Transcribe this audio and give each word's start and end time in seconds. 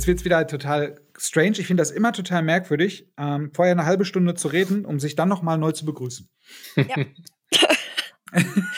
Jetzt 0.00 0.06
wird 0.06 0.18
es 0.20 0.24
wieder 0.24 0.46
total 0.46 0.98
strange. 1.14 1.58
Ich 1.58 1.66
finde 1.66 1.82
das 1.82 1.90
immer 1.90 2.14
total 2.14 2.42
merkwürdig, 2.42 3.06
ähm, 3.18 3.52
vorher 3.52 3.72
eine 3.72 3.84
halbe 3.84 4.06
Stunde 4.06 4.32
zu 4.32 4.48
reden, 4.48 4.86
um 4.86 4.98
sich 4.98 5.14
dann 5.14 5.28
noch 5.28 5.42
mal 5.42 5.58
neu 5.58 5.72
zu 5.72 5.84
begrüßen. 5.84 6.26
Ja. 6.76 6.86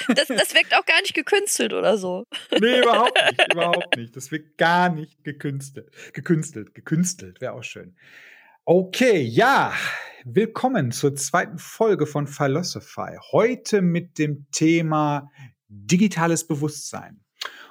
das, 0.08 0.26
das 0.26 0.52
wirkt 0.52 0.74
auch 0.74 0.84
gar 0.84 1.00
nicht 1.00 1.14
gekünstelt 1.14 1.74
oder 1.74 1.96
so. 1.96 2.24
Nee, 2.60 2.80
überhaupt 2.80 3.16
nicht. 3.24 3.52
Überhaupt 3.52 3.96
nicht. 3.96 4.16
Das 4.16 4.32
wirkt 4.32 4.58
gar 4.58 4.88
nicht 4.88 5.22
gekünstelt. 5.22 5.92
Gekünstelt. 6.12 6.74
Gekünstelt 6.74 7.40
wäre 7.40 7.52
auch 7.52 7.62
schön. 7.62 7.94
Okay, 8.64 9.20
ja. 9.20 9.72
Willkommen 10.24 10.90
zur 10.90 11.14
zweiten 11.14 11.58
Folge 11.58 12.06
von 12.06 12.26
Philosophy. 12.26 13.16
Heute 13.30 13.80
mit 13.80 14.18
dem 14.18 14.46
Thema 14.50 15.30
digitales 15.68 16.48
Bewusstsein. 16.48 17.22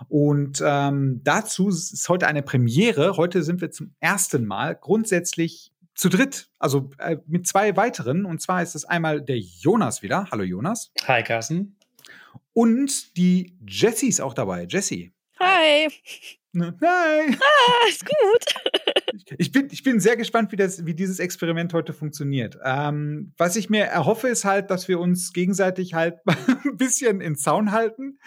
Und 0.09 0.61
ähm, 0.66 1.21
dazu 1.23 1.70
ist 1.70 2.07
heute 2.09 2.27
eine 2.27 2.41
Premiere. 2.41 3.17
Heute 3.17 3.43
sind 3.43 3.61
wir 3.61 3.71
zum 3.71 3.94
ersten 3.99 4.45
Mal 4.45 4.75
grundsätzlich 4.75 5.71
zu 5.94 6.09
dritt, 6.09 6.49
also 6.57 6.89
äh, 6.97 7.17
mit 7.27 7.47
zwei 7.47 7.75
weiteren. 7.75 8.25
Und 8.25 8.41
zwar 8.41 8.63
ist 8.63 8.75
es 8.75 8.85
einmal 8.85 9.21
der 9.21 9.38
Jonas 9.38 10.02
wieder. 10.02 10.27
Hallo 10.31 10.44
Jonas. 10.44 10.91
Hi 11.07 11.23
Carsten. 11.23 11.77
Und 12.53 13.17
die 13.17 13.57
Jessie 13.67 14.07
ist 14.07 14.21
auch 14.21 14.34
dabei. 14.34 14.66
Jessie. 14.70 15.11
Hi. 15.39 15.88
Ne, 16.53 16.77
hi. 16.81 17.38
Ah, 17.39 17.88
ist 17.88 18.05
gut. 18.05 19.33
ich, 19.38 19.52
bin, 19.52 19.69
ich 19.72 19.83
bin 19.83 19.99
sehr 20.02 20.17
gespannt, 20.17 20.52
wie, 20.52 20.58
das, 20.58 20.86
wie 20.86 20.94
dieses 20.94 21.19
Experiment 21.19 21.73
heute 21.73 21.94
funktioniert. 21.94 22.58
Ähm, 22.64 23.33
was 23.38 23.55
ich 23.55 23.69
mir 23.69 23.86
erhoffe, 23.86 24.27
ist 24.27 24.44
halt, 24.44 24.69
dass 24.69 24.88
wir 24.89 24.99
uns 24.99 25.31
gegenseitig 25.31 25.94
halt 25.94 26.19
ein 26.25 26.77
bisschen 26.77 27.22
in 27.22 27.38
Zaun 27.38 27.72
halten. 27.72 28.19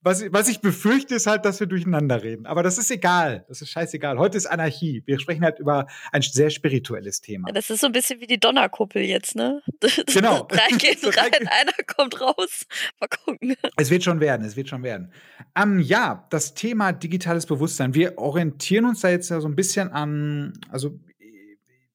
Was, 0.00 0.24
was 0.32 0.48
ich 0.48 0.60
befürchte, 0.60 1.16
ist 1.16 1.26
halt, 1.26 1.44
dass 1.44 1.58
wir 1.58 1.66
durcheinander 1.66 2.22
reden. 2.22 2.46
Aber 2.46 2.62
das 2.62 2.78
ist 2.78 2.90
egal. 2.90 3.44
Das 3.48 3.62
ist 3.62 3.70
scheißegal. 3.70 4.16
Heute 4.18 4.36
ist 4.36 4.46
Anarchie. 4.46 5.02
Wir 5.06 5.18
sprechen 5.18 5.42
halt 5.42 5.58
über 5.58 5.86
ein 6.12 6.22
sehr 6.22 6.50
spirituelles 6.50 7.20
Thema. 7.20 7.50
Das 7.52 7.68
ist 7.68 7.80
so 7.80 7.86
ein 7.86 7.92
bisschen 7.92 8.20
wie 8.20 8.28
die 8.28 8.38
Donnerkuppel 8.38 9.02
jetzt, 9.02 9.34
ne? 9.34 9.60
Genau. 10.06 10.44
Drei 10.48 10.68
gehen 10.76 10.98
rein, 11.04 11.48
einer 11.48 11.72
kommt 11.86 12.20
raus. 12.20 12.66
Mal 13.00 13.08
gucken. 13.08 13.56
Es 13.76 13.90
wird 13.90 14.04
schon 14.04 14.20
werden, 14.20 14.46
es 14.46 14.56
wird 14.56 14.68
schon 14.68 14.82
werden. 14.82 15.12
Ähm, 15.56 15.80
ja, 15.80 16.26
das 16.30 16.54
Thema 16.54 16.92
digitales 16.92 17.46
Bewusstsein. 17.46 17.94
Wir 17.94 18.18
orientieren 18.18 18.84
uns 18.84 19.00
da 19.00 19.08
jetzt 19.08 19.30
ja 19.30 19.40
so 19.40 19.48
ein 19.48 19.56
bisschen 19.56 19.90
an, 19.90 20.52
also 20.70 20.98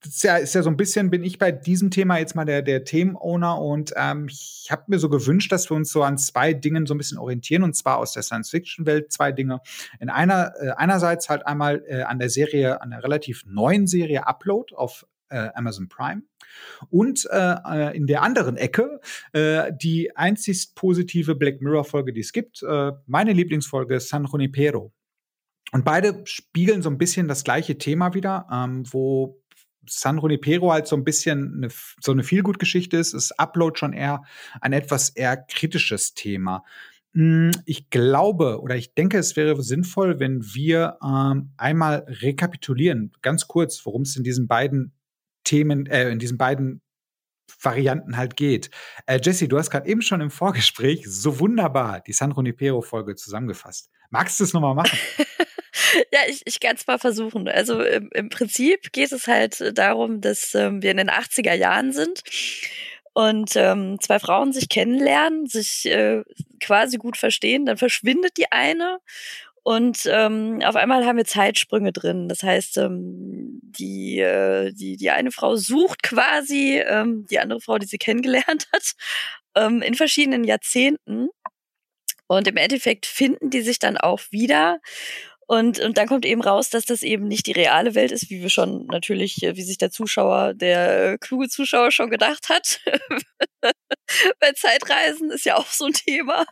ist 0.05 0.23
ja, 0.23 0.37
ist 0.37 0.55
ja 0.55 0.63
so 0.63 0.69
ein 0.69 0.77
bisschen, 0.77 1.09
bin 1.09 1.23
ich 1.23 1.37
bei 1.37 1.51
diesem 1.51 1.91
Thema 1.91 2.17
jetzt 2.17 2.35
mal 2.35 2.45
der, 2.45 2.61
der 2.61 2.83
Themenowner 2.83 3.59
und 3.59 3.93
ähm, 3.95 4.27
ich 4.29 4.67
habe 4.69 4.83
mir 4.87 4.99
so 4.99 5.09
gewünscht, 5.09 5.51
dass 5.51 5.69
wir 5.69 5.75
uns 5.75 5.91
so 5.91 6.03
an 6.03 6.17
zwei 6.17 6.53
Dingen 6.53 6.85
so 6.85 6.93
ein 6.93 6.97
bisschen 6.97 7.17
orientieren 7.17 7.63
und 7.63 7.75
zwar 7.75 7.97
aus 7.97 8.13
der 8.13 8.23
Science-Fiction-Welt 8.23 9.11
zwei 9.11 9.31
Dinge. 9.31 9.61
In 9.99 10.09
einer, 10.09 10.53
äh, 10.59 10.71
einerseits 10.71 11.29
halt 11.29 11.45
einmal 11.47 11.83
äh, 11.87 12.01
an 12.03 12.19
der 12.19 12.29
Serie, 12.29 12.81
an 12.81 12.91
der 12.91 13.03
relativ 13.03 13.43
neuen 13.45 13.87
Serie 13.87 14.27
Upload 14.27 14.75
auf 14.75 15.05
äh, 15.29 15.49
Amazon 15.55 15.89
Prime. 15.89 16.23
Und 16.89 17.27
äh, 17.31 17.55
äh 17.65 17.97
in 17.97 18.07
der 18.07 18.21
anderen 18.21 18.57
Ecke 18.57 18.99
äh, 19.31 19.71
die 19.73 20.15
einzigst 20.15 20.75
positive 20.75 21.35
Black 21.35 21.61
Mirror-Folge, 21.61 22.13
die 22.13 22.21
es 22.21 22.33
gibt, 22.33 22.61
äh, 22.63 22.91
meine 23.07 23.33
Lieblingsfolge 23.33 23.99
San 23.99 24.25
Junipero. 24.25 24.93
Und 25.73 25.85
beide 25.85 26.21
spiegeln 26.25 26.83
so 26.83 26.89
ein 26.89 26.99
bisschen 26.99 27.27
das 27.27 27.43
gleiche 27.43 27.79
Thema 27.79 28.13
wieder, 28.13 28.45
ähm, 28.51 28.83
wo 28.91 29.41
San 29.87 30.19
Junipero 30.19 30.71
halt 30.71 30.87
so 30.87 30.95
ein 30.95 31.03
bisschen 31.03 31.55
eine, 31.57 31.69
so 31.99 32.11
eine 32.11 32.23
Feelgood-Geschichte 32.23 32.97
ist, 32.97 33.13
ist 33.13 33.39
Upload 33.39 33.77
schon 33.77 33.93
eher 33.93 34.23
ein 34.61 34.73
etwas 34.73 35.09
eher 35.09 35.37
kritisches 35.37 36.13
Thema. 36.13 36.63
Hm, 37.13 37.51
ich 37.65 37.89
glaube 37.89 38.61
oder 38.61 38.75
ich 38.75 38.93
denke, 38.95 39.17
es 39.17 39.35
wäre 39.35 39.61
sinnvoll, 39.61 40.19
wenn 40.19 40.43
wir 40.53 40.97
ähm, 41.03 41.51
einmal 41.57 42.05
rekapitulieren, 42.07 43.11
ganz 43.21 43.47
kurz, 43.47 43.85
worum 43.85 44.01
es 44.01 44.15
in 44.15 44.23
diesen 44.23 44.47
beiden 44.47 44.93
Themen, 45.43 45.85
äh, 45.85 46.09
in 46.09 46.19
diesen 46.19 46.37
beiden 46.37 46.81
Varianten 47.61 48.17
halt 48.17 48.35
geht. 48.35 48.69
Äh, 49.05 49.19
Jesse, 49.21 49.47
du 49.47 49.57
hast 49.57 49.69
gerade 49.69 49.87
eben 49.87 50.01
schon 50.01 50.21
im 50.21 50.31
Vorgespräch 50.31 51.05
so 51.07 51.39
wunderbar 51.39 52.01
die 52.01 52.13
San 52.13 52.31
Junipero-Folge 52.31 53.15
zusammengefasst. 53.15 53.89
Magst 54.09 54.39
du 54.39 54.43
es 54.43 54.53
nochmal 54.53 54.75
machen? 54.75 54.97
ja, 56.13 56.19
ich, 56.27 56.41
ich 56.45 56.59
kann 56.59 56.75
es 56.75 56.87
mal 56.87 56.99
versuchen. 56.99 57.47
Also 57.47 57.81
im, 57.81 58.09
im, 58.13 58.29
Prinzip 58.29 58.91
geht 58.91 59.11
es 59.11 59.27
halt 59.27 59.77
darum, 59.77 60.21
dass 60.21 60.55
ähm, 60.55 60.81
wir 60.81 60.91
in 60.91 60.97
den 60.97 61.09
80er 61.09 61.53
Jahren 61.53 61.91
sind 61.91 62.23
und 63.13 63.55
ähm, 63.55 63.99
zwei 64.01 64.19
Frauen 64.19 64.53
sich 64.53 64.69
kennenlernen, 64.69 65.47
sich 65.47 65.85
äh, 65.85 66.23
quasi 66.59 66.97
gut 66.97 67.17
verstehen, 67.17 67.65
dann 67.65 67.77
verschwindet 67.77 68.37
die 68.37 68.51
eine 68.51 68.99
und 69.63 70.05
ähm, 70.11 70.61
auf 70.65 70.75
einmal 70.75 71.05
haben 71.05 71.15
wir 71.15 71.25
Zeitsprünge 71.25 71.93
drin. 71.93 72.27
Das 72.27 72.43
heißt, 72.43 72.77
ähm, 72.79 73.61
die, 73.61 74.19
äh, 74.19 74.73
die, 74.73 74.97
die 74.97 75.09
eine 75.09 75.31
Frau 75.31 75.55
sucht 75.55 76.03
quasi 76.03 76.79
ähm, 76.85 77.25
die 77.29 77.39
andere 77.39 77.61
Frau, 77.61 77.77
die 77.77 77.87
sie 77.87 77.97
kennengelernt 77.97 78.67
hat, 78.73 78.91
ähm, 79.55 79.81
in 79.81 79.95
verschiedenen 79.95 80.43
Jahrzehnten. 80.43 81.29
Und 82.27 82.47
im 82.47 82.57
Endeffekt 82.57 83.05
finden 83.05 83.49
die 83.49 83.61
sich 83.61 83.79
dann 83.79 83.97
auch 83.97 84.19
wieder. 84.31 84.79
Und, 85.47 85.79
und 85.79 85.97
dann 85.97 86.07
kommt 86.07 86.25
eben 86.25 86.41
raus, 86.41 86.69
dass 86.69 86.85
das 86.85 87.03
eben 87.03 87.27
nicht 87.27 87.47
die 87.47 87.51
reale 87.51 87.95
Welt 87.95 88.11
ist, 88.11 88.29
wie 88.29 88.41
wir 88.41 88.49
schon 88.49 88.85
natürlich, 88.87 89.43
äh, 89.43 89.55
wie 89.55 89.63
sich 89.63 89.77
der 89.77 89.91
Zuschauer, 89.91 90.53
der 90.53 91.17
kluge 91.19 91.49
Zuschauer 91.49 91.91
schon 91.91 92.09
gedacht 92.09 92.49
hat. 92.49 92.79
Bei 94.39 94.51
Zeitreisen 94.53 95.31
ist 95.31 95.45
ja 95.45 95.57
auch 95.57 95.67
so 95.67 95.85
ein 95.85 95.93
Thema. 95.93 96.45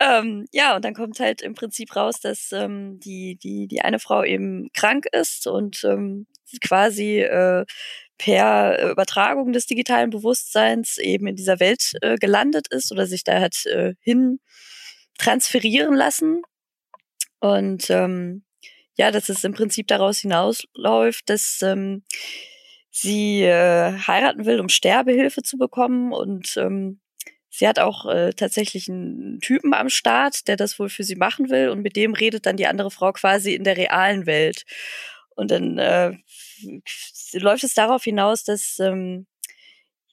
ähm, 0.00 0.46
ja, 0.52 0.76
und 0.76 0.84
dann 0.84 0.94
kommt 0.94 1.18
halt 1.20 1.42
im 1.42 1.54
Prinzip 1.54 1.96
raus, 1.96 2.20
dass 2.20 2.52
ähm, 2.52 3.00
die, 3.00 3.36
die, 3.36 3.66
die 3.66 3.80
eine 3.80 3.98
Frau 3.98 4.22
eben 4.22 4.68
krank 4.72 5.06
ist 5.12 5.46
und 5.46 5.82
ähm, 5.84 6.26
quasi 6.60 7.20
äh, 7.20 7.64
per 8.18 8.90
Übertragung 8.90 9.52
des 9.52 9.66
digitalen 9.66 10.10
Bewusstseins 10.10 10.98
eben 10.98 11.26
in 11.26 11.36
dieser 11.36 11.58
Welt 11.58 11.92
äh, 12.00 12.16
gelandet 12.16 12.68
ist 12.68 12.92
oder 12.92 13.06
sich 13.06 13.24
da 13.24 13.40
hat 13.40 13.66
äh, 13.66 13.94
hin 14.00 14.38
transferieren 15.18 15.94
lassen 15.94 16.42
und 17.44 17.90
ähm, 17.90 18.42
ja, 18.96 19.10
dass 19.10 19.28
es 19.28 19.44
im 19.44 19.52
Prinzip 19.52 19.86
daraus 19.86 20.18
hinausläuft, 20.20 21.28
dass 21.28 21.60
ähm, 21.62 22.02
sie 22.90 23.42
äh, 23.42 23.92
heiraten 24.06 24.46
will, 24.46 24.60
um 24.60 24.70
Sterbehilfe 24.70 25.42
zu 25.42 25.58
bekommen 25.58 26.14
und 26.14 26.56
ähm, 26.56 27.00
sie 27.50 27.68
hat 27.68 27.78
auch 27.78 28.06
äh, 28.06 28.32
tatsächlich 28.32 28.88
einen 28.88 29.40
Typen 29.40 29.74
am 29.74 29.90
Start, 29.90 30.48
der 30.48 30.56
das 30.56 30.78
wohl 30.78 30.88
für 30.88 31.04
sie 31.04 31.16
machen 31.16 31.50
will 31.50 31.68
und 31.68 31.82
mit 31.82 31.96
dem 31.96 32.14
redet 32.14 32.46
dann 32.46 32.56
die 32.56 32.66
andere 32.66 32.90
Frau 32.90 33.12
quasi 33.12 33.54
in 33.54 33.64
der 33.64 33.76
realen 33.76 34.24
Welt. 34.24 34.64
Und 35.36 35.50
dann 35.50 35.76
äh, 35.78 36.16
läuft 37.34 37.64
es 37.64 37.74
darauf 37.74 38.04
hinaus, 38.04 38.44
dass 38.44 38.78
ähm, 38.78 39.26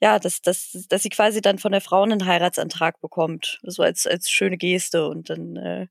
ja, 0.02 0.18
dass, 0.18 0.42
dass, 0.42 0.72
dass 0.90 1.04
sie 1.04 1.10
quasi 1.10 1.42
dann 1.42 1.60
von 1.60 1.72
der 1.72 1.82
Frau 1.82 2.02
einen 2.02 2.26
Heiratsantrag 2.26 3.00
bekommt, 3.02 3.60
so 3.64 3.84
als, 3.84 4.08
als 4.08 4.32
schöne 4.32 4.58
Geste. 4.58 5.08
Und 5.08 5.30
dann 5.30 5.56
äh, 5.58 5.88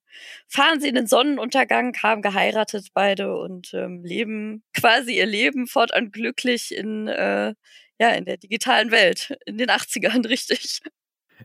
fahren 0.48 0.80
sie 0.80 0.88
in 0.88 0.96
den 0.96 1.06
Sonnenuntergang, 1.06 1.96
haben 2.02 2.20
geheiratet 2.20 2.88
beide 2.92 3.36
und 3.36 3.72
ähm, 3.72 4.04
leben 4.04 4.64
quasi 4.74 5.16
ihr 5.16 5.26
Leben 5.26 5.68
fortan 5.68 6.10
glücklich 6.10 6.74
in, 6.74 7.06
äh, 7.06 7.54
ja, 8.00 8.08
in 8.10 8.24
der 8.24 8.36
digitalen 8.36 8.90
Welt, 8.90 9.36
in 9.46 9.58
den 9.58 9.70
80ern, 9.70 10.26
richtig. 10.28 10.80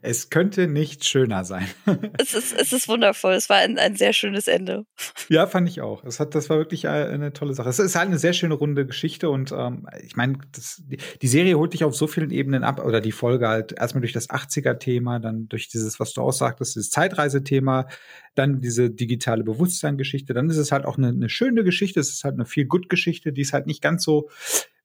Es 0.06 0.30
könnte 0.30 0.68
nicht 0.68 1.06
schöner 1.06 1.44
sein. 1.44 1.68
es, 2.20 2.34
ist, 2.34 2.54
es 2.54 2.72
ist 2.72 2.88
wundervoll. 2.88 3.34
Es 3.34 3.50
war 3.50 3.58
ein, 3.58 3.78
ein 3.78 3.96
sehr 3.96 4.14
schönes 4.14 4.48
Ende. 4.48 4.86
Ja, 5.30 5.48
fand 5.48 5.68
ich 5.68 5.82
auch. 5.82 6.04
Es 6.04 6.20
hat, 6.20 6.36
das 6.36 6.50
war 6.50 6.58
wirklich 6.58 6.88
eine 6.88 7.34
tolle 7.34 7.54
Sache. 7.54 7.70
Es 7.70 7.80
ist 7.80 7.96
halt 7.96 8.08
eine 8.08 8.20
sehr 8.20 8.34
schöne 8.34 8.54
runde 8.54 8.86
Geschichte 8.86 9.30
und 9.30 9.52
ähm, 9.52 9.88
ich 10.04 10.16
meine, 10.16 10.38
die 11.22 11.28
Serie 11.28 11.58
holt 11.58 11.74
dich 11.74 11.84
auf 11.84 11.96
so 11.96 12.08
vielen 12.08 12.32
Ebenen 12.32 12.64
ab 12.64 12.84
oder 12.86 13.02
die 13.02 13.12
Folge 13.12 13.48
halt 13.48 13.74
erstmal 13.74 14.02
durch 14.02 14.14
das 14.14 14.30
80er-Thema, 14.30 15.20
dann 15.20 15.48
durch 15.50 15.68
dieses, 15.70 16.00
was 16.00 16.14
du 16.14 16.22
aussagtest, 16.22 16.76
dieses 16.76 16.92
Zeitreisethema, 16.92 17.88
dann 18.36 18.62
diese 18.62 18.90
digitale 18.92 19.44
Bewusstseingeschichte. 19.44 20.34
Dann 20.34 20.50
ist 20.50 20.58
es 20.58 20.72
halt 20.72 20.86
auch 20.86 20.98
eine, 20.98 21.10
eine 21.10 21.30
schöne 21.30 21.64
Geschichte. 21.64 22.00
Es 22.00 22.10
ist 22.10 22.24
halt 22.24 22.36
eine 22.36 22.46
viel 22.46 22.66
gut 22.66 22.90
Geschichte, 22.90 23.34
die 23.34 23.42
ist 23.42 23.54
halt 23.54 23.68
nicht 23.68 23.82
ganz 23.82 24.04
so. 24.04 24.30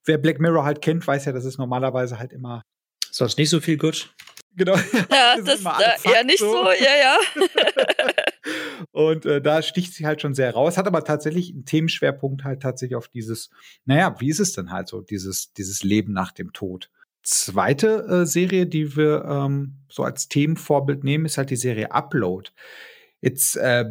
Wer 0.04 0.16
Black 0.16 0.40
Mirror 0.40 0.64
halt 0.64 0.80
kennt, 0.80 1.06
weiß 1.06 1.26
ja, 1.26 1.32
dass 1.32 1.44
es 1.44 1.58
normalerweise 1.58 2.18
halt 2.18 2.32
immer 2.32 2.62
Sonst 3.10 3.38
nicht 3.38 3.50
so 3.50 3.60
viel 3.60 3.76
gut. 3.76 4.14
Genau. 4.56 4.74
Ja, 5.10 5.36
das, 5.40 5.62
das 5.62 6.04
eher 6.04 6.24
nicht 6.24 6.38
so, 6.38 6.52
so. 6.52 6.70
ja, 6.70 6.96
ja. 7.00 7.18
und 8.92 9.26
äh, 9.26 9.40
da 9.40 9.62
sticht 9.62 9.94
sie 9.94 10.06
halt 10.06 10.20
schon 10.20 10.34
sehr 10.34 10.52
raus, 10.52 10.76
hat 10.76 10.86
aber 10.86 11.04
tatsächlich 11.04 11.52
einen 11.52 11.64
Themenschwerpunkt 11.64 12.44
halt 12.44 12.60
tatsächlich 12.62 12.96
auf 12.96 13.08
dieses, 13.08 13.50
naja, 13.84 14.16
wie 14.18 14.28
ist 14.28 14.40
es 14.40 14.52
denn 14.52 14.70
halt 14.70 14.88
so, 14.88 15.00
dieses, 15.00 15.52
dieses 15.52 15.82
Leben 15.82 16.12
nach 16.12 16.32
dem 16.32 16.52
Tod. 16.52 16.90
Zweite 17.22 18.06
äh, 18.08 18.26
Serie, 18.26 18.66
die 18.66 18.96
wir 18.96 19.24
ähm, 19.24 19.76
so 19.88 20.04
als 20.04 20.28
Themenvorbild 20.28 21.04
nehmen, 21.04 21.26
ist 21.26 21.36
halt 21.36 21.50
die 21.50 21.56
Serie 21.56 21.92
Upload. 21.92 22.50
Jetzt 23.20 23.56
äh, 23.56 23.84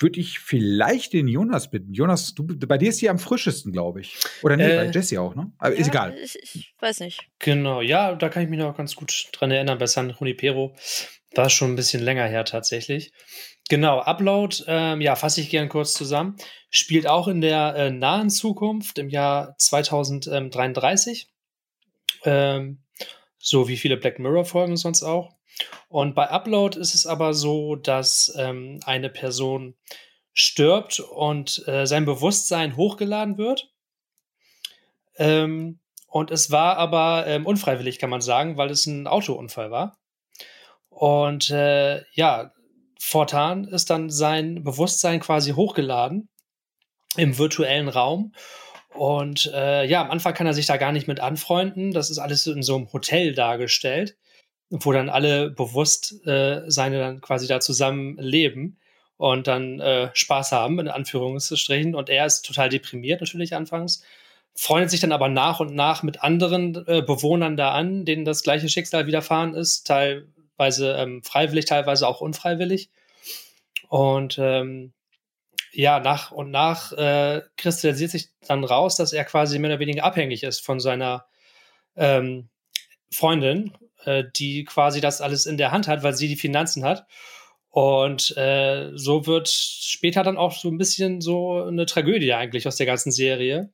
würde 0.00 0.18
ich 0.18 0.38
vielleicht 0.38 1.12
den 1.12 1.28
Jonas 1.28 1.70
bitten. 1.70 1.92
Jonas, 1.92 2.34
du, 2.34 2.46
bei 2.46 2.78
dir 2.78 2.88
ist 2.88 3.00
die 3.00 3.10
am 3.10 3.18
frischesten, 3.18 3.72
glaube 3.72 4.00
ich. 4.00 4.16
Oder 4.42 4.56
nee, 4.56 4.64
äh, 4.64 4.76
bei 4.76 4.90
Jesse 4.90 5.20
auch, 5.20 5.34
ne? 5.34 5.52
Aber 5.58 5.74
ja, 5.74 5.80
ist 5.80 5.88
egal. 5.88 6.16
Ich, 6.16 6.38
ich, 6.42 6.74
weiß 6.80 7.00
nicht. 7.00 7.28
Genau, 7.38 7.82
ja, 7.82 8.14
da 8.14 8.28
kann 8.28 8.42
ich 8.42 8.48
mich 8.48 8.58
noch 8.58 8.76
ganz 8.76 8.96
gut 8.96 9.28
dran 9.32 9.50
erinnern 9.50 9.78
bei 9.78 9.86
San 9.86 10.10
Junipero. 10.10 10.74
War 11.34 11.50
schon 11.50 11.72
ein 11.72 11.76
bisschen 11.76 12.02
länger 12.02 12.26
her 12.26 12.44
tatsächlich. 12.44 13.12
Genau, 13.68 14.00
Upload, 14.00 14.64
ähm, 14.66 15.00
ja, 15.00 15.14
fasse 15.14 15.40
ich 15.40 15.50
gern 15.50 15.68
kurz 15.68 15.92
zusammen. 15.92 16.36
Spielt 16.70 17.06
auch 17.06 17.28
in 17.28 17.40
der 17.40 17.74
äh, 17.76 17.90
nahen 17.90 18.30
Zukunft, 18.30 18.98
im 18.98 19.10
Jahr 19.10 19.54
2033. 19.58 21.28
Ähm, 22.24 22.82
so 23.38 23.68
wie 23.68 23.76
viele 23.76 23.96
Black 23.96 24.18
Mirror-Folgen 24.18 24.76
sonst 24.76 25.02
auch. 25.02 25.36
Und 25.88 26.14
bei 26.14 26.30
Upload 26.30 26.78
ist 26.78 26.94
es 26.94 27.06
aber 27.06 27.34
so, 27.34 27.76
dass 27.76 28.32
ähm, 28.36 28.80
eine 28.84 29.10
Person 29.10 29.74
stirbt 30.32 31.00
und 31.00 31.66
äh, 31.66 31.86
sein 31.86 32.04
Bewusstsein 32.04 32.76
hochgeladen 32.76 33.38
wird. 33.38 33.70
Ähm, 35.16 35.80
und 36.06 36.30
es 36.30 36.50
war 36.50 36.76
aber 36.76 37.26
ähm, 37.26 37.46
unfreiwillig, 37.46 37.98
kann 37.98 38.10
man 38.10 38.20
sagen, 38.20 38.56
weil 38.56 38.70
es 38.70 38.86
ein 38.86 39.06
Autounfall 39.06 39.70
war. 39.70 39.98
Und 40.88 41.50
äh, 41.50 42.02
ja, 42.12 42.52
fortan 42.98 43.64
ist 43.64 43.90
dann 43.90 44.10
sein 44.10 44.62
Bewusstsein 44.62 45.20
quasi 45.20 45.52
hochgeladen 45.52 46.28
im 47.16 47.38
virtuellen 47.38 47.88
Raum. 47.88 48.32
Und 48.94 49.46
äh, 49.54 49.84
ja, 49.84 50.02
am 50.02 50.10
Anfang 50.10 50.34
kann 50.34 50.46
er 50.46 50.54
sich 50.54 50.66
da 50.66 50.76
gar 50.76 50.92
nicht 50.92 51.06
mit 51.06 51.20
anfreunden. 51.20 51.92
Das 51.92 52.10
ist 52.10 52.18
alles 52.18 52.46
in 52.46 52.62
so 52.62 52.76
einem 52.76 52.92
Hotel 52.92 53.34
dargestellt, 53.34 54.16
wo 54.70 54.92
dann 54.92 55.08
alle 55.08 55.50
bewusst 55.50 56.26
äh, 56.26 56.62
seine 56.68 56.98
dann 56.98 57.20
quasi 57.20 57.46
da 57.46 57.60
zusammen 57.60 58.16
leben 58.18 58.78
und 59.16 59.46
dann 59.46 59.80
äh, 59.80 60.10
Spaß 60.14 60.52
haben, 60.52 60.78
in 60.78 60.88
Anführungsstrichen. 60.88 61.94
Und 61.94 62.08
er 62.08 62.26
ist 62.26 62.42
total 62.42 62.68
deprimiert 62.68 63.20
natürlich 63.20 63.54
anfangs 63.54 64.02
freundet 64.54 64.90
sich 64.90 65.00
dann 65.00 65.12
aber 65.12 65.28
nach 65.28 65.60
und 65.60 65.74
nach 65.74 66.02
mit 66.02 66.22
anderen 66.22 66.74
äh, 66.86 67.02
Bewohnern 67.02 67.56
da 67.56 67.72
an, 67.72 68.04
denen 68.04 68.24
das 68.24 68.42
gleiche 68.42 68.68
Schicksal 68.68 69.06
widerfahren 69.06 69.54
ist, 69.54 69.86
teilweise 69.86 70.92
ähm, 70.94 71.22
freiwillig, 71.22 71.64
teilweise 71.66 72.06
auch 72.06 72.20
unfreiwillig. 72.20 72.90
Und 73.88 74.38
ähm, 74.38 74.92
ja, 75.72 76.00
nach 76.00 76.32
und 76.32 76.50
nach 76.50 76.92
äh, 76.92 77.42
kristallisiert 77.56 78.10
sich 78.10 78.28
dann 78.46 78.64
raus, 78.64 78.96
dass 78.96 79.12
er 79.12 79.24
quasi 79.24 79.58
mehr 79.58 79.70
oder 79.70 79.78
weniger 79.80 80.04
abhängig 80.04 80.42
ist 80.42 80.60
von 80.60 80.80
seiner 80.80 81.26
ähm, 81.96 82.48
Freundin, 83.12 83.72
äh, 84.04 84.24
die 84.36 84.64
quasi 84.64 85.00
das 85.00 85.20
alles 85.20 85.46
in 85.46 85.56
der 85.56 85.72
Hand 85.72 85.88
hat, 85.88 86.02
weil 86.02 86.14
sie 86.14 86.28
die 86.28 86.36
Finanzen 86.36 86.84
hat. 86.84 87.06
Und 87.70 88.36
äh, 88.36 88.90
so 88.94 89.26
wird 89.26 89.48
später 89.48 90.22
dann 90.24 90.36
auch 90.36 90.52
so 90.52 90.68
ein 90.68 90.78
bisschen 90.78 91.20
so 91.20 91.62
eine 91.62 91.86
Tragödie 91.86 92.32
eigentlich 92.34 92.66
aus 92.66 92.76
der 92.76 92.86
ganzen 92.86 93.12
Serie, 93.12 93.70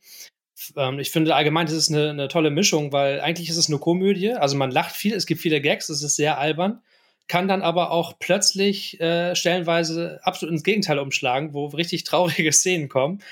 ähm, 0.77 0.99
ich 0.99 1.11
finde 1.11 1.35
allgemein, 1.35 1.67
das 1.67 1.75
ist 1.75 1.91
eine, 1.91 2.11
eine, 2.11 2.29
tolle 2.29 2.51
Mischung, 2.51 2.93
weil 2.93 3.21
eigentlich 3.21 3.49
ist 3.49 3.57
es 3.57 3.69
eine 3.69 3.79
Komödie. 3.79 4.33
Also 4.33 4.57
man 4.57 4.71
lacht 4.71 4.95
viel, 4.95 5.15
es 5.15 5.27
gibt 5.27 5.41
viele 5.41 5.61
Gags, 5.61 5.89
es 5.89 6.03
ist 6.03 6.17
sehr 6.17 6.39
albern, 6.39 6.83
kann 7.29 7.49
dann 7.49 7.63
aber 7.63 7.91
auch 7.91 8.19
plötzlich 8.19 9.01
äh, 9.01 9.35
stellenweise 9.35 10.21
absolut 10.23 10.53
ins 10.53 10.63
Gegenteil 10.63 10.99
umschlagen, 10.99 11.53
wo 11.53 11.67
richtig 11.67 12.05
traurige 12.05 12.53
Szenen 12.53 12.89
kommen. 12.89 13.23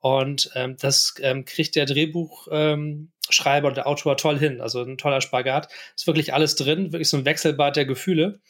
Und 0.00 0.50
ähm, 0.54 0.76
das 0.80 1.14
ähm, 1.20 1.44
kriegt 1.44 1.74
der 1.74 1.84
Drehbuchschreiber 1.84 3.68
und 3.68 3.76
der 3.76 3.86
Autor 3.86 4.16
toll 4.16 4.38
hin. 4.38 4.60
Also 4.60 4.82
ein 4.82 4.96
toller 4.96 5.20
Spagat. 5.20 5.68
Ist 5.96 6.06
wirklich 6.06 6.32
alles 6.32 6.54
drin, 6.54 6.92
wirklich 6.92 7.08
so 7.08 7.16
ein 7.16 7.24
Wechselbad 7.24 7.76
der 7.76 7.84
Gefühle. 7.84 8.40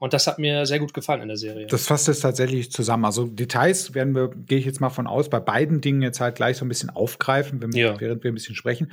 Und 0.00 0.12
das 0.12 0.28
hat 0.28 0.38
mir 0.38 0.64
sehr 0.64 0.78
gut 0.78 0.94
gefallen 0.94 1.22
in 1.22 1.28
der 1.28 1.36
Serie. 1.36 1.66
Das 1.66 1.86
fasst 1.86 2.08
es 2.08 2.20
tatsächlich 2.20 2.70
zusammen. 2.70 3.04
Also 3.04 3.26
Details 3.26 3.94
werden 3.94 4.14
wir, 4.14 4.28
gehe 4.28 4.58
ich 4.58 4.64
jetzt 4.64 4.80
mal 4.80 4.90
von 4.90 5.08
aus, 5.08 5.28
bei 5.28 5.40
beiden 5.40 5.80
Dingen 5.80 6.02
jetzt 6.02 6.20
halt 6.20 6.36
gleich 6.36 6.58
so 6.58 6.64
ein 6.64 6.68
bisschen 6.68 6.90
aufgreifen, 6.90 7.60
wenn, 7.60 7.72
ja. 7.72 7.98
während 7.98 8.22
wir 8.22 8.30
ein 8.30 8.34
bisschen 8.34 8.54
sprechen. 8.54 8.92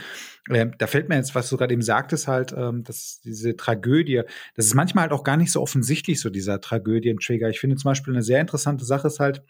Ähm, 0.49 0.73
da 0.79 0.87
fällt 0.87 1.09
mir 1.09 1.15
jetzt, 1.15 1.35
was 1.35 1.49
du 1.49 1.57
gerade 1.57 1.73
eben 1.73 1.83
sagtest, 1.83 2.27
halt, 2.27 2.55
ähm, 2.57 2.83
dass 2.83 3.21
diese 3.23 3.55
Tragödie, 3.55 4.23
das 4.55 4.65
ist 4.65 4.73
manchmal 4.73 5.03
halt 5.03 5.11
auch 5.11 5.23
gar 5.23 5.37
nicht 5.37 5.51
so 5.51 5.61
offensichtlich, 5.61 6.19
so 6.19 6.31
dieser 6.31 6.59
Tragödien-Trigger. 6.59 7.49
Ich 7.49 7.59
finde 7.59 7.75
zum 7.75 7.91
Beispiel 7.91 8.13
eine 8.13 8.23
sehr 8.23 8.41
interessante 8.41 8.85
Sache 8.85 9.07
ist 9.07 9.19
halt 9.19 9.43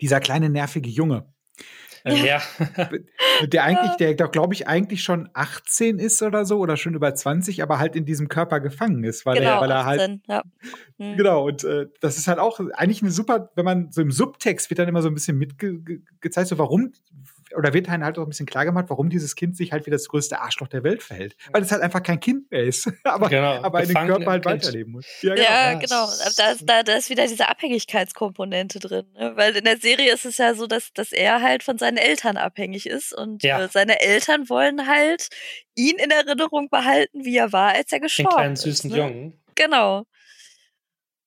dieser 0.00 0.20
kleine 0.20 0.48
nervige 0.48 0.88
Junge 0.88 1.26
ja. 2.24 2.40
der 3.42 3.64
eigentlich, 3.64 3.96
der 3.96 4.14
glaube 4.14 4.54
ich 4.54 4.66
eigentlich 4.66 5.02
schon 5.02 5.28
18 5.32 5.98
ist 5.98 6.22
oder 6.22 6.44
so 6.44 6.58
oder 6.58 6.76
schon 6.76 6.94
über 6.94 7.14
20, 7.14 7.62
aber 7.62 7.78
halt 7.78 7.96
in 7.96 8.04
diesem 8.04 8.28
Körper 8.28 8.60
gefangen 8.60 9.04
ist, 9.04 9.26
weil 9.26 9.38
genau, 9.38 9.56
er, 9.56 9.60
weil 9.60 9.70
er 9.70 9.86
18, 9.86 9.98
halt. 9.98 10.20
Ja. 10.28 10.42
Mhm. 10.98 11.16
Genau, 11.16 11.46
und 11.46 11.64
äh, 11.64 11.86
das 12.00 12.18
ist 12.18 12.28
halt 12.28 12.38
auch 12.38 12.60
eigentlich 12.74 13.02
eine 13.02 13.10
super, 13.10 13.50
wenn 13.54 13.64
man 13.64 13.90
so 13.90 14.00
im 14.02 14.10
Subtext 14.10 14.70
wird 14.70 14.78
dann 14.78 14.88
immer 14.88 15.02
so 15.02 15.08
ein 15.08 15.14
bisschen 15.14 15.38
mitgezeigt, 15.38 16.48
so 16.48 16.58
warum, 16.58 16.92
oder 17.56 17.72
wird 17.72 17.88
halt 17.88 18.18
auch 18.18 18.22
ein 18.22 18.28
bisschen 18.28 18.46
klar 18.46 18.64
gemacht, 18.64 18.86
warum 18.88 19.10
dieses 19.10 19.36
Kind 19.36 19.56
sich 19.56 19.72
halt 19.72 19.86
wie 19.86 19.90
das 19.90 20.08
größte 20.08 20.40
Arschloch 20.40 20.68
der 20.68 20.82
Welt 20.84 21.02
verhält. 21.02 21.36
Weil 21.52 21.62
es 21.62 21.72
halt 21.72 21.82
einfach 21.82 22.02
kein 22.02 22.20
Kind 22.20 22.50
mehr 22.50 22.64
ist, 22.64 22.90
aber, 23.04 23.28
genau, 23.28 23.62
aber 23.62 23.82
in 23.82 23.88
den 23.88 24.06
Körper 24.06 24.30
halt 24.30 24.44
weiterleben 24.44 24.92
muss. 24.92 25.06
Ja, 25.22 25.34
genau. 25.34 25.48
Ja, 25.48 25.74
genau. 25.74 26.08
Da, 26.36 26.50
ist, 26.50 26.64
da, 26.68 26.82
da 26.82 26.94
ist 26.94 27.10
wieder 27.10 27.26
diese 27.26 27.48
Abhängigkeitskomponente 27.48 28.78
drin. 28.78 29.06
Ne? 29.14 29.32
Weil 29.36 29.56
in 29.56 29.64
der 29.64 29.78
Serie 29.78 30.12
ist 30.12 30.24
es 30.24 30.38
ja 30.38 30.54
so, 30.54 30.66
dass, 30.66 30.92
dass 30.92 31.12
er 31.12 31.42
halt 31.42 31.62
von 31.62 31.78
seinen 31.78 31.96
Eltern 31.96 32.36
abhängig 32.36 32.86
ist 32.86 33.12
und 33.12 33.42
ja. 33.42 33.64
äh, 33.64 33.68
seine 33.68 34.00
Eltern 34.00 34.48
wollen 34.48 34.86
halt 34.86 35.28
ihn 35.74 35.96
in 35.96 36.10
Erinnerung 36.10 36.68
behalten, 36.68 37.24
wie 37.24 37.36
er 37.36 37.52
war, 37.52 37.72
als 37.74 37.92
er 37.92 38.00
gestorben 38.00 38.28
ist. 38.28 38.32
Den 38.32 38.36
kleinen 38.36 38.56
süßen 38.56 38.90
ist, 38.90 38.96
ne? 38.96 39.02
Jungen. 39.02 39.40
Genau. 39.54 40.06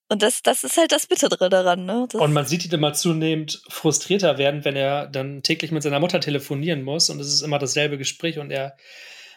Und 0.10 0.22
das, 0.22 0.42
das 0.42 0.64
ist 0.64 0.78
halt 0.78 0.92
das 0.92 1.08
Bittere 1.08 1.50
daran. 1.50 1.86
Ne? 1.86 2.08
Das 2.12 2.22
und 2.22 2.34
man 2.34 2.46
sieht 2.46 2.66
ihn 2.66 2.72
immer 2.72 2.94
zunehmend 2.94 3.62
frustrierter 3.70 4.38
werden, 4.38 4.66
wenn 4.66 4.76
er 4.76 5.08
dann 5.08 5.44
täglich 5.44 5.72
mit 5.72 5.84
seiner 5.84 6.00
Mutter 6.00 6.20
telefonieren 6.20 6.84
muss 6.84 7.10
und 7.10 7.20
es 7.20 7.28
ist 7.28 7.42
immer 7.42 7.60
dasselbe 7.60 7.98
Gespräch 7.98 8.38
und 8.38 8.52
er 8.52 8.76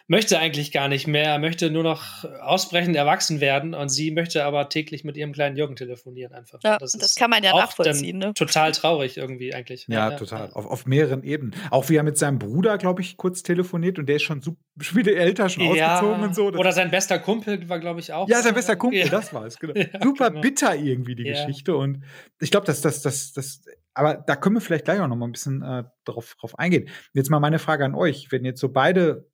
möchte 0.07 0.39
eigentlich 0.39 0.71
gar 0.71 0.87
nicht 0.87 1.05
mehr. 1.05 1.25
Er 1.25 1.39
möchte 1.39 1.69
nur 1.69 1.83
noch 1.83 2.23
ausbrechend 2.41 2.95
erwachsen 2.95 3.41
werden 3.41 3.73
und 3.73 3.89
sie 3.89 4.11
möchte 4.11 4.45
aber 4.45 4.69
täglich 4.69 5.03
mit 5.03 5.17
ihrem 5.17 5.33
kleinen 5.33 5.57
Jürgen 5.57 5.75
telefonieren 5.75 6.33
einfach. 6.33 6.59
Ja, 6.63 6.77
das, 6.77 6.93
das 6.93 7.15
kann 7.15 7.29
man 7.29 7.43
ja 7.43 7.53
nachvollziehen. 7.53 8.17
Ne? 8.17 8.33
Total 8.33 8.71
traurig 8.71 9.17
irgendwie 9.17 9.53
eigentlich. 9.53 9.85
Ja, 9.87 10.11
ja 10.11 10.17
total. 10.17 10.47
Ja. 10.47 10.53
Auf, 10.53 10.65
auf 10.65 10.85
mehreren 10.85 11.23
Ebenen. 11.23 11.55
Auch 11.71 11.89
wie 11.89 11.97
er 11.97 12.03
mit 12.03 12.17
seinem 12.17 12.39
Bruder, 12.39 12.77
glaube 12.77 13.01
ich, 13.01 13.17
kurz 13.17 13.43
telefoniert 13.43 13.99
und 13.99 14.07
der 14.07 14.15
ist 14.15 14.23
schon 14.23 14.41
so 14.41 14.55
viele 14.79 15.13
älter, 15.13 15.49
schon 15.49 15.75
ja. 15.75 15.95
ausgezogen 15.95 16.23
und 16.23 16.35
so. 16.35 16.51
Das 16.51 16.59
Oder 16.59 16.71
sein 16.71 16.89
bester 16.89 17.19
Kumpel 17.19 17.67
war, 17.67 17.79
glaube 17.79 17.99
ich, 17.99 18.13
auch. 18.13 18.29
Ja, 18.29 18.41
sein 18.41 18.53
bester 18.53 18.77
Kumpel, 18.77 19.09
das 19.09 19.33
war 19.33 19.45
es. 19.45 19.59
Genau. 19.59 19.73
Super 20.01 20.29
genau. 20.29 20.41
bitter 20.41 20.75
irgendwie 20.75 21.15
die 21.15 21.25
Geschichte 21.25 21.75
und 21.75 22.03
ich 22.39 22.51
glaube, 22.51 22.65
dass 22.65 22.81
das, 22.81 23.01
das, 23.01 23.33
das 23.33 23.61
aber 23.93 24.13
da 24.15 24.35
können 24.35 24.55
wir 24.55 24.61
vielleicht 24.61 24.85
gleich 24.85 24.99
auch 24.99 25.07
noch 25.07 25.15
mal 25.15 25.25
ein 25.25 25.31
bisschen 25.31 25.63
äh, 25.63 25.83
drauf, 26.05 26.35
drauf 26.39 26.57
eingehen. 26.59 26.87
Jetzt 27.13 27.29
mal 27.29 27.39
meine 27.39 27.59
Frage 27.59 27.83
an 27.83 27.95
euch. 27.95 28.31
Wenn 28.31 28.45
jetzt 28.45 28.61
so 28.61 28.69
beide 28.69 29.27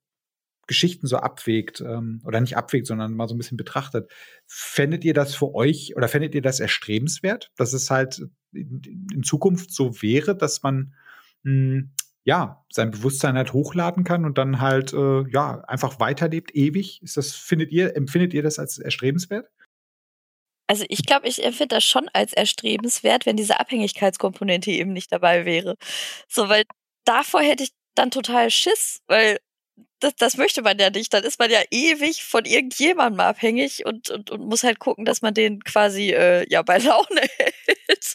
Geschichten 0.66 1.06
so 1.06 1.18
abwägt 1.18 1.80
ähm, 1.80 2.20
oder 2.24 2.40
nicht 2.40 2.56
abwägt, 2.56 2.86
sondern 2.86 3.14
mal 3.14 3.28
so 3.28 3.34
ein 3.34 3.38
bisschen 3.38 3.56
betrachtet, 3.56 4.10
fändet 4.46 5.04
ihr 5.04 5.14
das 5.14 5.34
für 5.34 5.54
euch 5.54 5.94
oder 5.96 6.08
fändet 6.08 6.34
ihr 6.34 6.42
das 6.42 6.60
erstrebenswert, 6.60 7.50
dass 7.56 7.72
es 7.72 7.90
halt 7.90 8.22
in, 8.52 9.22
Zukunft 9.24 9.72
so 9.72 10.02
wäre, 10.02 10.36
dass 10.36 10.62
man 10.62 10.94
mh, 11.42 11.50
hm, 11.50 11.90
ja 12.24 12.64
sein 12.70 12.90
Bewusstsein 12.90 13.36
halt 13.36 13.52
hochladen 13.52 14.04
kann 14.04 14.24
und 14.24 14.38
dann 14.38 14.60
halt 14.60 14.92
äh, 14.92 15.28
ja 15.30 15.60
einfach 15.66 16.00
weiterlebt 16.00 16.54
ewig? 16.54 17.02
Ist 17.02 17.16
das 17.16 17.32
findet 17.32 17.70
ihr 17.70 17.96
empfindet 17.96 18.32
ihr 18.34 18.42
das 18.42 18.58
als 18.58 18.78
erstrebenswert? 18.78 19.46
Also 20.66 20.84
ich 20.88 21.04
glaube, 21.04 21.28
ich 21.28 21.44
empfinde 21.44 21.76
das 21.76 21.84
schon 21.84 22.08
als 22.14 22.32
erstrebenswert, 22.32 23.26
wenn 23.26 23.36
diese 23.36 23.60
Abhängigkeitskomponente 23.60 24.70
eben 24.70 24.92
nicht 24.92 25.12
dabei 25.12 25.44
wäre. 25.44 25.76
So, 26.26 26.48
weil 26.48 26.64
davor 27.04 27.42
hätte 27.42 27.64
ich 27.64 27.70
dann 27.94 28.10
total 28.10 28.50
Schiss, 28.50 29.00
weil 29.06 29.38
das, 30.00 30.14
das 30.16 30.36
möchte 30.36 30.62
man 30.62 30.78
ja 30.78 30.90
nicht. 30.90 31.12
Dann 31.12 31.24
ist 31.24 31.38
man 31.38 31.50
ja 31.50 31.60
ewig 31.70 32.24
von 32.24 32.44
irgendjemandem 32.44 33.20
abhängig 33.20 33.84
und, 33.86 34.10
und, 34.10 34.30
und 34.30 34.42
muss 34.42 34.62
halt 34.62 34.78
gucken, 34.78 35.04
dass 35.04 35.22
man 35.22 35.34
den 35.34 35.62
quasi 35.64 36.10
äh, 36.10 36.46
ja 36.48 36.62
bei 36.62 36.78
Laune 36.78 37.22
hält. 37.36 38.14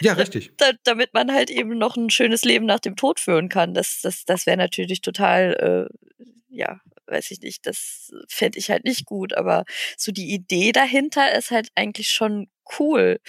Ja, 0.00 0.14
richtig. 0.14 0.52
Da, 0.56 0.72
damit 0.84 1.14
man 1.14 1.32
halt 1.32 1.50
eben 1.50 1.78
noch 1.78 1.96
ein 1.96 2.10
schönes 2.10 2.44
Leben 2.44 2.66
nach 2.66 2.80
dem 2.80 2.96
Tod 2.96 3.20
führen 3.20 3.48
kann. 3.48 3.74
Das, 3.74 4.00
das, 4.02 4.24
das 4.24 4.46
wäre 4.46 4.56
natürlich 4.56 5.00
total, 5.00 5.88
äh, 5.90 6.24
ja, 6.48 6.80
weiß 7.06 7.30
ich 7.30 7.40
nicht, 7.40 7.66
das 7.66 8.12
fände 8.28 8.58
ich 8.58 8.70
halt 8.70 8.84
nicht 8.84 9.06
gut. 9.06 9.34
Aber 9.34 9.64
so 9.96 10.12
die 10.12 10.32
Idee 10.32 10.72
dahinter 10.72 11.36
ist 11.36 11.50
halt 11.50 11.68
eigentlich 11.74 12.08
schon 12.08 12.48
cool. 12.78 13.20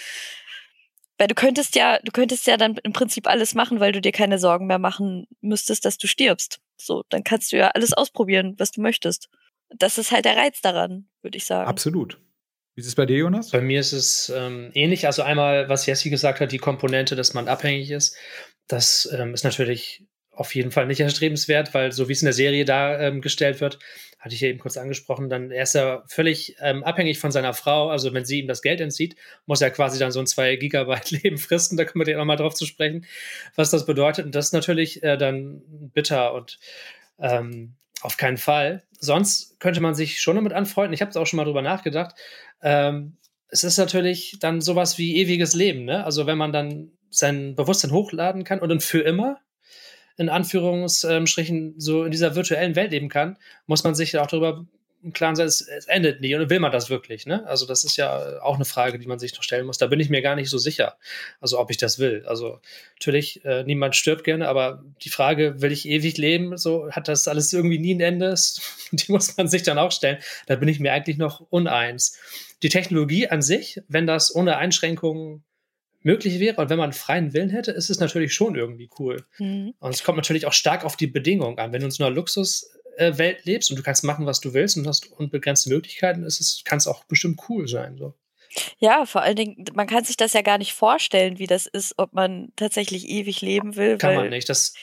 Weil 1.18 1.28
du 1.28 1.34
könntest 1.34 1.76
ja, 1.76 1.98
du 2.02 2.10
könntest 2.10 2.46
ja 2.46 2.56
dann 2.56 2.76
im 2.82 2.92
Prinzip 2.92 3.28
alles 3.28 3.54
machen, 3.54 3.78
weil 3.78 3.92
du 3.92 4.00
dir 4.00 4.12
keine 4.12 4.38
Sorgen 4.38 4.66
mehr 4.66 4.80
machen 4.80 5.26
müsstest, 5.40 5.84
dass 5.84 5.96
du 5.98 6.08
stirbst. 6.08 6.60
So, 6.76 7.04
dann 7.08 7.24
kannst 7.24 7.52
du 7.52 7.56
ja 7.56 7.68
alles 7.68 7.92
ausprobieren, 7.92 8.54
was 8.58 8.70
du 8.70 8.80
möchtest. 8.80 9.28
Das 9.70 9.98
ist 9.98 10.12
halt 10.12 10.24
der 10.24 10.36
Reiz 10.36 10.60
daran, 10.60 11.08
würde 11.22 11.38
ich 11.38 11.46
sagen. 11.46 11.68
Absolut. 11.68 12.20
Wie 12.74 12.80
ist 12.80 12.88
es 12.88 12.94
bei 12.94 13.06
dir, 13.06 13.18
Jonas? 13.18 13.50
Bei 13.50 13.60
mir 13.60 13.80
ist 13.80 13.92
es 13.92 14.32
ähm, 14.34 14.70
ähnlich. 14.74 15.06
Also 15.06 15.22
einmal, 15.22 15.68
was 15.68 15.86
Jessie 15.86 16.10
gesagt 16.10 16.40
hat, 16.40 16.50
die 16.50 16.58
Komponente, 16.58 17.14
dass 17.14 17.32
man 17.32 17.48
abhängig 17.48 17.90
ist. 17.90 18.16
Das 18.66 19.08
ähm, 19.16 19.34
ist 19.34 19.44
natürlich 19.44 20.04
auf 20.36 20.54
jeden 20.54 20.70
Fall 20.70 20.86
nicht 20.86 21.00
erstrebenswert, 21.00 21.74
weil 21.74 21.92
so 21.92 22.08
wie 22.08 22.12
es 22.12 22.22
in 22.22 22.26
der 22.26 22.32
Serie 22.32 22.64
dargestellt 22.64 23.56
ähm, 23.56 23.60
wird, 23.60 23.78
hatte 24.18 24.34
ich 24.34 24.40
ja 24.40 24.48
eben 24.48 24.58
kurz 24.58 24.78
angesprochen, 24.78 25.28
dann 25.28 25.50
er 25.50 25.64
ist 25.64 25.74
er 25.74 26.02
völlig 26.06 26.56
ähm, 26.60 26.82
abhängig 26.82 27.18
von 27.18 27.30
seiner 27.30 27.52
Frau. 27.52 27.90
Also 27.90 28.14
wenn 28.14 28.24
sie 28.24 28.40
ihm 28.40 28.48
das 28.48 28.62
Geld 28.62 28.80
entzieht, 28.80 29.16
muss 29.44 29.60
er 29.60 29.70
quasi 29.70 29.98
dann 29.98 30.12
so 30.12 30.20
ein 30.20 30.26
2 30.26 30.56
Gigabyte 30.56 31.10
Leben 31.22 31.36
fristen. 31.36 31.76
Da 31.76 31.84
kommen 31.84 32.06
wir 32.06 32.12
ja 32.12 32.18
nochmal 32.18 32.38
drauf 32.38 32.54
zu 32.54 32.64
sprechen, 32.64 33.04
was 33.54 33.70
das 33.70 33.84
bedeutet. 33.84 34.24
Und 34.24 34.34
das 34.34 34.46
ist 34.46 34.52
natürlich 34.52 35.02
äh, 35.02 35.18
dann 35.18 35.62
bitter 35.92 36.32
und 36.32 36.58
ähm, 37.18 37.74
auf 38.00 38.16
keinen 38.16 38.38
Fall. 38.38 38.82
Sonst 38.98 39.60
könnte 39.60 39.80
man 39.80 39.94
sich 39.94 40.20
schon 40.20 40.36
damit 40.36 40.54
anfreunden. 40.54 40.94
Ich 40.94 41.02
habe 41.02 41.10
es 41.10 41.16
auch 41.18 41.26
schon 41.26 41.36
mal 41.36 41.44
drüber 41.44 41.62
nachgedacht. 41.62 42.14
Ähm, 42.62 43.18
es 43.48 43.62
ist 43.62 43.76
natürlich 43.76 44.38
dann 44.40 44.62
sowas 44.62 44.96
wie 44.96 45.16
ewiges 45.16 45.54
Leben, 45.54 45.84
ne? 45.84 46.04
Also 46.04 46.26
wenn 46.26 46.38
man 46.38 46.52
dann 46.52 46.92
sein 47.10 47.54
Bewusstsein 47.54 47.92
hochladen 47.92 48.42
kann 48.42 48.58
und 48.58 48.70
dann 48.70 48.80
für 48.80 49.00
immer 49.00 49.38
in 50.16 50.28
Anführungsstrichen 50.28 51.74
so 51.78 52.04
in 52.04 52.10
dieser 52.10 52.34
virtuellen 52.34 52.76
Welt 52.76 52.92
leben 52.92 53.08
kann, 53.08 53.36
muss 53.66 53.84
man 53.84 53.94
sich 53.94 54.16
auch 54.18 54.26
darüber 54.26 54.66
im 55.04 55.12
Klaren 55.12 55.36
sein, 55.36 55.46
es, 55.46 55.60
es, 55.60 55.84
endet 55.84 56.22
nie. 56.22 56.34
Und 56.34 56.48
will 56.48 56.60
man 56.60 56.72
das 56.72 56.88
wirklich? 56.88 57.26
Ne? 57.26 57.46
Also, 57.46 57.66
das 57.66 57.84
ist 57.84 57.98
ja 57.98 58.40
auch 58.42 58.54
eine 58.54 58.64
Frage, 58.64 58.98
die 58.98 59.06
man 59.06 59.18
sich 59.18 59.34
noch 59.34 59.42
stellen 59.42 59.66
muss. 59.66 59.76
Da 59.76 59.86
bin 59.86 60.00
ich 60.00 60.08
mir 60.08 60.22
gar 60.22 60.34
nicht 60.34 60.48
so 60.48 60.56
sicher, 60.56 60.96
also 61.40 61.60
ob 61.60 61.70
ich 61.70 61.76
das 61.76 61.98
will. 61.98 62.24
Also, 62.26 62.60
natürlich, 62.94 63.44
äh, 63.44 63.64
niemand 63.64 63.96
stirbt 63.96 64.24
gerne, 64.24 64.48
aber 64.48 64.82
die 65.02 65.10
Frage, 65.10 65.60
will 65.60 65.72
ich 65.72 65.86
ewig 65.86 66.16
leben? 66.16 66.56
So 66.56 66.90
hat 66.90 67.08
das 67.08 67.28
alles 67.28 67.52
irgendwie 67.52 67.78
nie 67.78 67.94
ein 67.94 68.00
Ende? 68.00 68.34
Die 68.92 69.12
muss 69.12 69.36
man 69.36 69.46
sich 69.46 69.62
dann 69.62 69.78
auch 69.78 69.92
stellen. 69.92 70.18
Da 70.46 70.56
bin 70.56 70.68
ich 70.68 70.80
mir 70.80 70.92
eigentlich 70.92 71.18
noch 71.18 71.40
uneins. 71.50 72.18
Die 72.62 72.70
Technologie 72.70 73.28
an 73.28 73.42
sich, 73.42 73.82
wenn 73.88 74.06
das 74.06 74.34
ohne 74.34 74.56
Einschränkungen 74.56 75.44
möglich 76.04 76.38
wäre 76.38 76.60
und 76.60 76.70
wenn 76.70 76.78
man 76.78 76.92
freien 76.92 77.32
Willen 77.32 77.50
hätte, 77.50 77.72
ist 77.72 77.90
es 77.90 77.98
natürlich 77.98 78.34
schon 78.34 78.54
irgendwie 78.54 78.88
cool. 78.98 79.24
Mhm. 79.38 79.74
Und 79.80 79.94
es 79.94 80.04
kommt 80.04 80.16
natürlich 80.16 80.46
auch 80.46 80.52
stark 80.52 80.84
auf 80.84 80.96
die 80.96 81.06
Bedingungen 81.06 81.58
an. 81.58 81.72
Wenn 81.72 81.80
du 81.80 81.86
in 81.86 81.90
so 81.90 82.04
einer 82.04 82.14
Luxuswelt 82.14 83.44
lebst 83.44 83.70
und 83.70 83.78
du 83.78 83.82
kannst 83.82 84.04
machen, 84.04 84.26
was 84.26 84.40
du 84.40 84.54
willst 84.54 84.76
und 84.76 84.86
hast 84.86 85.10
unbegrenzte 85.10 85.70
Möglichkeiten, 85.70 86.22
ist 86.22 86.40
es, 86.40 86.62
kann 86.64 86.78
es 86.78 86.86
auch 86.86 87.04
bestimmt 87.04 87.40
cool 87.48 87.66
sein. 87.66 87.96
So. 87.96 88.14
Ja, 88.78 89.06
vor 89.06 89.22
allen 89.22 89.36
Dingen, 89.36 89.64
man 89.74 89.86
kann 89.86 90.04
sich 90.04 90.16
das 90.16 90.34
ja 90.34 90.42
gar 90.42 90.58
nicht 90.58 90.74
vorstellen, 90.74 91.38
wie 91.38 91.46
das 91.46 91.66
ist, 91.66 91.94
ob 91.96 92.12
man 92.12 92.52
tatsächlich 92.56 93.08
ewig 93.08 93.40
leben 93.40 93.76
will. 93.76 93.98
Kann 93.98 94.14
man 94.14 94.28
nicht. 94.28 94.48
Das 94.48 94.74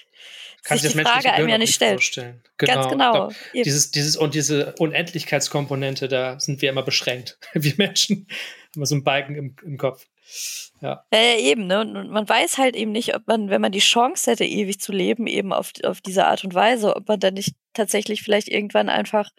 kann 0.64 0.78
sich 0.78 0.94
das 0.94 0.98
die 0.98 1.04
Frage 1.04 1.34
einem 1.34 1.50
ja 1.50 1.58
nicht 1.58 1.74
stellen. 1.74 1.94
vorstellen. 1.94 2.44
Genau. 2.58 2.74
Ganz 2.74 2.90
genau. 2.90 3.12
Glaub, 3.12 3.34
dieses, 3.54 3.92
dieses, 3.92 4.16
und 4.16 4.36
diese 4.36 4.76
Unendlichkeitskomponente, 4.80 6.08
da 6.08 6.40
sind 6.40 6.62
wir 6.62 6.70
immer 6.70 6.84
beschränkt. 6.84 7.38
Wir 7.54 7.74
Menschen 7.78 8.28
haben 8.28 8.76
immer 8.76 8.86
so 8.86 8.96
einen 8.96 9.04
Balken 9.04 9.36
im, 9.36 9.56
im 9.64 9.78
Kopf. 9.78 10.08
Ja. 10.82 11.06
ja, 11.14 11.38
eben, 11.38 11.68
ne? 11.68 11.82
Und 11.82 12.10
man 12.10 12.28
weiß 12.28 12.58
halt 12.58 12.76
eben 12.76 12.92
nicht, 12.92 13.16
ob 13.16 13.28
man, 13.28 13.50
wenn 13.50 13.62
man 13.62 13.72
die 13.72 13.80
Chance 13.80 14.32
hätte, 14.32 14.46
ewig 14.46 14.80
zu 14.80 14.92
leben, 14.92 15.28
eben 15.28 15.54
auf, 15.54 15.72
auf 15.84 16.02
diese 16.02 16.26
Art 16.26 16.44
und 16.44 16.56
Weise, 16.56 16.96
ob 16.96 17.08
man 17.08 17.20
dann 17.20 17.36
nicht 17.36 17.56
tatsächlich 17.74 18.24
vielleicht 18.24 18.48
irgendwann 18.48 18.90
einfach 18.90 19.30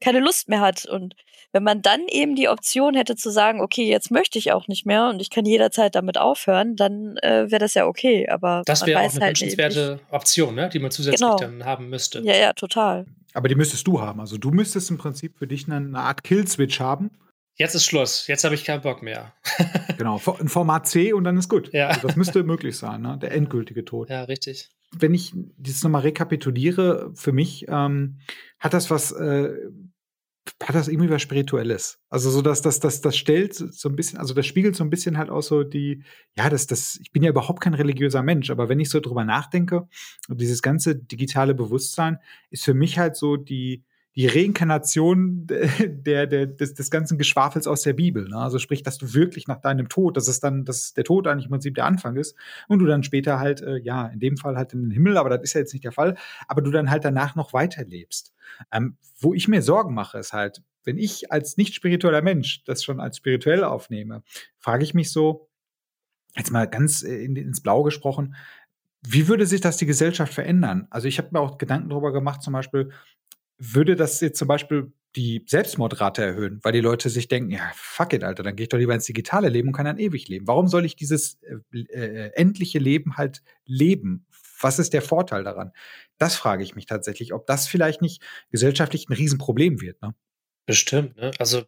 keine 0.00 0.20
Lust 0.20 0.48
mehr 0.48 0.60
hat. 0.60 0.86
Und 0.86 1.14
wenn 1.52 1.62
man 1.62 1.82
dann 1.82 2.00
eben 2.08 2.34
die 2.34 2.48
Option 2.48 2.94
hätte 2.94 3.16
zu 3.16 3.30
sagen, 3.30 3.60
okay, 3.60 3.88
jetzt 3.88 4.10
möchte 4.10 4.38
ich 4.38 4.52
auch 4.52 4.68
nicht 4.68 4.86
mehr 4.86 5.08
und 5.08 5.20
ich 5.20 5.30
kann 5.30 5.44
jederzeit 5.44 5.94
damit 5.94 6.18
aufhören, 6.18 6.76
dann 6.76 7.16
äh, 7.18 7.50
wäre 7.50 7.60
das 7.60 7.74
ja 7.74 7.86
okay. 7.86 8.28
Aber 8.28 8.62
das 8.66 8.84
wäre 8.84 9.00
auch 9.00 9.10
eine 9.10 9.20
halt 9.20 9.40
wünschenswerte 9.40 10.00
Option, 10.10 10.54
ne? 10.54 10.68
die 10.68 10.78
man 10.78 10.90
zusätzlich 10.90 11.20
genau. 11.20 11.36
dann 11.36 11.64
haben 11.64 11.88
müsste. 11.88 12.20
Ja, 12.20 12.36
ja, 12.36 12.52
total. 12.52 13.06
Aber 13.34 13.48
die 13.48 13.54
müsstest 13.54 13.86
du 13.86 14.00
haben. 14.00 14.20
Also 14.20 14.36
du 14.36 14.50
müsstest 14.50 14.90
im 14.90 14.98
Prinzip 14.98 15.38
für 15.38 15.46
dich 15.46 15.66
eine, 15.66 15.76
eine 15.76 16.00
Art 16.00 16.24
Kill-Switch 16.24 16.80
haben 16.80 17.10
Jetzt 17.58 17.74
ist 17.74 17.84
Schluss. 17.84 18.28
Jetzt 18.28 18.44
habe 18.44 18.54
ich 18.54 18.64
keinen 18.64 18.82
Bock 18.82 19.02
mehr. 19.02 19.34
genau, 19.98 20.20
ein 20.38 20.48
Format 20.48 20.86
C 20.86 21.12
und 21.12 21.24
dann 21.24 21.36
ist 21.36 21.48
gut. 21.48 21.72
Ja. 21.72 21.88
Also 21.88 22.06
das 22.06 22.16
müsste 22.16 22.44
möglich 22.44 22.76
sein, 22.76 23.02
ne? 23.02 23.18
der 23.20 23.32
endgültige 23.32 23.84
Tod. 23.84 24.08
Ja, 24.08 24.22
richtig. 24.22 24.70
Wenn 24.96 25.12
ich 25.12 25.34
das 25.58 25.82
nochmal 25.82 26.02
rekapituliere, 26.02 27.10
für 27.14 27.32
mich 27.32 27.66
ähm, 27.68 28.20
hat 28.60 28.74
das 28.74 28.90
was, 28.90 29.10
äh, 29.10 29.50
hat 30.62 30.74
das 30.76 30.86
irgendwie 30.86 31.10
was 31.10 31.20
Spirituelles. 31.20 31.98
Also 32.08 32.30
so, 32.30 32.42
dass 32.42 32.62
das, 32.62 32.78
das, 32.78 33.00
das 33.00 33.16
stellt 33.16 33.54
so 33.54 33.88
ein 33.88 33.96
bisschen, 33.96 34.20
also 34.20 34.34
das 34.34 34.46
spiegelt 34.46 34.76
so 34.76 34.84
ein 34.84 34.90
bisschen 34.90 35.18
halt 35.18 35.28
auch 35.28 35.42
so 35.42 35.64
die, 35.64 36.04
ja, 36.36 36.48
das, 36.48 36.68
das, 36.68 36.96
ich 37.02 37.10
bin 37.10 37.24
ja 37.24 37.30
überhaupt 37.30 37.60
kein 37.60 37.74
religiöser 37.74 38.22
Mensch, 38.22 38.50
aber 38.50 38.68
wenn 38.68 38.78
ich 38.78 38.88
so 38.88 39.00
drüber 39.00 39.24
nachdenke, 39.24 39.88
dieses 40.28 40.62
ganze 40.62 40.94
digitale 40.94 41.54
Bewusstsein 41.54 42.18
ist 42.50 42.64
für 42.64 42.74
mich 42.74 42.98
halt 43.00 43.16
so 43.16 43.36
die, 43.36 43.84
die 44.16 44.26
Reinkarnation 44.26 45.46
der, 45.46 46.26
der, 46.26 46.46
des, 46.46 46.74
des 46.74 46.90
ganzen 46.90 47.18
Geschwafels 47.18 47.66
aus 47.66 47.82
der 47.82 47.92
Bibel. 47.92 48.28
Ne? 48.28 48.36
Also 48.36 48.58
sprich, 48.58 48.82
dass 48.82 48.98
du 48.98 49.14
wirklich 49.14 49.46
nach 49.46 49.60
deinem 49.60 49.88
Tod, 49.88 50.16
dass 50.16 50.28
es 50.28 50.40
dann, 50.40 50.64
dass 50.64 50.94
der 50.94 51.04
Tod 51.04 51.26
eigentlich 51.26 51.46
im 51.46 51.50
Prinzip 51.50 51.74
der 51.74 51.84
Anfang 51.84 52.16
ist 52.16 52.34
und 52.68 52.80
du 52.80 52.86
dann 52.86 53.02
später 53.02 53.38
halt, 53.38 53.60
äh, 53.60 53.78
ja, 53.78 54.06
in 54.06 54.20
dem 54.20 54.36
Fall 54.36 54.56
halt 54.56 54.72
in 54.72 54.82
den 54.82 54.90
Himmel, 54.90 55.16
aber 55.16 55.30
das 55.30 55.42
ist 55.42 55.52
ja 55.54 55.60
jetzt 55.60 55.72
nicht 55.72 55.84
der 55.84 55.92
Fall, 55.92 56.16
aber 56.46 56.62
du 56.62 56.70
dann 56.70 56.90
halt 56.90 57.04
danach 57.04 57.36
noch 57.36 57.52
weiterlebst. 57.52 58.32
Ähm, 58.72 58.96
wo 59.20 59.34
ich 59.34 59.48
mir 59.48 59.62
Sorgen 59.62 59.94
mache, 59.94 60.18
ist 60.18 60.32
halt, 60.32 60.62
wenn 60.84 60.98
ich 60.98 61.30
als 61.30 61.56
nicht 61.56 61.74
spiritueller 61.74 62.22
Mensch 62.22 62.64
das 62.64 62.82
schon 62.82 63.00
als 63.00 63.18
spirituell 63.18 63.62
aufnehme, 63.62 64.22
frage 64.58 64.84
ich 64.84 64.94
mich 64.94 65.12
so, 65.12 65.48
jetzt 66.34 66.50
mal 66.50 66.66
ganz 66.66 67.02
äh, 67.02 67.24
in, 67.24 67.36
ins 67.36 67.60
Blau 67.60 67.82
gesprochen, 67.82 68.34
wie 69.06 69.28
würde 69.28 69.46
sich 69.46 69.60
das 69.60 69.76
die 69.76 69.86
Gesellschaft 69.86 70.34
verändern? 70.34 70.88
Also 70.90 71.06
ich 71.06 71.18
habe 71.18 71.28
mir 71.32 71.40
auch 71.40 71.58
Gedanken 71.58 71.90
darüber 71.90 72.12
gemacht, 72.12 72.42
zum 72.42 72.52
Beispiel, 72.52 72.90
würde 73.58 73.96
das 73.96 74.20
jetzt 74.20 74.38
zum 74.38 74.48
Beispiel 74.48 74.92
die 75.16 75.44
Selbstmordrate 75.46 76.22
erhöhen, 76.22 76.60
weil 76.62 76.72
die 76.72 76.80
Leute 76.80 77.08
sich 77.10 77.28
denken, 77.28 77.50
ja, 77.50 77.70
fuck 77.74 78.12
it, 78.12 78.22
Alter, 78.22 78.42
dann 78.42 78.56
gehe 78.56 78.64
ich 78.64 78.68
doch 78.68 78.78
lieber 78.78 78.94
ins 78.94 79.06
digitale 79.06 79.48
Leben 79.48 79.68
und 79.68 79.74
kann 79.74 79.86
dann 79.86 79.98
ewig 79.98 80.28
leben. 80.28 80.46
Warum 80.46 80.68
soll 80.68 80.84
ich 80.84 80.96
dieses 80.96 81.38
äh, 81.72 81.78
äh, 81.78 82.30
endliche 82.34 82.78
Leben 82.78 83.16
halt 83.16 83.42
leben? 83.64 84.26
Was 84.60 84.78
ist 84.78 84.92
der 84.92 85.02
Vorteil 85.02 85.44
daran? 85.44 85.72
Das 86.18 86.36
frage 86.36 86.62
ich 86.62 86.74
mich 86.74 86.86
tatsächlich, 86.86 87.32
ob 87.32 87.46
das 87.46 87.66
vielleicht 87.66 88.02
nicht 88.02 88.22
gesellschaftlich 88.50 89.08
ein 89.08 89.14
Riesenproblem 89.14 89.80
wird. 89.80 90.00
Ne? 90.02 90.14
Bestimmt, 90.66 91.16
ne? 91.16 91.30
Also 91.38 91.62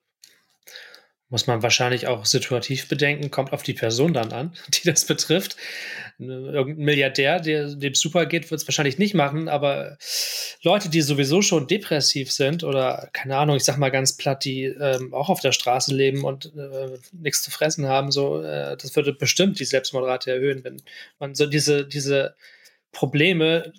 muss 1.30 1.46
man 1.46 1.62
wahrscheinlich 1.62 2.08
auch 2.08 2.26
situativ 2.26 2.88
bedenken, 2.88 3.30
kommt 3.30 3.52
auf 3.52 3.62
die 3.62 3.72
Person 3.72 4.12
dann 4.12 4.32
an, 4.32 4.52
die 4.68 4.86
das 4.86 5.04
betrifft. 5.04 5.56
Irgendein 6.18 6.84
Milliardär, 6.84 7.40
der 7.40 7.74
dem 7.74 7.94
super 7.94 8.26
geht, 8.26 8.50
wird 8.50 8.60
es 8.60 8.68
wahrscheinlich 8.68 8.98
nicht 8.98 9.14
machen, 9.14 9.48
aber 9.48 9.96
Leute, 10.62 10.90
die 10.90 11.00
sowieso 11.00 11.40
schon 11.40 11.66
depressiv 11.66 12.30
sind 12.30 12.62
oder 12.62 13.08
keine 13.12 13.36
Ahnung, 13.38 13.56
ich 13.56 13.64
sag 13.64 13.78
mal 13.78 13.90
ganz 13.90 14.16
platt, 14.16 14.44
die 14.44 14.64
ähm, 14.64 15.14
auch 15.14 15.30
auf 15.30 15.40
der 15.40 15.52
Straße 15.52 15.94
leben 15.94 16.24
und 16.24 16.52
äh, 16.56 16.98
nichts 17.12 17.42
zu 17.42 17.50
fressen 17.50 17.86
haben, 17.86 18.10
so, 18.10 18.42
äh, 18.42 18.76
das 18.76 18.94
würde 18.96 19.14
bestimmt 19.14 19.60
die 19.60 19.64
Selbstmordrate 19.64 20.32
erhöhen, 20.32 20.62
wenn 20.64 20.82
man 21.18 21.34
so 21.34 21.46
diese, 21.46 21.86
diese 21.86 22.34
Probleme, 22.92 23.72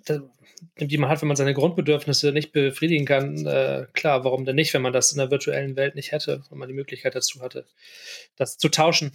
die 0.77 0.97
man 0.97 1.09
hat, 1.09 1.21
wenn 1.21 1.27
man 1.27 1.37
seine 1.37 1.53
Grundbedürfnisse 1.53 2.31
nicht 2.31 2.51
befriedigen 2.51 3.05
kann, 3.05 3.45
äh, 3.45 3.87
klar, 3.93 4.23
warum 4.23 4.45
denn 4.45 4.55
nicht, 4.55 4.73
wenn 4.73 4.81
man 4.81 4.93
das 4.93 5.11
in 5.11 5.17
der 5.17 5.31
virtuellen 5.31 5.75
Welt 5.75 5.95
nicht 5.95 6.11
hätte, 6.11 6.43
wenn 6.49 6.57
man 6.57 6.67
die 6.67 6.75
Möglichkeit 6.75 7.15
dazu 7.15 7.41
hatte, 7.41 7.65
das 8.35 8.57
zu 8.57 8.69
tauschen. 8.69 9.11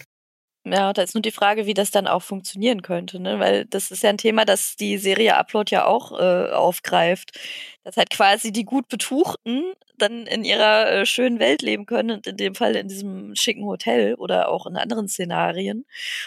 Ja, 0.69 0.93
da 0.93 1.03
ist 1.03 1.15
nur 1.15 1.23
die 1.23 1.31
Frage, 1.31 1.67
wie 1.67 1.75
das 1.75 1.93
dann 1.93 2.09
auch 2.09 2.23
funktionieren 2.23 2.83
könnte, 2.83 3.21
ne? 3.21 3.39
Weil 3.39 3.67
das 3.67 3.93
ist 3.93 4.03
ja 4.03 4.11
ein 4.11 4.19
Thema, 4.19 4.45
das 4.45 4.75
die 4.75 4.99
Serie 4.99 5.37
Upload 5.37 5.73
ja 5.73 5.85
auch 5.85 6.11
äh, 6.19 6.51
aufgreift. 6.51 7.39
Dass 7.85 7.97
halt 7.97 8.11
quasi 8.11 8.51
die 8.51 8.65
gut 8.65 8.89
Betuchten 8.89 9.63
dann 9.99 10.27
in 10.27 10.45
ihrer 10.45 10.91
äh, 10.91 11.07
schönen 11.07 11.39
Welt 11.39 11.63
leben 11.63 11.87
können 11.87 12.11
und 12.11 12.27
in 12.27 12.37
dem 12.37 12.55
Fall 12.55 12.77
in 12.77 12.89
diesem 12.89 13.35
schicken 13.35 13.65
Hotel 13.65 14.15
oder 14.15 14.49
auch 14.49 14.67
in 14.67 14.77
anderen 14.77 15.09
Szenarien. 15.09 15.85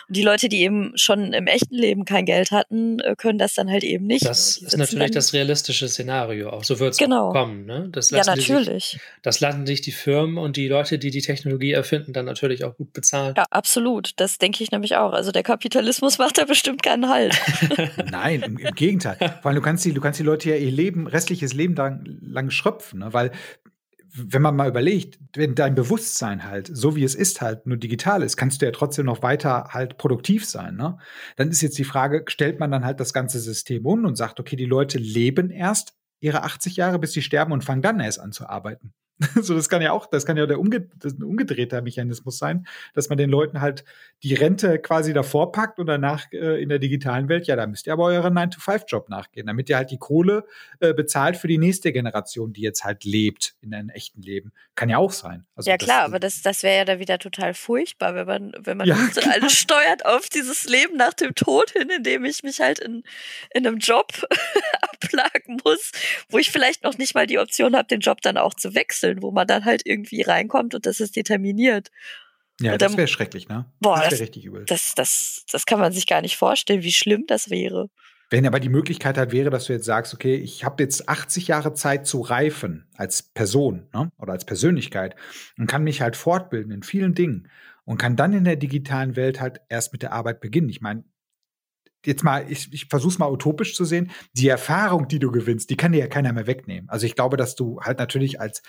Und 0.07 0.17
die 0.17 0.23
Leute, 0.23 0.49
die 0.49 0.61
eben 0.61 0.93
schon 0.95 1.33
im 1.33 1.47
echten 1.47 1.75
Leben 1.75 2.05
kein 2.05 2.25
Geld 2.25 2.51
hatten, 2.51 2.99
äh, 2.99 3.15
können 3.15 3.39
das 3.39 3.53
dann 3.53 3.69
halt 3.69 3.83
eben 3.83 4.05
nicht. 4.05 4.25
Das 4.25 4.57
ist 4.57 4.77
natürlich 4.77 5.11
das 5.11 5.33
realistische 5.33 5.87
Szenario 5.87 6.49
auch. 6.49 6.63
So 6.63 6.79
wird 6.79 6.93
es 6.93 6.97
genau. 6.97 7.31
kommen. 7.31 7.65
Ne? 7.65 7.89
Das 7.91 8.09
ja, 8.09 8.23
natürlich. 8.25 8.85
Sich, 8.85 8.99
das 9.21 9.39
lassen 9.39 9.65
sich 9.65 9.81
die 9.81 9.91
Firmen 9.91 10.37
und 10.37 10.57
die 10.57 10.67
Leute, 10.67 10.99
die 10.99 11.11
die 11.11 11.21
Technologie 11.21 11.71
erfinden, 11.71 12.13
dann 12.13 12.25
natürlich 12.25 12.63
auch 12.63 12.75
gut 12.75 12.93
bezahlen. 12.93 13.33
Ja, 13.37 13.45
absolut. 13.49 14.11
Das 14.17 14.37
denke 14.37 14.63
ich 14.63 14.71
nämlich 14.71 14.95
auch. 14.95 15.13
Also 15.13 15.31
der 15.31 15.43
Kapitalismus 15.43 16.17
macht 16.19 16.37
da 16.37 16.45
bestimmt 16.45 16.83
keinen 16.83 17.09
Halt. 17.09 17.39
Nein, 18.11 18.41
im, 18.41 18.57
im, 18.57 18.75
Gegenteil. 18.75 19.17
Vor 19.41 19.45
allem, 19.45 19.55
du 19.55 19.61
kannst 19.61 19.85
die, 19.85 19.93
du 19.93 20.01
kannst 20.01 20.19
die 20.19 20.23
Leute 20.23 20.49
ja 20.49 20.55
ihr 20.55 20.71
Leben, 20.71 21.07
restliches 21.07 21.53
Leben 21.53 21.75
lang, 21.75 22.03
lang 22.21 22.49
schröpfen, 22.49 22.99
ne? 22.99 23.13
weil 23.13 23.31
wenn 24.13 24.41
man 24.41 24.55
mal 24.55 24.69
überlegt, 24.69 25.19
wenn 25.35 25.55
dein 25.55 25.75
Bewusstsein 25.75 26.43
halt, 26.45 26.69
so 26.71 26.95
wie 26.95 27.03
es 27.03 27.15
ist, 27.15 27.41
halt 27.41 27.65
nur 27.67 27.77
digital 27.77 28.23
ist, 28.23 28.37
kannst 28.37 28.61
du 28.61 28.65
ja 28.65 28.71
trotzdem 28.71 29.05
noch 29.05 29.21
weiter 29.21 29.69
halt 29.69 29.97
produktiv 29.97 30.45
sein. 30.45 30.75
Ne? 30.75 30.97
Dann 31.35 31.49
ist 31.49 31.61
jetzt 31.61 31.77
die 31.77 31.83
Frage, 31.83 32.23
stellt 32.27 32.59
man 32.59 32.71
dann 32.71 32.85
halt 32.85 32.99
das 32.99 33.13
ganze 33.13 33.39
System 33.39 33.85
um 33.85 34.05
und 34.05 34.15
sagt, 34.15 34.39
okay, 34.39 34.55
die 34.55 34.65
Leute 34.65 34.97
leben 34.97 35.49
erst 35.49 35.93
ihre 36.19 36.43
80 36.43 36.75
Jahre, 36.75 36.99
bis 36.99 37.13
sie 37.13 37.21
sterben 37.21 37.51
und 37.51 37.63
fangen 37.63 37.81
dann 37.81 37.99
erst 37.99 38.19
an 38.19 38.31
zu 38.31 38.47
arbeiten. 38.47 38.93
so, 39.41 39.53
das 39.53 39.67
kann 39.67 39.81
ja 39.81 39.91
auch, 39.91 40.05
das 40.05 40.25
kann 40.25 40.37
ja 40.37 40.45
der 40.45 40.59
umge 40.59 40.87
umgedrehter 41.21 41.81
Mechanismus 41.81 42.37
sein, 42.37 42.65
dass 42.93 43.09
man 43.09 43.17
den 43.17 43.29
Leuten 43.29 43.59
halt 43.59 43.83
die 44.23 44.33
Rente 44.33 44.79
quasi 44.79 45.13
davor 45.13 45.51
packt 45.51 45.79
und 45.79 45.87
danach 45.87 46.31
äh, 46.31 46.61
in 46.61 46.69
der 46.69 46.79
digitalen 46.79 47.27
Welt, 47.27 47.45
ja, 47.47 47.55
da 47.57 47.67
müsst 47.67 47.87
ihr 47.87 47.93
aber 47.93 48.05
euren 48.05 48.33
9-to-5-Job 48.33 49.09
nachgehen, 49.09 49.47
damit 49.47 49.69
ihr 49.69 49.75
halt 49.75 49.91
die 49.91 49.97
Kohle 49.97 50.45
äh, 50.79 50.93
bezahlt 50.93 51.35
für 51.35 51.47
die 51.47 51.57
nächste 51.57 51.91
Generation, 51.91 52.53
die 52.53 52.61
jetzt 52.61 52.85
halt 52.85 53.03
lebt 53.03 53.55
in 53.61 53.73
einem 53.73 53.89
echten 53.89 54.21
Leben. 54.21 54.53
Kann 54.75 54.89
ja 54.89 54.97
auch 54.97 55.11
sein. 55.11 55.45
Also 55.55 55.69
ja, 55.69 55.77
klar, 55.77 56.03
das, 56.03 56.07
aber 56.07 56.19
das, 56.19 56.41
das 56.41 56.63
wäre 56.63 56.77
ja 56.77 56.85
da 56.85 56.99
wieder 56.99 57.19
total 57.19 57.53
furchtbar, 57.53 58.15
wenn 58.15 58.25
man, 58.25 58.53
wenn 58.59 58.77
man 58.77 58.87
ja, 58.87 58.95
so 59.13 59.21
alles 59.21 59.53
steuert 59.53 60.05
auf 60.05 60.29
dieses 60.29 60.63
Leben 60.65 60.95
nach 60.95 61.13
dem 61.13 61.35
Tod 61.35 61.71
hin, 61.71 61.89
indem 61.89 62.23
ich 62.23 62.43
mich 62.43 62.61
halt 62.61 62.79
in, 62.79 63.03
in 63.53 63.67
einem 63.67 63.79
Job 63.79 64.13
abplagen 64.81 65.59
muss, 65.65 65.91
wo 66.29 66.37
ich 66.37 66.51
vielleicht 66.51 66.83
noch 66.83 66.97
nicht 66.97 67.15
mal 67.15 67.27
die 67.27 67.39
Option 67.39 67.75
habe, 67.75 67.87
den 67.87 67.99
Job 67.99 68.21
dann 68.21 68.37
auch 68.37 68.53
zu 68.53 68.75
wechseln 68.75 69.08
Rätseln, 69.09 69.21
wo 69.21 69.31
man 69.31 69.47
dann 69.47 69.65
halt 69.65 69.81
irgendwie 69.85 70.21
reinkommt 70.21 70.75
und 70.75 70.85
das 70.85 70.99
ist 70.99 71.15
determiniert. 71.15 71.89
Ja, 72.61 72.77
dann, 72.77 72.89
das 72.89 72.97
wäre 72.97 73.07
schrecklich, 73.07 73.47
ne? 73.47 73.65
Boah, 73.79 74.01
das 74.01 74.11
wäre 74.11 74.21
richtig 74.21 74.45
übel. 74.45 74.65
Das, 74.65 74.93
das, 74.95 75.45
das 75.51 75.65
kann 75.65 75.79
man 75.79 75.93
sich 75.93 76.07
gar 76.07 76.21
nicht 76.21 76.35
vorstellen, 76.35 76.83
wie 76.83 76.91
schlimm 76.91 77.25
das 77.25 77.49
wäre. 77.49 77.89
Wenn 78.29 78.45
aber 78.45 78.59
die 78.59 78.69
Möglichkeit 78.69 79.17
halt 79.17 79.31
wäre, 79.31 79.49
dass 79.49 79.65
du 79.65 79.73
jetzt 79.73 79.85
sagst, 79.85 80.13
okay, 80.13 80.35
ich 80.35 80.63
habe 80.63 80.83
jetzt 80.83 81.09
80 81.09 81.47
Jahre 81.47 81.73
Zeit 81.73 82.05
zu 82.05 82.21
reifen 82.21 82.87
als 82.95 83.23
Person 83.23 83.87
ne? 83.93 84.11
oder 84.19 84.33
als 84.33 84.45
Persönlichkeit 84.45 85.15
und 85.57 85.67
kann 85.67 85.83
mich 85.83 86.01
halt 86.01 86.15
fortbilden 86.15 86.71
in 86.71 86.83
vielen 86.83 87.15
Dingen 87.15 87.49
und 87.85 87.97
kann 87.97 88.15
dann 88.15 88.33
in 88.33 88.43
der 88.43 88.57
digitalen 88.57 89.15
Welt 89.15 89.39
halt 89.39 89.61
erst 89.69 89.93
mit 89.93 90.03
der 90.03 90.11
Arbeit 90.11 90.41
beginnen. 90.41 90.69
Ich 90.69 90.81
meine, 90.81 91.05
jetzt 92.05 92.23
mal, 92.23 92.45
ich, 92.49 92.71
ich 92.71 92.85
versuche 92.85 93.13
es 93.13 93.19
mal 93.19 93.31
utopisch 93.31 93.75
zu 93.75 93.85
sehen, 93.85 94.11
die 94.33 94.47
Erfahrung, 94.47 95.07
die 95.07 95.19
du 95.19 95.31
gewinnst, 95.31 95.69
die 95.69 95.77
kann 95.77 95.91
dir 95.91 95.99
ja 95.99 96.07
keiner 96.07 96.33
mehr 96.33 96.47
wegnehmen. 96.47 96.89
Also 96.89 97.05
ich 97.05 97.15
glaube, 97.15 97.37
dass 97.37 97.55
du 97.55 97.81
halt 97.81 97.99
natürlich 97.99 98.39
als 98.39 98.61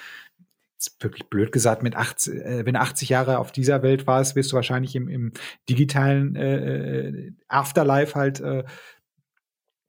wirklich 1.01 1.29
blöd 1.29 1.53
gesagt, 1.53 1.83
mit 1.83 1.97
80, 1.97 2.35
äh, 2.35 2.67
wenn 2.67 2.77
80 2.77 3.09
Jahre 3.09 3.39
auf 3.39 3.53
dieser 3.53 3.83
Welt 3.83 4.07
warst, 4.07 4.37
wirst 4.37 4.53
du 4.53 4.57
wahrscheinlich 4.57 4.95
im, 4.97 5.09
im 5.09 5.33
digitalen 5.69 6.37
äh, 6.37 7.09
äh 7.09 7.33
Afterlife 7.49 8.15
halt 8.15 8.41
äh, 8.41 8.65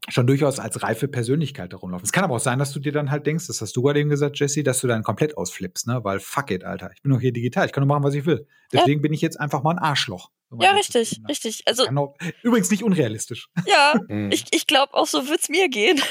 schon 0.09 0.25
durchaus 0.25 0.59
als 0.59 0.81
reife 0.81 1.07
Persönlichkeit 1.07 1.71
herumlaufen. 1.71 2.05
Es 2.05 2.11
kann 2.11 2.23
aber 2.23 2.35
auch 2.35 2.39
sein, 2.39 2.59
dass 2.59 2.71
du 2.71 2.79
dir 2.79 2.91
dann 2.91 3.11
halt 3.11 3.27
denkst, 3.27 3.47
das 3.47 3.61
hast 3.61 3.75
du 3.75 3.81
gerade 3.83 3.99
eben 3.99 4.09
gesagt, 4.09 4.39
Jesse, 4.39 4.63
dass 4.63 4.81
du 4.81 4.87
dann 4.87 5.03
komplett 5.03 5.37
ausflippst, 5.37 5.87
ne? 5.87 6.03
Weil 6.03 6.19
fuck 6.19 6.49
it, 6.51 6.63
Alter. 6.63 6.91
Ich 6.95 7.01
bin 7.01 7.11
doch 7.11 7.21
hier 7.21 7.31
digital, 7.31 7.67
ich 7.67 7.71
kann 7.71 7.81
nur 7.85 7.87
machen, 7.87 8.03
was 8.03 8.15
ich 8.15 8.25
will. 8.25 8.47
Deswegen 8.73 8.99
ja. 8.99 9.01
bin 9.01 9.13
ich 9.13 9.21
jetzt 9.21 9.39
einfach 9.39 9.61
mal 9.63 9.71
ein 9.71 9.79
Arschloch. 9.79 10.31
Ja, 10.59 10.71
richtig, 10.71 11.21
richtig. 11.29 11.63
Also 11.65 11.87
auch, 11.87 12.15
übrigens 12.43 12.69
nicht 12.71 12.83
unrealistisch. 12.83 13.47
Ja, 13.65 13.93
hm. 14.07 14.31
ich, 14.31 14.45
ich 14.51 14.67
glaube 14.67 14.93
auch 14.93 15.07
so 15.07 15.27
wird's 15.27 15.49
mir 15.49 15.69
gehen. 15.69 16.01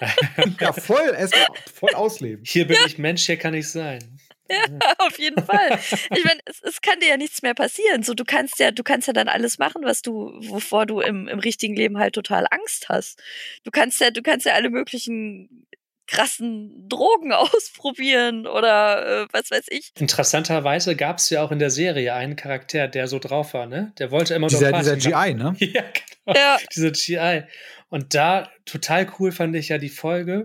ja, 0.60 0.72
voll, 0.72 1.14
es 1.16 1.32
voll 1.74 1.94
ausleben. 1.94 2.44
Hier 2.46 2.66
bin 2.66 2.76
ja. 2.76 2.86
ich 2.86 2.98
Mensch, 2.98 3.26
hier 3.26 3.38
kann 3.38 3.54
ich 3.54 3.68
sein. 3.68 4.17
Ja, 4.50 4.94
auf 4.98 5.18
jeden 5.18 5.44
Fall. 5.44 5.78
Ich 6.14 6.24
meine, 6.24 6.40
es, 6.46 6.62
es, 6.62 6.80
kann 6.80 7.00
dir 7.00 7.08
ja 7.08 7.16
nichts 7.16 7.42
mehr 7.42 7.54
passieren. 7.54 8.02
So, 8.02 8.14
du 8.14 8.24
kannst 8.24 8.58
ja, 8.58 8.70
du 8.70 8.82
kannst 8.82 9.06
ja 9.06 9.12
dann 9.12 9.28
alles 9.28 9.58
machen, 9.58 9.82
was 9.84 10.02
du, 10.02 10.32
wovor 10.40 10.86
du 10.86 11.00
im, 11.00 11.28
im 11.28 11.38
richtigen 11.38 11.76
Leben 11.76 11.98
halt 11.98 12.14
total 12.14 12.46
Angst 12.50 12.88
hast. 12.88 13.22
Du 13.64 13.70
kannst 13.70 14.00
ja, 14.00 14.10
du 14.10 14.22
kannst 14.22 14.46
ja 14.46 14.54
alle 14.54 14.70
möglichen 14.70 15.66
krassen 16.08 16.88
Drogen 16.88 17.32
ausprobieren 17.32 18.46
oder 18.46 19.24
äh, 19.24 19.26
was 19.30 19.50
weiß 19.50 19.66
ich. 19.68 19.92
Interessanterweise 19.98 20.96
gab 20.96 21.18
es 21.18 21.30
ja 21.30 21.42
auch 21.42 21.52
in 21.52 21.60
der 21.60 21.70
Serie 21.70 22.14
einen 22.14 22.34
Charakter, 22.34 22.88
der 22.88 23.06
so 23.06 23.18
drauf 23.18 23.54
war, 23.54 23.66
ne? 23.66 23.92
Der 23.98 24.10
wollte 24.10 24.34
immer 24.34 24.48
dieser, 24.48 24.70
nur 24.70 24.80
Dieser 24.80 24.96
GI, 24.96 25.34
ne? 25.34 25.54
ja, 25.58 25.82
genau. 25.82 26.38
Ja. 26.38 26.58
Dieser 26.74 26.90
GI. 26.90 27.42
Und 27.90 28.14
da 28.14 28.50
total 28.64 29.10
cool 29.18 29.30
fand 29.32 29.54
ich 29.54 29.68
ja 29.68 29.78
die 29.78 29.88
Folge, 29.88 30.44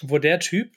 wo 0.00 0.18
der 0.18 0.40
Typ 0.40 0.72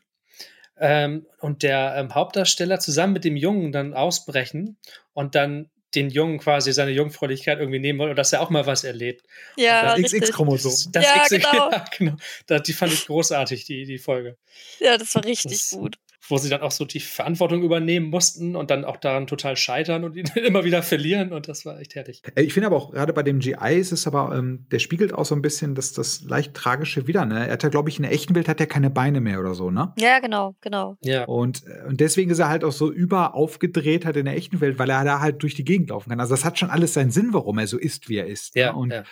ähm, 0.79 1.25
und 1.39 1.63
der 1.63 1.95
ähm, 1.97 2.13
Hauptdarsteller 2.13 2.79
zusammen 2.79 3.13
mit 3.13 3.23
dem 3.23 3.35
Jungen 3.35 3.71
dann 3.71 3.93
ausbrechen 3.93 4.77
und 5.13 5.35
dann 5.35 5.69
den 5.95 6.09
Jungen 6.09 6.39
quasi 6.39 6.73
seine 6.73 6.91
Jungfräulichkeit 6.91 7.59
irgendwie 7.59 7.79
nehmen 7.79 7.99
wollen 7.99 8.11
und 8.11 8.15
dass 8.15 8.33
er 8.33 8.41
auch 8.41 8.49
mal 8.49 8.65
was 8.65 8.83
erlebt. 8.83 9.23
Ja, 9.57 9.95
das 9.95 10.11
XX-Chromosom. 10.11 10.91
Das, 10.91 10.91
das 10.91 11.03
ja, 11.03 11.23
XX, 11.23 11.29
genau. 11.51 11.71
Ja, 11.71 11.85
genau. 11.97 12.15
Das, 12.47 12.63
die 12.63 12.73
fand 12.73 12.93
ich 12.93 13.05
großartig, 13.05 13.65
die, 13.65 13.85
die 13.85 13.99
Folge. 13.99 14.37
Ja, 14.79 14.97
das 14.97 15.13
war 15.13 15.23
richtig 15.23 15.51
das, 15.51 15.69
gut 15.71 15.97
wo 16.27 16.37
sie 16.37 16.49
dann 16.49 16.61
auch 16.61 16.71
so 16.71 16.85
die 16.85 16.99
Verantwortung 16.99 17.63
übernehmen 17.63 18.09
mussten 18.09 18.55
und 18.55 18.71
dann 18.71 18.85
auch 18.85 18.97
daran 18.97 19.27
total 19.27 19.57
scheitern 19.57 20.03
und 20.03 20.15
ihn 20.15 20.25
immer 20.35 20.63
wieder 20.63 20.81
verlieren 20.81 21.33
und 21.33 21.47
das 21.47 21.65
war 21.65 21.79
echt 21.79 21.95
herrlich. 21.95 22.21
Äh, 22.35 22.43
ich 22.43 22.53
finde 22.53 22.67
aber 22.67 22.77
auch 22.77 22.91
gerade 22.91 23.13
bei 23.13 23.23
dem 23.23 23.39
GI 23.39 23.77
ist 23.77 23.91
es 23.91 24.07
aber, 24.07 24.35
ähm, 24.35 24.65
der 24.71 24.79
spiegelt 24.79 25.13
auch 25.13 25.25
so 25.25 25.35
ein 25.35 25.41
bisschen 25.41 25.75
das, 25.75 25.93
das 25.93 26.21
leicht 26.21 26.53
tragische 26.53 27.07
wieder, 27.07 27.25
ne? 27.25 27.47
Er 27.47 27.53
hat 27.53 27.63
ja, 27.63 27.69
glaube 27.69 27.89
ich, 27.89 27.97
in 27.97 28.03
der 28.03 28.13
echten 28.13 28.35
Welt 28.35 28.47
hat 28.47 28.59
er 28.59 28.67
keine 28.67 28.89
Beine 28.89 29.21
mehr 29.21 29.39
oder 29.39 29.53
so, 29.53 29.69
ne? 29.69 29.93
Ja, 29.97 30.19
genau, 30.19 30.55
genau. 30.61 30.97
Ja. 31.01 31.25
Und, 31.25 31.63
äh, 31.67 31.87
und 31.87 31.99
deswegen 31.99 32.31
ist 32.31 32.39
er 32.39 32.49
halt 32.49 32.63
auch 32.63 32.71
so 32.71 32.91
über 32.91 33.35
aufgedreht 33.35 34.05
hat 34.05 34.15
in 34.15 34.25
der 34.25 34.35
echten 34.35 34.61
Welt, 34.61 34.79
weil 34.79 34.89
er 34.89 35.03
da 35.03 35.19
halt 35.19 35.43
durch 35.43 35.55
die 35.55 35.65
Gegend 35.65 35.89
laufen 35.89 36.09
kann. 36.09 36.19
Also 36.19 36.33
das 36.33 36.45
hat 36.45 36.57
schon 36.57 36.69
alles 36.69 36.93
seinen 36.93 37.11
Sinn, 37.11 37.29
warum 37.31 37.57
er 37.57 37.67
so 37.67 37.77
ist, 37.77 38.09
wie 38.09 38.17
er 38.17 38.27
ist. 38.27 38.55
Ne? 38.55 38.61
Ja, 38.61 38.71
ne? 38.71 38.77
und 38.77 38.91
ja 38.91 39.03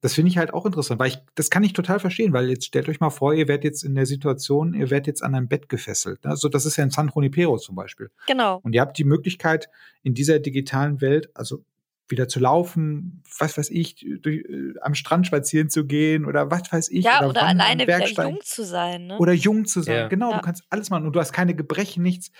das 0.00 0.14
finde 0.14 0.30
ich 0.30 0.38
halt 0.38 0.54
auch 0.54 0.64
interessant, 0.64 1.00
weil 1.00 1.08
ich, 1.08 1.18
das 1.34 1.50
kann 1.50 1.64
ich 1.64 1.72
total 1.72 1.98
verstehen, 1.98 2.32
weil 2.32 2.48
jetzt 2.48 2.66
stellt 2.66 2.88
euch 2.88 3.00
mal 3.00 3.10
vor, 3.10 3.34
ihr 3.34 3.48
werdet 3.48 3.64
jetzt 3.64 3.82
in 3.82 3.94
der 3.96 4.06
Situation, 4.06 4.74
ihr 4.74 4.90
werdet 4.90 5.08
jetzt 5.08 5.22
an 5.22 5.34
einem 5.34 5.48
Bett 5.48 5.68
gefesselt. 5.68 6.24
Ne? 6.24 6.30
Also 6.30 6.48
das 6.48 6.66
ist 6.66 6.76
ja 6.76 6.84
in 6.84 6.90
San 6.90 7.10
Junipero 7.12 7.58
zum 7.58 7.74
Beispiel. 7.74 8.10
Genau. 8.26 8.60
Und 8.62 8.74
ihr 8.74 8.80
habt 8.80 8.96
die 8.96 9.04
Möglichkeit, 9.04 9.68
in 10.02 10.14
dieser 10.14 10.38
digitalen 10.38 11.00
Welt, 11.00 11.30
also 11.34 11.64
wieder 12.06 12.28
zu 12.28 12.40
laufen, 12.40 13.22
was 13.38 13.58
weiß 13.58 13.70
ich, 13.70 14.06
durch, 14.22 14.44
äh, 14.44 14.74
am 14.80 14.94
Strand 14.94 15.26
spazieren 15.26 15.68
zu 15.68 15.84
gehen 15.84 16.24
oder 16.24 16.50
was 16.50 16.72
weiß 16.72 16.90
ich. 16.90 17.04
Ja, 17.04 17.18
oder, 17.18 17.30
oder 17.30 17.42
alleine 17.46 17.82
wieder 17.82 18.06
jung 18.06 18.38
zu 18.42 18.64
sein. 18.64 19.08
Ne? 19.08 19.18
Oder 19.18 19.32
jung 19.32 19.66
zu 19.66 19.82
sein, 19.82 19.94
ja. 19.94 20.08
genau. 20.08 20.30
Ja. 20.30 20.38
Du 20.38 20.42
kannst 20.42 20.64
alles 20.70 20.90
machen 20.90 21.06
und 21.06 21.12
du 21.12 21.20
hast 21.20 21.32
keine 21.32 21.54
Gebrechen, 21.54 22.02
nichts. 22.02 22.30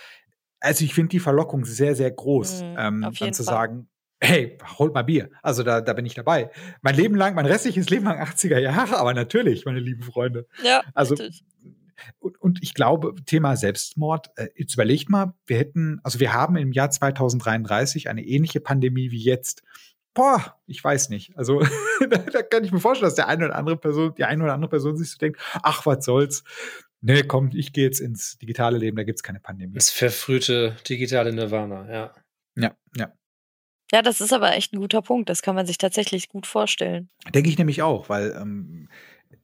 Also 0.59 0.83
ich 0.83 0.93
finde 0.93 1.09
die 1.09 1.19
Verlockung 1.19 1.65
sehr, 1.65 1.95
sehr 1.95 2.11
groß, 2.11 2.63
mhm, 2.63 2.75
ähm, 2.77 3.01
dann 3.19 3.33
zu 3.33 3.43
Fall. 3.43 3.53
sagen, 3.53 3.89
hey, 4.21 4.57
holt 4.77 4.93
mal 4.93 5.03
Bier. 5.03 5.29
Also 5.41 5.63
da, 5.63 5.81
da 5.81 5.93
bin 5.93 6.05
ich 6.05 6.13
dabei. 6.13 6.51
Mein 6.81 6.95
Leben 6.95 7.15
lang, 7.15 7.35
mein 7.35 7.45
restliches 7.45 7.89
Leben 7.89 8.05
lang 8.05 8.21
80er 8.21 8.59
Jahre, 8.59 8.97
aber 8.97 9.13
natürlich, 9.13 9.65
meine 9.65 9.79
lieben 9.79 10.03
Freunde. 10.03 10.47
Ja, 10.63 10.81
also 10.93 11.15
und, 12.19 12.39
und, 12.41 12.59
ich 12.61 12.73
glaube, 12.73 13.13
Thema 13.25 13.57
Selbstmord, 13.57 14.31
äh, 14.37 14.47
jetzt 14.55 14.73
überlegt 14.73 15.09
mal, 15.09 15.33
wir 15.45 15.57
hätten, 15.57 15.99
also 16.03 16.19
wir 16.19 16.33
haben 16.33 16.55
im 16.55 16.71
Jahr 16.71 16.89
2033 16.89 18.09
eine 18.09 18.23
ähnliche 18.23 18.61
Pandemie 18.61 19.11
wie 19.11 19.21
jetzt. 19.21 19.63
Boah, 20.13 20.57
ich 20.65 20.83
weiß 20.83 21.09
nicht. 21.09 21.37
Also 21.37 21.59
da, 22.09 22.17
da 22.17 22.41
kann 22.41 22.63
ich 22.63 22.71
mir 22.71 22.79
vorstellen, 22.79 23.07
dass 23.07 23.15
der 23.15 23.27
eine 23.27 23.45
oder 23.45 23.55
andere 23.55 23.77
Person, 23.77 24.13
die 24.15 24.23
eine 24.23 24.43
oder 24.43 24.53
andere 24.53 24.69
Person 24.69 24.97
sich 24.97 25.11
so 25.11 25.17
denkt, 25.17 25.39
ach, 25.61 25.85
was 25.85 26.05
soll's. 26.05 26.43
Nee, 27.01 27.23
komm, 27.23 27.51
ich 27.53 27.71
gehe 27.71 27.85
jetzt 27.85 28.01
ins 28.01 28.37
digitale 28.37 28.77
Leben, 28.77 28.97
da 28.97 29.03
gibt's 29.03 29.23
keine 29.23 29.39
Pandemie. 29.39 29.75
Das 29.75 29.89
verfrühte 29.89 30.75
digitale 30.87 31.31
Nirvana, 31.31 31.89
ja. 31.91 32.13
Ja, 32.55 32.75
ja. 32.97 33.13
Ja, 33.91 34.01
das 34.01 34.21
ist 34.21 34.33
aber 34.33 34.55
echt 34.55 34.73
ein 34.73 34.79
guter 34.79 35.01
Punkt. 35.01 35.29
Das 35.29 35.41
kann 35.41 35.55
man 35.55 35.65
sich 35.65 35.77
tatsächlich 35.77 36.29
gut 36.29 36.45
vorstellen. 36.45 37.09
Denke 37.33 37.49
ich 37.49 37.57
nämlich 37.57 37.81
auch, 37.81 38.09
weil 38.09 38.37
ähm, 38.39 38.87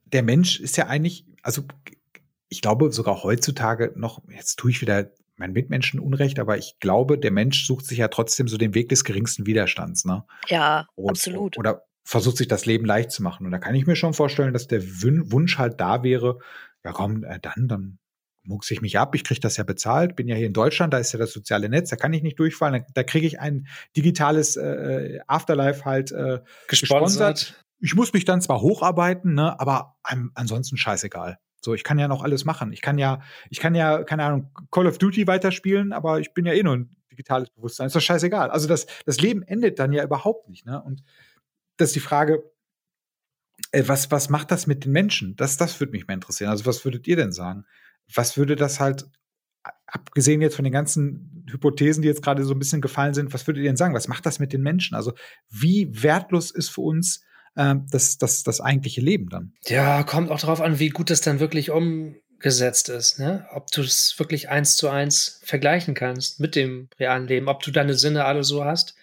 der 0.04 0.22
Mensch 0.22 0.60
ist 0.60 0.76
ja 0.76 0.86
eigentlich, 0.86 1.26
also 1.42 1.62
ich 2.48 2.62
glaube 2.62 2.92
sogar 2.92 3.22
heutzutage 3.22 3.92
noch, 3.96 4.22
jetzt 4.28 4.56
tue 4.56 4.70
ich 4.70 4.80
wieder 4.80 5.10
meinen 5.36 5.52
Mitmenschen 5.52 6.00
Unrecht, 6.00 6.38
aber 6.38 6.56
ich 6.56 6.78
glaube, 6.80 7.18
der 7.18 7.30
Mensch 7.30 7.66
sucht 7.66 7.86
sich 7.86 7.98
ja 7.98 8.08
trotzdem 8.08 8.48
so 8.48 8.56
den 8.56 8.74
Weg 8.74 8.88
des 8.88 9.04
geringsten 9.04 9.46
Widerstands, 9.46 10.04
ne? 10.04 10.24
Ja, 10.48 10.86
oder, 10.94 11.10
absolut. 11.10 11.58
Oder 11.58 11.82
versucht 12.04 12.36
sich 12.36 12.48
das 12.48 12.66
Leben 12.66 12.86
leicht 12.86 13.10
zu 13.10 13.22
machen. 13.22 13.44
Und 13.44 13.52
da 13.52 13.58
kann 13.58 13.74
ich 13.74 13.86
mir 13.86 13.96
schon 13.96 14.14
vorstellen, 14.14 14.52
dass 14.52 14.68
der 14.68 14.82
Wunsch 15.02 15.58
halt 15.58 15.80
da 15.80 16.02
wäre, 16.02 16.38
ja 16.84 16.92
komm, 16.92 17.24
äh, 17.24 17.40
dann, 17.40 17.68
dann 17.68 17.98
muckse 18.46 18.74
ich 18.74 18.80
mich 18.80 18.98
ab, 18.98 19.14
ich 19.14 19.24
kriege 19.24 19.40
das 19.40 19.56
ja 19.56 19.64
bezahlt, 19.64 20.16
bin 20.16 20.28
ja 20.28 20.36
hier 20.36 20.46
in 20.46 20.52
Deutschland, 20.52 20.92
da 20.92 20.98
ist 20.98 21.12
ja 21.12 21.18
das 21.18 21.32
soziale 21.32 21.68
Netz, 21.68 21.90
da 21.90 21.96
kann 21.96 22.12
ich 22.12 22.22
nicht 22.22 22.38
durchfallen, 22.38 22.82
da, 22.82 22.86
da 22.94 23.02
kriege 23.02 23.26
ich 23.26 23.40
ein 23.40 23.66
digitales 23.96 24.56
äh, 24.56 25.20
Afterlife 25.26 25.84
halt 25.84 26.12
äh, 26.12 26.40
gesponsert. 26.68 27.64
Ich 27.80 27.94
muss 27.94 28.12
mich 28.12 28.24
dann 28.24 28.40
zwar 28.40 28.60
hocharbeiten, 28.62 29.34
ne, 29.34 29.58
aber 29.60 29.96
an, 30.02 30.30
ansonsten 30.34 30.76
scheißegal. 30.76 31.38
So, 31.60 31.74
ich 31.74 31.84
kann 31.84 31.98
ja 31.98 32.08
noch 32.08 32.22
alles 32.22 32.44
machen. 32.44 32.72
Ich 32.72 32.80
kann 32.80 32.96
ja, 32.96 33.20
ich 33.50 33.58
kann 33.58 33.74
ja, 33.74 34.04
keine 34.04 34.24
Ahnung, 34.24 34.52
Call 34.70 34.86
of 34.86 34.98
Duty 34.98 35.26
weiterspielen, 35.26 35.92
aber 35.92 36.20
ich 36.20 36.32
bin 36.32 36.46
ja 36.46 36.52
eh 36.52 36.62
nur 36.62 36.76
ein 36.76 36.96
digitales 37.10 37.50
Bewusstsein. 37.50 37.88
Ist 37.88 37.96
doch 37.96 38.00
scheißegal. 38.00 38.50
Also 38.50 38.68
das, 38.68 38.86
das 39.04 39.20
Leben 39.20 39.42
endet 39.42 39.78
dann 39.78 39.92
ja 39.92 40.04
überhaupt 40.04 40.48
nicht, 40.48 40.64
ne? 40.64 40.82
Und 40.82 41.02
das 41.76 41.88
ist 41.88 41.96
die 41.96 42.00
Frage, 42.00 42.42
äh, 43.72 43.84
was, 43.86 44.10
was 44.10 44.28
macht 44.28 44.50
das 44.50 44.66
mit 44.66 44.84
den 44.84 44.92
Menschen? 44.92 45.36
Das, 45.36 45.56
das 45.56 45.78
würde 45.80 45.92
mich 45.92 46.06
mal 46.06 46.14
interessieren. 46.14 46.50
Also, 46.50 46.66
was 46.66 46.84
würdet 46.84 47.06
ihr 47.06 47.16
denn 47.16 47.32
sagen? 47.32 47.64
Was 48.12 48.36
würde 48.36 48.56
das 48.56 48.80
halt, 48.80 49.06
abgesehen 49.86 50.40
jetzt 50.40 50.56
von 50.56 50.64
den 50.64 50.72
ganzen 50.72 51.44
Hypothesen, 51.50 52.02
die 52.02 52.08
jetzt 52.08 52.22
gerade 52.22 52.44
so 52.44 52.54
ein 52.54 52.58
bisschen 52.58 52.80
gefallen 52.80 53.14
sind, 53.14 53.32
was 53.32 53.46
würdet 53.46 53.62
ihr 53.62 53.70
denn 53.70 53.76
sagen? 53.76 53.94
Was 53.94 54.08
macht 54.08 54.26
das 54.26 54.38
mit 54.38 54.52
den 54.52 54.62
Menschen? 54.62 54.94
Also, 54.94 55.12
wie 55.48 56.02
wertlos 56.02 56.50
ist 56.50 56.70
für 56.70 56.80
uns 56.80 57.22
äh, 57.54 57.74
das, 57.90 58.18
das, 58.18 58.42
das 58.42 58.60
eigentliche 58.60 59.00
Leben 59.00 59.28
dann? 59.28 59.52
Ja, 59.66 60.02
kommt 60.02 60.30
auch 60.30 60.40
darauf 60.40 60.60
an, 60.60 60.78
wie 60.78 60.88
gut 60.88 61.10
das 61.10 61.20
dann 61.20 61.40
wirklich 61.40 61.70
umgesetzt 61.70 62.88
ist, 62.88 63.18
ne? 63.18 63.46
Ob 63.52 63.70
du 63.70 63.82
es 63.82 64.14
wirklich 64.18 64.48
eins 64.48 64.76
zu 64.76 64.88
eins 64.88 65.40
vergleichen 65.44 65.94
kannst 65.94 66.40
mit 66.40 66.56
dem 66.56 66.88
realen 66.98 67.26
Leben, 67.26 67.48
ob 67.48 67.62
du 67.62 67.70
deine 67.70 67.94
Sinne 67.94 68.24
alle 68.24 68.44
so 68.44 68.64
hast, 68.64 68.94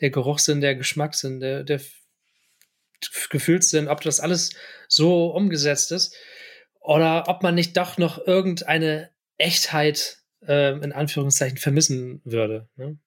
der 0.00 0.10
Geruchssinn, 0.10 0.60
der 0.60 0.74
Geschmackssinn, 0.74 1.40
der, 1.40 1.62
der 1.64 1.80
Gefühlssinn, 3.30 3.88
ob 3.88 4.00
das 4.00 4.20
alles 4.20 4.50
so 4.88 5.26
umgesetzt 5.26 5.92
ist 5.92 6.14
oder 6.82 7.28
ob 7.28 7.42
man 7.42 7.54
nicht 7.54 7.76
doch 7.76 7.98
noch 7.98 8.26
irgendeine 8.26 9.10
Echtheit 9.38 10.18
äh, 10.46 10.72
in 10.78 10.92
Anführungszeichen 10.92 11.58
vermissen 11.58 12.20
würde. 12.24 12.68
Ne? 12.76 12.98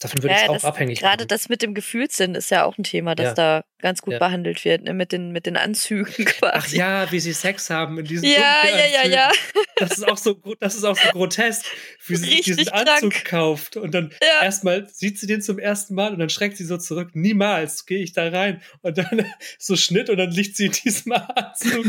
Davon 0.00 0.22
würde 0.22 0.34
ja, 0.34 0.42
es 0.42 0.48
auch 0.48 0.54
das, 0.54 0.64
abhängig 0.64 1.00
Gerade 1.00 1.26
das 1.26 1.48
mit 1.48 1.62
dem 1.62 1.72
Gefühlssinn 1.72 2.34
ist 2.34 2.50
ja 2.50 2.64
auch 2.64 2.76
ein 2.76 2.84
Thema, 2.84 3.14
das 3.14 3.28
ja. 3.28 3.34
da 3.34 3.64
ganz 3.78 4.02
gut 4.02 4.14
ja. 4.14 4.18
behandelt 4.18 4.64
wird, 4.64 4.82
ne? 4.82 4.94
mit, 4.94 5.12
den, 5.12 5.32
mit 5.32 5.46
den 5.46 5.56
Anzügen 5.56 6.06
quasi. 6.24 6.52
Ach 6.52 6.68
ja, 6.68 7.12
wie 7.12 7.20
sie 7.20 7.32
Sex 7.32 7.70
haben 7.70 7.98
in 7.98 8.04
diesen 8.04 8.24
Ja, 8.24 8.62
ja, 8.66 8.86
ja, 8.86 9.08
ja. 9.08 9.32
Das 9.76 9.92
ist 9.92 10.08
auch 10.08 10.16
so, 10.16 10.40
das 10.60 10.74
ist 10.74 10.84
auch 10.84 10.96
so 10.96 11.08
grotesk, 11.10 11.64
wie 12.06 12.16
sie 12.16 12.26
sich 12.26 12.40
diesen 12.42 12.68
Anzug 12.70 13.12
krank. 13.12 13.24
kauft 13.26 13.76
und 13.76 13.92
dann 13.92 14.12
ja. 14.22 14.44
erstmal 14.44 14.88
sieht 14.88 15.18
sie 15.18 15.26
den 15.26 15.42
zum 15.42 15.58
ersten 15.58 15.94
Mal 15.94 16.12
und 16.12 16.18
dann 16.18 16.30
schreckt 16.30 16.56
sie 16.56 16.64
so 16.64 16.78
zurück. 16.78 17.10
Niemals 17.14 17.86
gehe 17.86 18.02
ich 18.02 18.12
da 18.12 18.28
rein 18.28 18.62
und 18.82 18.96
dann 18.98 19.26
so 19.58 19.76
Schnitt 19.76 20.10
und 20.10 20.16
dann 20.16 20.30
liegt 20.30 20.56
sie 20.56 20.66
in 20.66 20.72
diesem 20.72 21.12
Anzug. 21.12 21.86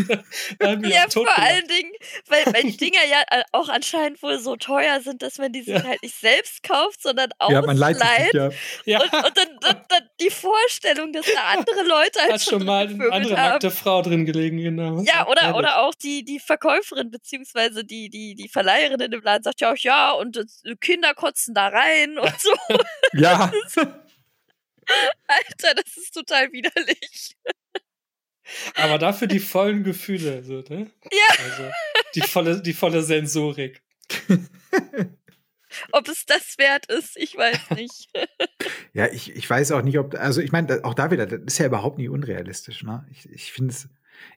ja, 0.59 1.05
vor 1.09 1.37
allen 1.37 1.67
Dingen, 1.67 1.91
weil, 2.27 2.53
weil 2.53 2.63
die 2.63 2.77
Dinger 2.77 3.05
ja 3.09 3.39
äh, 3.39 3.43
auch 3.53 3.69
anscheinend 3.69 4.21
wohl 4.21 4.39
so 4.39 4.55
teuer 4.55 5.01
sind, 5.01 5.21
dass 5.21 5.37
man 5.37 5.51
die 5.51 5.63
sich 5.63 5.83
halt 5.83 6.01
nicht 6.03 6.15
selbst 6.15 6.63
kauft, 6.63 7.01
sondern 7.01 7.29
auch 7.39 7.49
ja, 7.49 7.61
man 7.61 7.77
Leid. 7.97 8.33
Ja. 8.33 8.49
ja. 8.85 9.01
Und, 9.01 9.13
und 9.13 9.37
dann, 9.37 9.47
dann, 9.61 9.81
dann, 9.89 10.09
die 10.19 10.29
Vorstellung, 10.29 11.13
dass 11.13 11.25
da 11.25 11.57
andere 11.57 11.83
Leute 11.83 12.19
als 12.31 12.45
schon, 12.45 12.59
schon 12.59 12.65
mal 12.65 12.87
eine 12.87 13.11
andere 13.11 13.33
nackte 13.33 13.71
Frau 13.71 14.01
drin 14.01 14.25
gelegen, 14.25 14.57
genau. 14.57 15.01
Ja, 15.01 15.27
oder, 15.27 15.55
oder 15.55 15.81
auch 15.81 15.93
die, 15.95 16.23
die 16.23 16.39
Verkäuferin, 16.39 17.11
beziehungsweise 17.11 17.83
die, 17.83 18.09
die, 18.09 18.35
die 18.35 18.49
Verleiherin 18.49 18.99
in 18.99 19.11
dem 19.11 19.21
Laden 19.21 19.43
sagt 19.43 19.61
ja 19.61 19.71
auch, 19.71 19.77
ja, 19.77 20.11
und 20.11 20.39
Kinder 20.81 21.13
kotzen 21.13 21.53
da 21.53 21.67
rein 21.67 22.17
und 22.17 22.39
so. 22.39 22.53
ja. 23.13 23.51
Alter, 25.27 25.75
das 25.75 25.97
ist 25.97 26.13
total 26.13 26.51
widerlich. 26.51 27.35
Aber 28.75 28.97
dafür 28.97 29.27
die 29.27 29.39
vollen 29.39 29.83
Gefühle, 29.83 30.43
so, 30.43 30.63
ne? 30.69 30.89
Ja. 31.11 31.43
Also 31.43 31.71
die 32.15 32.21
volle, 32.21 32.61
die 32.61 32.73
volle 32.73 33.01
Sensorik. 33.01 33.81
Ob 35.91 36.07
es 36.07 36.25
das 36.25 36.57
wert 36.57 36.85
ist, 36.87 37.17
ich 37.17 37.35
weiß 37.37 37.71
nicht. 37.71 38.09
ja, 38.93 39.07
ich, 39.07 39.35
ich 39.35 39.49
weiß 39.49 39.71
auch 39.71 39.81
nicht, 39.81 39.99
ob, 39.99 40.15
also 40.15 40.41
ich 40.41 40.51
meine, 40.51 40.83
auch 40.83 40.93
da 40.93 41.11
wieder, 41.11 41.25
das 41.25 41.41
ist 41.45 41.57
ja 41.57 41.65
überhaupt 41.65 41.97
nicht 41.97 42.09
unrealistisch, 42.09 42.83
ne? 42.83 43.05
Ich, 43.11 43.29
ich 43.29 43.51
finde 43.51 43.73
es, 43.73 43.89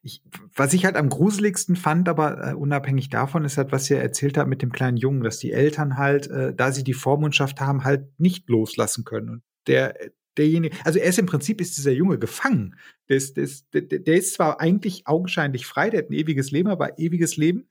ich, 0.03 0.23
was 0.55 0.73
ich 0.73 0.85
halt 0.85 0.97
am 0.97 1.09
gruseligsten 1.09 1.77
fand, 1.77 2.09
aber 2.09 2.51
äh, 2.51 2.55
unabhängig 2.55 3.11
davon, 3.11 3.45
ist 3.45 3.57
halt, 3.57 3.73
was 3.73 3.89
ihr 3.91 3.99
erzählt 3.99 4.37
habt 4.37 4.49
mit 4.49 4.63
dem 4.63 4.73
kleinen 4.73 4.97
Jungen, 4.97 5.23
dass 5.23 5.39
die 5.39 5.53
Eltern 5.53 5.97
halt, 5.97 6.29
äh, 6.29 6.55
da 6.55 6.73
sie 6.73 6.85
die 6.85 6.95
Vormundschaft 6.95 7.61
haben, 7.61 7.85
halt 7.85 8.09
nicht 8.19 8.49
loslassen 8.49 9.05
können. 9.05 9.29
Und 9.29 9.43
der, 9.67 9.95
derjenige, 10.37 10.77
also 10.85 10.99
er 10.99 11.07
ist 11.07 11.19
im 11.19 11.27
Prinzip 11.27 11.61
ist 11.61 11.77
dieser 11.77 11.93
Junge 11.93 12.19
gefangen. 12.19 12.77
Der 13.09 13.17
ist, 13.17 13.37
der, 13.37 13.45
ist, 13.45 13.73
der, 13.73 13.83
der 13.83 14.17
ist 14.17 14.35
zwar 14.35 14.61
eigentlich 14.61 15.07
augenscheinlich 15.07 15.67
frei, 15.67 15.91
der 15.91 16.03
hat 16.03 16.11
ein 16.11 16.15
ewiges 16.15 16.51
Leben, 16.51 16.69
aber 16.69 16.99
ewiges 16.99 17.37
Leben 17.37 17.69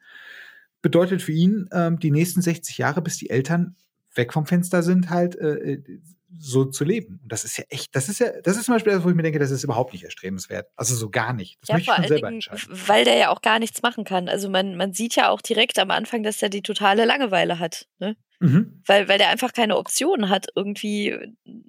bedeutet 0.81 1.21
für 1.21 1.31
ihn 1.31 1.69
ähm, 1.71 1.99
die 1.99 2.11
nächsten 2.11 2.41
60 2.41 2.77
Jahre, 2.77 3.01
bis 3.01 3.17
die 3.17 3.29
Eltern 3.29 3.75
weg 4.15 4.33
vom 4.33 4.45
Fenster 4.45 4.83
sind, 4.83 5.09
halt 5.09 5.35
äh, 5.35 5.73
äh, 5.73 6.01
so 6.37 6.65
zu 6.65 6.83
leben. 6.83 7.19
Und 7.23 7.31
das 7.31 7.43
ist 7.43 7.57
ja 7.57 7.63
echt, 7.69 7.95
das 7.95 8.07
ist 8.07 8.19
ja, 8.19 8.29
das 8.43 8.57
ist 8.57 8.65
zum 8.65 8.75
Beispiel 8.75 8.93
das, 8.93 9.03
wo 9.03 9.09
ich 9.09 9.15
mir 9.15 9.23
denke, 9.23 9.39
das 9.39 9.51
ist 9.51 9.63
überhaupt 9.63 9.93
nicht 9.93 10.03
erstrebenswert. 10.03 10.67
Also 10.75 10.95
so 10.95 11.09
gar 11.09 11.33
nicht. 11.33 11.57
Das 11.61 11.69
ja, 11.69 11.75
möchte 11.75 11.91
ich 11.91 11.95
schon 11.95 12.07
selber 12.07 12.27
Dingen, 12.27 12.41
entscheiden. 12.41 12.79
Weil 12.87 13.03
der 13.03 13.17
ja 13.17 13.29
auch 13.29 13.41
gar 13.41 13.59
nichts 13.59 13.81
machen 13.81 14.03
kann. 14.03 14.29
Also 14.29 14.49
man, 14.49 14.75
man 14.75 14.93
sieht 14.93 15.15
ja 15.15 15.29
auch 15.29 15.41
direkt 15.41 15.79
am 15.79 15.91
Anfang, 15.91 16.23
dass 16.23 16.41
er 16.41 16.49
die 16.49 16.61
totale 16.61 17.05
Langeweile 17.05 17.59
hat. 17.59 17.87
Ne? 17.97 18.15
Mhm. 18.39 18.81
Weil, 18.85 19.07
weil 19.07 19.17
der 19.17 19.29
einfach 19.29 19.53
keine 19.53 19.77
Optionen 19.77 20.29
hat, 20.29 20.47
irgendwie 20.55 21.17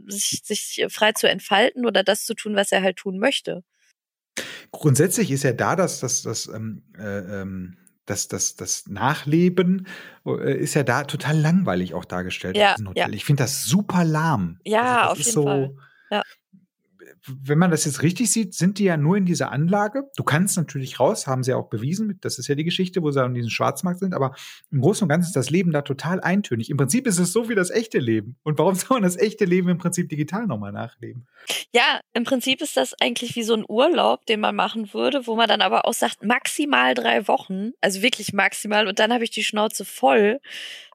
sich, 0.07 0.43
sich 0.45 0.85
frei 0.89 1.13
zu 1.13 1.29
entfalten 1.29 1.87
oder 1.87 2.03
das 2.03 2.25
zu 2.25 2.35
tun, 2.35 2.55
was 2.55 2.71
er 2.71 2.83
halt 2.83 2.97
tun 2.97 3.19
möchte. 3.19 3.65
Grundsätzlich 4.71 5.31
ist 5.31 5.43
ja 5.43 5.53
da, 5.53 5.75
dass 5.75 6.01
das, 6.01 6.23
das, 6.23 6.47
ähm, 6.47 6.85
äh, 6.99 7.41
ähm, 7.43 7.77
das, 8.11 8.29
das, 8.29 8.57
das 8.57 8.87
Nachleben 8.89 9.87
äh, 10.27 10.59
ist 10.59 10.75
ja 10.75 10.83
da 10.83 11.05
total 11.05 11.39
langweilig 11.39 11.95
auch 11.95 12.05
dargestellt. 12.05 12.57
Ja, 12.57 12.75
ja. 12.95 13.09
Ich 13.09 13.25
finde 13.25 13.45
das 13.45 13.65
super 13.65 14.05
lahm. 14.05 14.59
Ja, 14.65 15.03
also 15.03 15.13
auf 15.13 15.19
jeden 15.19 15.33
so, 15.33 15.43
Fall. 15.45 15.75
Wenn 17.27 17.59
man 17.59 17.71
das 17.71 17.85
jetzt 17.85 18.03
richtig 18.03 18.31
sieht, 18.31 18.55
sind 18.55 18.79
die 18.79 18.85
ja 18.85 18.97
nur 18.97 19.17
in 19.17 19.27
dieser 19.27 19.53
Anlage. 19.53 20.11
Du 20.17 20.25
kannst 20.25 20.57
natürlich 20.57 21.01
raus, 21.01 21.27
haben 21.27 21.43
sie 21.43 21.51
ja 21.51 21.57
auch 21.57 21.69
bewiesen. 21.69 22.19
Das 22.21 22.39
ist 22.39 22.49
ja 22.49 22.55
die 22.55 22.65
Geschichte, 22.65 23.03
wo 23.03 23.11
sie 23.11 23.23
an 23.23 23.35
diesem 23.35 23.51
Schwarzmarkt 23.51 24.01
sind. 24.01 24.15
Aber 24.15 24.35
im 24.71 24.81
Großen 24.81 25.05
und 25.05 25.09
Ganzen 25.09 25.29
ist 25.29 25.37
das 25.37 25.51
Leben 25.51 25.73
da 25.73 25.83
total 25.83 26.21
eintönig. 26.21 26.71
Im 26.71 26.77
Prinzip 26.77 27.07
ist 27.07 27.19
es 27.19 27.33
so 27.33 27.49
wie 27.49 27.55
das 27.55 27.71
echte 27.71 27.99
Leben. 27.99 28.37
Und 28.43 28.59
warum 28.59 28.75
soll 28.77 28.97
man 28.97 29.03
das 29.03 29.17
echte 29.17 29.45
Leben 29.45 29.69
im 29.69 29.79
Prinzip 29.79 30.09
digital 30.09 30.47
nochmal 30.47 30.73
nachleben? 30.73 31.27
Ja, 31.73 32.01
im 32.15 32.25
Prinzip 32.25 32.61
ist 32.63 32.77
das 32.77 32.95
eigentlich 33.01 33.37
wie 33.37 33.43
so 33.43 33.55
ein 33.55 33.65
Urlaub, 33.69 34.27
den 34.27 34.41
man 34.41 34.57
machen 34.57 34.93
würde, 34.93 35.27
wo 35.27 35.37
man 35.37 35.49
dann 35.49 35.61
aber 35.61 35.87
auch 35.87 35.95
sagt, 35.95 36.25
maximal 36.25 36.95
drei 36.95 37.29
Wochen. 37.29 37.73
Also 37.81 38.03
wirklich 38.03 38.33
maximal. 38.33 38.89
Und 38.89 38.99
dann 38.99 39.13
habe 39.13 39.25
ich 39.25 39.31
die 39.31 39.45
Schnauze 39.45 39.85
voll 39.85 40.41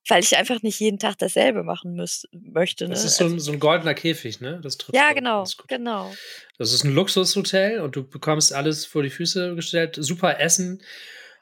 weil 0.07 0.23
ich 0.23 0.37
einfach 0.37 0.61
nicht 0.61 0.79
jeden 0.79 0.99
Tag 0.99 1.17
dasselbe 1.17 1.63
machen 1.63 1.93
müß, 1.95 2.27
möchte. 2.31 2.85
Ne? 2.85 2.91
Das 2.91 3.03
ist 3.03 3.17
so 3.17 3.25
ein, 3.25 3.39
so 3.39 3.51
ein 3.51 3.59
goldener 3.59 3.93
Käfig, 3.93 4.39
ne? 4.41 4.59
Das 4.61 4.77
ja, 4.93 5.13
genau, 5.13 5.45
genau. 5.67 6.13
Das 6.57 6.73
ist 6.73 6.83
ein 6.83 6.93
Luxushotel 6.93 7.81
und 7.81 7.95
du 7.95 8.07
bekommst 8.07 8.53
alles 8.53 8.85
vor 8.85 9.03
die 9.03 9.09
Füße 9.09 9.55
gestellt, 9.55 9.97
super 9.99 10.39
Essen. 10.39 10.81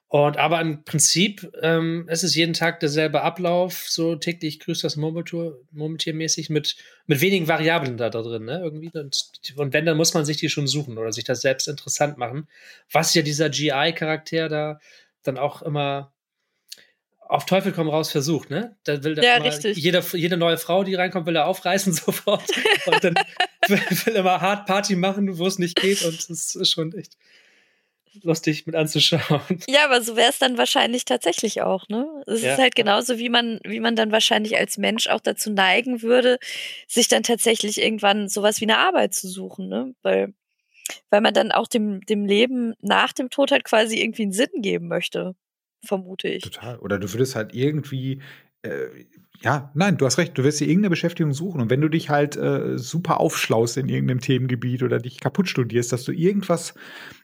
Und 0.08 0.38
aber 0.38 0.62
im 0.62 0.84
Prinzip 0.84 1.52
ähm, 1.64 2.06
es 2.08 2.24
ist 2.24 2.36
jeden 2.36 2.54
Tag 2.54 2.80
derselbe 2.80 3.24
Ablauf, 3.24 3.86
so 3.88 4.16
täglich 4.16 4.60
grüßt 4.60 4.84
das 4.84 4.96
Murmeltier-mäßig 4.96 6.52
mit, 6.52 6.76
mit 7.08 7.20
wenigen 7.20 7.48
Variablen 7.48 7.98
da, 7.98 8.12
da 8.12 8.22
drin, 8.22 8.46
ne? 8.46 8.62
Irgendwie. 8.64 8.92
Und, 8.94 9.32
und 9.56 9.74
wenn, 9.74 9.88
dann 9.88 9.98
muss 9.98 10.14
man 10.14 10.24
sich 10.24 10.38
die 10.38 10.50
schon 10.50 10.68
suchen 10.68 11.00
oder 11.00 11.12
sich 11.12 11.24
das 11.24 11.42
selbst 11.42 11.68
interessant 11.68 12.20
machen. 12.20 12.48
Was 12.92 13.16
ja 13.16 13.24
dieser 13.24 13.50
GI-Charakter 13.50 14.50
da 14.50 14.80
dann 15.24 15.40
auch 15.40 15.64
immer 15.64 16.13
auf 17.28 17.46
Teufel 17.46 17.72
komm 17.72 17.90
raus 17.90 18.12
versucht, 18.12 18.50
ne? 18.50 18.76
Da 18.84 19.04
will 19.04 19.18
ja, 19.22 19.38
richtig. 19.38 19.78
Jede, 19.78 20.04
jede 20.14 20.38
neue 20.38 20.58
Frau, 20.58 20.84
die 20.84 20.96
reinkommt, 20.96 21.26
will 21.26 21.36
er 21.36 21.48
aufreißen 21.48 21.94
sofort. 21.94 22.44
und 22.86 23.04
dann 23.04 23.16
will, 23.68 23.82
will 24.06 24.16
immer 24.16 24.42
hart 24.42 24.66
Party 24.66 24.96
machen, 24.96 25.38
wo 25.38 25.48
es 25.48 25.60
nicht 25.60 25.80
geht. 25.80 26.04
Und 26.04 26.30
das 26.30 26.56
ist 26.56 26.72
schon 26.72 26.94
echt 26.94 27.18
lustig 28.22 28.68
mit 28.68 28.76
anzuschauen. 28.76 29.60
Ja, 29.68 29.86
aber 29.86 30.02
so 30.02 30.16
wäre 30.16 30.30
es 30.30 30.38
dann 30.38 30.58
wahrscheinlich 30.58 31.06
tatsächlich 31.06 31.62
auch, 31.62 31.88
ne? 31.90 32.08
Es 32.28 32.44
ja. 32.44 32.54
ist 32.54 32.60
halt 32.60 32.76
genauso, 32.76 33.18
wie 33.18 33.30
man, 33.30 33.60
wie 33.64 33.80
man 33.80 33.96
dann 33.96 34.12
wahrscheinlich 34.12 34.58
als 34.58 34.78
Mensch 34.78 35.08
auch 35.08 35.22
dazu 35.22 35.52
neigen 35.52 36.04
würde, 36.04 36.38
sich 36.88 37.08
dann 37.08 37.24
tatsächlich 37.24 37.82
irgendwann 37.82 38.30
sowas 38.30 38.62
wie 38.62 38.66
eine 38.66 38.78
Arbeit 38.78 39.16
zu 39.16 39.28
suchen, 39.28 39.68
ne? 39.68 39.96
Weil, 40.04 40.34
weil 41.10 41.22
man 41.22 41.34
dann 41.34 41.52
auch 41.52 41.68
dem, 41.68 42.02
dem 42.02 42.26
Leben 42.26 42.76
nach 42.82 43.14
dem 43.14 43.32
Tod 43.32 43.52
halt 43.52 43.64
quasi 43.64 44.00
irgendwie 44.00 44.24
einen 44.24 44.34
Sinn 44.34 44.62
geben 44.62 44.88
möchte 44.88 45.36
vermute 45.84 46.28
ich. 46.28 46.44
Total. 46.44 46.80
Oder 46.80 47.00
du 47.00 47.12
würdest 47.12 47.36
halt 47.36 47.54
irgendwie, 47.54 48.22
äh, 48.62 48.88
ja, 49.42 49.72
nein, 49.74 49.98
du 49.98 50.06
hast 50.06 50.18
recht, 50.18 50.38
du 50.38 50.44
wirst 50.44 50.60
dir 50.60 50.68
irgendeine 50.68 50.92
Beschäftigung 50.92 51.34
suchen. 51.34 51.62
Und 51.62 51.70
wenn 51.70 51.82
du 51.82 51.90
dich 51.90 52.10
halt 52.10 52.38
äh, 52.38 52.78
super 52.78 53.20
aufschlaust 53.20 53.78
in 53.78 53.90
irgendeinem 53.90 54.22
Themengebiet 54.22 54.84
oder 54.84 55.00
dich 55.00 55.20
kaputt 55.20 55.50
studierst, 55.50 55.92
dass 55.92 56.04
du 56.06 56.12
irgendwas 56.12 56.74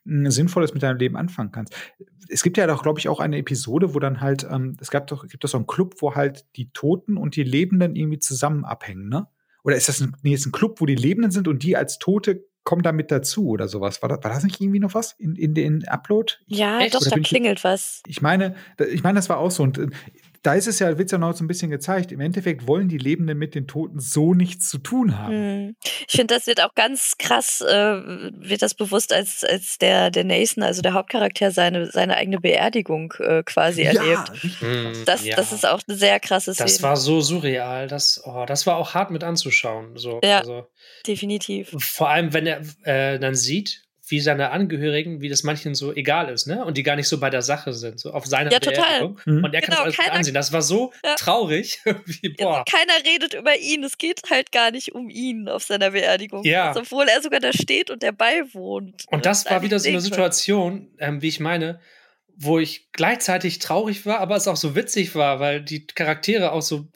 äh, 0.06 0.30
Sinnvolles 0.30 0.74
mit 0.74 0.84
deinem 0.84 0.98
Leben 0.98 1.16
anfangen 1.16 1.52
kannst. 1.52 1.74
Es 2.28 2.44
gibt 2.44 2.58
ja 2.58 2.68
doch, 2.68 2.84
glaube 2.84 3.00
ich, 3.00 3.10
auch 3.10 3.20
eine 3.20 3.38
Episode, 3.38 3.96
wo 3.96 4.00
dann 4.00 4.22
halt, 4.22 4.46
ähm, 4.50 4.76
es 4.80 4.92
gab 4.92 5.08
doch, 5.08 5.28
gibt 5.28 5.44
doch 5.44 5.50
so 5.50 5.58
einen 5.58 5.68
Club, 5.68 5.96
wo 6.00 6.16
halt 6.16 6.46
die 6.58 6.72
Toten 6.72 7.18
und 7.18 7.36
die 7.36 7.44
Lebenden 7.44 7.96
irgendwie 7.96 8.20
zusammen 8.20 8.66
abhängen, 8.66 9.10
ne? 9.10 9.28
Oder 9.64 9.76
ist 9.76 9.90
das 9.90 10.00
ein, 10.00 10.16
nee, 10.22 10.34
ist 10.34 10.46
ein 10.46 10.52
Club, 10.52 10.80
wo 10.80 10.86
die 10.86 10.96
Lebenden 10.96 11.32
sind 11.32 11.48
und 11.48 11.64
die 11.64 11.76
als 11.76 12.00
Tote 12.00 12.46
kommen 12.64 12.84
da 12.84 12.92
mit 12.92 13.12
dazu 13.12 13.48
oder 13.48 13.68
sowas. 13.68 14.02
War 14.02 14.10
das, 14.10 14.24
war 14.24 14.32
das 14.32 14.44
nicht 14.44 14.62
irgendwie 14.62 14.80
noch 14.80 14.94
was 14.94 15.14
in, 15.14 15.36
in 15.36 15.54
den 15.54 15.88
Upload? 15.88 16.34
Ja, 16.48 16.80
Echt? 16.80 16.94
doch, 16.94 17.02
da 17.02 17.20
klingelt 17.20 17.60
ich, 17.60 17.64
was. 17.64 18.02
Ich 18.06 18.22
meine, 18.22 18.56
ich 18.92 19.04
meine, 19.04 19.18
das 19.18 19.30
war 19.30 19.38
auch 19.38 19.52
so. 19.52 19.64
Und 19.64 19.78
äh, 19.78 19.88
da 20.44 20.54
ist 20.54 20.68
es 20.68 20.80
ja, 20.80 20.98
wird 20.98 21.08
es 21.08 21.12
ja 21.12 21.18
noch 21.18 21.34
so 21.34 21.44
ein 21.44 21.48
bisschen 21.48 21.70
gezeigt. 21.70 22.12
Im 22.12 22.20
Endeffekt 22.20 22.68
wollen 22.68 22.88
die 22.88 22.98
Lebenden 22.98 23.38
mit 23.38 23.56
den 23.56 23.68
Toten 23.68 24.00
so 24.00 24.34
nichts 24.34 24.70
zu 24.70 24.78
tun 24.78 25.18
haben. 25.18 25.34
Hm. 25.34 25.76
Ich 26.08 26.16
finde, 26.16 26.36
das 26.36 26.48
wird 26.48 26.62
auch 26.62 26.74
ganz 26.76 27.16
krass, 27.18 27.62
äh, 27.62 27.74
wird 27.74 28.62
das 28.62 28.74
bewusst, 28.74 29.14
als, 29.14 29.44
als 29.44 29.78
der, 29.78 30.12
der 30.12 30.24
Nathan, 30.24 30.64
also 30.64 30.82
der 30.82 30.94
Hauptcharakter, 30.94 31.52
seine, 31.52 31.92
seine 31.92 32.16
eigene 32.16 32.40
Beerdigung 32.40 33.14
äh, 33.20 33.44
quasi 33.44 33.84
ja, 33.84 33.94
erlebt. 33.94 34.32
Hm, 34.60 35.04
das, 35.06 35.26
ja. 35.26 35.36
das 35.36 35.52
ist 35.52 35.68
auch 35.68 35.82
eine 35.88 35.98
sehr 35.98 36.20
krasse 36.20 36.54
Szene. 36.54 36.70
Das 36.70 36.82
war 36.82 36.98
so 36.98 37.22
surreal. 37.22 37.88
Das, 37.88 38.22
oh, 38.26 38.46
das 38.46 38.66
war 38.66 38.78
auch 38.78 38.94
hart 38.94 39.12
mit 39.12 39.24
anzuschauen. 39.24 39.98
So, 39.98 40.20
ja, 40.24 40.40
also, 40.40 40.68
definitiv. 41.06 41.76
Vor 41.78 42.10
allem, 42.10 42.34
wenn 42.34 42.48
er 42.48 42.62
äh, 42.84 43.20
dann 43.20 43.36
sieht, 43.36 43.89
wie 44.10 44.20
seine 44.20 44.52
Angehörigen, 44.52 45.22
wie 45.22 45.30
das 45.30 45.44
manchen 45.44 45.76
so 45.76 45.94
egal 45.94 46.30
ist, 46.30 46.48
ne? 46.48 46.66
Und 46.66 46.78
die 46.78 46.84
gar 46.84 46.96
nicht 46.96 47.08
so 47.08 47.20
bei 47.20 47.30
der 47.30 47.42
Sache 47.42 47.74
sind, 47.74 48.00
so 48.00 48.12
auf 48.12 48.26
seiner 48.26 48.52
ja, 48.52 48.60
Beerdigung. 48.60 49.20
Mhm. 49.26 49.44
Und 49.44 49.54
er 49.54 49.62
kann 49.62 49.72
genau, 49.72 49.84
alles 49.84 49.98
keiner, 49.98 50.14
ansehen. 50.14 50.34
Das 50.34 50.52
war 50.52 50.62
so 50.62 50.92
ja. 51.04 51.16
traurig. 51.16 51.82
wie, 52.06 52.30
boah. 52.30 52.64
Keiner 52.70 53.06
redet 53.06 53.34
über 53.34 53.58
ihn. 53.58 53.84
Es 53.84 53.98
geht 53.98 54.22
halt 54.30 54.52
gar 54.52 54.72
nicht 54.72 54.94
um 54.94 55.10
ihn 55.10 55.48
auf 55.48 55.64
seiner 55.64 55.92
Beerdigung. 55.92 56.44
Ja. 56.44 56.70
Also, 56.70 56.82
obwohl 56.82 57.08
er 57.08 57.22
sogar 57.22 57.40
da 57.40 57.54
steht 57.54 57.90
und 57.90 58.04
der 58.04 58.12
beiwohnt. 58.12 59.06
Und 59.10 59.26
das, 59.26 59.44
das 59.44 59.54
war 59.54 59.62
wieder 59.62 59.80
so 59.80 59.90
eine 59.90 60.02
Situation, 60.02 60.90
ähm, 61.00 61.22
wie 61.22 61.28
ich 61.28 61.40
meine, 61.40 61.80
wo 62.36 62.58
ich 62.58 62.92
gleichzeitig 62.94 63.60
traurig 63.60 64.06
war, 64.06 64.20
aber 64.20 64.38
es 64.38 64.48
auch 64.48 64.56
so 64.56 64.76
witzig 64.76 65.14
war, 65.14 65.40
weil 65.40 65.62
die 65.62 65.86
Charaktere 65.86 66.54
auch 66.54 66.62
so 66.62 66.88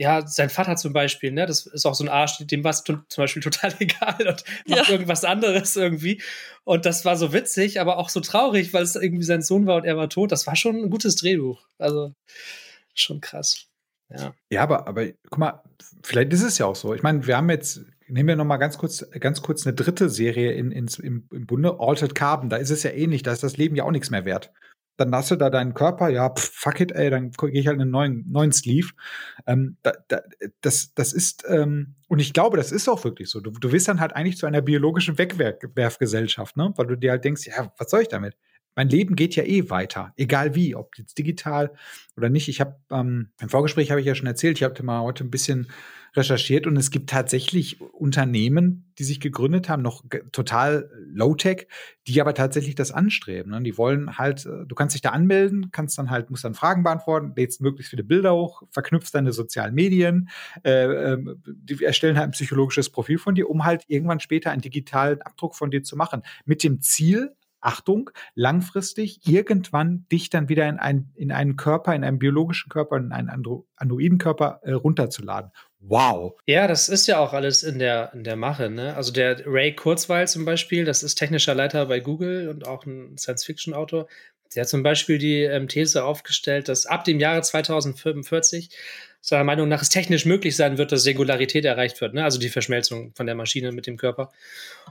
ja, 0.00 0.26
sein 0.26 0.48
Vater 0.48 0.76
zum 0.76 0.94
Beispiel, 0.94 1.30
ne, 1.30 1.44
das 1.44 1.66
ist 1.66 1.84
auch 1.84 1.94
so 1.94 2.02
ein 2.02 2.08
Arsch, 2.08 2.38
dem 2.38 2.64
war 2.64 2.70
es 2.70 2.84
zum 2.84 3.04
Beispiel 3.18 3.42
total 3.42 3.74
egal 3.80 4.26
und 4.26 4.44
macht 4.66 4.88
ja. 4.88 4.88
irgendwas 4.88 5.24
anderes 5.24 5.76
irgendwie. 5.76 6.22
Und 6.64 6.86
das 6.86 7.04
war 7.04 7.18
so 7.18 7.34
witzig, 7.34 7.82
aber 7.82 7.98
auch 7.98 8.08
so 8.08 8.20
traurig, 8.20 8.72
weil 8.72 8.82
es 8.82 8.96
irgendwie 8.96 9.24
sein 9.24 9.42
Sohn 9.42 9.66
war 9.66 9.76
und 9.76 9.84
er 9.84 9.98
war 9.98 10.08
tot. 10.08 10.32
Das 10.32 10.46
war 10.46 10.56
schon 10.56 10.76
ein 10.76 10.88
gutes 10.88 11.16
Drehbuch. 11.16 11.66
Also 11.76 12.14
schon 12.94 13.20
krass. 13.20 13.66
Ja, 14.08 14.32
ja 14.50 14.62
aber, 14.62 14.88
aber 14.88 15.06
guck 15.28 15.38
mal, 15.38 15.62
vielleicht 16.02 16.32
ist 16.32 16.44
es 16.44 16.56
ja 16.56 16.64
auch 16.64 16.76
so. 16.76 16.94
Ich 16.94 17.02
meine, 17.02 17.26
wir 17.26 17.36
haben 17.36 17.50
jetzt, 17.50 17.82
nehmen 18.08 18.28
wir 18.28 18.36
noch 18.36 18.46
mal 18.46 18.56
ganz 18.56 18.78
kurz, 18.78 19.04
ganz 19.20 19.42
kurz 19.42 19.66
eine 19.66 19.76
dritte 19.76 20.08
Serie 20.08 20.52
in, 20.52 20.72
in, 20.72 20.88
im, 21.02 21.28
im 21.30 21.46
Bunde, 21.46 21.76
Altered 21.78 22.14
Carbon. 22.14 22.48
Da 22.48 22.56
ist 22.56 22.70
es 22.70 22.84
ja 22.84 22.90
ähnlich, 22.90 23.22
da 23.22 23.32
ist 23.32 23.42
das 23.42 23.58
Leben 23.58 23.76
ja 23.76 23.84
auch 23.84 23.90
nichts 23.90 24.08
mehr 24.08 24.24
wert 24.24 24.50
dann 25.00 25.14
hast 25.14 25.30
du 25.30 25.36
da 25.36 25.50
deinen 25.50 25.74
Körper, 25.74 26.08
ja, 26.08 26.28
pff, 26.28 26.50
fuck 26.52 26.80
it, 26.80 26.92
ey, 26.92 27.10
dann 27.10 27.30
gehe 27.30 27.50
ich 27.52 27.66
halt 27.66 27.80
einen 27.80 27.90
neuen, 27.90 28.24
neuen 28.30 28.52
Sleeve. 28.52 28.90
Ähm, 29.46 29.76
da, 29.82 29.92
da, 30.08 30.20
das, 30.60 30.94
das 30.94 31.12
ist, 31.12 31.44
ähm, 31.48 31.94
und 32.08 32.18
ich 32.18 32.32
glaube, 32.32 32.56
das 32.56 32.72
ist 32.72 32.88
auch 32.88 33.02
wirklich 33.04 33.30
so. 33.30 33.40
Du, 33.40 33.50
du 33.50 33.72
wirst 33.72 33.88
dann 33.88 34.00
halt 34.00 34.14
eigentlich 34.14 34.36
zu 34.36 34.46
einer 34.46 34.60
biologischen 34.60 35.16
Wegwerfgesellschaft, 35.18 36.56
ne? 36.56 36.72
Weil 36.76 36.86
du 36.86 36.96
dir 36.96 37.12
halt 37.12 37.24
denkst, 37.24 37.46
ja, 37.46 37.72
was 37.78 37.90
soll 37.90 38.02
ich 38.02 38.08
damit? 38.08 38.36
Mein 38.74 38.88
Leben 38.88 39.16
geht 39.16 39.36
ja 39.36 39.44
eh 39.44 39.68
weiter, 39.70 40.12
egal 40.16 40.54
wie, 40.54 40.74
ob 40.74 40.96
jetzt 40.96 41.18
digital 41.18 41.72
oder 42.16 42.28
nicht. 42.28 42.48
Ich 42.48 42.60
habe 42.60 42.76
ähm, 42.90 43.30
im 43.40 43.48
Vorgespräch 43.48 43.90
habe 43.90 44.00
ich 44.00 44.06
ja 44.06 44.14
schon 44.14 44.26
erzählt, 44.26 44.58
ich 44.58 44.62
habe 44.62 44.82
mal 44.82 45.02
heute 45.02 45.24
ein 45.24 45.30
bisschen 45.30 45.68
recherchiert 46.16 46.66
und 46.66 46.76
es 46.76 46.90
gibt 46.90 47.10
tatsächlich 47.10 47.80
Unternehmen, 47.80 48.92
die 48.98 49.04
sich 49.04 49.20
gegründet 49.20 49.68
haben, 49.68 49.82
noch 49.82 50.04
total 50.32 50.90
Low-Tech, 51.06 51.68
die 52.06 52.20
aber 52.20 52.34
tatsächlich 52.34 52.74
das 52.74 52.90
anstreben. 52.90 53.52
Ne? 53.52 53.62
Die 53.62 53.78
wollen 53.78 54.18
halt, 54.18 54.44
äh, 54.46 54.66
du 54.66 54.74
kannst 54.74 54.94
dich 54.94 55.02
da 55.02 55.10
anmelden, 55.10 55.70
kannst 55.70 55.98
dann 55.98 56.10
halt, 56.10 56.30
musst 56.30 56.44
dann 56.44 56.54
Fragen 56.54 56.82
beantworten, 56.82 57.32
lädst 57.36 57.60
möglichst 57.60 57.90
viele 57.90 58.04
Bilder 58.04 58.34
hoch, 58.34 58.62
verknüpfst 58.70 59.12
deine 59.12 59.32
sozialen 59.32 59.74
Medien, 59.74 60.28
äh, 60.64 61.12
äh, 61.12 61.18
die 61.46 61.84
erstellen 61.84 62.16
halt 62.16 62.28
ein 62.28 62.32
psychologisches 62.32 62.90
Profil 62.90 63.18
von 63.18 63.34
dir, 63.34 63.48
um 63.48 63.64
halt 63.64 63.84
irgendwann 63.86 64.20
später 64.20 64.50
einen 64.50 64.62
digitalen 64.62 65.22
Abdruck 65.22 65.54
von 65.54 65.70
dir 65.70 65.82
zu 65.82 65.96
machen. 65.96 66.22
Mit 66.44 66.64
dem 66.64 66.80
Ziel, 66.80 67.36
Achtung, 67.60 68.10
langfristig 68.34 69.20
irgendwann 69.26 70.06
dich 70.10 70.30
dann 70.30 70.48
wieder 70.48 70.68
in, 70.68 70.78
ein, 70.78 71.12
in 71.14 71.32
einen 71.32 71.56
Körper, 71.56 71.94
in 71.94 72.04
einen 72.04 72.18
biologischen 72.18 72.68
Körper, 72.68 72.96
in 72.96 73.12
einen 73.12 73.28
Andro 73.28 73.66
Androidenkörper 73.76 74.60
äh, 74.62 74.72
runterzuladen. 74.72 75.50
Wow. 75.80 76.38
Ja, 76.46 76.66
das 76.66 76.90
ist 76.90 77.06
ja 77.06 77.18
auch 77.18 77.32
alles 77.32 77.62
in 77.62 77.78
der, 77.78 78.12
in 78.12 78.22
der 78.22 78.36
Mache. 78.36 78.68
Ne? 78.68 78.94
Also 78.94 79.12
der 79.12 79.42
Ray 79.46 79.74
Kurzweil 79.74 80.28
zum 80.28 80.44
Beispiel, 80.44 80.84
das 80.84 81.02
ist 81.02 81.14
technischer 81.14 81.54
Leiter 81.54 81.86
bei 81.86 82.00
Google 82.00 82.48
und 82.48 82.66
auch 82.66 82.84
ein 82.84 83.16
Science-Fiction-Autor. 83.16 84.06
Der 84.54 84.62
hat 84.62 84.68
zum 84.68 84.82
Beispiel 84.82 85.16
die 85.16 85.42
ähm, 85.42 85.68
These 85.68 86.04
aufgestellt, 86.04 86.68
dass 86.68 86.84
ab 86.84 87.04
dem 87.04 87.18
Jahre 87.18 87.40
2045 87.40 88.70
seiner 89.20 89.44
Meinung 89.44 89.68
nach 89.68 89.82
es 89.82 89.90
technisch 89.90 90.24
möglich 90.24 90.56
sein 90.56 90.78
wird, 90.78 90.92
dass 90.92 91.02
Singularität 91.02 91.64
erreicht 91.64 92.00
wird, 92.00 92.14
ne? 92.14 92.24
also 92.24 92.38
die 92.38 92.48
Verschmelzung 92.48 93.12
von 93.14 93.26
der 93.26 93.34
Maschine 93.34 93.72
mit 93.72 93.86
dem 93.86 93.96
Körper. 93.96 94.32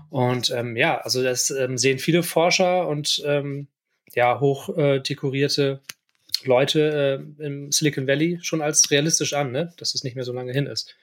Und 0.10 0.52
ähm, 0.52 0.76
ja, 0.78 1.00
also 1.00 1.24
das 1.24 1.50
ähm, 1.50 1.78
sehen 1.78 2.00
viele 2.00 2.24
Forscher 2.24 2.88
und 2.88 3.22
ähm, 3.26 3.68
ja, 4.14 4.40
hoch 4.40 4.76
äh, 4.78 5.00
dekorierte 5.00 5.82
Leute 6.44 7.24
äh, 7.40 7.44
im 7.44 7.72
Silicon 7.72 8.08
Valley 8.08 8.40
schon 8.42 8.62
als 8.62 8.92
realistisch 8.92 9.34
an, 9.34 9.52
ne? 9.52 9.74
dass 9.78 9.96
es 9.96 10.04
nicht 10.04 10.16
mehr 10.16 10.26
so 10.26 10.34
lange 10.34 10.54
hin 10.54 10.68
ist. 10.68 10.96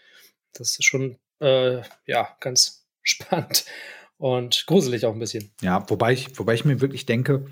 Das 0.53 0.79
ist 0.79 0.85
schon 0.85 1.19
äh, 1.41 1.81
ja 2.07 2.29
ganz 2.41 2.85
spannend 3.03 3.65
und 4.19 4.65
gruselig 4.67 5.05
auch 5.05 5.13
ein 5.13 5.19
bisschen. 5.19 5.51
Ja, 5.61 5.85
wobei 5.89 6.13
ich, 6.13 6.39
wobei 6.39 6.55
ich 6.55 6.65
mir 6.65 6.81
wirklich 6.81 7.07
denke, 7.07 7.47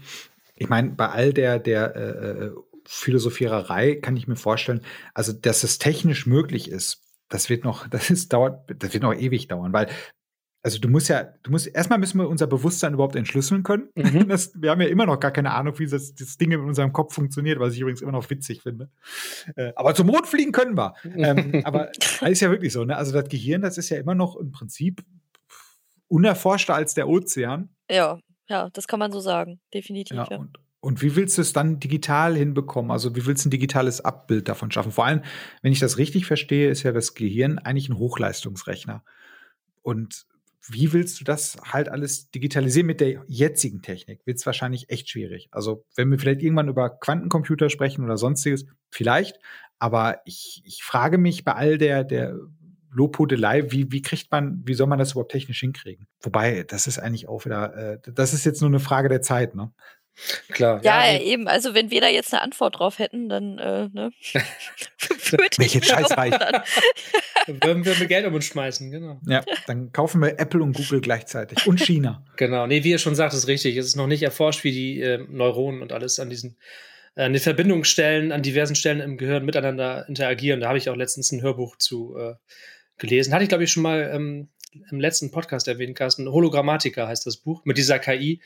ich 0.57 0.69
meine, 0.69 0.91
bei 0.91 1.09
all 1.09 1.33
der, 1.33 1.59
der 1.59 1.97
äh, 1.97 2.45
äh 2.47 2.53
Philosophiererei 2.87 3.97
kann 3.97 4.17
ich 4.17 4.29
mir 4.29 4.37
vorstellen, 4.37 4.83
also 5.15 5.33
dass 5.33 5.65
es 5.65 5.79
technisch 5.79 6.27
möglich 6.27 6.71
ist, 6.71 7.03
das 7.29 7.49
wird 7.49 7.65
noch, 7.65 7.89
das 7.89 8.11
ist 8.11 8.33
dauert, 8.33 8.71
das 8.79 8.93
wird 8.93 9.03
noch 9.03 9.15
ewig 9.15 9.49
dauern, 9.49 9.73
weil 9.73 9.89
also 10.65 10.79
du 10.79 10.89
musst 10.89 11.11
ja, 11.11 11.25
du 11.43 11.51
musst, 11.51 11.67
erstmal 11.67 11.99
müssen 11.99 12.19
wir 12.19 12.27
unser 12.27 12.47
Bewusstsein 12.47 12.95
überhaupt 12.95 13.17
entschlüsseln 13.17 13.63
können. 13.65 13.91
Mhm. 13.95 14.29
Das, 14.29 14.51
wir 14.55 14.71
haben 14.71 14.81
ja 14.81 14.89
immer 14.89 15.05
noch 15.05 15.21
gar 15.21 15.31
keine 15.31 15.53
Ahnung, 15.53 15.79
wie 15.79 15.87
das, 15.87 16.15
das 16.15 16.39
Ding 16.39 16.53
in 16.53 16.61
unserem 16.61 16.91
Kopf 16.95 17.15
funktioniert, 17.15 17.61
was 17.61 17.75
ich 17.75 17.81
übrigens 17.81 18.01
immer 18.01 18.13
noch 18.13 18.31
witzig 18.31 18.63
finde. 18.63 18.89
Äh, 19.57 19.73
aber 19.77 19.95
zum 19.95 20.07
Mond 20.07 20.27
fliegen 20.27 20.53
können 20.53 20.75
wir. 20.75 20.95
ähm, 21.05 21.61
aber 21.65 21.91
ist 22.23 22.41
ja 22.41 22.51
wirklich 22.51 22.73
so, 22.73 22.83
ne? 22.87 22.97
Also 22.97 23.13
das 23.13 23.29
Gehirn, 23.29 23.61
das 23.61 23.77
ist 23.77 23.91
ja 23.91 23.99
immer 23.99 24.15
noch 24.15 24.37
im 24.37 24.53
Prinzip 24.53 25.05
unerforschter 26.09 26.75
als 26.75 26.95
der 26.95 27.09
Ozean. 27.09 27.69
Ja, 27.91 28.19
ja, 28.49 28.71
das 28.71 28.89
kann 28.89 28.99
man 28.99 29.13
so 29.13 29.21
sagen, 29.21 29.61
definitiv. 29.75 30.17
Ja, 30.17 30.27
ja. 30.31 30.39
Und, 30.39 30.59
und 30.85 31.01
wie 31.01 31.17
willst 31.17 31.39
du 31.39 31.43
es 31.43 31.55
dann 31.55 31.81
digital 31.81 32.37
hinbekommen? 32.37 32.91
Also 32.91 33.17
wie 33.17 33.25
willst 33.25 33.45
du 33.45 33.49
ein 33.49 33.51
digitales 33.51 34.03
Abbild 34.03 34.51
davon 34.51 34.71
schaffen? 34.71 34.93
Vor 34.93 35.07
allem, 35.07 35.23
wenn 35.63 35.73
ich 35.73 35.79
das 35.81 35.97
richtig 35.97 36.27
verstehe, 36.27 36.69
ist 36.69 36.83
ja 36.83 36.93
das 36.93 37.15
Gehirn 37.15 37.59
eigentlich 37.59 37.89
ein 37.89 37.97
Hochleistungsrechner. 37.97 39.03
Und 39.81 40.27
wie 40.69 40.93
willst 40.93 41.19
du 41.19 41.25
das 41.25 41.57
halt 41.65 41.89
alles 41.89 42.31
digitalisieren 42.31 42.87
mit 42.87 43.01
der 43.01 43.25
jetzigen 43.27 43.81
Technik? 43.81 44.21
Wird 44.27 44.37
es 44.37 44.45
wahrscheinlich 44.45 44.91
echt 44.91 45.09
schwierig. 45.09 45.49
Also 45.53 45.87
wenn 45.97 46.11
wir 46.11 46.19
vielleicht 46.19 46.43
irgendwann 46.43 46.69
über 46.69 46.91
Quantencomputer 46.91 47.71
sprechen 47.71 48.05
oder 48.05 48.19
sonstiges, 48.19 48.67
vielleicht. 48.91 49.39
Aber 49.79 50.21
ich, 50.27 50.61
ich 50.67 50.83
frage 50.83 51.17
mich 51.17 51.45
bei 51.45 51.55
all 51.55 51.79
der, 51.79 52.05
der 52.05 52.39
Lobhudelei, 52.91 53.73
wie, 53.73 53.91
wie 53.91 54.03
kriegt 54.03 54.31
man, 54.31 54.63
wie 54.67 54.75
soll 54.75 54.87
man 54.87 54.99
das 54.99 55.13
überhaupt 55.13 55.33
technisch 55.33 55.61
hinkriegen? 55.61 56.09
Wobei, 56.21 56.63
das 56.63 56.87
ist 56.87 56.99
eigentlich 56.99 57.27
auch 57.27 57.47
wieder, 57.47 57.75
äh, 57.75 57.99
das 58.13 58.35
ist 58.35 58.45
jetzt 58.45 58.61
nur 58.61 58.69
eine 58.69 58.81
Frage 58.81 59.09
der 59.09 59.23
Zeit, 59.23 59.55
ne? 59.55 59.73
Klar. 60.51 60.81
Ja, 60.85 61.11
ja, 61.11 61.21
eben. 61.21 61.49
Also 61.49 61.75
wenn 61.75 61.91
wir 61.91 62.01
da 62.01 62.09
jetzt 62.09 62.33
eine 62.33 62.43
Antwort 62.43 62.79
drauf 62.79 62.99
hätten, 62.99 63.29
dann 63.29 63.59
äh, 63.59 63.89
ne? 63.93 64.13
Welche 65.59 65.83
Scheißreich. 65.83 66.39
dann 66.39 67.63
würden 67.63 67.85
wir 67.85 67.97
mit 67.97 68.09
Geld 68.09 68.27
um 68.27 68.35
uns 68.35 68.45
schmeißen, 68.45 68.91
genau. 68.91 69.21
Ja, 69.27 69.45
dann 69.67 69.93
kaufen 69.93 70.21
wir 70.21 70.39
Apple 70.39 70.63
und 70.63 70.77
Google 70.77 71.01
gleichzeitig 71.01 71.67
und 71.67 71.81
China. 71.81 72.25
genau. 72.37 72.67
Nee, 72.67 72.85
wie 72.85 72.91
ihr 72.91 72.99
schon 72.99 73.15
sagt, 73.15 73.35
ist 73.35 73.49
richtig. 73.49 73.77
Es 73.77 73.87
ist 73.87 73.97
noch 73.97 74.07
nicht 74.07 74.23
erforscht, 74.23 74.65
wie 74.65 74.73
die 74.73 75.01
äh, 75.01 75.19
Neuronen 75.29 75.83
und 75.83 75.93
alles 75.93 76.19
an 76.19 76.31
diesen 76.31 76.57
äh, 77.17 77.23
eine 77.23 77.41
Verbindungsstellen 77.41 78.33
an 78.33 78.43
diversen 78.43 78.77
Stellen 78.77 79.01
im 79.01 79.17
Gehirn 79.17 79.45
miteinander 79.45 80.09
interagieren. 80.09 80.61
Da 80.61 80.69
habe 80.69 80.79
ich 80.79 80.89
auch 80.89 80.97
letztens 80.97 81.33
ein 81.33 81.43
Hörbuch 81.43 81.77
zu 81.77 82.17
äh, 82.17 82.35
gelesen. 82.99 83.35
Hatte 83.35 83.45
ich, 83.45 83.49
glaube 83.49 83.65
ich, 83.65 83.73
schon 83.73 83.83
mal 83.83 84.11
ähm, 84.13 84.49
im 84.91 85.01
letzten 85.01 85.31
Podcast 85.31 85.69
erwähnt, 85.69 85.97
Carsten. 85.97 86.31
Hologrammatika 86.31 87.07
heißt 87.07 87.27
das 87.27 87.37
Buch, 87.37 87.65
mit 87.65 87.79
dieser 87.79 87.99
KI, 87.99 88.41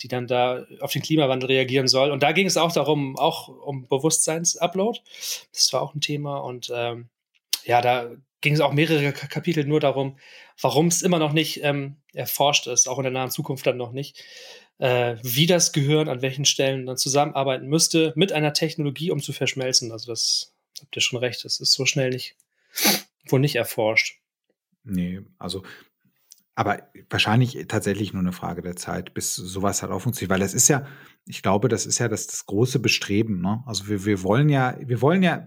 die 0.00 0.08
dann 0.08 0.26
da 0.26 0.66
auf 0.80 0.92
den 0.92 1.02
Klimawandel 1.02 1.48
reagieren 1.48 1.88
soll. 1.88 2.10
Und 2.10 2.22
da 2.22 2.32
ging 2.32 2.46
es 2.46 2.56
auch 2.56 2.72
darum, 2.72 3.16
auch 3.18 3.48
um 3.48 3.86
Bewusstseinsupload. 3.88 5.00
Das 5.52 5.72
war 5.72 5.82
auch 5.82 5.94
ein 5.94 6.00
Thema. 6.00 6.38
Und 6.38 6.70
ähm, 6.74 7.08
ja, 7.64 7.80
da 7.80 8.10
ging 8.40 8.54
es 8.54 8.60
auch 8.60 8.72
mehrere 8.72 9.12
Kapitel 9.12 9.64
nur 9.64 9.80
darum, 9.80 10.18
warum 10.60 10.86
es 10.86 11.02
immer 11.02 11.18
noch 11.18 11.32
nicht 11.32 11.62
ähm, 11.62 11.96
erforscht 12.12 12.66
ist, 12.66 12.88
auch 12.88 12.98
in 12.98 13.04
der 13.04 13.12
nahen 13.12 13.30
Zukunft 13.30 13.66
dann 13.66 13.76
noch 13.76 13.92
nicht, 13.92 14.22
äh, 14.78 15.16
wie 15.22 15.46
das 15.46 15.72
Gehirn 15.72 16.08
an 16.08 16.22
welchen 16.22 16.44
Stellen 16.44 16.86
dann 16.86 16.96
zusammenarbeiten 16.96 17.66
müsste 17.66 18.12
mit 18.14 18.32
einer 18.32 18.52
Technologie, 18.52 19.10
um 19.10 19.20
zu 19.20 19.32
verschmelzen. 19.32 19.90
Also 19.90 20.12
das 20.12 20.54
habt 20.80 20.94
ihr 20.94 21.02
schon 21.02 21.18
recht, 21.18 21.44
das 21.44 21.60
ist 21.60 21.72
so 21.72 21.86
schnell 21.86 22.10
nicht, 22.10 22.36
wohl 23.26 23.40
nicht 23.40 23.56
erforscht. 23.56 24.20
Nee, 24.86 25.22
also 25.38 25.62
aber 26.56 26.88
wahrscheinlich 27.10 27.66
tatsächlich 27.68 28.14
nur 28.14 28.22
eine 28.22 28.32
Frage 28.32 28.62
der 28.62 28.76
Zeit, 28.76 29.12
bis 29.12 29.36
sowas 29.36 29.82
halt 29.82 29.92
auch 29.92 30.00
funktioniert. 30.00 30.30
Weil 30.30 30.40
das 30.40 30.54
ist 30.54 30.68
ja, 30.68 30.86
ich 31.26 31.42
glaube, 31.42 31.68
das 31.68 31.84
ist 31.84 31.98
ja 31.98 32.08
das, 32.08 32.26
das 32.26 32.46
große 32.46 32.78
Bestreben. 32.78 33.42
Ne? 33.42 33.62
Also 33.66 33.88
wir, 33.88 34.06
wir 34.06 34.22
wollen 34.22 34.48
ja, 34.48 34.74
wir 34.80 35.02
wollen 35.02 35.22
ja, 35.22 35.46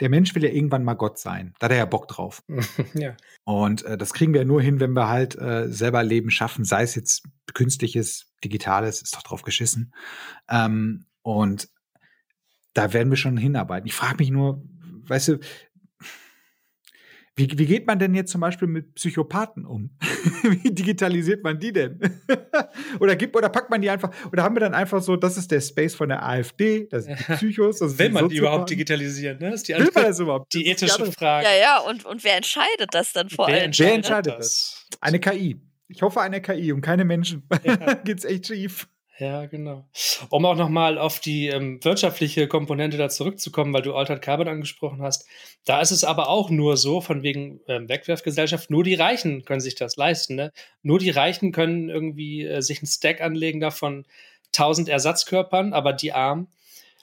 der 0.00 0.08
Mensch 0.08 0.34
will 0.34 0.42
ja 0.42 0.50
irgendwann 0.50 0.82
mal 0.82 0.94
Gott 0.94 1.18
sein. 1.18 1.54
Da 1.58 1.66
hat 1.66 1.72
er 1.72 1.78
ja 1.78 1.84
Bock 1.84 2.08
drauf. 2.08 2.42
ja. 2.94 3.16
Und 3.44 3.84
äh, 3.84 3.96
das 3.96 4.12
kriegen 4.12 4.34
wir 4.34 4.44
nur 4.44 4.60
hin, 4.60 4.80
wenn 4.80 4.94
wir 4.94 5.08
halt 5.08 5.38
äh, 5.38 5.68
selber 5.68 6.02
Leben 6.02 6.30
schaffen, 6.30 6.64
sei 6.64 6.82
es 6.82 6.96
jetzt 6.96 7.22
künstliches, 7.54 8.32
digitales, 8.42 9.00
ist 9.00 9.14
doch 9.14 9.22
drauf 9.22 9.42
geschissen. 9.42 9.94
Ähm, 10.50 11.06
und 11.22 11.68
da 12.74 12.92
werden 12.92 13.10
wir 13.10 13.16
schon 13.16 13.36
hinarbeiten. 13.36 13.86
Ich 13.86 13.94
frage 13.94 14.16
mich 14.18 14.30
nur, 14.30 14.64
weißt 15.06 15.28
du, 15.28 15.38
wie, 17.38 17.48
wie 17.56 17.66
geht 17.66 17.86
man 17.86 18.00
denn 18.00 18.14
jetzt 18.14 18.32
zum 18.32 18.40
Beispiel 18.40 18.66
mit 18.66 18.96
Psychopathen 18.96 19.64
um? 19.64 19.90
wie 20.42 20.72
digitalisiert 20.72 21.44
man 21.44 21.58
die 21.60 21.72
denn? 21.72 22.00
oder 23.00 23.14
gibt, 23.14 23.36
oder 23.36 23.48
packt 23.48 23.70
man 23.70 23.80
die 23.80 23.88
einfach, 23.88 24.10
oder 24.32 24.42
haben 24.42 24.56
wir 24.56 24.60
dann 24.60 24.74
einfach 24.74 25.00
so, 25.00 25.14
das 25.14 25.36
ist 25.36 25.52
der 25.52 25.60
Space 25.60 25.94
von 25.94 26.08
der 26.08 26.26
AfD, 26.26 26.88
das 26.90 27.04
sind 27.04 27.16
die 27.20 27.32
Psychos, 27.34 27.78
das 27.78 27.96
Will 27.96 28.10
man 28.10 28.28
die 28.28 28.38
überhaupt 28.38 28.70
digitalisieren, 28.70 29.38
ne? 29.38 29.50
Das 29.50 29.60
ist 29.60 29.68
die 29.68 29.74
Will 29.74 29.88
man 29.94 30.04
das 30.04 30.18
überhaupt? 30.18 30.52
Die 30.52 30.66
ethische 30.66 31.04
die 31.04 31.12
Frage. 31.12 31.46
Ja, 31.46 31.54
ja, 31.54 31.78
und, 31.78 32.04
und 32.04 32.24
wer 32.24 32.36
entscheidet 32.36 32.88
das 32.90 33.12
dann 33.12 33.30
vor 33.30 33.46
wer 33.46 33.54
allem? 33.54 33.64
Entscheidet 33.66 33.90
wer 33.90 33.96
entscheidet 33.96 34.32
das? 34.38 34.86
das? 34.90 34.98
Eine 35.00 35.20
KI. 35.20 35.60
Ich 35.86 36.02
hoffe 36.02 36.20
eine 36.20 36.42
KI 36.42 36.72
und 36.72 36.80
keine 36.80 37.04
Menschen. 37.04 37.48
Ja. 37.62 37.94
Geht's 38.04 38.24
echt 38.24 38.48
schief. 38.48 38.88
Ja, 39.18 39.46
genau. 39.46 39.84
Um 40.30 40.44
auch 40.44 40.54
nochmal 40.54 40.96
auf 40.96 41.18
die 41.18 41.48
ähm, 41.48 41.82
wirtschaftliche 41.82 42.46
Komponente 42.46 42.96
da 42.96 43.08
zurückzukommen, 43.08 43.72
weil 43.72 43.82
du 43.82 43.94
Altered 43.94 44.22
Carbon 44.22 44.46
angesprochen 44.46 45.02
hast. 45.02 45.26
Da 45.64 45.80
ist 45.80 45.90
es 45.90 46.04
aber 46.04 46.28
auch 46.28 46.50
nur 46.50 46.76
so, 46.76 47.00
von 47.00 47.24
wegen 47.24 47.60
ähm, 47.66 47.88
Wegwerfgesellschaft, 47.88 48.70
nur 48.70 48.84
die 48.84 48.94
Reichen 48.94 49.44
können 49.44 49.60
sich 49.60 49.74
das 49.74 49.96
leisten. 49.96 50.36
Ne? 50.36 50.52
Nur 50.82 51.00
die 51.00 51.10
Reichen 51.10 51.50
können 51.50 51.88
irgendwie 51.88 52.44
äh, 52.44 52.62
sich 52.62 52.78
einen 52.78 52.86
Stack 52.86 53.20
anlegen 53.20 53.58
davon 53.58 54.06
1000 54.54 54.88
Ersatzkörpern, 54.88 55.72
aber 55.72 55.92
die 55.92 56.12
Armen, 56.12 56.46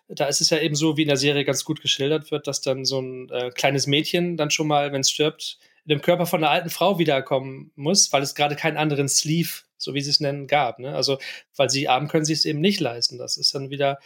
da 0.08 0.28
ist 0.28 0.40
es 0.40 0.50
ja 0.50 0.60
eben 0.60 0.76
so, 0.76 0.96
wie 0.96 1.02
in 1.02 1.10
der 1.10 1.18
Serie 1.18 1.44
ganz 1.44 1.66
gut 1.66 1.82
geschildert 1.82 2.32
wird, 2.32 2.48
dass 2.48 2.62
dann 2.62 2.86
so 2.86 3.02
ein 3.02 3.30
äh, 3.30 3.50
kleines 3.50 3.88
Mädchen 3.88 4.38
dann 4.38 4.52
schon 4.52 4.68
mal, 4.68 4.94
wenn 4.94 5.02
es 5.02 5.12
stirbt, 5.12 5.60
in 5.84 5.90
dem 5.90 6.02
Körper 6.02 6.26
von 6.26 6.42
einer 6.42 6.52
alten 6.52 6.70
Frau 6.70 6.98
wiederkommen 6.98 7.72
muss, 7.76 8.14
weil 8.14 8.24
es 8.24 8.36
gerade 8.36 8.56
keinen 8.56 8.78
anderen 8.78 9.10
Sleeve 9.10 9.65
so 9.78 9.94
wie 9.94 10.02
sie 10.02 10.10
es 10.10 10.20
nennen, 10.20 10.48
gab. 10.48 10.80
Ne? 10.80 10.96
Also, 10.96 11.18
weil 11.56 11.70
sie 11.70 11.88
arm 11.88 12.08
können 12.08 12.26
sie 12.26 12.34
es 12.34 12.46
eben 12.46 12.62
nicht 12.62 12.80
leisten. 12.80 13.18
Das 13.18 13.38
ist 13.38 13.54
dann 13.56 13.70
wieder 13.70 14.00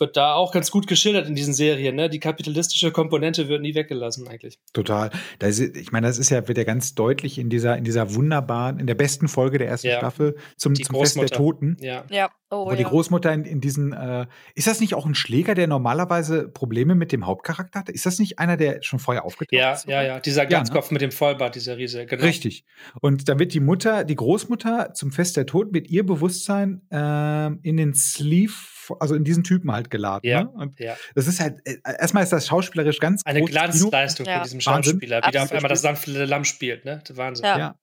wird 0.00 0.16
da 0.16 0.34
auch 0.34 0.52
ganz 0.52 0.70
gut 0.70 0.86
geschildert 0.86 1.28
in 1.28 1.34
diesen 1.34 1.54
Serien. 1.54 1.96
Ne? 1.96 2.08
Die 2.08 2.20
kapitalistische 2.20 2.90
Komponente 2.90 3.48
wird 3.48 3.62
nie 3.62 3.74
weggelassen 3.74 4.26
eigentlich. 4.28 4.58
Total. 4.72 5.10
Ist, 5.40 5.60
ich 5.60 5.92
meine, 5.92 6.06
das 6.06 6.18
ist 6.18 6.30
ja, 6.30 6.46
wird 6.48 6.58
ja 6.58 6.64
ganz 6.64 6.94
deutlich 6.94 7.38
in 7.38 7.50
dieser, 7.50 7.76
in 7.76 7.84
dieser 7.84 8.14
wunderbaren, 8.14 8.78
in 8.78 8.86
der 8.86 8.94
besten 8.94 9.28
Folge 9.28 9.58
der 9.58 9.68
ersten 9.68 9.88
ja. 9.88 9.98
Staffel 9.98 10.36
zum, 10.56 10.74
zum 10.74 10.96
Fest 10.96 11.16
der 11.16 11.28
Toten. 11.28 11.76
Ja. 11.80 12.04
ja. 12.10 12.30
Oh, 12.52 12.66
wo 12.66 12.70
ja. 12.70 12.76
die 12.76 12.84
Großmutter 12.84 13.32
in, 13.32 13.44
in 13.44 13.60
diesen, 13.60 13.92
äh, 13.92 14.26
ist 14.56 14.66
das 14.66 14.80
nicht 14.80 14.94
auch 14.94 15.06
ein 15.06 15.14
Schläger, 15.14 15.54
der 15.54 15.68
normalerweise 15.68 16.48
Probleme 16.48 16.96
mit 16.96 17.12
dem 17.12 17.24
Hauptcharakter 17.24 17.78
hatte? 17.78 17.92
Ist 17.92 18.06
das 18.06 18.18
nicht 18.18 18.40
einer, 18.40 18.56
der 18.56 18.82
schon 18.82 18.98
vorher 18.98 19.24
aufgetaucht 19.24 19.52
ja, 19.52 19.72
ist? 19.72 19.86
Ja, 19.86 20.02
ja, 20.02 20.08
ja. 20.14 20.20
Dieser 20.20 20.46
Ganzkopf 20.46 20.90
ne? 20.90 20.94
mit 20.94 21.02
dem 21.02 21.12
Vollbart, 21.12 21.54
dieser 21.54 21.76
Riese, 21.76 22.06
genau. 22.06 22.24
Richtig. 22.24 22.64
Und 23.00 23.28
dann 23.28 23.38
wird 23.38 23.54
die 23.54 23.60
Mutter, 23.60 24.02
die 24.02 24.16
Großmutter 24.16 24.94
zum 24.94 25.12
Fest 25.12 25.36
der 25.36 25.46
Toten 25.46 25.70
mit 25.70 25.88
ihr 25.90 26.04
Bewusstsein 26.04 26.82
äh, 26.90 27.46
in 27.62 27.76
den 27.76 27.94
Sleeve 27.94 28.54
also 28.98 29.14
in 29.14 29.24
diesen 29.24 29.44
Typen 29.44 29.70
halt 29.72 29.90
geladen. 29.90 30.28
Ja, 30.28 30.44
ne? 30.44 30.50
Und 30.50 30.80
ja. 30.80 30.96
das 31.14 31.26
ist 31.26 31.40
halt, 31.40 31.60
äh, 31.64 31.76
erstmal 31.84 32.22
ist 32.22 32.32
das 32.32 32.46
schauspielerisch 32.46 32.98
ganz 32.98 33.24
Eine 33.24 33.42
Glanzleistung 33.42 34.26
von 34.26 34.42
diesem 34.42 34.60
Schauspieler, 34.60 35.22
wie 35.24 35.30
der 35.30 35.44
auf 35.44 35.52
einmal 35.52 35.68
das 35.68 35.82
sanfte 35.82 36.24
Lamm 36.24 36.44
spielt, 36.44 36.84
ne? 36.84 37.02
Wahnsinn. 37.10 37.44
Ja. 37.44 37.58
ja. 37.58 37.74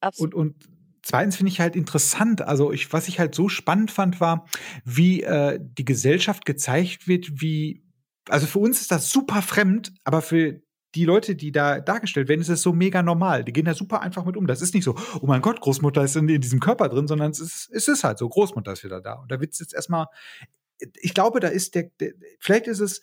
Absolut. 0.00 0.34
Und, 0.34 0.50
und 0.50 0.68
zweitens 1.02 1.36
finde 1.36 1.50
ich 1.50 1.60
halt 1.60 1.76
interessant, 1.76 2.42
also 2.42 2.72
ich, 2.72 2.92
was 2.92 3.08
ich 3.08 3.18
halt 3.18 3.34
so 3.34 3.48
spannend 3.48 3.90
fand, 3.90 4.20
war, 4.20 4.46
wie 4.84 5.22
äh, 5.22 5.58
die 5.60 5.84
Gesellschaft 5.84 6.44
gezeigt 6.44 7.08
wird, 7.08 7.40
wie, 7.40 7.84
also 8.28 8.46
für 8.46 8.58
uns 8.58 8.80
ist 8.80 8.90
das 8.90 9.10
super 9.10 9.42
fremd, 9.42 9.92
aber 10.04 10.22
für 10.22 10.60
die 10.94 11.04
Leute, 11.04 11.34
die 11.34 11.52
da 11.52 11.80
dargestellt 11.80 12.28
werden, 12.28 12.40
ist 12.40 12.48
es 12.48 12.62
so 12.62 12.72
mega 12.72 13.02
normal. 13.02 13.44
Die 13.44 13.52
gehen 13.52 13.66
da 13.66 13.74
super 13.74 14.00
einfach 14.00 14.24
mit 14.24 14.36
um. 14.36 14.46
Das 14.46 14.62
ist 14.62 14.74
nicht 14.74 14.84
so, 14.84 14.96
oh 15.20 15.26
mein 15.26 15.42
Gott, 15.42 15.60
Großmutter 15.60 16.02
ist 16.02 16.16
in, 16.16 16.28
in 16.28 16.40
diesem 16.40 16.60
Körper 16.60 16.88
drin, 16.88 17.06
sondern 17.06 17.30
es 17.30 17.40
ist, 17.40 17.70
es 17.72 17.88
ist 17.88 18.04
halt 18.04 18.18
so, 18.18 18.28
Großmutter 18.28 18.72
ist 18.72 18.84
wieder 18.84 19.00
da. 19.00 19.14
Und 19.14 19.30
da 19.30 19.40
wird 19.40 19.52
es 19.52 19.58
jetzt 19.58 19.74
erstmal, 19.74 20.06
ich 21.00 21.14
glaube, 21.14 21.40
da 21.40 21.48
ist 21.48 21.74
der, 21.74 21.90
der, 22.00 22.12
vielleicht 22.40 22.66
ist 22.66 22.80
es, 22.80 23.00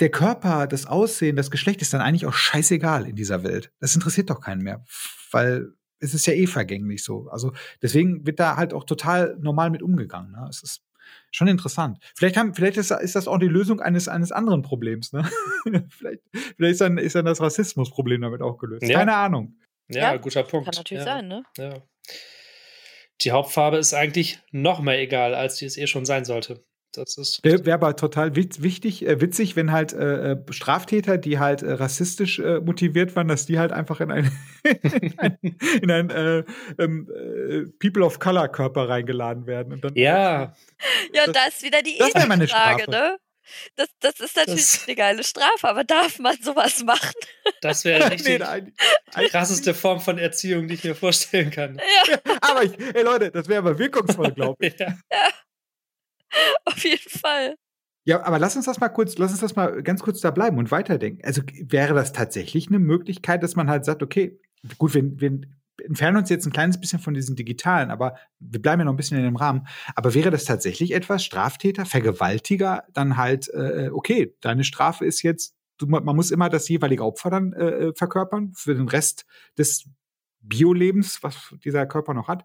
der 0.00 0.10
Körper, 0.10 0.66
das 0.66 0.86
Aussehen, 0.86 1.36
das 1.36 1.50
Geschlecht 1.50 1.82
ist 1.82 1.92
dann 1.92 2.00
eigentlich 2.00 2.26
auch 2.26 2.32
scheißegal 2.32 3.08
in 3.08 3.16
dieser 3.16 3.42
Welt. 3.42 3.72
Das 3.80 3.94
interessiert 3.94 4.30
doch 4.30 4.40
keinen 4.40 4.62
mehr, 4.62 4.84
weil 5.30 5.72
es 6.00 6.14
ist 6.14 6.26
ja 6.26 6.32
eh 6.32 6.46
vergänglich 6.46 7.02
so. 7.02 7.28
Also 7.28 7.52
deswegen 7.82 8.24
wird 8.26 8.38
da 8.38 8.56
halt 8.56 8.72
auch 8.72 8.84
total 8.84 9.36
normal 9.40 9.70
mit 9.70 9.82
umgegangen. 9.82 10.32
Ne? 10.32 10.46
Es 10.48 10.62
ist 10.62 10.82
schon 11.30 11.48
interessant. 11.48 11.98
Vielleicht, 12.16 12.36
haben, 12.36 12.54
vielleicht 12.54 12.76
ist, 12.76 12.90
ist 12.90 13.16
das 13.16 13.28
auch 13.28 13.38
die 13.38 13.48
Lösung 13.48 13.80
eines, 13.80 14.08
eines 14.08 14.32
anderen 14.32 14.62
Problems. 14.62 15.12
Ne? 15.12 15.28
vielleicht 15.90 16.20
vielleicht 16.56 16.72
ist, 16.72 16.80
dann, 16.80 16.98
ist 16.98 17.14
dann 17.14 17.24
das 17.24 17.40
Rassismusproblem 17.40 18.20
damit 18.20 18.42
auch 18.42 18.58
gelöst. 18.58 18.82
Ja. 18.82 18.98
Keine 18.98 19.14
Ahnung. 19.14 19.56
Ja, 19.88 20.12
ja, 20.12 20.16
guter 20.16 20.42
Punkt. 20.42 20.66
Kann 20.66 20.74
natürlich 20.76 21.04
ja. 21.04 21.12
sein, 21.16 21.28
ne? 21.28 21.44
Ja. 21.56 21.82
Die 23.22 23.32
Hauptfarbe 23.32 23.78
ist 23.78 23.94
eigentlich 23.94 24.38
noch 24.52 24.80
mehr 24.80 25.00
egal, 25.00 25.34
als 25.34 25.56
die 25.56 25.64
es 25.64 25.76
eh 25.76 25.86
schon 25.86 26.04
sein 26.04 26.24
sollte. 26.24 26.64
Das 26.98 27.16
ist 27.16 27.40
Wäre 27.44 27.64
wär 27.64 27.74
aber 27.74 27.96
total 27.96 28.34
wichtig, 28.34 29.06
äh, 29.06 29.20
witzig, 29.20 29.56
wenn 29.56 29.72
halt 29.72 29.92
äh, 29.92 30.32
äh, 30.32 30.36
Straftäter, 30.50 31.16
die 31.18 31.38
halt 31.38 31.62
äh, 31.62 31.72
rassistisch 31.72 32.38
äh, 32.38 32.60
motiviert 32.60 33.14
waren, 33.16 33.28
dass 33.28 33.46
die 33.46 33.58
halt 33.58 33.72
einfach 33.72 34.00
in 34.00 34.10
ein, 34.10 34.32
in 34.64 35.14
ein, 35.18 35.38
in 35.82 35.90
ein 35.90 36.10
äh, 36.10 36.44
ähm, 36.78 37.08
People 37.78 38.04
of 38.04 38.18
Color 38.18 38.48
Körper 38.48 38.88
reingeladen 38.88 39.46
werden. 39.46 39.72
Und 39.72 39.84
dann 39.84 39.94
ja. 39.94 40.54
Ja, 41.12 41.26
das, 41.26 41.32
da 41.32 41.46
ist 41.46 41.62
wieder 41.62 41.82
die 41.82 41.96
das 41.98 42.26
meine 42.26 42.48
Frage, 42.48 42.82
Strafe. 42.82 42.90
ne? 42.90 43.18
Das, 43.76 43.88
das 44.00 44.20
ist 44.20 44.36
natürlich 44.36 44.72
das, 44.72 44.84
eine 44.86 44.96
geile 44.96 45.24
Strafe, 45.24 45.68
aber 45.68 45.84
darf 45.84 46.18
man 46.18 46.36
sowas 46.42 46.82
machen? 46.84 47.14
Das 47.60 47.84
wäre 47.84 48.10
richtig 48.10 48.40
nee, 48.40 48.72
die 49.16 49.28
krasseste 49.28 49.74
Form 49.74 50.00
von 50.00 50.18
Erziehung, 50.18 50.68
die 50.68 50.74
ich 50.74 50.84
mir 50.84 50.94
vorstellen 50.94 51.50
kann. 51.50 51.80
Ja. 52.08 52.18
aber 52.40 52.64
ich, 52.64 52.78
ey 52.94 53.02
Leute, 53.02 53.30
das 53.30 53.48
wäre 53.48 53.60
aber 53.60 53.78
wirkungsvoll, 53.78 54.32
glaube 54.32 54.66
ich. 54.66 54.78
Ja. 54.78 54.88
ja. 55.10 55.28
Auf 56.64 56.84
jeden 56.84 57.08
Fall. 57.08 57.56
Ja, 58.04 58.22
aber 58.22 58.38
lass 58.38 58.56
uns 58.56 58.64
das 58.64 58.80
mal 58.80 58.88
kurz, 58.88 59.18
lass 59.18 59.32
uns 59.32 59.40
das 59.40 59.54
mal 59.54 59.82
ganz 59.82 60.00
kurz 60.02 60.20
da 60.20 60.30
bleiben 60.30 60.56
und 60.56 60.70
weiterdenken. 60.70 61.22
Also 61.24 61.42
wäre 61.60 61.94
das 61.94 62.12
tatsächlich 62.12 62.68
eine 62.68 62.78
Möglichkeit, 62.78 63.42
dass 63.42 63.54
man 63.54 63.68
halt 63.68 63.84
sagt, 63.84 64.02
okay, 64.02 64.40
gut, 64.78 64.94
wir, 64.94 65.20
wir 65.20 65.40
entfernen 65.84 66.16
uns 66.16 66.30
jetzt 66.30 66.46
ein 66.46 66.52
kleines 66.52 66.80
bisschen 66.80 66.98
von 67.00 67.14
diesen 67.14 67.36
digitalen, 67.36 67.90
aber 67.90 68.16
wir 68.38 68.60
bleiben 68.62 68.80
ja 68.80 68.84
noch 68.86 68.92
ein 68.92 68.96
bisschen 68.96 69.18
in 69.18 69.24
dem 69.24 69.36
Rahmen. 69.36 69.66
Aber 69.94 70.14
wäre 70.14 70.30
das 70.30 70.44
tatsächlich 70.44 70.94
etwas, 70.94 71.24
Straftäter, 71.24 71.84
Vergewaltiger, 71.84 72.84
dann 72.92 73.16
halt, 73.16 73.48
äh, 73.52 73.90
okay, 73.92 74.34
deine 74.40 74.64
Strafe 74.64 75.04
ist 75.04 75.22
jetzt, 75.22 75.54
du, 75.76 75.86
man 75.86 76.16
muss 76.16 76.30
immer 76.30 76.48
das 76.48 76.68
jeweilige 76.68 77.04
Opfer 77.04 77.30
dann 77.30 77.52
äh, 77.52 77.68
äh, 77.68 77.92
verkörpern 77.94 78.52
für 78.54 78.74
den 78.74 78.88
Rest 78.88 79.26
des 79.56 79.88
Biolebens, 80.40 81.22
was 81.22 81.54
dieser 81.64 81.86
Körper 81.86 82.14
noch 82.14 82.28
hat. 82.28 82.44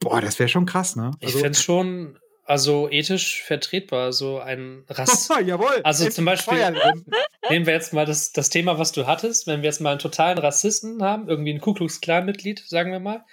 Boah, 0.00 0.20
das 0.20 0.38
wäre 0.38 0.48
schon 0.48 0.66
krass, 0.66 0.96
ne? 0.96 1.12
Also, 1.22 1.26
ich 1.26 1.32
fände 1.34 1.50
es 1.50 1.62
schon 1.62 2.18
also 2.50 2.90
ethisch 2.90 3.44
vertretbar, 3.44 4.12
so 4.12 4.40
ein 4.40 4.82
Rass. 4.88 5.28
Jawohl. 5.46 5.82
Also 5.84 6.08
zum 6.08 6.24
Beispiel, 6.24 6.58
nehmen 7.48 7.64
wir 7.64 7.74
jetzt 7.74 7.92
mal 7.92 8.04
das, 8.04 8.32
das 8.32 8.50
Thema, 8.50 8.76
was 8.76 8.90
du 8.90 9.06
hattest, 9.06 9.46
wenn 9.46 9.62
wir 9.62 9.68
jetzt 9.68 9.80
mal 9.80 9.90
einen 9.90 10.00
totalen 10.00 10.36
Rassisten 10.36 11.00
haben, 11.00 11.28
irgendwie 11.28 11.54
ein 11.54 11.60
Ku 11.60 11.74
Klux 11.74 12.00
Klan-Mitglied, 12.00 12.64
sagen 12.66 12.90
wir 12.90 12.98
mal, 12.98 13.24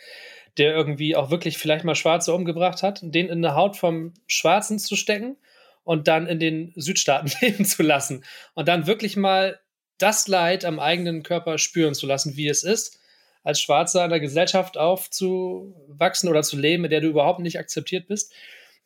der 0.59 0.75
irgendwie 0.75 1.15
auch 1.15 1.31
wirklich 1.31 1.57
vielleicht 1.57 1.83
mal 1.83 1.95
Schwarze 1.95 2.31
umgebracht 2.31 2.83
hat, 2.83 2.99
den 3.01 3.27
in 3.27 3.43
eine 3.43 3.55
Haut 3.55 3.75
vom 3.75 4.13
Schwarzen 4.27 4.77
zu 4.77 4.95
stecken 4.95 5.35
und 5.83 6.07
dann 6.07 6.27
in 6.27 6.39
den 6.39 6.73
Südstaaten 6.75 7.31
leben 7.41 7.65
zu 7.65 7.81
lassen 7.81 8.23
und 8.53 8.67
dann 8.67 8.85
wirklich 8.85 9.17
mal 9.17 9.59
das 9.97 10.27
Leid 10.27 10.63
am 10.63 10.79
eigenen 10.79 11.23
Körper 11.23 11.57
spüren 11.57 11.95
zu 11.95 12.05
lassen, 12.05 12.37
wie 12.37 12.49
es 12.49 12.61
ist, 12.61 12.99
als 13.43 13.61
Schwarzer 13.61 14.03
in 14.03 14.11
der 14.11 14.19
Gesellschaft 14.19 14.77
aufzuwachsen 14.77 16.29
oder 16.29 16.43
zu 16.43 16.55
leben, 16.55 16.83
in 16.83 16.91
der 16.91 17.01
du 17.01 17.07
überhaupt 17.07 17.39
nicht 17.39 17.57
akzeptiert 17.57 18.07
bist 18.07 18.31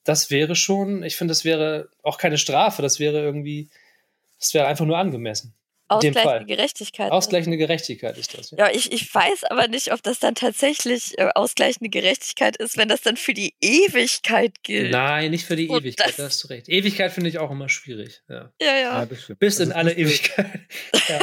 das 0.03 0.31
wäre 0.31 0.55
schon, 0.55 1.03
ich 1.03 1.15
finde, 1.15 1.31
das 1.31 1.45
wäre 1.45 1.89
auch 2.03 2.17
keine 2.17 2.37
Strafe, 2.37 2.81
das 2.81 2.99
wäre 2.99 3.21
irgendwie, 3.21 3.69
das 4.39 4.53
wäre 4.53 4.67
einfach 4.67 4.85
nur 4.85 4.97
angemessen. 4.97 5.53
Ausgleichende 5.91 6.45
Gerechtigkeit. 6.45 7.11
Ausgleichende 7.11 7.57
Gerechtigkeit 7.57 8.17
ist 8.17 8.37
das. 8.37 8.51
Ja, 8.51 8.57
ja 8.59 8.73
ich, 8.73 8.93
ich 8.93 9.13
weiß 9.13 9.43
aber 9.49 9.67
nicht, 9.67 9.91
ob 9.91 10.01
das 10.01 10.19
dann 10.19 10.35
tatsächlich 10.35 11.17
äh, 11.17 11.29
ausgleichende 11.35 11.89
Gerechtigkeit 11.89 12.55
ist, 12.55 12.77
wenn 12.77 12.87
das 12.87 13.01
dann 13.01 13.17
für 13.17 13.33
die 13.33 13.55
Ewigkeit 13.59 14.63
gilt. 14.63 14.91
Nein, 14.91 15.31
nicht 15.31 15.45
für 15.45 15.57
die 15.57 15.67
Und 15.67 15.81
Ewigkeit, 15.81 16.17
da 16.17 16.23
hast 16.23 16.41
du 16.45 16.47
recht. 16.47 16.69
Ewigkeit 16.69 17.11
finde 17.11 17.29
ich 17.29 17.39
auch 17.39 17.51
immer 17.51 17.67
schwierig. 17.67 18.21
Ja, 18.29 18.51
ja. 18.61 18.77
ja. 18.77 19.03
ja 19.03 19.35
Bis 19.37 19.59
in 19.59 19.73
alle 19.73 19.91
Ewigkeit. 19.93 20.61
ja, 21.09 21.19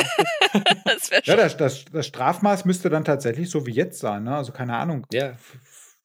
das, 0.84 1.10
ja 1.24 1.36
das, 1.36 1.56
das, 1.56 1.84
das 1.90 2.06
Strafmaß 2.06 2.66
müsste 2.66 2.90
dann 2.90 3.06
tatsächlich 3.06 3.48
so 3.48 3.66
wie 3.66 3.72
jetzt 3.72 3.98
sein. 4.00 4.24
Ne? 4.24 4.36
Also 4.36 4.52
keine 4.52 4.76
Ahnung. 4.76 5.06
Ja. 5.12 5.34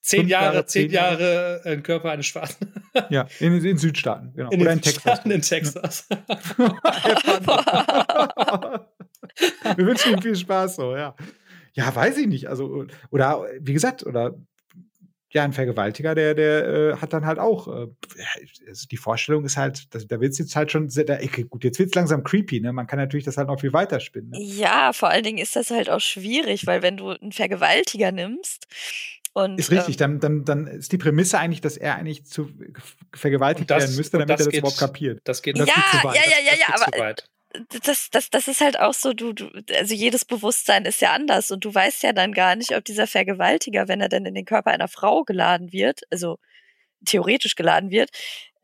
Zehn 0.04 0.28
Jahre, 0.28 0.56
Jahre, 0.56 0.66
zehn 0.66 0.92
Jahre, 0.92 1.62
Jahre 1.64 1.82
Körper 1.82 2.12
eines 2.12 2.26
Schwarzen. 2.26 2.74
Ja, 3.10 3.26
in 3.40 3.64
den 3.64 3.78
Südstaaten, 3.78 4.34
genau. 4.36 4.50
In 4.52 4.62
Oder 4.62 4.74
in 4.74 4.82
Texas. 4.82 5.26
In 5.26 5.42
Texas. 5.42 6.08
Wir 9.78 9.86
wünschen 9.86 10.14
ihm 10.14 10.22
viel 10.22 10.36
Spaß 10.36 10.76
so, 10.76 10.96
ja. 10.98 11.16
Ja, 11.72 11.96
weiß 11.96 12.18
ich 12.18 12.28
nicht. 12.28 12.50
Also, 12.50 12.86
oder 13.12 13.48
wie 13.62 13.72
gesagt, 13.72 14.06
oder 14.06 14.36
ja, 15.34 15.44
ein 15.44 15.54
Vergewaltiger, 15.54 16.14
der, 16.14 16.36
der 16.36 16.68
äh, 16.68 16.96
hat 16.98 17.14
dann 17.14 17.26
halt 17.26 17.40
auch, 17.40 17.68
äh, 17.68 17.88
also 18.68 18.86
die 18.92 18.98
Vorstellung 18.98 19.44
ist 19.46 19.58
halt, 19.58 19.94
das, 19.96 20.06
da 20.06 20.22
wird 20.22 20.34
es 20.34 20.38
jetzt 20.38 20.56
halt 20.56 20.72
schon 20.72 20.90
sehr, 20.90 21.06
da, 21.06 21.18
gut, 21.50 21.64
jetzt 21.64 21.80
wird 21.80 21.90
es 21.90 21.96
langsam 21.96 22.24
creepy, 22.24 22.60
ne? 22.60 22.72
Man 22.72 22.86
kann 22.86 23.00
natürlich 23.00 23.26
das 23.26 23.38
halt 23.38 23.48
noch 23.48 23.60
viel 23.60 23.74
weiter 23.74 24.00
spinnen. 24.00 24.30
Ne? 24.30 24.40
Ja, 24.40 24.94
vor 24.94 25.10
allen 25.10 25.24
Dingen 25.24 25.40
ist 25.40 25.56
das 25.56 25.72
halt 25.72 25.90
auch 25.90 26.02
schwierig, 26.02 26.68
weil 26.68 26.84
wenn 26.84 26.98
du 26.98 27.10
einen 27.10 27.32
Vergewaltiger 27.32 28.12
nimmst, 28.12 28.68
und, 29.34 29.58
ist 29.58 29.72
richtig, 29.72 30.00
ähm, 30.00 30.20
dann, 30.20 30.46
dann, 30.46 30.46
dann 30.46 30.68
ist 30.68 30.92
die 30.92 30.98
Prämisse 30.98 31.40
eigentlich, 31.40 31.62
dass 31.62 31.76
er 31.76 31.96
eigentlich 31.96 32.26
zu 32.26 32.52
vergewaltigt 33.14 33.70
das, 33.70 33.84
werden 33.84 33.96
müsste, 33.96 34.18
damit 34.18 34.30
er 34.30 34.38
das 34.38 34.50
geht, 34.50 34.60
überhaupt 34.60 34.80
kapiert. 34.80 35.22
Das 35.24 35.42
geht, 35.42 35.58
das 35.58 35.68
ja, 35.68 35.74
geht 35.74 35.84
zu 35.86 36.08
weit. 36.08 36.16
Ja, 36.16 36.22
ja, 36.30 36.52
ja, 36.52 36.58
ja, 36.60 36.86
aber 36.86 37.16
das, 37.84 38.10
das, 38.10 38.30
das 38.30 38.48
ist 38.48 38.62
halt 38.62 38.80
auch 38.80 38.94
so, 38.94 39.14
du, 39.14 39.34
du, 39.34 39.50
also 39.76 39.94
jedes 39.94 40.26
Bewusstsein 40.26 40.86
ist 40.86 41.02
ja 41.02 41.14
anders 41.14 41.52
und 41.52 41.66
du 41.66 41.74
weißt 41.74 42.04
ja 42.04 42.14
dann 42.14 42.32
gar 42.34 42.56
nicht, 42.56 42.76
ob 42.76 42.84
dieser 42.84 43.08
Vergewaltiger, 43.08 43.88
wenn 43.88 44.02
er 44.02 44.10
dann 44.10 44.26
in 44.26 44.34
den 44.34 44.46
Körper 44.46 44.72
einer 44.72 44.88
Frau 44.88 45.24
geladen 45.24 45.72
wird, 45.72 46.02
also 46.10 46.38
theoretisch 47.06 47.56
geladen 47.56 47.92
wird, 47.92 48.10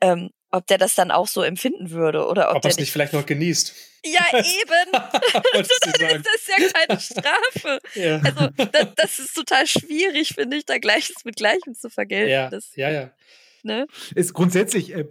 ähm, 0.02 0.32
ob 0.52 0.66
der 0.68 0.78
das 0.78 0.96
dann 0.96 1.12
auch 1.12 1.28
so 1.28 1.44
empfinden 1.44 1.92
würde 1.92 2.26
oder 2.26 2.50
ob, 2.50 2.58
ob 2.58 2.66
er 2.66 2.72
es 2.72 2.78
nicht 2.78 2.92
vielleicht 2.92 3.14
noch 3.14 3.26
genießt. 3.26 3.74
Ja, 4.06 4.26
eben. 4.34 4.92
das 5.54 5.70
ist 5.70 6.48
ja 6.48 6.70
keine 6.70 7.00
Strafe. 7.00 7.80
Ja. 7.96 8.22
Also, 8.24 8.48
das, 8.72 8.88
das, 8.96 9.20
ist 9.20 9.34
total 9.34 9.66
schwierig, 9.68 10.30
finde 10.36 10.58
ich, 10.58 10.66
da 10.66 10.78
Gleiches 10.78 11.26
mit 11.26 11.36
Gleichem 11.36 11.74
zu 11.74 11.90
vergelten. 11.90 12.30
Ja, 12.30 12.50
das, 12.50 12.76
ja. 12.76 12.90
ja. 12.90 13.12
Ne? 13.64 13.88
Ist 14.16 14.34
grundsätzlich. 14.34 14.94
Äh, 14.94 15.06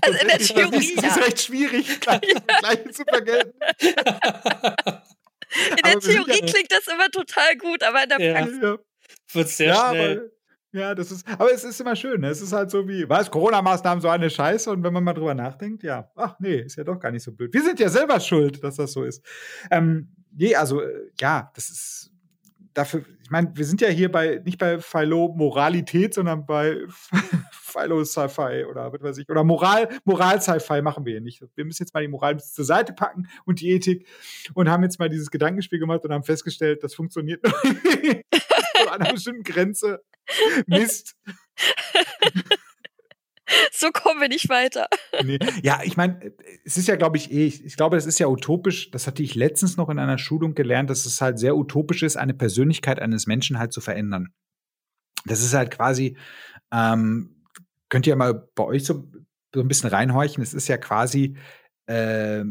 also 0.00 0.18
in 0.20 0.28
der 0.28 0.38
Theorie. 0.38 0.76
Es 0.76 0.90
ist, 0.90 1.02
ja. 1.02 1.08
ist 1.08 1.26
recht 1.26 1.40
schwierig, 1.40 2.00
Gleiches 2.00 2.34
ja. 2.34 2.58
Gleiche 2.60 2.90
zu 2.90 3.04
vergelten. 3.04 3.58
In 5.70 5.82
der 5.84 5.98
Theorie 5.98 6.40
klingt 6.40 6.70
das 6.70 6.86
immer 6.86 7.10
total 7.10 7.56
gut, 7.56 7.82
aber 7.82 8.04
in 8.04 8.08
der 8.10 8.32
Praxis. 8.32 8.58
Ja. 8.62 8.78
Wird 9.32 9.48
sehr 9.48 9.74
schnell. 9.74 10.35
Ja, 10.76 10.94
das 10.94 11.10
ist, 11.10 11.26
aber 11.26 11.52
es 11.52 11.64
ist 11.64 11.80
immer 11.80 11.96
schön. 11.96 12.20
Ne? 12.20 12.28
Es 12.28 12.42
ist 12.42 12.52
halt 12.52 12.70
so 12.70 12.86
wie, 12.86 13.08
was, 13.08 13.30
Corona-Maßnahmen 13.30 14.02
so 14.02 14.08
eine 14.08 14.28
Scheiße 14.28 14.70
und 14.70 14.84
wenn 14.84 14.92
man 14.92 15.02
mal 15.02 15.14
drüber 15.14 15.34
nachdenkt, 15.34 15.82
ja, 15.82 16.10
ach 16.14 16.36
nee, 16.38 16.56
ist 16.56 16.76
ja 16.76 16.84
doch 16.84 17.00
gar 17.00 17.10
nicht 17.10 17.22
so 17.22 17.32
blöd. 17.32 17.52
Wir 17.54 17.62
sind 17.62 17.80
ja 17.80 17.88
selber 17.88 18.20
schuld, 18.20 18.62
dass 18.62 18.76
das 18.76 18.92
so 18.92 19.02
ist. 19.02 19.24
Ähm, 19.70 20.08
nee, 20.32 20.54
also, 20.54 20.82
äh, 20.82 21.10
ja, 21.18 21.50
das 21.54 21.70
ist, 21.70 22.12
dafür, 22.74 23.04
ich 23.22 23.30
meine, 23.30 23.50
wir 23.54 23.64
sind 23.64 23.80
ja 23.80 23.88
hier 23.88 24.12
bei 24.12 24.42
nicht 24.44 24.58
bei 24.58 24.78
Philo 24.78 25.32
Moralität, 25.34 26.12
sondern 26.12 26.44
bei 26.44 26.78
Philo 27.52 28.04
Sci-Fi 28.04 28.66
oder 28.70 28.92
was 28.92 29.02
weiß 29.02 29.18
ich. 29.18 29.28
Oder 29.30 29.44
Moral, 29.44 29.88
Moral 30.04 30.40
Sci-Fi 30.40 30.82
machen 30.82 31.04
wir 31.04 31.12
hier 31.12 31.20
nicht. 31.22 31.42
Wir 31.54 31.64
müssen 31.64 31.82
jetzt 31.82 31.94
mal 31.94 32.02
die 32.02 32.08
Moral 32.08 32.38
zur 32.38 32.64
Seite 32.64 32.92
packen 32.92 33.28
und 33.44 33.60
die 33.60 33.70
Ethik 33.70 34.06
und 34.54 34.68
haben 34.68 34.82
jetzt 34.82 34.98
mal 34.98 35.08
dieses 35.08 35.30
Gedankenspiel 35.30 35.78
gemacht 35.78 36.04
und 36.04 36.12
haben 36.12 36.22
festgestellt, 36.22 36.84
das 36.84 36.94
funktioniert 36.94 37.42
nur 37.42 37.54
an 38.92 39.00
einer 39.00 39.12
bestimmten 39.12 39.42
Grenze. 39.42 40.02
Mist. 40.66 41.16
so 43.72 43.90
kommen 43.90 44.20
wir 44.20 44.28
nicht 44.28 44.48
weiter. 44.48 44.88
Nee. 45.24 45.38
Ja, 45.62 45.80
ich 45.84 45.96
meine, 45.96 46.32
es 46.64 46.76
ist 46.76 46.88
ja, 46.88 46.96
glaube 46.96 47.16
ich, 47.16 47.30
eh, 47.30 47.46
ich, 47.46 47.64
ich 47.64 47.76
glaube, 47.76 47.96
es 47.96 48.06
ist 48.06 48.18
ja 48.18 48.26
utopisch, 48.26 48.90
das 48.90 49.06
hatte 49.06 49.22
ich 49.22 49.34
letztens 49.34 49.76
noch 49.76 49.88
in 49.88 49.98
einer 49.98 50.18
Schulung 50.18 50.54
gelernt, 50.54 50.90
dass 50.90 51.06
es 51.06 51.20
halt 51.20 51.38
sehr 51.38 51.56
utopisch 51.56 52.02
ist, 52.02 52.16
eine 52.16 52.34
Persönlichkeit 52.34 53.00
eines 53.00 53.26
Menschen 53.26 53.58
halt 53.58 53.72
zu 53.72 53.80
verändern. 53.80 54.32
Das 55.24 55.42
ist 55.42 55.54
halt 55.54 55.70
quasi, 55.70 56.16
ähm, 56.72 57.44
könnt 57.88 58.06
ihr 58.06 58.16
mal 58.16 58.48
bei 58.54 58.64
euch 58.64 58.84
so, 58.84 59.08
so 59.54 59.60
ein 59.60 59.68
bisschen 59.68 59.90
reinhorchen, 59.90 60.42
es 60.42 60.54
ist 60.54 60.68
ja 60.68 60.76
quasi, 60.76 61.36
äh, 61.86 62.44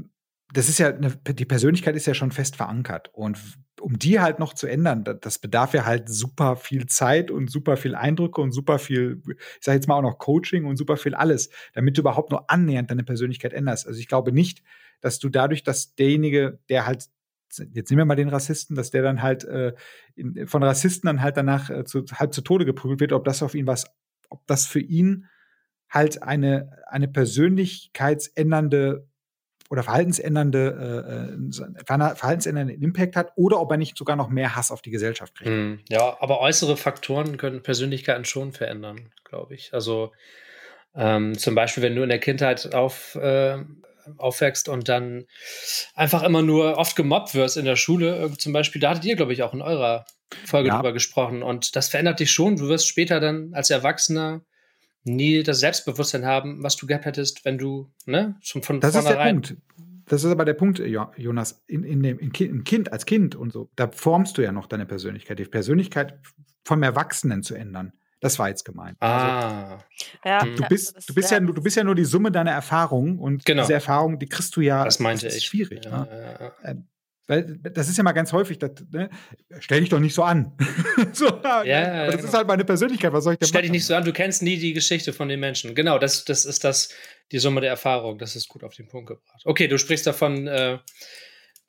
das 0.54 0.70
ist 0.70 0.80
ja, 0.80 0.94
eine, 0.94 1.12
die 1.12 1.46
Persönlichkeit 1.46 1.96
ist 1.96 2.08
ja 2.08 2.14
schon 2.14 2.32
fest 2.32 2.56
verankert. 2.56 3.10
Und 3.14 3.38
um 3.86 4.00
die 4.00 4.20
halt 4.20 4.40
noch 4.40 4.56
zu 4.56 4.66
ändern, 4.66 5.04
das 5.04 5.38
bedarf 5.38 5.76
ja 5.76 5.86
halt 5.86 6.10
super 6.10 6.56
viel 6.56 6.88
Zeit 6.88 7.30
und 7.30 7.52
super 7.52 7.78
viel 7.78 7.94
Eindrücke 7.94 8.42
und 8.42 8.52
super 8.52 8.80
viel, 8.80 9.22
ich 9.28 9.64
sage 9.64 9.76
jetzt 9.76 9.88
mal 9.88 9.94
auch 9.94 10.02
noch 10.02 10.18
Coaching 10.18 10.66
und 10.66 10.76
super 10.76 10.98
viel 10.98 11.14
alles, 11.14 11.52
damit 11.74 11.96
du 11.96 12.02
überhaupt 12.02 12.32
nur 12.32 12.50
annähernd 12.50 12.90
deine 12.90 13.04
Persönlichkeit 13.04 13.54
änderst. 13.54 13.86
Also 13.86 14.00
ich 14.00 14.08
glaube 14.08 14.32
nicht, 14.32 14.64
dass 15.02 15.20
du 15.20 15.30
dadurch, 15.30 15.62
dass 15.62 15.94
derjenige, 15.94 16.58
der 16.68 16.88
halt 16.88 17.10
jetzt 17.74 17.92
nehmen 17.92 18.00
wir 18.00 18.06
mal 18.06 18.16
den 18.16 18.30
Rassisten, 18.30 18.76
dass 18.76 18.90
der 18.90 19.04
dann 19.04 19.22
halt 19.22 19.44
äh, 19.44 19.76
in, 20.16 20.48
von 20.48 20.64
Rassisten 20.64 21.06
dann 21.06 21.22
halt 21.22 21.38
danach 21.38 21.70
äh, 21.70 21.86
zu, 21.86 22.06
halb 22.12 22.34
zu 22.34 22.42
Tode 22.42 22.66
geprügelt 22.66 23.02
wird, 23.02 23.14
ob 23.14 23.24
das 23.24 23.44
auf 23.44 23.54
ihn 23.54 23.68
was, 23.68 23.86
ob 24.32 24.48
das 24.48 24.66
für 24.66 24.80
ihn 24.80 25.28
halt 25.92 26.24
eine, 26.24 26.72
eine 26.88 27.08
persönlichkeitsändernde 27.08 29.08
oder 29.70 29.84
verhaltensändernde, 29.84 31.36
äh, 31.52 31.84
äh 31.84 31.86
verhaltensändernde 31.86 32.74
Impact 32.74 33.16
hat 33.16 33.32
oder 33.36 33.60
ob 33.60 33.72
er 33.72 33.78
nicht 33.78 33.98
sogar 33.98 34.16
noch 34.16 34.30
mehr 34.30 34.56
Hass 34.56 34.72
auf 34.72 34.82
die 34.82 34.92
Gesellschaft 34.92 35.36
kriegt. 35.36 35.50
Mm, 35.50 35.80
ja, 35.90 36.18
aber 36.20 36.40
äußere 36.40 36.78
Faktoren 36.78 37.38
können 37.38 37.64
Persönlichkeiten 37.64 38.26
schon 38.26 38.52
verändern, 38.52 39.12
glaube 39.24 39.56
ich. 39.56 39.74
Also 39.74 40.12
ähm, 40.96 41.38
zum 41.38 41.56
Beispiel, 41.56 41.84
wenn 41.84 41.96
du 41.96 42.04
in 42.04 42.10
der 42.10 42.20
Kindheit 42.20 42.74
auf, 42.74 43.16
äh, 43.16 43.58
aufwächst 44.18 44.70
und 44.70 44.88
dann 44.88 45.26
einfach 45.96 46.24
immer 46.24 46.42
nur 46.42 46.78
oft 46.78 46.96
gemobbt 46.96 47.34
wirst 47.34 47.58
in 47.58 47.66
der 47.66 47.76
Schule, 47.76 48.26
äh, 48.26 48.38
zum 48.38 48.54
Beispiel, 48.54 48.80
da 48.80 48.92
hattet 48.92 49.06
ihr, 49.06 49.16
glaube 49.16 49.34
ich, 49.34 49.44
auch 49.44 49.54
in 49.54 49.62
eurer 49.62 50.06
Folge 50.46 50.70
ja. 50.70 50.76
drüber 50.76 50.94
gesprochen. 50.94 51.44
Und 51.44 51.76
das 51.76 51.90
verändert 51.90 52.20
dich 52.20 52.32
schon. 52.32 52.56
Du 52.56 52.68
wirst 52.68 52.88
später 52.88 53.20
dann 53.20 53.52
als 53.54 53.70
Erwachsener 53.70 54.42
nie 55.06 55.44
das 55.44 55.60
Selbstbewusstsein 55.60 56.26
haben, 56.26 56.62
was 56.64 56.76
du 56.76 56.88
gehabt 56.88 57.06
hättest, 57.06 57.46
wenn 57.46 57.58
du, 57.58 57.90
ne, 58.06 58.36
schon 58.42 58.64
von 58.64 58.80
Das 58.82 58.96
ist 58.96 59.08
der 59.08 59.16
Punkt. 59.16 59.56
Das 60.08 60.24
ist 60.24 60.32
aber 60.32 60.46
der 60.46 60.54
Punkt, 60.54 60.80
Jonas, 60.80 61.64
in, 61.66 61.84
in 61.84 62.04
dem 62.04 62.20
in 62.20 62.32
kind, 62.32 62.64
kind, 62.66 62.94
als 62.94 63.08
Kind 63.08 63.36
und 63.36 63.52
so, 63.52 63.72
da 63.76 63.90
formst 63.90 64.38
du 64.38 64.44
ja 64.44 64.52
noch 64.52 64.68
deine 64.68 64.86
Persönlichkeit. 64.86 65.40
Die 65.40 65.46
Persönlichkeit 65.46 66.20
vom 66.64 66.84
Erwachsenen 66.84 67.42
zu 67.42 67.56
ändern. 67.56 67.94
Das 68.20 68.40
war 68.40 68.50
jetzt 68.50 68.66
gemeint. 68.66 68.98
Ah. 69.02 69.72
Also, 69.72 69.84
ja, 70.24 70.56
du 70.56 70.64
bist, 70.68 71.10
du 71.10 71.14
bist 71.14 71.32
ja, 71.32 71.40
du 71.40 71.62
bist 71.62 71.76
ja 71.76 71.84
nur 71.84 71.96
die 71.96 72.06
Summe 72.06 72.32
deiner 72.32 72.52
Erfahrungen 72.52 73.20
und 73.20 73.46
genau. 73.46 73.64
diese 73.64 73.74
Erfahrung, 73.74 74.20
die 74.20 74.28
kriegst 74.28 74.56
du 74.56 74.62
ja. 74.62 74.84
Das 74.84 75.00
meinte 75.00 75.26
das 75.26 75.34
ist 75.34 75.42
ich. 75.42 75.48
Schwierig. 75.48 75.86
Ja, 75.86 76.06
ne? 76.06 76.38
ja, 76.40 76.72
ähm, 76.72 76.88
weil 77.28 77.58
das 77.58 77.90
ist 77.90 77.98
ja 77.98 78.04
mal 78.04 78.12
ganz 78.12 78.34
häufig, 78.34 78.60
das, 78.60 78.72
ne? 78.92 79.10
stell 79.60 79.80
dich 79.80 79.90
doch 79.90 80.00
nicht 80.00 80.14
so 80.14 80.24
an. 80.24 80.56
so, 81.14 81.28
ja, 81.44 81.64
ja, 81.64 82.04
aber 82.04 82.06
das 82.08 82.16
genau. 82.18 82.28
ist 82.28 82.34
halt 82.34 82.48
meine 82.48 82.66
Persönlichkeit, 82.66 83.14
was 83.14 83.24
soll 83.24 83.34
ich 83.34 83.40
denn 83.40 83.48
Stell 83.48 83.62
machen? 83.62 83.64
dich 83.64 83.72
nicht 83.72 83.86
so 83.86 83.96
an, 83.96 84.04
du 84.04 84.14
kennst 84.14 84.44
nie 84.44 84.58
die 84.58 84.74
Geschichte 84.74 85.14
von 85.14 85.28
den 85.28 85.40
Menschen. 85.40 85.74
Genau, 85.76 85.98
das, 85.98 86.26
das 86.26 86.46
ist 86.46 86.64
das, 86.64 86.90
die 87.32 87.40
Summe 87.40 87.62
der 87.62 87.72
Erfahrung, 87.72 88.20
das 88.20 88.36
ist 88.36 88.48
gut 88.48 88.64
auf 88.64 88.76
den 88.76 88.88
Punkt 88.88 89.08
gebracht. 89.08 89.42
Okay, 89.44 89.68
du 89.68 89.78
sprichst 89.78 90.06
davon, 90.06 90.48
äh, 90.48 90.78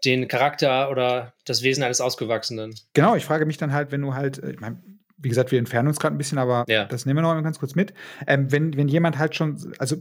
den 0.05 0.29
Charakter 0.29 0.91
oder 0.91 1.35
das 1.45 1.63
Wesen 1.63 1.83
eines 1.83 2.01
Ausgewachsenen. 2.01 2.75
Genau, 2.93 3.17
ich 3.17 3.25
frage 3.25 3.47
mich 3.47 3.57
dann 3.57 3.73
halt, 3.73 3.93
wenn 3.93 4.03
du 4.03 4.15
halt, 4.15 4.43
äh, 4.43 4.53
ich 4.53 4.61
mein, 4.61 5.01
wie 5.17 5.29
gesagt, 5.29 5.51
wir 5.51 5.59
entfernen 5.59 5.89
uns 5.89 5.99
gerade 5.99 6.15
ein 6.15 6.19
bisschen, 6.19 6.39
aber 6.39 6.65
ja. 6.69 6.85
das 6.85 7.07
nehmen 7.07 7.19
wir 7.19 7.23
noch 7.23 7.43
ganz 7.43 7.59
kurz 7.59 7.75
mit. 7.75 7.95
Ähm, 8.27 8.53
wenn, 8.53 8.77
wenn 8.77 8.89
jemand 8.89 9.19
halt 9.19 9.35
schon, 9.35 9.75
also 9.79 9.97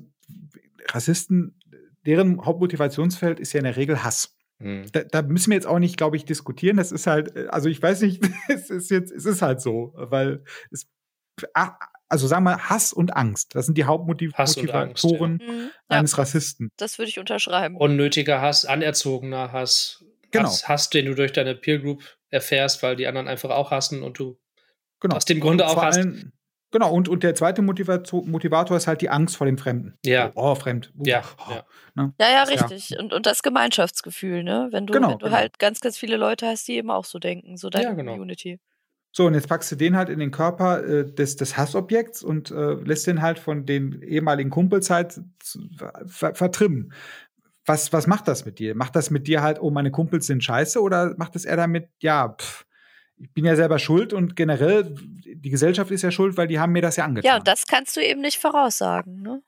Rassisten, 0.90 1.60
deren 2.06 2.46
Hauptmotivationsfeld 2.46 3.40
ist 3.40 3.54
ja 3.54 3.60
in 3.60 3.64
der 3.64 3.78
Regel 3.78 4.04
Hass. 4.04 4.36
Mhm. 4.60 4.86
Da, 4.92 5.04
da, 5.04 5.22
müssen 5.22 5.52
wir 5.52 5.56
jetzt 5.56 5.68
auch 5.68 5.80
nicht, 5.80 5.98
glaube 5.98 6.16
ich, 6.16 6.26
diskutieren. 6.26 6.78
Das 6.78 6.92
ist 6.92 7.08
halt, 7.08 7.36
äh, 7.36 7.48
also 7.48 7.70
ich 7.70 7.82
weiß 7.82 8.02
nicht, 8.02 8.24
es 8.48 8.70
ist 8.70 8.90
jetzt, 8.90 9.12
es 9.12 9.26
ist 9.26 9.42
halt 9.42 9.62
so, 9.62 9.94
weil 9.96 10.44
es, 10.72 10.88
also 12.08 12.28
sagen 12.28 12.46
wir 12.46 12.70
Hass 12.70 12.94
und 12.94 13.16
Angst. 13.16 13.56
Das 13.56 13.66
sind 13.66 13.78
die 13.78 13.84
Hauptmotivatoren 13.84 15.40
ja. 15.40 15.52
Mhm. 15.52 15.70
eines 15.88 16.12
ja. 16.12 16.18
Rassisten. 16.18 16.72
Das 16.78 16.98
würde 16.98 17.10
ich 17.10 17.20
unterschreiben. 17.20 17.76
Unnötiger 17.76 18.42
Hass, 18.42 18.66
anerzogener 18.66 19.52
Hass. 19.52 20.04
Genau. 20.32 20.46
Hass, 20.46 20.68
Hass, 20.68 20.90
den 20.90 21.06
du 21.06 21.16
durch 21.16 21.34
deine 21.34 21.56
Peer 21.56 21.80
Group 21.80 22.04
erfährst, 22.30 22.84
weil 22.84 22.96
die 22.96 23.08
anderen 23.08 23.28
einfach 23.28 23.50
auch 23.50 23.72
hassen 23.72 24.04
und 24.04 24.20
du 24.20 24.38
genau. 25.00 25.16
aus 25.16 25.26
dem 25.26 25.40
Grunde 25.40 25.68
auch 25.68 25.82
hast. 25.82 26.06
Genau, 26.76 26.92
und, 26.92 27.08
und 27.08 27.24
der 27.24 27.34
zweite 27.36 27.62
Motivator, 27.62 28.26
Motivator 28.26 28.76
ist 28.76 28.86
halt 28.86 29.00
die 29.00 29.10
Angst 29.10 29.38
vor 29.38 29.48
dem 29.48 29.58
Fremden. 29.58 29.98
Ja. 30.04 30.34
Oh, 30.36 30.52
oh 30.52 30.56
fremd. 30.56 30.92
Uh, 31.00 31.04
ja, 31.06 31.24
oh, 31.38 31.52
ja. 31.54 31.64
Ne? 31.96 32.14
ja. 32.20 32.30
Ja, 32.30 32.44
richtig. 32.44 32.90
Ja. 32.90 33.00
Und, 33.00 33.14
und 33.14 33.26
das 33.26 33.44
Gemeinschaftsgefühl, 33.44 34.44
ne? 34.44 34.68
Wenn 34.72 34.86
du, 34.86 34.92
genau, 34.92 35.12
wenn 35.12 35.20
du 35.20 35.26
genau. 35.28 35.38
halt 35.38 35.58
ganz, 35.58 35.80
ganz 35.80 35.98
viele 35.98 36.18
Leute 36.18 36.48
hast, 36.48 36.68
die 36.68 36.74
eben 36.74 36.92
auch 36.92 37.06
so 37.06 37.18
denken, 37.18 37.56
so 37.56 37.70
deine 37.70 37.86
ja, 37.86 37.94
genau. 37.94 38.12
Community. 38.12 38.60
So, 39.14 39.26
und 39.26 39.36
jetzt 39.36 39.48
packst 39.48 39.72
du 39.72 39.78
den 39.78 39.96
halt 39.96 40.10
in 40.10 40.20
den 40.20 40.32
Körper 40.32 40.84
äh, 40.84 41.06
des, 41.06 41.38
des 41.38 41.56
Hassobjekts 41.56 42.24
und 42.24 42.52
äh, 42.52 42.74
lässt 42.74 43.08
den 43.08 43.22
halt 43.22 43.40
von 43.40 43.66
den 43.66 44.02
ehemaligen 44.02 44.50
Kumpels 44.50 44.90
halt 44.90 45.22
ver 46.08 46.36
vertrimmen. 46.36 46.92
Was, 47.66 47.94
was 47.94 48.06
macht 48.06 48.28
das 48.28 48.44
mit 48.44 48.60
dir? 48.60 48.76
Macht 48.76 48.98
das 48.98 49.12
mit 49.12 49.28
dir 49.28 49.42
halt, 49.42 49.62
oh, 49.62 49.72
meine 49.72 49.92
Kumpels 49.92 50.28
sind 50.28 50.44
scheiße 50.44 50.82
oder 50.82 51.16
macht 51.16 51.36
das 51.36 51.46
eher 51.46 51.56
damit, 51.56 51.88
ja, 52.02 52.36
pff, 52.38 52.65
ich 53.18 53.32
bin 53.34 53.46
ja 53.46 53.56
selber 53.56 53.80
schuld 53.80 54.14
und 54.14 54.36
generell, 54.36 54.94
die 54.94 55.50
Gesellschaft 55.50 55.92
ist 55.92 56.02
ja 56.02 56.12
schuld, 56.12 56.38
weil 56.38 56.48
die 56.48 56.60
haben 56.60 56.74
mir 56.74 56.82
das 56.82 56.98
ja 56.98 57.06
angetan. 57.06 57.28
Ja, 57.28 57.38
und 57.38 57.48
das 57.48 57.66
kannst 57.68 57.96
du 57.96 58.02
eben 58.02 58.22
nicht 58.22 58.38
voraussagen, 58.38 59.22
ne? 59.22 59.42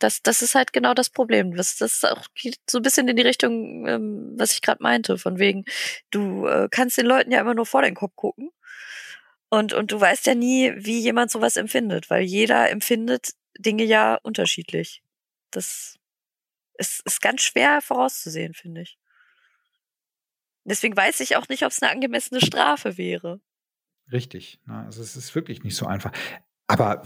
Das, 0.00 0.22
das 0.22 0.42
ist 0.42 0.54
halt 0.54 0.72
genau 0.72 0.92
das 0.92 1.08
Problem. 1.08 1.54
Das, 1.54 1.76
das 1.76 2.04
auch 2.04 2.26
geht 2.34 2.58
so 2.68 2.78
ein 2.78 2.82
bisschen 2.82 3.08
in 3.08 3.16
die 3.16 3.22
Richtung, 3.22 3.86
ähm, 3.86 4.34
was 4.36 4.52
ich 4.52 4.60
gerade 4.60 4.82
meinte, 4.82 5.18
von 5.18 5.38
wegen, 5.38 5.64
du 6.10 6.46
äh, 6.46 6.68
kannst 6.70 6.98
den 6.98 7.06
Leuten 7.06 7.30
ja 7.30 7.40
immer 7.40 7.54
nur 7.54 7.64
vor 7.64 7.82
den 7.82 7.94
Kopf 7.94 8.14
gucken. 8.16 8.50
Und, 9.50 9.72
und 9.72 9.92
du 9.92 10.00
weißt 10.00 10.26
ja 10.26 10.34
nie, 10.34 10.72
wie 10.76 10.98
jemand 10.98 11.30
sowas 11.30 11.56
empfindet, 11.56 12.10
weil 12.10 12.22
jeder 12.22 12.70
empfindet 12.70 13.34
Dinge 13.56 13.84
ja 13.84 14.18
unterschiedlich. 14.22 15.02
Das 15.52 15.96
ist, 16.76 17.02
ist 17.04 17.22
ganz 17.22 17.42
schwer 17.42 17.80
vorauszusehen, 17.80 18.52
finde 18.52 18.82
ich. 18.82 18.98
Deswegen 20.64 20.96
weiß 20.96 21.20
ich 21.20 21.36
auch 21.36 21.48
nicht, 21.48 21.64
ob 21.64 21.70
es 21.70 21.82
eine 21.82 21.92
angemessene 21.92 22.40
Strafe 22.40 22.96
wäre. 22.96 23.40
Richtig. 24.12 24.60
Also 24.66 25.02
es 25.02 25.16
ist 25.16 25.34
wirklich 25.34 25.62
nicht 25.62 25.76
so 25.76 25.86
einfach. 25.86 26.12
Aber 26.66 27.02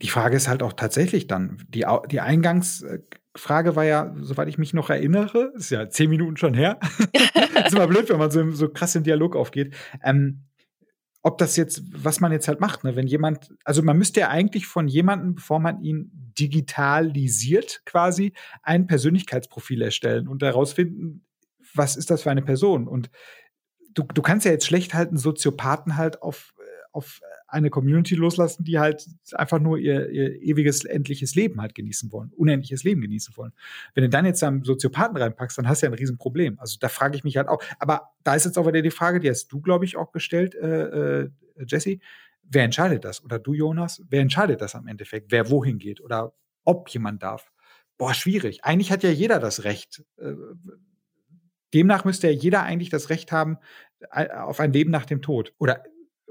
die 0.00 0.08
Frage 0.08 0.36
ist 0.36 0.48
halt 0.48 0.62
auch 0.62 0.72
tatsächlich 0.72 1.26
dann, 1.26 1.62
die, 1.68 1.86
die 2.10 2.20
Eingangsfrage 2.20 3.76
war 3.76 3.84
ja, 3.84 4.14
soweit 4.20 4.48
ich 4.48 4.58
mich 4.58 4.74
noch 4.74 4.90
erinnere, 4.90 5.52
ist 5.54 5.70
ja 5.70 5.88
zehn 5.88 6.10
Minuten 6.10 6.36
schon 6.36 6.54
her. 6.54 6.78
ist 7.64 7.74
immer 7.74 7.86
blöd, 7.86 8.08
wenn 8.08 8.18
man 8.18 8.30
so, 8.30 8.50
so 8.50 8.68
krass 8.68 8.94
im 8.94 9.04
Dialog 9.04 9.36
aufgeht. 9.36 9.74
Ähm, 10.02 10.44
ob 11.22 11.38
das 11.38 11.56
jetzt, 11.56 11.82
was 11.92 12.18
man 12.18 12.32
jetzt 12.32 12.48
halt 12.48 12.60
macht, 12.60 12.82
ne? 12.82 12.96
wenn 12.96 13.06
jemand, 13.06 13.54
also 13.64 13.82
man 13.82 13.96
müsste 13.96 14.20
ja 14.20 14.28
eigentlich 14.28 14.66
von 14.66 14.88
jemandem, 14.88 15.36
bevor 15.36 15.60
man 15.60 15.80
ihn 15.80 16.10
digitalisiert, 16.36 17.82
quasi 17.86 18.32
ein 18.62 18.88
Persönlichkeitsprofil 18.88 19.82
erstellen 19.82 20.26
und 20.26 20.42
herausfinden, 20.42 21.24
was 21.74 21.96
ist 21.96 22.10
das 22.10 22.22
für 22.22 22.30
eine 22.30 22.42
Person? 22.42 22.88
Und 22.88 23.10
du, 23.94 24.02
du 24.02 24.22
kannst 24.22 24.46
ja 24.46 24.52
jetzt 24.52 24.66
schlecht 24.66 24.94
halt 24.94 25.08
einen 25.08 25.18
Soziopathen 25.18 25.96
halt 25.96 26.22
auf, 26.22 26.54
äh, 26.58 26.62
auf 26.92 27.20
eine 27.52 27.68
Community 27.68 28.14
loslassen, 28.14 28.64
die 28.64 28.78
halt 28.78 29.06
einfach 29.32 29.58
nur 29.58 29.78
ihr, 29.78 30.08
ihr 30.08 30.40
ewiges, 30.40 30.84
endliches 30.84 31.34
Leben 31.34 31.60
halt 31.60 31.74
genießen 31.74 32.10
wollen, 32.10 32.32
unendliches 32.34 32.82
Leben 32.82 33.02
genießen 33.02 33.36
wollen. 33.36 33.52
Wenn 33.94 34.04
du 34.04 34.08
dann 34.08 34.24
jetzt 34.24 34.42
einen 34.42 34.64
Soziopathen 34.64 35.16
reinpackst, 35.18 35.58
dann 35.58 35.68
hast 35.68 35.82
du 35.82 35.86
ja 35.86 35.92
ein 35.92 35.98
Riesenproblem. 35.98 36.58
Also 36.58 36.78
da 36.80 36.88
frage 36.88 37.14
ich 37.14 37.24
mich 37.24 37.36
halt 37.36 37.48
auch. 37.48 37.62
Aber 37.78 38.10
da 38.24 38.34
ist 38.34 38.46
jetzt 38.46 38.56
auch 38.56 38.66
wieder 38.66 38.80
die 38.80 38.90
Frage, 38.90 39.20
die 39.20 39.28
hast 39.28 39.48
du, 39.48 39.60
glaube 39.60 39.84
ich, 39.84 39.96
auch 39.96 40.12
gestellt, 40.12 40.54
äh, 40.54 41.22
äh, 41.22 41.30
Jesse. 41.66 41.98
Wer 42.42 42.64
entscheidet 42.64 43.04
das? 43.04 43.22
Oder 43.22 43.38
du, 43.38 43.52
Jonas? 43.52 44.02
Wer 44.08 44.22
entscheidet 44.22 44.62
das 44.62 44.74
am 44.74 44.86
Endeffekt? 44.86 45.30
Wer 45.30 45.50
wohin 45.50 45.78
geht? 45.78 46.00
Oder 46.00 46.32
ob 46.64 46.88
jemand 46.88 47.22
darf? 47.22 47.52
Boah, 47.98 48.14
schwierig. 48.14 48.64
Eigentlich 48.64 48.90
hat 48.90 49.02
ja 49.02 49.10
jeder 49.10 49.38
das 49.38 49.64
Recht. 49.64 50.04
Äh, 50.16 50.32
Demnach 51.74 52.04
müsste 52.04 52.28
ja 52.28 52.32
jeder 52.32 52.62
eigentlich 52.62 52.90
das 52.90 53.10
Recht 53.10 53.32
haben 53.32 53.58
äh, 54.10 54.28
auf 54.28 54.60
ein 54.60 54.72
Leben 54.72 54.90
nach 54.90 55.06
dem 55.06 55.22
Tod. 55.22 55.52
Oder 55.58 55.84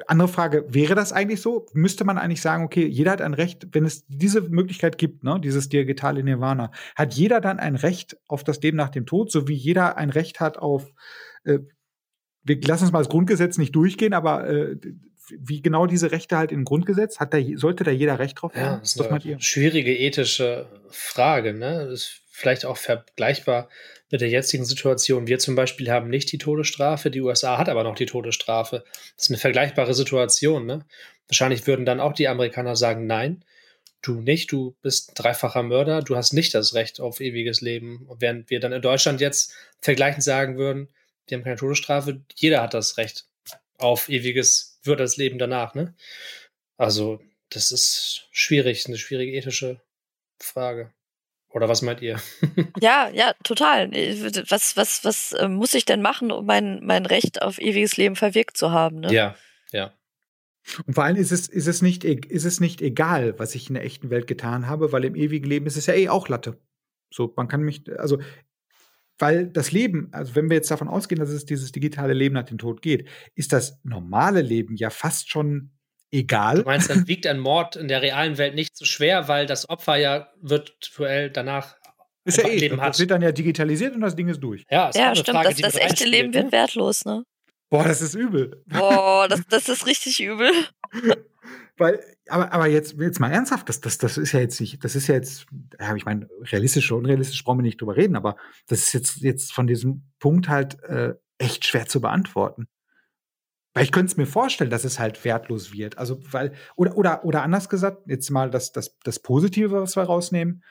andere 0.08 0.28
Frage, 0.28 0.66
wäre 0.70 0.96
das 0.96 1.14
eigentlich 1.14 1.42
so? 1.42 1.68
Müsste 1.74 2.06
man 2.06 2.18
eigentlich 2.18 2.42
sagen, 2.42 2.64
okay, 2.64 2.86
jeder 2.86 3.12
hat 3.12 3.22
ein 3.22 3.34
Recht, 3.34 3.68
wenn 3.72 3.86
es 3.86 4.06
diese 4.08 4.42
Möglichkeit 4.42 4.98
gibt, 4.98 5.24
ne, 5.24 5.40
dieses 5.40 5.70
digitale 5.70 6.24
Nirvana, 6.24 6.72
hat 6.96 7.14
jeder 7.14 7.42
dann 7.42 7.60
ein 7.60 7.76
Recht 7.76 8.18
auf 8.28 8.44
das 8.44 8.62
Leben 8.62 8.78
nach 8.78 8.90
dem 8.90 9.06
Tod, 9.06 9.32
so 9.32 9.48
wie 9.48 9.54
jeder 9.54 9.98
ein 9.98 10.10
Recht 10.10 10.40
hat 10.40 10.58
auf, 10.58 10.92
äh, 11.44 11.60
wir 12.44 12.60
lassen 12.62 12.86
uns 12.86 12.94
mal 12.94 13.00
das 13.00 13.10
Grundgesetz 13.10 13.58
nicht 13.58 13.76
durchgehen, 13.76 14.14
aber 14.14 14.48
äh, 14.50 14.78
wie 15.38 15.62
genau 15.62 15.86
diese 15.86 16.12
Rechte 16.12 16.38
halt 16.38 16.52
im 16.52 16.66
Grundgesetz? 16.66 17.20
Hat 17.20 17.34
da, 17.34 17.40
sollte 17.56 17.84
da 17.84 17.92
jeder 17.92 18.20
Recht 18.20 18.42
drauf 18.42 18.56
haben? 18.56 18.62
Ja, 18.62 18.78
das 18.78 18.96
ist 18.96 19.02
eine 19.02 19.42
schwierige 19.42 19.96
ethische 19.96 20.68
Frage. 20.90 21.54
Ne? 21.54 21.86
Das 21.86 21.94
ist 21.94 22.22
vielleicht 22.32 22.66
auch 22.66 22.78
vergleichbar 22.78 23.70
mit 24.12 24.22
der 24.22 24.30
jetzigen 24.30 24.66
Situation. 24.66 25.28
Wir 25.28 25.40
zum 25.40 25.56
Beispiel 25.56 25.90
haben 25.90 26.10
nicht 26.10 26.32
die 26.32 26.38
Todesstrafe, 26.38 27.10
die 27.10 27.22
USA 27.22 27.58
hat 27.58 27.70
aber 27.70 27.84
noch 27.84 27.96
die 27.96 28.06
Todesstrafe. 28.06 28.84
Das 29.16 29.26
ist 29.26 29.32
eine 29.32 29.40
vergleichbare 29.40 29.94
Situation. 29.94 30.66
Ne? 30.66 30.86
Wahrscheinlich 31.28 31.66
würden 31.66 31.86
dann 31.86 32.02
auch 32.02 32.14
die 32.14 32.28
Amerikaner 32.28 32.76
sagen, 32.76 33.08
nein, 33.08 33.44
du 34.02 34.20
nicht, 34.22 34.52
du 34.52 34.76
bist 34.82 35.12
dreifacher 35.16 35.64
Mörder, 35.64 36.02
du 36.02 36.16
hast 36.16 36.34
nicht 36.34 36.54
das 36.54 36.74
Recht 36.74 37.00
auf 37.00 37.22
ewiges 37.22 37.62
Leben. 37.62 38.06
Und 38.08 38.22
während 38.22 38.50
wir 38.50 38.60
dann 38.60 38.74
in 38.74 38.82
Deutschland 38.82 39.22
jetzt 39.22 39.54
vergleichend 39.80 40.24
sagen 40.24 40.58
würden, 40.58 40.90
wir 41.28 41.38
haben 41.38 41.44
keine 41.44 41.56
Todesstrafe, 41.56 42.22
jeder 42.36 42.62
hat 42.62 42.74
das 42.74 42.98
Recht 42.98 43.26
auf 43.78 44.10
ewiges, 44.10 44.80
wird 44.84 45.00
das 45.00 45.18
Leben 45.18 45.40
danach, 45.40 45.74
ne? 45.74 45.96
Also, 46.78 47.22
das 47.50 47.72
ist 47.72 48.28
schwierig, 48.32 48.88
eine 48.88 48.98
schwierige 48.98 49.32
ethische 49.34 49.82
Frage. 50.40 50.92
Oder 51.54 51.68
was 51.68 51.82
meint 51.82 52.02
ihr? 52.02 52.20
ja, 52.80 53.10
ja, 53.14 53.34
total. 53.44 53.92
Was, 54.50 54.78
was, 54.78 55.04
was 55.04 55.34
äh, 55.34 55.48
muss 55.48 55.74
ich 55.74 55.86
denn 55.86 56.02
machen, 56.02 56.32
um 56.32 56.46
mein, 56.46 56.80
mein 56.84 57.06
Recht 57.06 57.42
auf 57.42 57.60
ewiges 57.60 57.98
Leben 57.98 58.16
verwirkt 58.16 58.56
zu 58.56 58.72
haben? 58.72 59.02
Ne? 59.02 59.14
Ja, 59.14 59.36
ja. 59.72 59.94
Und 60.86 60.94
vor 60.94 61.04
allem 61.04 61.18
ist 61.18 61.32
es, 61.32 61.48
ist, 61.48 61.68
es 61.68 61.82
nicht, 61.82 62.06
e, 62.06 62.22
ist 62.28 62.46
es 62.46 62.60
nicht 62.60 62.82
egal, 62.82 63.38
was 63.38 63.56
ich 63.56 63.68
in 63.68 63.74
der 63.74 63.84
echten 63.84 64.10
Welt 64.10 64.28
getan 64.28 64.68
habe, 64.68 64.92
weil 64.92 65.04
im 65.04 65.16
ewigen 65.16 65.50
Leben 65.50 65.66
ist 65.66 65.78
es 65.78 65.88
ja 65.88 65.94
eh 65.94 66.10
auch 66.10 66.30
Latte. 66.30 66.60
So, 67.10 67.34
man 67.36 67.48
kann 67.48 67.64
mich, 67.64 67.84
also, 68.00 68.20
weil 69.18 69.48
das 69.48 69.72
Leben, 69.72 70.10
also 70.14 70.36
wenn 70.36 70.50
wir 70.50 70.56
jetzt 70.56 70.72
davon 70.72 70.88
ausgehen, 70.88 71.20
dass 71.20 71.30
es 71.30 71.46
dieses 71.46 71.72
digitale 71.72 72.14
Leben 72.14 72.36
nach 72.36 72.46
dem 72.46 72.58
Tod 72.58 72.82
geht, 72.82 73.08
ist 73.36 73.52
das 73.52 73.80
normale 73.84 74.42
Leben 74.42 74.76
ja 74.76 74.90
fast 74.90 75.30
schon 75.30 75.72
egal. 76.12 76.58
Du 76.58 76.64
meinst, 76.64 76.90
dann 76.90 77.08
wiegt 77.08 77.26
ein 77.26 77.40
Mord 77.40 77.76
in 77.76 77.88
der 77.88 78.02
realen 78.02 78.38
Welt 78.38 78.56
nicht 78.56 78.78
so 78.78 78.86
schwer, 78.86 79.28
weil 79.28 79.46
das 79.46 79.70
Opfer 79.70 79.96
ja 79.98 80.30
virtuell 80.42 81.30
danach 81.30 81.76
ist 82.24 82.38
ja 82.38 82.48
eh, 82.48 82.58
Leben 82.58 82.78
das 82.78 82.86
hat. 82.86 83.00
wird 83.00 83.12
dann 83.12 83.22
ja 83.22 83.32
digitalisiert 83.32 83.96
und 83.96 84.02
das 84.02 84.16
Ding 84.16 84.28
ist 84.28 84.40
durch. 84.40 84.66
Ja, 84.70 84.90
ist 84.90 84.96
ja 84.98 85.16
stimmt, 85.16 85.38
Frage, 85.38 85.50
das, 85.50 85.74
das 85.74 85.76
echte 85.76 86.06
Leben 86.06 86.34
wird 86.34 86.52
wertlos, 86.52 87.04
ne? 87.06 87.24
Boah, 87.70 87.86
das 87.86 88.02
ist 88.02 88.14
übel. 88.14 88.64
Boah, 88.68 89.28
das, 89.28 89.42
das 89.50 89.70
ist 89.70 89.88
richtig 89.88 90.22
übel. 90.22 90.52
Weil, 91.78 92.04
aber, 92.28 92.54
aber 92.54 92.68
jetzt, 92.68 92.96
jetzt 93.00 93.20
mal 93.20 93.32
ernsthaft, 93.32 93.70
das, 93.70 93.82
das, 93.82 93.98
das 93.98 94.18
ist 94.18 94.34
ja 94.34 94.40
jetzt 94.40 94.60
nicht, 94.60 94.84
das 94.84 94.96
ist 94.96 95.08
ja 95.08 95.16
jetzt, 95.16 95.48
ja, 95.80 95.96
ich 95.96 96.06
meine, 96.06 96.30
realistisch 96.44 96.92
oder 96.92 97.00
unrealistisch 97.00 97.44
brauchen 97.44 97.60
wir 97.60 97.64
nicht 97.64 97.82
drüber 97.82 97.96
reden, 97.96 98.16
aber 98.16 98.36
das 98.68 98.80
ist 98.80 98.94
jetzt, 98.94 99.18
jetzt 99.22 99.52
von 99.52 99.66
diesem 99.66 100.12
Punkt 100.20 100.48
halt 100.48 100.84
äh, 100.84 101.16
echt 101.40 101.66
schwer 101.66 101.88
zu 101.88 102.02
beantworten. 102.02 102.68
Weil 103.74 103.86
ich 103.86 103.92
könnte 103.92 104.12
es 104.12 104.18
mir 104.18 104.26
vorstellen, 104.26 104.70
dass 104.70 104.84
es 104.84 105.00
halt 105.00 105.24
wertlos 105.24 105.72
wird. 105.72 105.98
Also, 105.98 106.20
weil, 106.32 106.54
oder, 106.76 106.98
oder, 106.98 107.26
oder 107.26 107.44
anders 107.44 107.70
gesagt, 107.70 108.04
jetzt 108.08 108.30
mal 108.30 108.50
das, 108.50 108.72
das, 108.72 108.98
das 109.04 109.20
Positive, 109.20 109.82
was 109.82 109.96
wir 109.96 110.04
rausnehmen, 110.04 110.64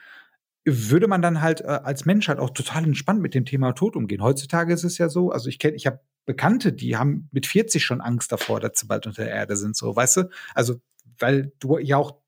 würde 0.65 1.07
man 1.07 1.21
dann 1.21 1.41
halt 1.41 1.61
äh, 1.61 1.79
als 1.83 2.05
Mensch 2.05 2.27
halt 2.27 2.39
auch 2.39 2.51
total 2.51 2.83
entspannt 2.83 3.21
mit 3.21 3.33
dem 3.33 3.45
Thema 3.45 3.73
Tod 3.73 3.95
umgehen. 3.95 4.21
Heutzutage 4.21 4.73
ist 4.73 4.83
es 4.83 4.97
ja 4.99 5.09
so, 5.09 5.31
also 5.31 5.49
ich 5.49 5.57
kenne, 5.57 5.75
ich 5.75 5.87
habe 5.87 6.01
Bekannte, 6.25 6.71
die 6.71 6.97
haben 6.97 7.27
mit 7.31 7.47
40 7.47 7.83
schon 7.83 7.99
Angst 7.99 8.31
davor, 8.31 8.59
dass 8.59 8.79
sie 8.79 8.85
bald 8.85 9.07
unter 9.07 9.23
der 9.23 9.33
Erde 9.33 9.57
sind, 9.57 9.75
so, 9.75 9.95
weißt 9.95 10.17
du? 10.17 10.29
Also, 10.53 10.75
weil 11.17 11.51
du 11.59 11.79
ja 11.79 11.97
auch, 11.97 12.21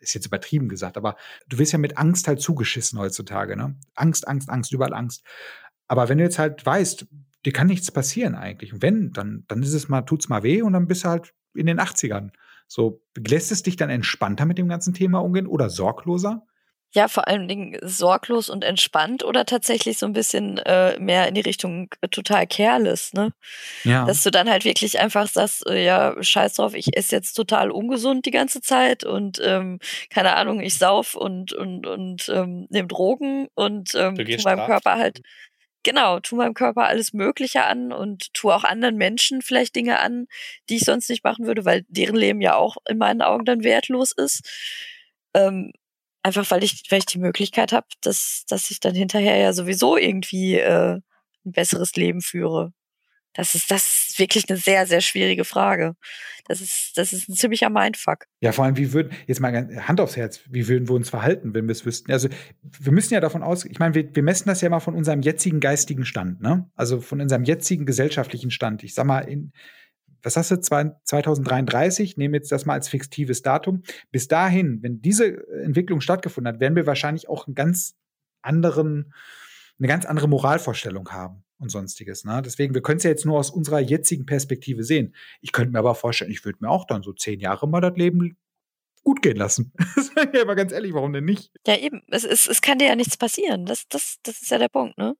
ist 0.00 0.14
jetzt 0.14 0.26
übertrieben 0.26 0.68
gesagt, 0.68 0.96
aber 0.96 1.16
du 1.48 1.58
wirst 1.58 1.72
ja 1.72 1.78
mit 1.78 1.98
Angst 1.98 2.28
halt 2.28 2.40
zugeschissen 2.40 2.98
heutzutage, 2.98 3.56
ne? 3.56 3.76
Angst, 3.94 4.28
Angst, 4.28 4.48
Angst, 4.50 4.72
überall 4.72 4.94
Angst. 4.94 5.24
Aber 5.88 6.08
wenn 6.08 6.18
du 6.18 6.24
jetzt 6.24 6.38
halt 6.38 6.64
weißt, 6.64 7.06
dir 7.44 7.52
kann 7.52 7.66
nichts 7.66 7.90
passieren 7.90 8.34
eigentlich. 8.34 8.72
Und 8.72 8.82
wenn, 8.82 9.12
dann, 9.12 9.44
dann 9.48 9.62
ist 9.62 9.74
es 9.74 9.88
mal, 9.88 10.02
tut's 10.02 10.28
mal 10.28 10.42
weh 10.42 10.62
und 10.62 10.72
dann 10.72 10.86
bist 10.86 11.04
du 11.04 11.08
halt 11.08 11.32
in 11.54 11.66
den 11.66 11.80
80ern. 11.80 12.30
So, 12.66 13.02
lässt 13.16 13.52
es 13.52 13.62
dich 13.62 13.76
dann 13.76 13.90
entspannter 13.90 14.46
mit 14.46 14.58
dem 14.58 14.68
ganzen 14.68 14.94
Thema 14.94 15.18
umgehen 15.18 15.46
oder 15.46 15.68
sorgloser? 15.68 16.46
Ja, 16.94 17.08
vor 17.08 17.26
allen 17.26 17.48
Dingen 17.48 17.76
sorglos 17.82 18.48
und 18.48 18.62
entspannt 18.62 19.24
oder 19.24 19.44
tatsächlich 19.46 19.98
so 19.98 20.06
ein 20.06 20.12
bisschen 20.12 20.58
äh, 20.58 20.96
mehr 21.00 21.26
in 21.26 21.34
die 21.34 21.40
Richtung 21.40 21.88
äh, 22.00 22.08
total 22.08 22.46
careless, 22.46 23.12
ne? 23.14 23.32
Ja. 23.82 24.04
Dass 24.04 24.22
du 24.22 24.30
dann 24.30 24.48
halt 24.48 24.64
wirklich 24.64 25.00
einfach 25.00 25.26
sagst, 25.26 25.66
äh, 25.66 25.84
ja, 25.84 26.14
scheiß 26.20 26.54
drauf, 26.54 26.72
ich 26.72 26.96
esse 26.96 27.16
jetzt 27.16 27.34
total 27.34 27.72
ungesund 27.72 28.26
die 28.26 28.30
ganze 28.30 28.60
Zeit 28.60 29.02
und 29.02 29.40
ähm, 29.42 29.80
keine 30.08 30.36
Ahnung, 30.36 30.60
ich 30.60 30.78
sauf 30.78 31.16
und 31.16 31.52
und 31.52 31.84
und 31.88 32.28
ähm, 32.28 32.68
nehme 32.70 32.86
Drogen 32.86 33.48
und 33.54 33.92
ähm, 33.96 34.14
tu 34.14 34.42
meinem 34.44 34.64
Körper 34.64 34.96
halt 34.96 35.20
genau, 35.84 36.20
tu 36.20 36.36
meinem 36.36 36.54
Körper 36.54 36.86
alles 36.86 37.12
Mögliche 37.12 37.64
an 37.64 37.92
und 37.92 38.34
tu 38.34 38.50
auch 38.50 38.64
anderen 38.64 38.96
Menschen 38.96 39.42
vielleicht 39.42 39.76
Dinge 39.76 40.00
an, 40.00 40.26
die 40.68 40.76
ich 40.76 40.84
sonst 40.84 41.08
nicht 41.08 41.24
machen 41.24 41.46
würde, 41.46 41.64
weil 41.64 41.84
deren 41.88 42.16
Leben 42.16 42.40
ja 42.40 42.56
auch 42.56 42.76
in 42.88 42.98
meinen 42.98 43.22
Augen 43.22 43.44
dann 43.44 43.62
wertlos 43.62 44.12
ist. 44.12 44.42
Ähm, 45.34 45.72
Einfach 46.24 46.50
weil 46.50 46.64
ich, 46.64 46.84
weil 46.88 47.00
ich 47.00 47.06
die 47.06 47.18
Möglichkeit 47.18 47.72
habe, 47.72 47.86
dass, 48.00 48.44
dass 48.48 48.70
ich 48.70 48.80
dann 48.80 48.94
hinterher 48.94 49.36
ja 49.36 49.52
sowieso 49.52 49.98
irgendwie 49.98 50.54
äh, 50.54 50.94
ein 51.44 51.52
besseres 51.52 51.96
Leben 51.96 52.22
führe. 52.22 52.72
Das 53.34 53.54
ist, 53.56 53.70
das 53.70 54.08
ist 54.08 54.18
wirklich 54.18 54.48
eine 54.48 54.56
sehr, 54.58 54.86
sehr 54.86 55.00
schwierige 55.00 55.44
Frage. 55.44 55.96
Das 56.46 56.60
ist, 56.60 56.92
das 56.96 57.12
ist 57.12 57.28
ein 57.28 57.34
ziemlicher 57.34 57.68
Mindfuck. 57.68 58.26
Ja, 58.40 58.52
vor 58.52 58.64
allem, 58.64 58.76
wie 58.76 58.92
würden, 58.92 59.12
jetzt 59.26 59.40
mal 59.40 59.52
Hand 59.86 60.00
aufs 60.00 60.16
Herz, 60.16 60.40
wie 60.48 60.68
würden 60.68 60.88
wir 60.88 60.94
uns 60.94 61.10
verhalten, 61.10 61.52
wenn 61.52 61.66
wir 61.66 61.72
es 61.72 61.84
wüssten? 61.84 62.12
Also, 62.12 62.28
wir 62.62 62.92
müssen 62.92 63.12
ja 63.12 63.20
davon 63.20 63.42
aus, 63.42 63.64
ich 63.64 63.78
meine, 63.78 63.94
wir, 63.94 64.14
wir 64.14 64.22
messen 64.22 64.48
das 64.48 64.60
ja 64.60 64.68
mal 64.68 64.80
von 64.80 64.94
unserem 64.94 65.22
jetzigen 65.22 65.58
geistigen 65.60 66.04
Stand, 66.04 66.40
ne? 66.40 66.70
Also 66.76 67.00
von 67.00 67.20
unserem 67.20 67.44
jetzigen 67.44 67.86
gesellschaftlichen 67.86 68.50
Stand. 68.50 68.84
Ich 68.84 68.94
sag 68.94 69.06
mal, 69.06 69.20
in, 69.20 69.52
was 70.22 70.36
hast 70.36 70.50
du, 70.50 70.60
2033, 70.60 72.16
nehmen 72.16 72.34
jetzt 72.34 72.52
das 72.52 72.66
mal 72.66 72.74
als 72.74 72.88
fiktives 72.88 73.42
Datum. 73.42 73.82
Bis 74.12 74.28
dahin, 74.28 74.82
wenn 74.82 75.00
diese 75.00 75.46
Entwicklung 75.64 76.00
stattgefunden 76.00 76.52
hat, 76.52 76.60
werden 76.60 76.76
wir 76.76 76.86
wahrscheinlich 76.86 77.28
auch 77.28 77.46
einen 77.46 77.54
ganz 77.54 77.96
anderen, 78.42 79.12
eine 79.78 79.88
ganz 79.88 80.04
andere 80.04 80.28
Moralvorstellung 80.28 81.10
haben 81.10 81.43
und 81.58 81.70
sonstiges. 81.70 82.24
Ne? 82.24 82.42
Deswegen, 82.44 82.74
wir 82.74 82.82
können 82.82 82.98
es 82.98 83.04
ja 83.04 83.10
jetzt 83.10 83.24
nur 83.24 83.38
aus 83.38 83.50
unserer 83.50 83.80
jetzigen 83.80 84.26
Perspektive 84.26 84.84
sehen. 84.84 85.14
Ich 85.40 85.52
könnte 85.52 85.72
mir 85.72 85.78
aber 85.78 85.94
vorstellen, 85.94 86.30
ich 86.30 86.44
würde 86.44 86.58
mir 86.60 86.70
auch 86.70 86.86
dann 86.86 87.02
so 87.02 87.12
zehn 87.12 87.40
Jahre 87.40 87.68
mal 87.68 87.80
das 87.80 87.96
Leben 87.96 88.36
gut 89.02 89.22
gehen 89.22 89.36
lassen. 89.36 89.72
Das 89.96 90.10
ja 90.32 90.42
aber 90.42 90.54
ganz 90.54 90.72
ehrlich, 90.72 90.94
warum 90.94 91.12
denn 91.12 91.24
nicht? 91.24 91.52
Ja, 91.66 91.76
eben. 91.76 92.02
Es, 92.08 92.24
es, 92.24 92.46
es 92.46 92.62
kann 92.62 92.78
dir 92.78 92.88
ja 92.88 92.96
nichts 92.96 93.16
passieren. 93.16 93.66
Das, 93.66 93.88
das, 93.88 94.18
das 94.22 94.42
ist 94.42 94.50
ja 94.50 94.58
der 94.58 94.68
Punkt, 94.68 94.96
ne? 94.98 95.16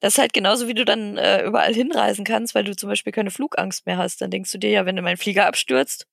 Das 0.00 0.14
ist 0.14 0.18
halt 0.18 0.32
genauso, 0.32 0.68
wie 0.68 0.74
du 0.74 0.84
dann 0.84 1.16
äh, 1.16 1.44
überall 1.44 1.72
hinreisen 1.72 2.24
kannst, 2.24 2.54
weil 2.54 2.64
du 2.64 2.76
zum 2.76 2.88
Beispiel 2.88 3.12
keine 3.12 3.30
Flugangst 3.30 3.86
mehr 3.86 3.96
hast. 3.96 4.20
Dann 4.20 4.30
denkst 4.30 4.52
du 4.52 4.58
dir 4.58 4.70
ja, 4.70 4.86
wenn 4.86 4.96
du 4.96 5.02
mein 5.02 5.16
Flieger 5.16 5.46
abstürzt, 5.46 6.06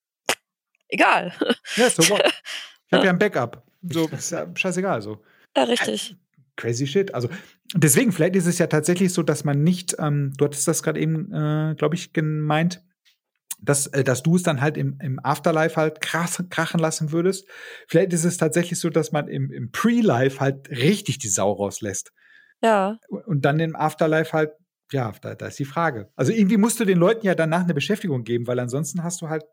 egal. 0.87 1.33
Ja, 1.75 1.85
what? 2.09 2.23
Ich 2.87 2.93
habe 2.95 3.05
ja 3.05 3.11
ein 3.11 3.19
Backup. 3.19 3.63
So, 3.81 4.07
ist 4.11 4.31
ja 4.31 4.47
scheißegal. 4.53 5.01
So. 5.01 5.23
Ja, 5.57 5.63
richtig. 5.63 6.15
Crazy 6.55 6.85
shit. 6.85 7.13
Also, 7.13 7.29
deswegen, 7.73 8.11
vielleicht 8.11 8.35
ist 8.35 8.45
es 8.45 8.57
ja 8.57 8.67
tatsächlich 8.67 9.13
so, 9.13 9.23
dass 9.23 9.43
man 9.43 9.63
nicht, 9.63 9.95
ähm, 9.99 10.33
du 10.37 10.45
hattest 10.45 10.67
das 10.67 10.83
gerade 10.83 10.99
eben, 10.99 11.31
äh, 11.31 11.75
glaube 11.75 11.95
ich, 11.95 12.13
gemeint, 12.13 12.83
dass, 13.61 13.87
äh, 13.87 14.03
dass 14.03 14.23
du 14.23 14.35
es 14.35 14.43
dann 14.43 14.61
halt 14.61 14.77
im, 14.77 14.97
im 15.01 15.19
Afterlife 15.23 15.77
halt 15.77 16.01
krass, 16.01 16.43
krachen 16.49 16.79
lassen 16.79 17.11
würdest. 17.11 17.47
Vielleicht 17.87 18.13
ist 18.13 18.25
es 18.25 18.37
tatsächlich 18.37 18.79
so, 18.79 18.89
dass 18.89 19.11
man 19.11 19.27
im, 19.27 19.51
im 19.51 19.71
Pre-Life 19.71 20.39
halt 20.39 20.69
richtig 20.69 21.19
die 21.19 21.29
Sau 21.29 21.51
rauslässt. 21.51 22.11
Ja. 22.61 22.97
Und 23.09 23.45
dann 23.45 23.59
im 23.59 23.75
Afterlife 23.75 24.33
halt, 24.33 24.51
ja, 24.91 25.11
da, 25.21 25.35
da 25.35 25.47
ist 25.47 25.59
die 25.59 25.65
Frage. 25.65 26.09
Also 26.15 26.31
irgendwie 26.31 26.57
musst 26.57 26.79
du 26.79 26.85
den 26.85 26.97
Leuten 26.97 27.25
ja 27.25 27.35
danach 27.35 27.63
eine 27.63 27.73
Beschäftigung 27.73 28.23
geben, 28.23 28.47
weil 28.47 28.59
ansonsten 28.59 29.03
hast 29.03 29.21
du 29.21 29.29
halt 29.29 29.43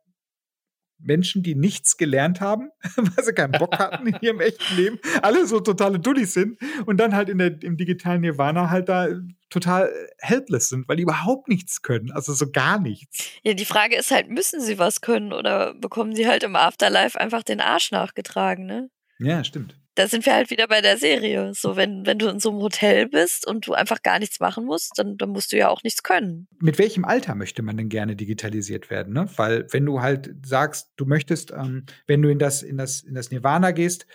Menschen, 1.03 1.43
die 1.43 1.55
nichts 1.55 1.97
gelernt 1.97 2.41
haben, 2.41 2.71
weil 2.97 3.25
sie 3.25 3.33
keinen 3.33 3.53
Bock 3.53 3.79
hatten 3.79 4.07
in 4.07 4.17
ihrem 4.21 4.41
echten 4.41 4.77
Leben, 4.77 4.99
alle 5.23 5.47
so 5.47 5.61
totale 5.61 5.99
Dullis 5.99 6.35
sind 6.35 6.59
und 6.87 6.99
dann 6.99 7.15
halt 7.15 7.29
in 7.29 7.39
der, 7.39 7.63
im 7.63 7.77
digitalen 7.77 8.21
Nirvana 8.21 8.71
halt 8.71 8.89
da 8.89 9.09
total 9.49 9.91
helpless 10.19 10.69
sind, 10.69 10.89
weil 10.89 10.97
die 10.97 11.03
überhaupt 11.03 11.49
nichts 11.49 11.83
können, 11.83 12.13
also 12.13 12.33
so 12.33 12.51
gar 12.51 12.79
nichts. 12.79 13.31
Ja, 13.43 13.55
die 13.55 13.65
Frage 13.65 13.97
ist 13.97 14.11
halt, 14.11 14.31
müssen 14.31 14.61
sie 14.61 14.79
was 14.79 15.01
können 15.01 15.33
oder 15.33 15.75
bekommen 15.75 16.15
sie 16.15 16.29
halt 16.29 16.43
im 16.43 16.55
Afterlife 16.55 17.21
einfach 17.21 17.43
den 17.43 17.61
Arsch 17.61 17.91
nachgetragen, 17.91 18.67
ne? 18.67 18.91
Ja, 19.19 19.43
stimmt 19.45 19.80
da 20.01 20.09
sind 20.09 20.25
wir 20.25 20.35
halt 20.35 20.49
wieder 20.49 20.67
bei 20.67 20.81
der 20.81 20.97
Serie. 20.97 21.53
So, 21.53 21.77
wenn, 21.77 22.07
wenn 22.07 22.19
du 22.19 22.29
in 22.29 22.41
so 22.41 22.51
einem 22.51 22.61
Hotel 22.61 23.07
bist 23.07 23.47
und 23.47 23.67
du 23.67 23.75
einfach 23.75 24.03
gar 24.03 24.19
nichts 24.19 24.41
machen 24.41 24.65
musst, 24.65 24.93
dann, 24.97 25.19
dann 25.19 25.29
musst 25.29 25.53
du 25.53 25.59
ja 25.59 25.69
auch 25.69 25.83
nichts 25.83 26.03
können. 26.03 26.49
Mit 26.59 26.79
welchem 26.79 27.05
Alter 27.05 27.35
möchte 27.35 27.61
man 27.61 27.77
denn 27.77 27.91
gerne 27.91 28.17
digitalisiert 28.17 28.89
werden? 28.89 29.13
Ne? 29.13 29.29
Weil, 29.37 29.67
wenn 29.73 29.85
du 29.85 30.01
halt 30.01 30.31
sagst, 30.43 30.91
du 30.97 31.05
möchtest, 31.05 31.51
ähm, 31.51 31.85
wenn 32.07 32.23
du 32.23 32.31
in 32.31 32.39
das, 32.39 32.63
in 32.63 32.79
das, 32.79 33.03
in 33.03 33.15
das 33.15 33.31
Nirvana 33.31 33.73
gehst, 33.73 34.07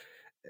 äh, 0.41 0.49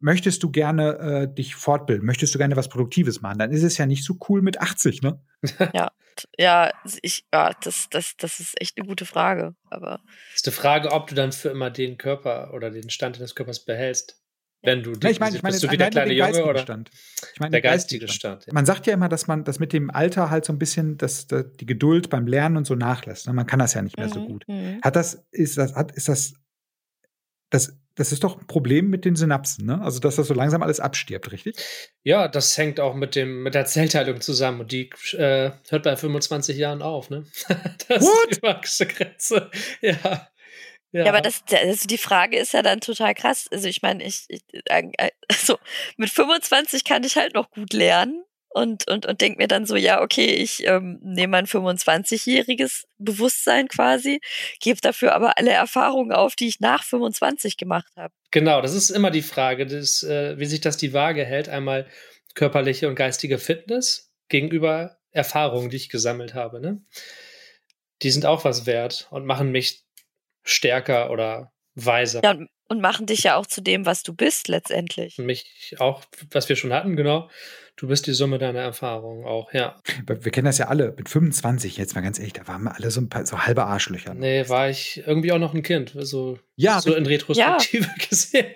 möchtest 0.00 0.42
du 0.42 0.50
gerne 0.50 0.98
äh, 0.98 1.34
dich 1.34 1.56
fortbilden, 1.56 2.06
möchtest 2.06 2.34
du 2.34 2.38
gerne 2.38 2.56
was 2.56 2.70
Produktives 2.70 3.20
machen, 3.20 3.38
dann 3.38 3.52
ist 3.52 3.64
es 3.64 3.76
ja 3.76 3.84
nicht 3.84 4.02
so 4.04 4.16
cool 4.30 4.40
mit 4.40 4.62
80, 4.62 5.02
ne? 5.02 5.20
ja, 5.74 5.90
ja, 6.38 6.72
ich, 7.02 7.26
ja, 7.34 7.52
das, 7.62 7.88
das, 7.90 8.16
das 8.16 8.40
ist 8.40 8.58
echt 8.62 8.78
eine 8.78 8.86
gute 8.86 9.04
Frage. 9.04 9.54
Aber 9.68 10.00
das 10.06 10.36
ist 10.36 10.46
die 10.46 10.52
Frage, 10.52 10.90
ob 10.92 11.08
du 11.08 11.14
dann 11.14 11.32
für 11.32 11.50
immer 11.50 11.70
den 11.70 11.98
Körper 11.98 12.54
oder 12.54 12.70
den 12.70 12.88
Stand 12.88 13.16
deines 13.16 13.34
Körpers 13.34 13.62
behältst. 13.62 14.23
Wenn 14.64 14.82
du 14.82 14.92
Na, 15.02 15.10
ich 15.10 15.20
meine, 15.20 15.36
ich 15.36 15.42
meine, 15.42 15.52
bist 15.52 15.62
du 15.64 15.70
wie 15.70 15.76
der 15.76 15.90
kleine 15.90 16.12
Junge 16.12 16.44
oder 16.44 16.60
Stand. 16.60 16.90
Ich 17.34 17.40
meine, 17.40 17.52
der 17.52 17.60
geistige 17.60 18.08
Stand? 18.08 18.46
Man 18.52 18.66
sagt 18.66 18.86
ja 18.86 18.94
immer, 18.94 19.08
dass 19.08 19.26
man 19.26 19.44
das 19.44 19.58
mit 19.58 19.72
dem 19.72 19.90
Alter 19.90 20.30
halt 20.30 20.44
so 20.44 20.52
ein 20.52 20.58
bisschen, 20.58 20.96
dass, 20.96 21.26
dass 21.26 21.52
die 21.60 21.66
Geduld 21.66 22.10
beim 22.10 22.26
Lernen 22.26 22.56
und 22.56 22.66
so 22.66 22.74
nachlässt. 22.74 23.26
ne? 23.26 23.32
Man 23.32 23.46
kann 23.46 23.58
das 23.58 23.74
ja 23.74 23.82
nicht 23.82 23.98
mehr 23.98 24.08
so 24.08 24.20
Mhm, 24.20 24.26
gut. 24.26 24.44
mhm. 24.48 24.80
Hat 24.82 24.96
das, 24.96 25.24
ist 25.30 25.58
das, 25.58 25.74
hat, 25.74 25.92
ist 25.92 26.08
das, 26.08 26.34
das, 27.50 27.76
das 27.94 28.10
ist 28.10 28.24
doch 28.24 28.40
ein 28.40 28.46
Problem 28.48 28.88
mit 28.90 29.04
den 29.04 29.14
Synapsen, 29.14 29.66
ne? 29.66 29.80
Also, 29.80 30.00
dass 30.00 30.16
das 30.16 30.26
so 30.26 30.34
langsam 30.34 30.62
alles 30.62 30.80
abstirbt, 30.80 31.30
richtig? 31.30 31.56
Ja, 32.02 32.26
das 32.26 32.58
hängt 32.58 32.80
auch 32.80 32.94
mit 32.96 33.14
dem 33.14 33.44
mit 33.44 33.54
der 33.54 33.66
Zellteilung 33.66 34.20
zusammen 34.20 34.62
und 34.62 34.72
die 34.72 34.90
äh, 35.12 35.52
hört 35.68 35.84
bei 35.84 35.94
25 35.96 36.56
Jahren 36.56 36.82
auf, 36.82 37.10
ne? 37.10 37.24
das 37.88 38.02
What? 38.02 38.30
ist 38.30 38.40
die 38.42 38.46
magische 38.46 38.86
Grenze. 38.86 39.50
Ja. 39.80 40.26
Ja, 40.94 41.08
aber 41.08 41.20
das, 41.20 41.42
also 41.50 41.88
die 41.88 41.98
Frage 41.98 42.38
ist 42.38 42.52
ja 42.52 42.62
dann 42.62 42.80
total 42.80 43.14
krass. 43.14 43.48
Also 43.50 43.66
ich 43.66 43.82
meine, 43.82 44.04
ich, 44.04 44.26
ich 44.28 44.42
also 45.28 45.58
mit 45.96 46.10
25 46.10 46.84
kann 46.84 47.02
ich 47.02 47.16
halt 47.16 47.34
noch 47.34 47.50
gut 47.50 47.72
lernen 47.72 48.22
und 48.50 48.88
und 48.88 49.04
und 49.04 49.20
denk 49.20 49.36
mir 49.36 49.48
dann 49.48 49.66
so, 49.66 49.74
ja, 49.74 50.00
okay, 50.00 50.26
ich 50.26 50.64
ähm, 50.64 51.00
nehme 51.02 51.32
mein 51.32 51.46
25-jähriges 51.46 52.84
Bewusstsein 52.98 53.66
quasi, 53.66 54.20
gebe 54.60 54.80
dafür 54.80 55.16
aber 55.16 55.36
alle 55.36 55.50
Erfahrungen 55.50 56.12
auf, 56.12 56.36
die 56.36 56.46
ich 56.46 56.60
nach 56.60 56.84
25 56.84 57.56
gemacht 57.56 57.90
habe. 57.96 58.14
Genau, 58.30 58.62
das 58.62 58.72
ist 58.72 58.90
immer 58.90 59.10
die 59.10 59.22
Frage, 59.22 59.66
des, 59.66 60.04
äh, 60.04 60.38
wie 60.38 60.46
sich 60.46 60.60
das 60.60 60.76
die 60.76 60.92
Waage 60.92 61.24
hält. 61.24 61.48
Einmal 61.48 61.88
körperliche 62.34 62.88
und 62.88 62.94
geistige 62.94 63.38
Fitness 63.38 64.12
gegenüber 64.28 64.98
Erfahrungen, 65.10 65.70
die 65.70 65.76
ich 65.76 65.88
gesammelt 65.88 66.34
habe. 66.34 66.60
Ne? 66.60 66.84
Die 68.02 68.12
sind 68.12 68.26
auch 68.26 68.44
was 68.44 68.66
wert 68.66 69.08
und 69.10 69.26
machen 69.26 69.50
mich 69.50 69.83
stärker 70.44 71.10
oder 71.10 71.52
weiser. 71.74 72.20
Ja, 72.22 72.36
und, 72.68 72.80
machen 72.80 73.06
dich 73.06 73.22
ja 73.24 73.36
auch 73.36 73.46
zu 73.46 73.60
dem, 73.60 73.86
was 73.86 74.02
du 74.02 74.14
bist 74.14 74.48
letztendlich. 74.48 75.18
Mich 75.18 75.76
auch, 75.78 76.02
was 76.30 76.48
wir 76.48 76.56
schon 76.56 76.72
hatten, 76.72 76.96
genau. 76.96 77.28
Du 77.76 77.88
bist 77.88 78.06
die 78.06 78.12
Summe 78.12 78.38
deiner 78.38 78.60
Erfahrungen 78.60 79.24
auch, 79.24 79.52
ja. 79.52 79.76
Wir 80.06 80.30
kennen 80.30 80.44
das 80.44 80.58
ja 80.58 80.68
alle. 80.68 80.94
Mit 80.96 81.08
25, 81.08 81.76
jetzt 81.76 81.94
mal 81.96 82.02
ganz 82.02 82.18
ehrlich, 82.18 82.32
da 82.32 82.46
waren 82.46 82.62
wir 82.62 82.74
alle 82.74 82.90
so 82.90 83.00
ein 83.00 83.08
paar 83.08 83.26
so 83.26 83.40
halbe 83.40 83.64
Arschlöcher. 83.64 84.14
ne? 84.14 84.20
Nee, 84.20 84.48
war 84.48 84.70
ich 84.70 85.02
irgendwie 85.06 85.32
auch 85.32 85.38
noch 85.38 85.54
ein 85.54 85.62
Kind. 85.62 85.92
So, 85.98 86.38
Ja, 86.56 86.80
so 86.80 86.94
in 86.94 87.06
Retrospektive 87.06 87.88
gesehen. 88.08 88.46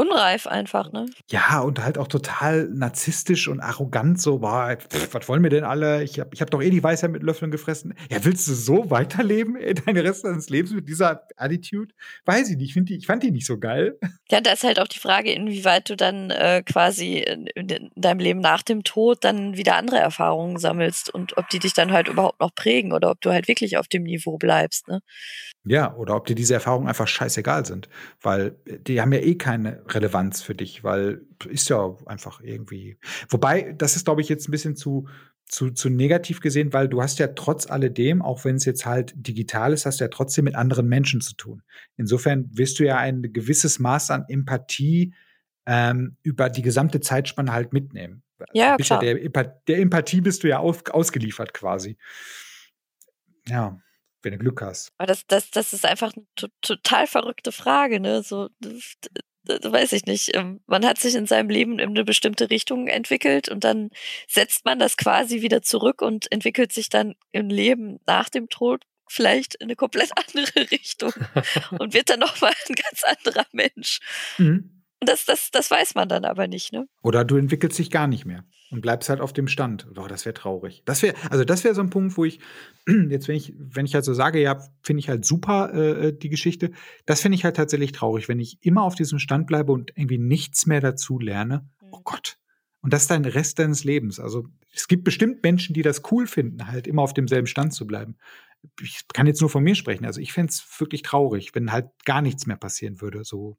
Unreif 0.00 0.46
einfach, 0.46 0.92
ne? 0.92 1.06
Ja, 1.28 1.60
und 1.60 1.84
halt 1.84 1.98
auch 1.98 2.08
total 2.08 2.68
narzisstisch 2.72 3.48
und 3.48 3.60
arrogant, 3.60 4.18
so, 4.18 4.38
pff, 4.38 5.12
was 5.12 5.28
wollen 5.28 5.42
wir 5.42 5.50
denn 5.50 5.64
alle? 5.64 6.02
Ich 6.02 6.18
habe 6.18 6.30
ich 6.32 6.40
hab 6.40 6.50
doch 6.50 6.62
eh 6.62 6.70
die 6.70 6.82
Weisheit 6.82 7.10
mit 7.10 7.22
Löffeln 7.22 7.50
gefressen. 7.50 7.92
Ja, 8.10 8.24
willst 8.24 8.48
du 8.48 8.54
so 8.54 8.90
weiterleben, 8.90 9.56
ey, 9.56 9.74
deine 9.74 10.02
Rest 10.02 10.24
deines 10.24 10.48
Lebens 10.48 10.72
mit 10.72 10.88
dieser 10.88 11.26
Attitude? 11.36 11.92
Weiß 12.24 12.48
ich 12.48 12.56
nicht, 12.56 12.74
ich, 12.74 12.84
die, 12.86 12.96
ich 12.96 13.06
fand 13.06 13.22
die 13.22 13.30
nicht 13.30 13.44
so 13.44 13.58
geil. 13.58 13.98
Ja, 14.30 14.40
da 14.40 14.52
ist 14.52 14.64
halt 14.64 14.80
auch 14.80 14.88
die 14.88 14.98
Frage, 14.98 15.32
inwieweit 15.32 15.90
du 15.90 15.96
dann 15.96 16.30
äh, 16.30 16.62
quasi 16.64 17.18
in, 17.18 17.46
in 17.48 17.90
deinem 17.94 18.20
Leben 18.20 18.40
nach 18.40 18.62
dem 18.62 18.84
Tod 18.84 19.22
dann 19.24 19.58
wieder 19.58 19.76
andere 19.76 19.98
Erfahrungen 19.98 20.56
sammelst 20.56 21.12
und 21.12 21.36
ob 21.36 21.48
die 21.50 21.58
dich 21.58 21.74
dann 21.74 21.92
halt 21.92 22.08
überhaupt 22.08 22.40
noch 22.40 22.54
prägen 22.54 22.92
oder 22.92 23.10
ob 23.10 23.20
du 23.20 23.32
halt 23.32 23.48
wirklich 23.48 23.76
auf 23.76 23.88
dem 23.88 24.04
Niveau 24.04 24.38
bleibst, 24.38 24.88
ne? 24.88 25.00
Ja, 25.64 25.94
oder 25.94 26.16
ob 26.16 26.26
dir 26.26 26.34
diese 26.34 26.54
Erfahrungen 26.54 26.88
einfach 26.88 27.06
scheißegal 27.06 27.66
sind, 27.66 27.90
weil 28.22 28.56
die 28.66 29.00
haben 29.00 29.12
ja 29.12 29.20
eh 29.20 29.34
keine 29.34 29.82
Relevanz 29.94 30.42
für 30.42 30.54
dich, 30.54 30.84
weil 30.84 31.22
ist 31.48 31.68
ja 31.68 31.96
einfach 32.06 32.40
irgendwie. 32.40 32.98
Wobei, 33.28 33.72
das 33.72 33.96
ist, 33.96 34.04
glaube 34.04 34.20
ich, 34.20 34.28
jetzt 34.28 34.48
ein 34.48 34.52
bisschen 34.52 34.76
zu, 34.76 35.08
zu, 35.46 35.70
zu 35.70 35.88
negativ 35.88 36.40
gesehen, 36.40 36.72
weil 36.72 36.88
du 36.88 37.02
hast 37.02 37.18
ja 37.18 37.28
trotz 37.28 37.68
alledem, 37.68 38.22
auch 38.22 38.44
wenn 38.44 38.56
es 38.56 38.64
jetzt 38.64 38.86
halt 38.86 39.12
digital 39.16 39.72
ist, 39.72 39.86
hast 39.86 40.00
du 40.00 40.04
ja 40.04 40.08
trotzdem 40.08 40.44
mit 40.44 40.54
anderen 40.54 40.88
Menschen 40.88 41.20
zu 41.20 41.34
tun. 41.34 41.62
Insofern 41.96 42.48
wirst 42.52 42.78
du 42.78 42.84
ja 42.84 42.98
ein 42.98 43.22
gewisses 43.32 43.78
Maß 43.78 44.10
an 44.10 44.24
Empathie 44.28 45.14
ähm, 45.66 46.16
über 46.22 46.48
die 46.48 46.62
gesamte 46.62 47.00
Zeitspanne 47.00 47.52
halt 47.52 47.72
mitnehmen. 47.72 48.22
Ja, 48.52 48.76
bist 48.76 48.90
ja 48.90 48.98
klar. 48.98 49.14
der, 49.14 49.44
der 49.68 49.78
Empathie 49.78 50.20
bist 50.20 50.42
du 50.42 50.48
ja 50.48 50.58
aus, 50.58 50.84
ausgeliefert 50.86 51.52
quasi. 51.52 51.98
Ja, 53.48 53.78
wenn 54.22 54.32
du 54.32 54.38
Glück 54.38 54.62
hast. 54.62 54.92
Aber 54.98 55.06
das, 55.06 55.26
das, 55.26 55.50
das 55.50 55.72
ist 55.72 55.84
einfach 55.86 56.12
eine 56.14 56.24
to 56.36 56.48
total 56.60 57.06
verrückte 57.06 57.52
Frage, 57.52 58.00
ne? 58.00 58.22
So, 58.22 58.48
d- 58.60 58.78
d- 59.48 59.58
d- 59.58 59.72
weiß 59.72 59.92
ich 59.92 60.06
nicht. 60.06 60.34
Ähm, 60.36 60.60
Man 60.66 60.84
hat 60.86 60.98
sich 60.98 61.14
in 61.14 61.26
seinem 61.26 61.48
Leben 61.50 61.78
in 61.78 61.90
eine 61.90 62.04
bestimmte 62.04 62.50
Richtung 62.50 62.86
entwickelt 62.88 63.48
und 63.48 63.64
dann 63.64 63.90
setzt 64.28 64.64
man 64.64 64.78
das 64.78 64.96
quasi 64.96 65.42
wieder 65.42 65.62
zurück 65.62 66.02
und 66.02 66.30
entwickelt 66.32 66.72
sich 66.72 66.88
dann 66.88 67.14
im 67.32 67.48
Leben 67.48 67.98
nach 68.06 68.28
dem 68.28 68.48
Tod 68.48 68.84
vielleicht 69.08 69.56
in 69.56 69.64
eine 69.64 69.76
komplett 69.76 70.10
andere 70.16 70.70
Richtung 70.70 71.12
und 71.78 71.94
wird 71.94 72.10
dann 72.10 72.20
nochmal 72.20 72.52
ein 72.68 72.74
ganz 72.74 73.02
anderer 73.04 73.46
Mensch. 73.52 73.98
Mhm. 74.38 74.82
Und 75.00 75.08
das, 75.08 75.24
das, 75.24 75.50
das 75.50 75.70
weiß 75.70 75.94
man 75.94 76.08
dann 76.10 76.26
aber 76.26 76.46
nicht, 76.46 76.72
ne? 76.72 76.86
Oder 77.02 77.24
du 77.24 77.36
entwickelst 77.36 77.78
dich 77.78 77.90
gar 77.90 78.06
nicht 78.06 78.26
mehr 78.26 78.44
und 78.70 78.80
bleibst 78.80 79.08
halt 79.08 79.20
auf 79.20 79.32
dem 79.32 79.48
Stand. 79.48 79.88
Doch, 79.92 80.08
das 80.08 80.24
wäre 80.24 80.34
traurig. 80.34 80.82
Das 80.84 81.02
wäre, 81.02 81.14
also 81.30 81.44
das 81.44 81.64
wäre 81.64 81.74
so 81.74 81.80
ein 81.80 81.90
Punkt, 81.90 82.16
wo 82.16 82.24
ich, 82.24 82.40
jetzt, 83.08 83.28
wenn 83.28 83.36
ich, 83.36 83.54
wenn 83.58 83.84
ich 83.84 83.94
halt 83.94 84.04
so 84.04 84.14
sage, 84.14 84.40
ja, 84.40 84.60
finde 84.82 85.00
ich 85.00 85.08
halt 85.08 85.24
super 85.24 85.72
äh, 85.74 86.08
äh, 86.08 86.12
die 86.12 86.28
Geschichte, 86.28 86.70
das 87.06 87.20
finde 87.20 87.36
ich 87.36 87.44
halt 87.44 87.56
tatsächlich 87.56 87.92
traurig, 87.92 88.28
wenn 88.28 88.40
ich 88.40 88.58
immer 88.64 88.82
auf 88.82 88.94
diesem 88.94 89.18
Stand 89.18 89.46
bleibe 89.46 89.72
und 89.72 89.92
irgendwie 89.96 90.18
nichts 90.18 90.66
mehr 90.66 90.80
dazu 90.80 91.18
lerne. 91.18 91.68
Oh 91.90 92.00
Gott. 92.04 92.38
Und 92.80 92.92
das 92.92 93.02
ist 93.02 93.10
dein 93.10 93.24
Rest 93.24 93.58
deines 93.58 93.84
Lebens. 93.84 94.20
Also 94.20 94.46
es 94.74 94.88
gibt 94.88 95.04
bestimmt 95.04 95.42
Menschen, 95.42 95.74
die 95.74 95.82
das 95.82 96.02
cool 96.10 96.26
finden, 96.26 96.68
halt 96.68 96.86
immer 96.86 97.02
auf 97.02 97.12
demselben 97.12 97.46
Stand 97.46 97.74
zu 97.74 97.86
bleiben. 97.86 98.16
Ich 98.80 99.00
kann 99.12 99.26
jetzt 99.26 99.40
nur 99.40 99.50
von 99.50 99.64
mir 99.64 99.74
sprechen. 99.74 100.06
Also 100.06 100.20
ich 100.20 100.32
fände 100.32 100.50
es 100.50 100.64
wirklich 100.78 101.02
traurig, 101.02 101.54
wenn 101.54 101.72
halt 101.72 101.88
gar 102.04 102.22
nichts 102.22 102.46
mehr 102.46 102.56
passieren 102.56 103.00
würde. 103.00 103.24
So 103.24 103.58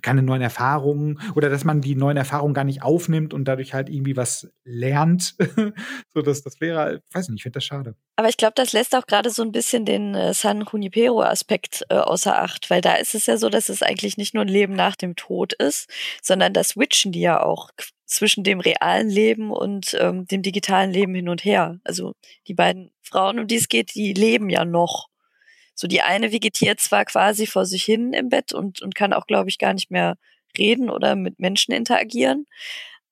keine 0.00 0.22
neuen 0.22 0.42
Erfahrungen 0.42 1.20
oder 1.34 1.50
dass 1.50 1.64
man 1.64 1.80
die 1.80 1.94
neuen 1.94 2.16
Erfahrungen 2.16 2.54
gar 2.54 2.64
nicht 2.64 2.82
aufnimmt 2.82 3.34
und 3.34 3.44
dadurch 3.44 3.74
halt 3.74 3.88
irgendwie 3.88 4.16
was 4.16 4.48
lernt. 4.64 5.34
so 6.14 6.22
dass 6.22 6.42
das 6.42 6.60
wäre, 6.60 6.78
halt- 6.78 7.02
weiß 7.12 7.28
nicht, 7.28 7.38
ich 7.38 7.42
finde 7.42 7.56
das 7.56 7.64
schade. 7.64 7.94
Aber 8.16 8.28
ich 8.28 8.36
glaube, 8.36 8.54
das 8.56 8.72
lässt 8.72 8.94
auch 8.94 9.06
gerade 9.06 9.30
so 9.30 9.42
ein 9.42 9.52
bisschen 9.52 9.84
den 9.84 10.14
äh, 10.14 10.34
San 10.34 10.64
Junipero-Aspekt 10.70 11.84
äh, 11.88 11.94
außer 11.94 12.40
Acht, 12.40 12.70
weil 12.70 12.80
da 12.80 12.94
ist 12.94 13.14
es 13.14 13.26
ja 13.26 13.36
so, 13.36 13.48
dass 13.48 13.68
es 13.68 13.82
eigentlich 13.82 14.16
nicht 14.16 14.34
nur 14.34 14.44
ein 14.44 14.48
Leben 14.48 14.74
nach 14.74 14.96
dem 14.96 15.16
Tod 15.16 15.52
ist, 15.54 15.88
sondern 16.22 16.52
das 16.52 16.68
switchen 16.70 17.12
die 17.12 17.20
ja 17.20 17.42
auch 17.42 17.70
zwischen 18.06 18.44
dem 18.44 18.60
realen 18.60 19.08
Leben 19.08 19.50
und 19.50 19.96
ähm, 19.98 20.26
dem 20.26 20.42
digitalen 20.42 20.90
Leben 20.92 21.14
hin 21.14 21.28
und 21.28 21.44
her. 21.44 21.80
Also 21.82 22.12
die 22.46 22.54
beiden 22.54 22.90
Frauen, 23.00 23.38
um 23.38 23.46
die 23.46 23.56
es 23.56 23.68
geht, 23.68 23.94
die 23.94 24.12
leben 24.12 24.50
ja 24.50 24.64
noch. 24.64 25.08
So 25.82 25.88
die 25.88 26.00
eine 26.00 26.30
vegetiert 26.30 26.78
zwar 26.78 27.04
quasi 27.04 27.44
vor 27.44 27.66
sich 27.66 27.82
hin 27.82 28.12
im 28.12 28.28
Bett 28.28 28.52
und, 28.52 28.80
und 28.82 28.94
kann 28.94 29.12
auch, 29.12 29.26
glaube 29.26 29.50
ich, 29.50 29.58
gar 29.58 29.74
nicht 29.74 29.90
mehr 29.90 30.16
reden 30.56 30.88
oder 30.88 31.16
mit 31.16 31.40
Menschen 31.40 31.74
interagieren. 31.74 32.46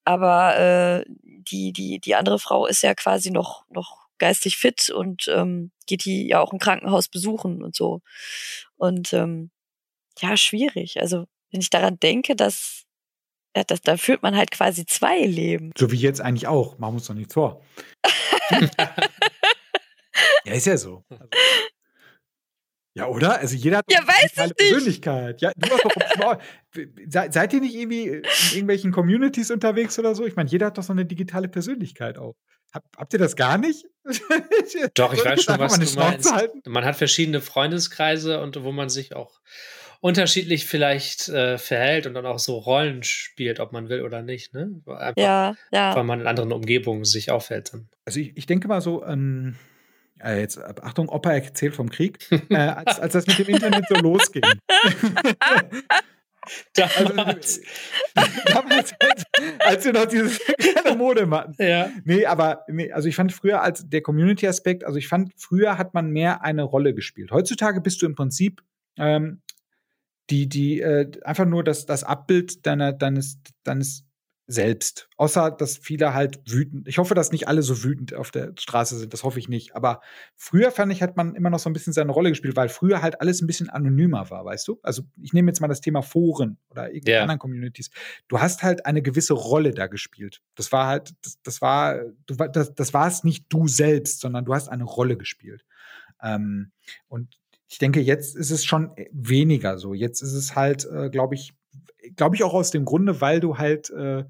Aber 0.04 0.56
äh, 0.56 1.04
die, 1.08 1.72
die, 1.72 1.98
die 1.98 2.14
andere 2.14 2.38
Frau 2.38 2.66
ist 2.66 2.84
ja 2.84 2.94
quasi 2.94 3.32
noch, 3.32 3.64
noch 3.70 4.06
geistig 4.18 4.56
fit 4.56 4.88
und 4.88 5.26
ähm, 5.34 5.72
geht 5.88 6.04
die 6.04 6.28
ja 6.28 6.38
auch 6.38 6.52
im 6.52 6.60
Krankenhaus 6.60 7.08
besuchen 7.08 7.60
und 7.60 7.74
so. 7.74 8.02
Und 8.76 9.12
ähm, 9.14 9.50
ja, 10.20 10.36
schwierig. 10.36 11.00
Also, 11.00 11.26
wenn 11.50 11.60
ich 11.60 11.70
daran 11.70 11.98
denke, 11.98 12.36
dass, 12.36 12.84
ja, 13.56 13.64
dass 13.64 13.80
da 13.80 13.96
führt 13.96 14.22
man 14.22 14.36
halt 14.36 14.52
quasi 14.52 14.86
zwei 14.86 15.18
Leben. 15.18 15.72
So 15.76 15.90
wie 15.90 15.96
jetzt 15.96 16.20
eigentlich 16.20 16.46
auch. 16.46 16.78
Machen 16.78 16.92
wir 16.92 16.98
uns 16.98 17.08
doch 17.08 17.14
nichts 17.14 17.34
vor. 17.34 17.64
ja, 20.44 20.52
ist 20.52 20.66
ja 20.66 20.76
so. 20.76 21.02
Also, 21.08 21.24
ja, 23.00 23.06
oder? 23.08 23.38
Also 23.40 23.56
jeder 23.56 23.78
hat 23.78 23.84
Ja, 23.90 24.00
eine. 24.36 24.52
Persönlichkeit. 24.54 25.40
Ja, 25.40 25.52
du 25.56 25.70
hast 25.70 25.84
doch 25.84 26.38
Se- 27.08 27.28
Seid 27.30 27.52
ihr 27.54 27.60
nicht 27.60 27.74
irgendwie 27.74 28.04
in 28.08 28.22
irgendwelchen 28.52 28.92
Communities 28.92 29.50
unterwegs 29.50 29.98
oder 29.98 30.14
so? 30.14 30.26
Ich 30.26 30.36
meine, 30.36 30.48
jeder 30.50 30.66
hat 30.66 30.78
doch 30.78 30.82
so 30.82 30.92
eine 30.92 31.04
digitale 31.06 31.48
Persönlichkeit 31.48 32.18
auch. 32.18 32.34
Hab, 32.72 32.84
habt 32.96 33.12
ihr 33.12 33.18
das 33.18 33.34
gar 33.34 33.58
nicht? 33.58 33.84
Doch, 34.94 35.12
ich 35.12 35.24
weiß 35.24 35.42
schon, 35.42 35.58
was 35.58 35.76
du 35.78 35.98
meinst. 35.98 36.32
halten? 36.32 36.62
Man 36.66 36.84
hat 36.84 36.94
verschiedene 36.96 37.40
Freundeskreise 37.40 38.40
und 38.40 38.62
wo 38.62 38.70
man 38.70 38.88
sich 38.88 39.16
auch 39.16 39.40
unterschiedlich 40.00 40.66
vielleicht 40.66 41.28
äh, 41.28 41.58
verhält 41.58 42.06
und 42.06 42.14
dann 42.14 42.26
auch 42.26 42.38
so 42.38 42.56
Rollen 42.58 43.02
spielt, 43.02 43.58
ob 43.60 43.72
man 43.72 43.88
will 43.88 44.02
oder 44.02 44.22
nicht, 44.22 44.54
ne? 44.54 44.80
Einfach, 44.86 45.12
Ja, 45.16 45.54
ja. 45.72 45.96
weil 45.96 46.04
man 46.04 46.20
in 46.20 46.26
anderen 46.28 46.52
Umgebungen 46.52 47.04
sich 47.04 47.30
aufhält. 47.32 47.72
Dann. 47.74 47.88
Also 48.04 48.20
ich, 48.20 48.36
ich 48.36 48.46
denke 48.46 48.68
mal 48.68 48.80
so, 48.80 49.04
ähm, 49.04 49.56
äh, 50.22 50.40
jetzt 50.40 50.56
äh, 50.56 50.74
Achtung, 50.82 51.08
Opa 51.08 51.32
erzählt 51.32 51.74
vom 51.74 51.90
Krieg, 51.90 52.18
äh, 52.50 52.56
als, 52.56 53.00
als 53.00 53.12
das 53.12 53.26
mit 53.26 53.38
dem 53.38 53.54
Internet 53.54 53.84
so 53.88 53.96
losging. 53.96 54.42
Also, 56.76 57.12
Damals. 57.14 57.60
damals, 58.46 58.94
als, 58.98 59.24
als 59.58 59.84
wir 59.84 59.92
noch 59.92 60.06
dieses 60.06 60.38
kleine 60.38 60.96
Modem 60.96 61.34
hatten. 61.34 61.54
ja. 61.62 61.90
Nee, 62.04 62.24
aber 62.26 62.64
nee, 62.68 62.90
also 62.90 63.08
ich 63.08 63.14
fand 63.14 63.32
früher 63.32 63.62
als 63.62 63.88
der 63.88 64.00
Community-Aspekt, 64.00 64.84
also 64.84 64.98
ich 64.98 65.06
fand, 65.06 65.32
früher 65.36 65.78
hat 65.78 65.94
man 65.94 66.10
mehr 66.10 66.42
eine 66.42 66.62
Rolle 66.62 66.94
gespielt. 66.94 67.30
Heutzutage 67.30 67.80
bist 67.80 68.00
du 68.02 68.06
im 68.06 68.14
Prinzip 68.14 68.62
ähm, 68.96 69.42
die, 70.30 70.48
die, 70.48 70.80
äh, 70.80 71.10
einfach 71.24 71.44
nur 71.44 71.62
das, 71.62 71.86
das 71.86 72.04
Abbild 72.04 72.66
deiner, 72.66 72.92
deines, 72.92 73.38
deines 73.62 74.04
selbst. 74.50 75.08
Außer, 75.16 75.52
dass 75.52 75.76
viele 75.76 76.12
halt 76.12 76.40
wütend. 76.44 76.88
Ich 76.88 76.98
hoffe, 76.98 77.14
dass 77.14 77.30
nicht 77.30 77.46
alle 77.46 77.62
so 77.62 77.84
wütend 77.84 78.14
auf 78.14 78.32
der 78.32 78.52
Straße 78.58 78.98
sind. 78.98 79.12
Das 79.12 79.22
hoffe 79.22 79.38
ich 79.38 79.48
nicht. 79.48 79.76
Aber 79.76 80.00
früher 80.36 80.72
fand 80.72 80.92
ich, 80.92 81.02
hat 81.02 81.16
man 81.16 81.36
immer 81.36 81.50
noch 81.50 81.60
so 81.60 81.70
ein 81.70 81.72
bisschen 81.72 81.92
seine 81.92 82.10
Rolle 82.10 82.30
gespielt, 82.30 82.56
weil 82.56 82.68
früher 82.68 83.00
halt 83.00 83.20
alles 83.20 83.40
ein 83.40 83.46
bisschen 83.46 83.70
anonymer 83.70 84.28
war, 84.30 84.44
weißt 84.44 84.66
du? 84.66 84.80
Also 84.82 85.02
ich 85.22 85.32
nehme 85.32 85.50
jetzt 85.50 85.60
mal 85.60 85.68
das 85.68 85.80
Thema 85.80 86.02
Foren 86.02 86.58
oder 86.68 86.88
irgendwelche 86.88 87.16
yeah. 87.16 87.22
anderen 87.22 87.38
Communities. 87.38 87.90
Du 88.26 88.40
hast 88.40 88.62
halt 88.64 88.86
eine 88.86 89.02
gewisse 89.02 89.34
Rolle 89.34 89.70
da 89.70 89.86
gespielt. 89.86 90.42
Das 90.56 90.72
war 90.72 90.88
halt, 90.88 91.14
das, 91.22 91.40
das 91.42 91.62
war, 91.62 92.00
du, 92.26 92.34
das, 92.34 92.74
das 92.74 92.92
war 92.92 93.06
es 93.06 93.22
nicht 93.22 93.46
du 93.50 93.68
selbst, 93.68 94.20
sondern 94.20 94.44
du 94.44 94.52
hast 94.52 94.68
eine 94.68 94.84
Rolle 94.84 95.16
gespielt. 95.16 95.64
Ähm, 96.22 96.72
und 97.06 97.38
ich 97.68 97.78
denke, 97.78 98.00
jetzt 98.00 98.34
ist 98.34 98.50
es 98.50 98.64
schon 98.64 98.90
weniger 99.12 99.78
so. 99.78 99.94
Jetzt 99.94 100.22
ist 100.22 100.34
es 100.34 100.56
halt, 100.56 100.86
äh, 100.86 101.08
glaube 101.08 101.36
ich, 101.36 101.52
glaube 102.16 102.34
ich 102.34 102.42
auch 102.42 102.54
aus 102.54 102.72
dem 102.72 102.84
Grunde, 102.84 103.20
weil 103.20 103.38
du 103.38 103.58
halt 103.58 103.90
äh, 103.90 104.24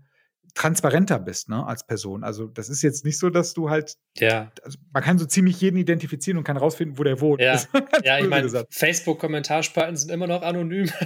transparenter 0.55 1.19
bist, 1.19 1.49
ne, 1.49 1.67
als 1.67 1.87
Person. 1.87 2.25
Also 2.25 2.47
das 2.47 2.69
ist 2.69 2.83
jetzt 2.83 3.05
nicht 3.05 3.19
so, 3.19 3.31
dass 3.31 3.55
du 3.55 3.71
halt, 3.71 3.95
ja, 4.17 4.53
also 4.63 4.79
man 4.93 5.03
kann 5.03 5.19
so 5.19 5.27
ziemlich 5.27 5.61
jeden 5.61 5.77
identifizieren 5.77 6.39
und 6.39 6.45
kann 6.45 6.57
rausfinden, 6.57 6.99
wo 6.99 7.05
der 7.05 7.21
wohnt. 7.21 7.41
Ja, 7.41 7.61
ja 8.05 8.19
ich 8.19 8.29
meine, 8.29 8.49
Facebook-Kommentarspalten 8.71 9.97
sind 9.97 10.11
immer 10.11 10.27
noch 10.27 10.43
anonym. 10.43 10.91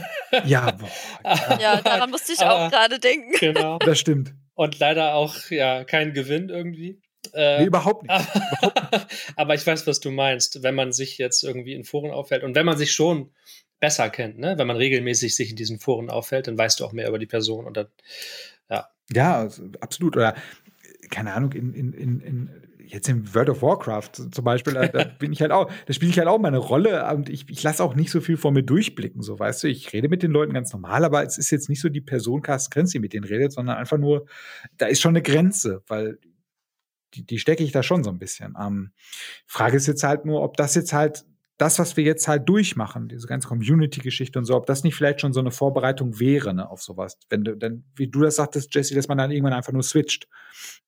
Ja, 0.46 0.72
boah, 0.72 0.90
ja. 1.24 1.58
ja 1.60 1.80
daran 1.80 2.10
musste 2.10 2.32
ich 2.32 2.40
Aber, 2.40 2.66
auch 2.66 2.70
gerade 2.70 2.98
denken. 2.98 3.32
Genau. 3.38 3.78
Das 3.78 4.00
stimmt. 4.00 4.34
Und 4.54 4.80
leider 4.80 5.14
auch, 5.14 5.48
ja, 5.50 5.84
kein 5.84 6.12
Gewinn 6.12 6.48
irgendwie. 6.48 7.00
Äh, 7.32 7.60
nee, 7.60 7.66
überhaupt 7.66 8.02
nicht. 8.02 8.10
Aber, 8.10 9.06
aber 9.36 9.54
ich 9.54 9.66
weiß, 9.66 9.86
was 9.86 10.00
du 10.00 10.10
meinst, 10.10 10.62
wenn 10.62 10.74
man 10.74 10.92
sich 10.92 11.18
jetzt 11.18 11.44
irgendwie 11.44 11.74
in 11.74 11.84
Foren 11.84 12.10
aufhält 12.10 12.42
und 12.42 12.54
wenn 12.54 12.66
man 12.66 12.76
sich 12.76 12.92
schon 12.92 13.30
besser 13.80 14.08
kennt, 14.10 14.38
ne? 14.38 14.56
wenn 14.56 14.66
man 14.66 14.76
regelmäßig 14.76 15.34
sich 15.34 15.50
in 15.50 15.56
diesen 15.56 15.78
Foren 15.78 16.10
aufhält, 16.10 16.46
dann 16.46 16.56
weißt 16.56 16.80
du 16.80 16.84
auch 16.84 16.92
mehr 16.92 17.08
über 17.08 17.18
die 17.18 17.26
Person 17.26 17.66
und 17.66 17.76
dann 17.76 17.88
ja, 19.12 19.38
also, 19.38 19.64
absolut. 19.80 20.16
Oder 20.16 20.34
keine 21.10 21.34
Ahnung, 21.34 21.52
in, 21.52 21.72
in, 21.74 21.92
in, 21.92 22.20
in 22.20 22.50
jetzt 22.86 23.08
in 23.08 23.34
World 23.34 23.50
of 23.50 23.62
Warcraft 23.62 24.30
zum 24.30 24.44
Beispiel, 24.44 24.74
da, 24.74 24.88
da 24.88 25.04
bin 25.18 25.32
ich 25.32 25.40
halt 25.40 25.52
auch, 25.52 25.70
da 25.86 25.92
spiele 25.92 26.10
ich 26.10 26.18
halt 26.18 26.28
auch 26.28 26.38
meine 26.38 26.58
Rolle 26.58 27.06
und 27.14 27.28
ich, 27.28 27.48
ich 27.48 27.62
lasse 27.62 27.82
auch 27.82 27.94
nicht 27.94 28.10
so 28.10 28.20
viel 28.20 28.36
vor 28.36 28.52
mir 28.52 28.62
durchblicken, 28.62 29.22
so 29.22 29.38
weißt 29.38 29.64
du, 29.64 29.68
ich 29.68 29.92
rede 29.92 30.08
mit 30.08 30.22
den 30.22 30.30
Leuten 30.30 30.52
ganz 30.52 30.72
normal, 30.72 31.04
aber 31.04 31.24
es 31.24 31.38
ist 31.38 31.50
jetzt 31.50 31.68
nicht 31.68 31.80
so 31.80 31.88
die 31.88 32.00
Person 32.00 32.42
Carsten 32.42 32.72
Grenz, 32.72 32.92
die 32.92 32.98
mit 32.98 33.12
denen 33.12 33.24
redet, 33.24 33.52
sondern 33.52 33.76
einfach 33.76 33.98
nur, 33.98 34.26
da 34.76 34.86
ist 34.86 35.00
schon 35.00 35.12
eine 35.12 35.22
Grenze, 35.22 35.82
weil 35.86 36.18
die, 37.14 37.24
die 37.24 37.38
stecke 37.38 37.64
ich 37.64 37.72
da 37.72 37.82
schon 37.82 38.04
so 38.04 38.10
ein 38.10 38.18
bisschen. 38.18 38.54
Ähm, 38.60 38.92
Frage 39.46 39.76
ist 39.76 39.86
jetzt 39.86 40.02
halt 40.02 40.24
nur, 40.24 40.42
ob 40.42 40.56
das 40.56 40.74
jetzt 40.74 40.92
halt 40.92 41.24
das, 41.56 41.78
was 41.78 41.96
wir 41.96 42.04
jetzt 42.04 42.26
halt 42.26 42.48
durchmachen, 42.48 43.08
diese 43.08 43.28
ganze 43.28 43.46
Community-Geschichte 43.46 44.38
und 44.38 44.44
so, 44.44 44.56
ob 44.56 44.66
das 44.66 44.82
nicht 44.82 44.96
vielleicht 44.96 45.20
schon 45.20 45.32
so 45.32 45.40
eine 45.40 45.52
Vorbereitung 45.52 46.18
wäre, 46.18 46.52
ne, 46.52 46.68
auf 46.68 46.82
sowas. 46.82 47.16
Wenn 47.28 47.44
du, 47.44 47.56
denn, 47.56 47.84
wie 47.94 48.08
du 48.08 48.20
das 48.20 48.36
sagtest, 48.36 48.74
Jesse, 48.74 48.94
dass 48.94 49.06
man 49.06 49.18
dann 49.18 49.30
irgendwann 49.30 49.52
einfach 49.52 49.72
nur 49.72 49.84
switcht. 49.84 50.26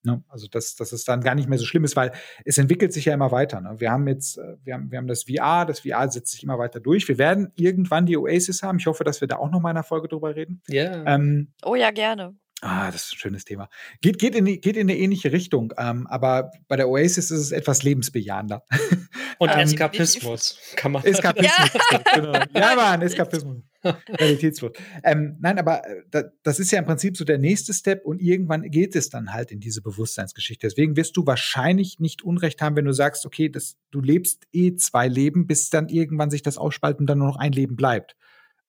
Ne? 0.02 0.24
Also, 0.28 0.48
dass, 0.48 0.74
dass 0.74 0.92
es 0.92 1.04
dann 1.04 1.20
gar 1.20 1.34
nicht 1.34 1.48
mehr 1.48 1.58
so 1.58 1.64
schlimm 1.64 1.84
ist, 1.84 1.94
weil 1.94 2.12
es 2.44 2.58
entwickelt 2.58 2.92
sich 2.92 3.04
ja 3.04 3.14
immer 3.14 3.30
weiter. 3.30 3.60
Ne? 3.60 3.76
Wir 3.78 3.92
haben 3.92 4.08
jetzt, 4.08 4.38
äh, 4.38 4.56
wir 4.64 4.74
haben, 4.74 4.90
wir 4.90 4.98
haben 4.98 5.06
das 5.06 5.24
VR, 5.24 5.66
das 5.66 5.80
VR 5.80 6.10
setzt 6.10 6.32
sich 6.32 6.42
immer 6.42 6.58
weiter 6.58 6.80
durch. 6.80 7.06
Wir 7.06 7.18
werden 7.18 7.52
irgendwann 7.54 8.06
die 8.06 8.16
Oasis 8.16 8.62
haben. 8.62 8.78
Ich 8.78 8.86
hoffe, 8.86 9.04
dass 9.04 9.20
wir 9.20 9.28
da 9.28 9.36
auch 9.36 9.50
noch 9.50 9.60
mal 9.60 9.70
in 9.70 9.76
einer 9.76 9.84
Folge 9.84 10.08
drüber 10.08 10.34
reden. 10.34 10.62
Ja. 10.68 10.96
Yeah. 10.96 11.14
Ähm, 11.14 11.52
oh 11.64 11.74
ja, 11.74 11.90
gerne. 11.92 12.36
Ah, 12.68 12.90
das 12.90 13.06
ist 13.06 13.12
ein 13.12 13.18
schönes 13.18 13.44
Thema. 13.44 13.68
Geht, 14.00 14.18
geht, 14.18 14.34
in, 14.34 14.44
geht 14.44 14.76
in 14.76 14.90
eine 14.90 14.98
ähnliche 14.98 15.30
Richtung, 15.30 15.72
ähm, 15.78 16.08
aber 16.08 16.50
bei 16.66 16.74
der 16.74 16.88
Oasis 16.88 17.30
ist 17.30 17.38
es 17.38 17.52
etwas 17.52 17.84
lebensbejahender. 17.84 18.64
Und 19.38 19.50
ähm, 19.52 19.60
Eskapismus 19.60 20.58
kann 20.74 20.90
man. 20.90 21.04
Eskapismus, 21.04 21.52
ja, 21.92 22.02
genau. 22.14 22.32
ja 22.52 22.74
Mann, 22.74 23.02
Eskapismus. 23.02 23.58
Realitätsflucht. 23.84 24.78
Ähm, 25.04 25.36
nein, 25.40 25.60
aber 25.60 25.82
äh, 25.86 26.24
das 26.42 26.58
ist 26.58 26.72
ja 26.72 26.80
im 26.80 26.86
Prinzip 26.86 27.16
so 27.16 27.24
der 27.24 27.38
nächste 27.38 27.72
Step 27.72 28.04
und 28.04 28.20
irgendwann 28.20 28.62
geht 28.62 28.96
es 28.96 29.10
dann 29.10 29.32
halt 29.32 29.52
in 29.52 29.60
diese 29.60 29.80
Bewusstseinsgeschichte. 29.80 30.66
Deswegen 30.66 30.96
wirst 30.96 31.16
du 31.16 31.24
wahrscheinlich 31.24 32.00
nicht 32.00 32.24
Unrecht 32.24 32.62
haben, 32.62 32.74
wenn 32.74 32.84
du 32.84 32.92
sagst, 32.92 33.24
okay, 33.26 33.48
das, 33.48 33.76
du 33.92 34.00
lebst 34.00 34.48
eh 34.52 34.74
zwei 34.74 35.06
Leben, 35.06 35.46
bis 35.46 35.70
dann 35.70 35.88
irgendwann 35.88 36.30
sich 36.30 36.42
das 36.42 36.58
ausspaltet 36.58 36.98
und 36.98 37.06
dann 37.06 37.18
nur 37.18 37.28
noch 37.28 37.36
ein 37.36 37.52
Leben 37.52 37.76
bleibt. 37.76 38.16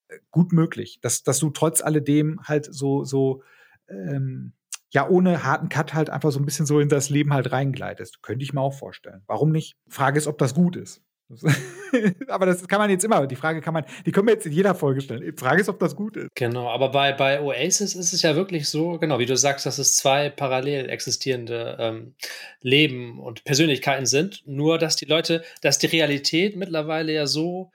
Äh, 0.07 0.17
gut 0.29 0.53
möglich, 0.53 0.99
dass, 1.01 1.23
dass 1.23 1.39
du 1.39 1.49
trotz 1.49 1.81
alledem 1.81 2.39
halt 2.43 2.71
so, 2.71 3.03
so 3.03 3.41
ähm, 3.89 4.53
ja 4.89 5.07
ohne 5.07 5.43
harten 5.43 5.69
Cut 5.69 5.93
halt 5.93 6.09
einfach 6.09 6.31
so 6.31 6.39
ein 6.39 6.45
bisschen 6.45 6.65
so 6.65 6.79
in 6.79 6.89
das 6.89 7.09
Leben 7.09 7.33
halt 7.33 7.51
reingleitest. 7.51 8.21
Könnte 8.21 8.43
ich 8.43 8.53
mir 8.53 8.61
auch 8.61 8.73
vorstellen. 8.73 9.23
Warum 9.27 9.51
nicht? 9.51 9.75
Frage 9.87 10.17
ist, 10.17 10.27
ob 10.27 10.37
das 10.37 10.53
gut 10.53 10.75
ist. 10.75 11.01
aber 12.29 12.45
das 12.45 12.65
kann 12.69 12.79
man 12.79 12.89
jetzt 12.89 13.03
immer, 13.03 13.27
die 13.27 13.35
Frage 13.35 13.59
kann 13.59 13.73
man, 13.73 13.83
die 14.05 14.13
können 14.13 14.27
wir 14.27 14.33
jetzt 14.33 14.45
in 14.45 14.53
jeder 14.53 14.73
Folge 14.75 15.01
stellen. 15.01 15.21
Die 15.21 15.33
Frage 15.37 15.59
ist, 15.59 15.67
ob 15.67 15.77
das 15.79 15.95
gut 15.95 16.15
ist. 16.15 16.29
Genau, 16.35 16.69
aber 16.69 16.89
bei, 16.89 17.11
bei 17.11 17.41
Oasis 17.41 17.95
ist 17.95 18.13
es 18.13 18.21
ja 18.21 18.37
wirklich 18.37 18.69
so, 18.69 18.97
genau, 18.97 19.19
wie 19.19 19.25
du 19.25 19.35
sagst, 19.35 19.65
dass 19.65 19.77
es 19.77 19.97
zwei 19.97 20.29
parallel 20.29 20.89
existierende 20.89 21.75
ähm, 21.79 22.15
Leben 22.61 23.19
und 23.19 23.43
Persönlichkeiten 23.43 24.05
sind. 24.05 24.43
Nur, 24.45 24.77
dass 24.77 24.95
die 24.95 25.05
Leute, 25.05 25.43
dass 25.61 25.79
die 25.79 25.87
Realität 25.87 26.55
mittlerweile 26.55 27.11
ja 27.11 27.27
so 27.27 27.71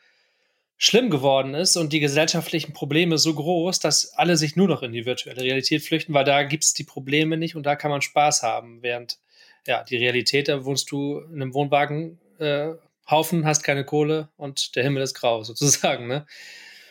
schlimm 0.76 1.10
geworden 1.10 1.54
ist 1.54 1.76
und 1.76 1.92
die 1.92 2.00
gesellschaftlichen 2.00 2.72
Probleme 2.72 3.18
so 3.18 3.34
groß, 3.34 3.78
dass 3.78 4.12
alle 4.14 4.36
sich 4.36 4.56
nur 4.56 4.68
noch 4.68 4.82
in 4.82 4.92
die 4.92 5.06
virtuelle 5.06 5.42
Realität 5.42 5.82
flüchten, 5.82 6.12
weil 6.14 6.24
da 6.24 6.42
gibt 6.42 6.64
es 6.64 6.74
die 6.74 6.84
Probleme 6.84 7.36
nicht 7.36 7.54
und 7.54 7.64
da 7.64 7.76
kann 7.76 7.90
man 7.90 8.02
Spaß 8.02 8.42
haben. 8.42 8.82
Während 8.82 9.18
ja, 9.66 9.84
die 9.84 9.96
Realität, 9.96 10.48
da 10.48 10.64
wohnst 10.64 10.90
du 10.90 11.20
in 11.20 11.40
einem 11.40 11.54
Wohnwagen 11.54 12.18
äh, 12.38 12.72
Haufen, 13.08 13.44
hast 13.44 13.62
keine 13.62 13.84
Kohle 13.84 14.28
und 14.36 14.74
der 14.76 14.82
Himmel 14.82 15.02
ist 15.02 15.14
grau, 15.14 15.42
sozusagen, 15.44 16.06
ne? 16.06 16.26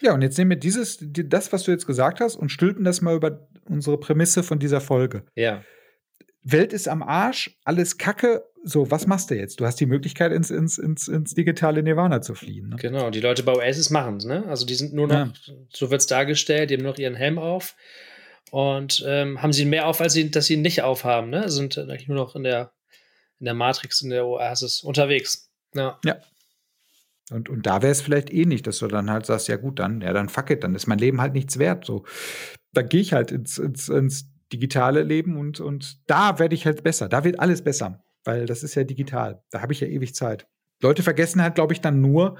Ja, 0.02 0.14
und 0.14 0.24
jetzt 0.24 0.38
nehmen 0.38 0.50
wir 0.50 0.58
dieses, 0.58 0.98
das, 1.00 1.54
was 1.54 1.64
du 1.64 1.72
jetzt 1.72 1.86
gesagt 1.86 2.22
hast, 2.22 2.36
und 2.36 2.50
stülpen 2.50 2.84
das 2.84 3.02
mal 3.02 3.16
über 3.16 3.48
unsere 3.70 4.00
Prämisse 4.00 4.42
von 4.42 4.58
dieser 4.58 4.82
Folge. 4.82 5.24
Ja. 5.36 5.64
Welt 6.42 6.74
ist 6.74 6.88
am 6.88 7.04
Arsch, 7.04 7.60
alles 7.66 8.00
Kacke. 8.00 8.44
So, 8.64 8.92
was 8.92 9.08
machst 9.08 9.32
du 9.32 9.36
jetzt? 9.36 9.60
Du 9.60 9.66
hast 9.66 9.80
die 9.80 9.86
Möglichkeit, 9.88 10.32
ins, 10.32 10.52
ins, 10.52 10.78
ins, 10.78 11.08
ins 11.08 11.34
digitale 11.34 11.82
Nirvana 11.82 12.22
zu 12.22 12.36
fliehen. 12.36 12.70
Ne? 12.70 12.76
Genau, 12.76 13.10
die 13.10 13.20
Leute 13.20 13.42
bei 13.44 13.54
Oasis 13.54 13.90
machen 13.90 14.18
es, 14.18 14.26
ne? 14.26 14.46
Also 14.48 14.66
die 14.66 14.76
sind 14.76 14.94
nur 14.94 15.08
noch, 15.08 15.16
ja. 15.16 15.34
so 15.74 15.90
wird 15.90 16.02
es 16.02 16.08
dargestellt, 16.08 16.70
die 16.70 16.76
haben 16.76 16.84
noch 16.84 16.98
ihren 16.98 17.16
Helm 17.16 17.40
auf 17.40 17.76
und 18.52 19.04
ähm, 19.08 19.42
haben 19.42 19.54
sie 19.54 19.66
mehr 19.66 19.88
auf, 19.88 20.00
als 20.00 20.14
sie, 20.14 20.30
dass 20.30 20.46
sie 20.46 20.54
ihn 20.56 20.62
nicht 20.62 20.84
aufhaben, 20.84 21.30
ne? 21.30 21.50
Sind 21.50 21.78
eigentlich 21.78 22.08
nur 22.08 22.18
noch 22.18 22.36
in 22.36 22.44
der, 22.44 22.72
in 23.40 23.46
der 23.46 23.56
Matrix, 23.56 24.02
in 24.02 24.12
der 24.12 24.28
Oasis 24.28 24.84
unterwegs. 24.84 25.50
Ja. 25.74 26.00
ja. 26.06 26.18
Und, 27.32 27.50
und 27.50 27.66
da 27.66 27.82
wäre 27.82 27.92
es 27.92 28.02
vielleicht 28.02 28.32
eh 28.32 28.46
nicht, 28.46 28.68
dass 28.68 28.80
du 28.80 28.88
dann 28.88 29.10
halt 29.10 29.26
sagst, 29.26 29.48
ja 29.48 29.56
gut, 29.56 29.80
dann, 29.80 30.02
ja, 30.02 30.14
dann 30.14 30.30
fuck 30.30 30.50
it, 30.50 30.64
dann 30.64 30.76
ist 30.76 30.86
mein 30.86 31.00
Leben 31.00 31.22
halt 31.22 31.34
nichts 31.34 31.58
wert. 31.58 31.86
So, 31.86 32.06
dann 32.74 32.90
gehe 32.90 33.02
ich 33.02 33.14
halt 33.14 33.32
ins, 33.32 33.58
ins, 33.58 33.90
ins 33.90 34.26
digitale 34.52 35.04
Leben 35.04 35.38
und, 35.38 35.60
und 35.60 35.98
da 36.08 36.40
werde 36.40 36.56
ich 36.56 36.66
halt 36.66 36.84
besser. 36.84 37.08
Da 37.08 37.24
wird 37.24 37.40
alles 37.40 37.64
besser, 37.64 38.04
weil 38.24 38.46
das 38.46 38.64
ist 38.64 38.76
ja 38.76 38.84
digital. 38.84 39.44
Da 39.50 39.62
habe 39.62 39.74
ich 39.74 39.80
ja 39.80 39.88
ewig 39.88 40.16
Zeit. 40.16 40.48
Leute 40.82 41.04
vergessen 41.04 41.42
halt, 41.42 41.56
glaube 41.56 41.74
ich, 41.74 41.82
dann 41.82 42.02
nur, 42.02 42.38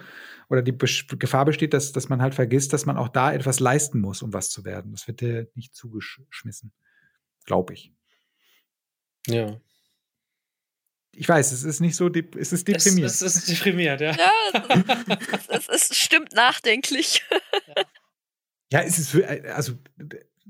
oder 0.50 0.62
die 0.62 0.78
Gefahr 0.78 1.46
besteht, 1.46 1.74
dass, 1.74 1.92
dass 1.92 2.10
man 2.10 2.22
halt 2.22 2.36
vergisst, 2.36 2.74
dass 2.74 2.86
man 2.86 2.98
auch 2.98 3.08
da 3.08 3.34
etwas 3.34 3.60
leisten 3.60 4.00
muss, 4.00 4.22
um 4.22 4.34
was 4.34 4.50
zu 4.50 4.66
werden. 4.66 4.92
Das 4.92 5.08
wird 5.08 5.22
dir 5.22 5.48
nicht 5.56 5.76
zugeschmissen. 5.76 6.74
Glaube 7.46 7.74
ich. 7.74 7.94
Ja. 9.28 9.60
Ich 11.14 11.28
weiß, 11.28 11.52
es 11.52 11.64
ist 11.64 11.82
nicht 11.82 11.96
so, 11.96 12.10
es 12.10 12.54
ist 12.54 12.68
deprimiert. 12.68 13.10
Es, 13.10 13.22
es 13.22 13.36
ist 13.36 13.50
deprimiert, 13.50 14.02
ja. 14.02 14.16
Ja, 14.16 14.32
es, 15.50 15.68
es, 15.68 15.90
es 15.90 15.98
stimmt 15.98 16.34
nachdenklich. 16.34 17.24
Ja, 18.74 18.80
es 18.84 18.98
ist, 18.98 19.10
für, 19.10 19.28
also 19.54 19.74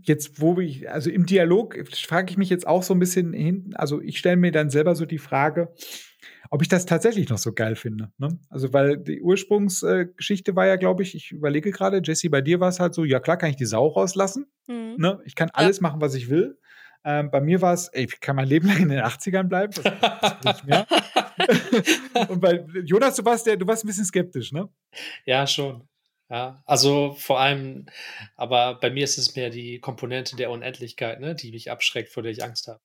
jetzt, 0.03 0.39
wo 0.39 0.59
ich, 0.59 0.89
also 0.89 1.09
im 1.09 1.25
Dialog 1.25 1.77
frage 1.93 2.31
ich 2.31 2.37
mich 2.37 2.49
jetzt 2.49 2.67
auch 2.67 2.83
so 2.83 2.93
ein 2.93 2.99
bisschen 2.99 3.33
hinten, 3.33 3.75
also 3.75 4.01
ich 4.01 4.17
stelle 4.17 4.37
mir 4.37 4.51
dann 4.51 4.69
selber 4.69 4.95
so 4.95 5.05
die 5.05 5.17
Frage, 5.17 5.73
ob 6.49 6.61
ich 6.61 6.67
das 6.67 6.85
tatsächlich 6.85 7.29
noch 7.29 7.37
so 7.37 7.53
geil 7.53 7.75
finde. 7.75 8.11
Ne? 8.17 8.37
Also, 8.49 8.73
weil 8.73 8.97
die 8.97 9.21
Ursprungsgeschichte 9.21 10.51
äh, 10.51 10.55
war 10.55 10.67
ja, 10.67 10.75
glaube 10.75 11.01
ich, 11.01 11.15
ich 11.15 11.31
überlege 11.31 11.71
gerade, 11.71 12.01
Jesse, 12.03 12.29
bei 12.29 12.41
dir 12.41 12.59
war 12.59 12.67
es 12.67 12.79
halt 12.79 12.93
so, 12.93 13.05
ja 13.05 13.21
klar, 13.21 13.37
kann 13.37 13.49
ich 13.49 13.55
die 13.55 13.65
Sau 13.65 13.87
rauslassen. 13.87 14.47
Mhm. 14.67 14.95
Ne? 14.97 15.19
Ich 15.25 15.35
kann 15.35 15.49
alles 15.53 15.77
ja. 15.77 15.83
machen, 15.83 16.01
was 16.01 16.13
ich 16.13 16.29
will. 16.29 16.59
Ähm, 17.03 17.31
bei 17.31 17.41
mir 17.41 17.61
war 17.61 17.73
es, 17.73 17.87
ey, 17.87 18.03
ich 18.03 18.19
kann 18.19 18.35
mein 18.35 18.47
Leben 18.47 18.67
lang 18.67 18.77
in 18.77 18.89
den 18.89 18.99
80ern 18.99 19.43
bleiben. 19.43 19.73
Das, 19.73 19.83
das 20.21 20.43
nicht 20.43 20.65
mehr. 20.65 20.85
Und 22.27 22.41
bei 22.41 22.65
Jonas, 22.83 23.15
du 23.15 23.25
warst, 23.25 23.47
der, 23.47 23.57
du 23.57 23.65
warst 23.65 23.83
ein 23.85 23.87
bisschen 23.87 24.05
skeptisch, 24.05 24.51
ne? 24.51 24.69
Ja, 25.25 25.47
schon. 25.47 25.87
Ja, 26.31 26.63
also 26.65 27.13
vor 27.19 27.41
allem, 27.41 27.87
aber 28.37 28.75
bei 28.75 28.89
mir 28.89 29.03
ist 29.03 29.17
es 29.17 29.35
mehr 29.35 29.49
die 29.49 29.81
Komponente 29.81 30.37
der 30.37 30.49
Unendlichkeit, 30.49 31.19
ne, 31.19 31.35
die 31.35 31.51
mich 31.51 31.69
abschreckt, 31.69 32.07
vor 32.07 32.23
der 32.23 32.31
ich 32.31 32.41
Angst 32.41 32.69
habe. 32.69 32.79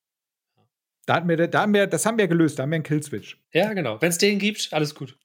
Da, 1.07 1.14
hatten 1.14 1.28
wir, 1.28 1.47
da 1.47 1.61
haben 1.61 1.72
wir, 1.72 1.86
das 1.86 2.05
haben 2.05 2.18
wir 2.18 2.26
gelöst, 2.26 2.59
da 2.59 2.64
haben 2.64 2.70
wir 2.70 2.74
einen 2.74 2.82
Killswitch. 2.82 3.40
Ja, 3.53 3.72
genau. 3.72 4.03
Wenn 4.03 4.09
es 4.09 4.18
den 4.18 4.40
gibt, 4.40 4.70
alles 4.72 4.97
gut. 4.97 5.16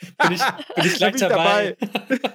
Bin 0.22 0.32
ich, 0.32 0.42
bin 0.74 0.84
ich 0.84 0.94
gleich 0.96 1.16
dabei. 1.16 1.76
dabei. 1.80 2.20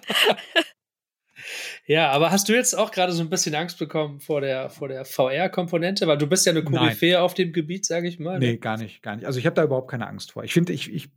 ja, 1.85 2.09
aber 2.09 2.31
hast 2.31 2.49
du 2.49 2.53
jetzt 2.53 2.73
auch 2.73 2.91
gerade 2.91 3.11
so 3.11 3.21
ein 3.21 3.29
bisschen 3.29 3.53
Angst 3.53 3.77
bekommen 3.77 4.19
vor 4.19 4.41
der, 4.41 4.69
vor 4.69 4.87
der 4.87 5.05
VR-Komponente? 5.05 6.07
Weil 6.07 6.17
du 6.17 6.25
bist 6.25 6.45
ja 6.45 6.51
eine 6.51 6.63
Koryphäe 6.63 7.21
auf 7.21 7.33
dem 7.33 7.53
Gebiet, 7.53 7.85
sage 7.85 8.07
ich 8.07 8.17
mal. 8.17 8.39
Ne? 8.39 8.47
Nee, 8.47 8.57
gar 8.57 8.77
nicht, 8.77 9.03
gar 9.03 9.15
nicht. 9.15 9.25
Also 9.25 9.39
ich 9.39 9.45
habe 9.45 9.55
da 9.55 9.63
überhaupt 9.63 9.91
keine 9.91 10.07
Angst 10.07 10.31
vor. 10.31 10.43
Ich 10.43 10.53
finde, 10.53 10.73
ich, 10.73 10.91
ich 10.91 11.09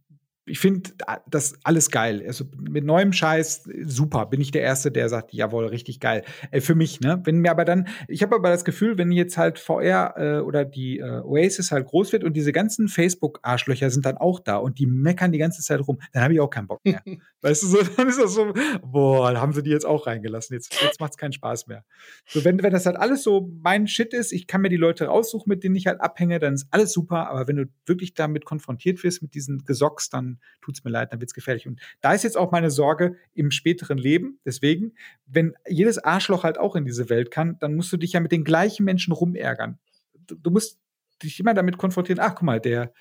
ich 0.45 0.59
finde 0.59 0.91
das 1.29 1.55
alles 1.63 1.91
geil. 1.91 2.23
Also 2.27 2.45
mit 2.59 2.85
neuem 2.85 3.13
Scheiß 3.13 3.69
super. 3.85 4.27
Bin 4.27 4.41
ich 4.41 4.51
der 4.51 4.63
Erste, 4.63 4.91
der 4.91 5.09
sagt, 5.09 5.33
jawohl, 5.33 5.67
richtig 5.67 6.01
geil. 6.01 6.25
Äh, 6.51 6.61
für 6.61 6.75
mich, 6.75 7.01
ne? 7.01 7.21
Wenn 7.25 7.39
mir 7.39 7.53
aber 7.53 7.65
dann, 7.65 7.87
ich 8.09 8.23
habe 8.23 8.35
aber 8.35 8.51
das 8.51 8.65
Gefühl, 8.65 8.99
wenn 8.99 9.13
jetzt 9.13 9.39
halt 9.39 9.61
VR 9.61 10.15
äh, 10.17 10.41
oder 10.41 10.65
die 10.65 10.99
äh, 10.99 11.21
Oasis 11.23 11.71
halt 11.71 11.87
groß 11.87 12.13
wird 12.13 12.25
und 12.25 12.35
diese 12.35 12.53
ganzen 12.53 12.89
Facebook-Arschlöcher 12.89 13.91
sind 13.91 14.05
dann 14.05 14.17
auch 14.17 14.41
da 14.41 14.57
und 14.57 14.81
die 14.81 14.87
meckern 14.87 15.31
die 15.31 15.39
ganze 15.39 15.63
Zeit 15.63 15.81
rum, 15.87 16.01
dann 16.13 16.25
habe 16.25 16.35
ich 16.35 16.41
auch 16.41 16.51
keinen 16.51 16.67
Bock 16.67 16.81
mehr. 16.85 17.03
weißt 17.43 17.63
du, 17.63 17.67
so, 17.69 17.79
dann 17.97 18.09
ist 18.09 18.21
das 18.21 18.35
so, 18.35 18.53
boah, 18.83 19.33
haben 19.41 19.53
sie 19.53 19.63
die 19.63 19.71
jetzt 19.71 19.87
auch 19.87 20.09
reingelassen. 20.09 20.55
Jetzt, 20.55 20.75
jetzt 20.83 21.01
macht's 21.01 21.17
keinen 21.17 21.33
Spaß 21.33 21.69
mehr. 21.69 21.85
So, 22.27 22.45
wenn, 22.45 22.61
wenn 22.65 22.73
das 22.73 22.87
halt 22.87 22.97
alles 22.97 23.23
so 23.23 23.49
mein 23.63 23.87
Shit 23.87 24.13
ist, 24.13 24.33
ich 24.33 24.49
kann 24.49 24.61
mir 24.61 24.71
die 24.71 24.77
Leute 24.77 25.07
raussuchen, 25.07 25.49
mit 25.49 25.63
denen 25.63 25.77
ich 25.77 25.87
halt 25.87 26.01
abhänge, 26.01 26.41
dann 26.41 26.55
ist 26.55 26.67
alles 26.73 26.93
super. 26.93 27.29
Aber 27.29 27.47
wenn 27.47 27.57
du 27.57 27.67
wirklich 27.87 28.15
damit 28.15 28.45
konfrontiert 28.45 29.05
wirst, 29.05 29.23
mit 29.23 29.35
diesen 29.35 29.65
Gesocks, 29.65 30.09
dann 30.11 30.32
tut 30.61 30.77
es 30.77 30.85
mir 30.85 30.91
leid, 30.91 31.13
dann 31.13 31.21
wird 31.21 31.31
es 31.31 31.35
gefährlich. 31.35 31.67
Und 31.67 31.81
da 32.01 32.13
ist 32.13 32.25
jetzt 32.25 32.37
auch 32.37 32.51
meine 32.53 32.71
Sorge 32.71 33.17
im 33.35 33.51
späteren 33.51 33.99
Leben. 33.99 34.39
Deswegen, 34.45 34.95
wenn 35.27 35.55
jedes 35.69 35.99
Arschloch 35.99 36.45
halt 36.45 36.59
auch 36.59 36.77
in 36.77 36.85
diese 36.85 37.09
Welt 37.09 37.31
kann, 37.31 37.59
dann 37.59 37.75
musst 37.75 37.93
du 37.93 37.97
dich 37.97 38.13
ja 38.13 38.21
mit 38.21 38.33
den 38.33 38.45
gleichen 38.45 38.85
Menschen 38.85 39.13
rumärgern. 39.13 39.79
Du, 40.27 40.35
du 40.35 40.51
musst 40.51 40.79
dich 41.23 41.39
immer 41.41 41.55
damit 41.55 41.79
konfrontieren, 41.79 42.21
ach 42.21 42.35
guck 42.35 42.43
mal, 42.43 42.61
der 42.61 42.93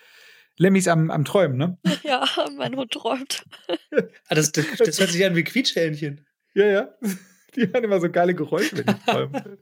Lemmy 0.58 0.80
ist 0.80 0.88
am, 0.88 1.10
am 1.10 1.26
Träumen, 1.26 1.58
ne? 1.58 1.78
Ja, 2.04 2.26
mein 2.58 2.76
Hund 2.76 2.92
träumt. 2.92 3.44
ah, 4.28 4.36
das, 4.36 4.52
das, 4.52 4.66
das 4.78 5.00
hört 5.00 5.10
sich 5.10 5.26
an 5.26 5.36
wie 5.36 5.44
Quietschhähnchen. 5.44 6.26
Ja, 6.54 6.66
ja. 6.66 6.90
Die 7.56 7.64
haben 7.64 7.84
immer 7.84 8.00
so 8.00 8.10
geile 8.10 8.34
Geräusche, 8.34 8.78
wenn 8.78 8.86
die 8.86 9.12
träumen. 9.12 9.58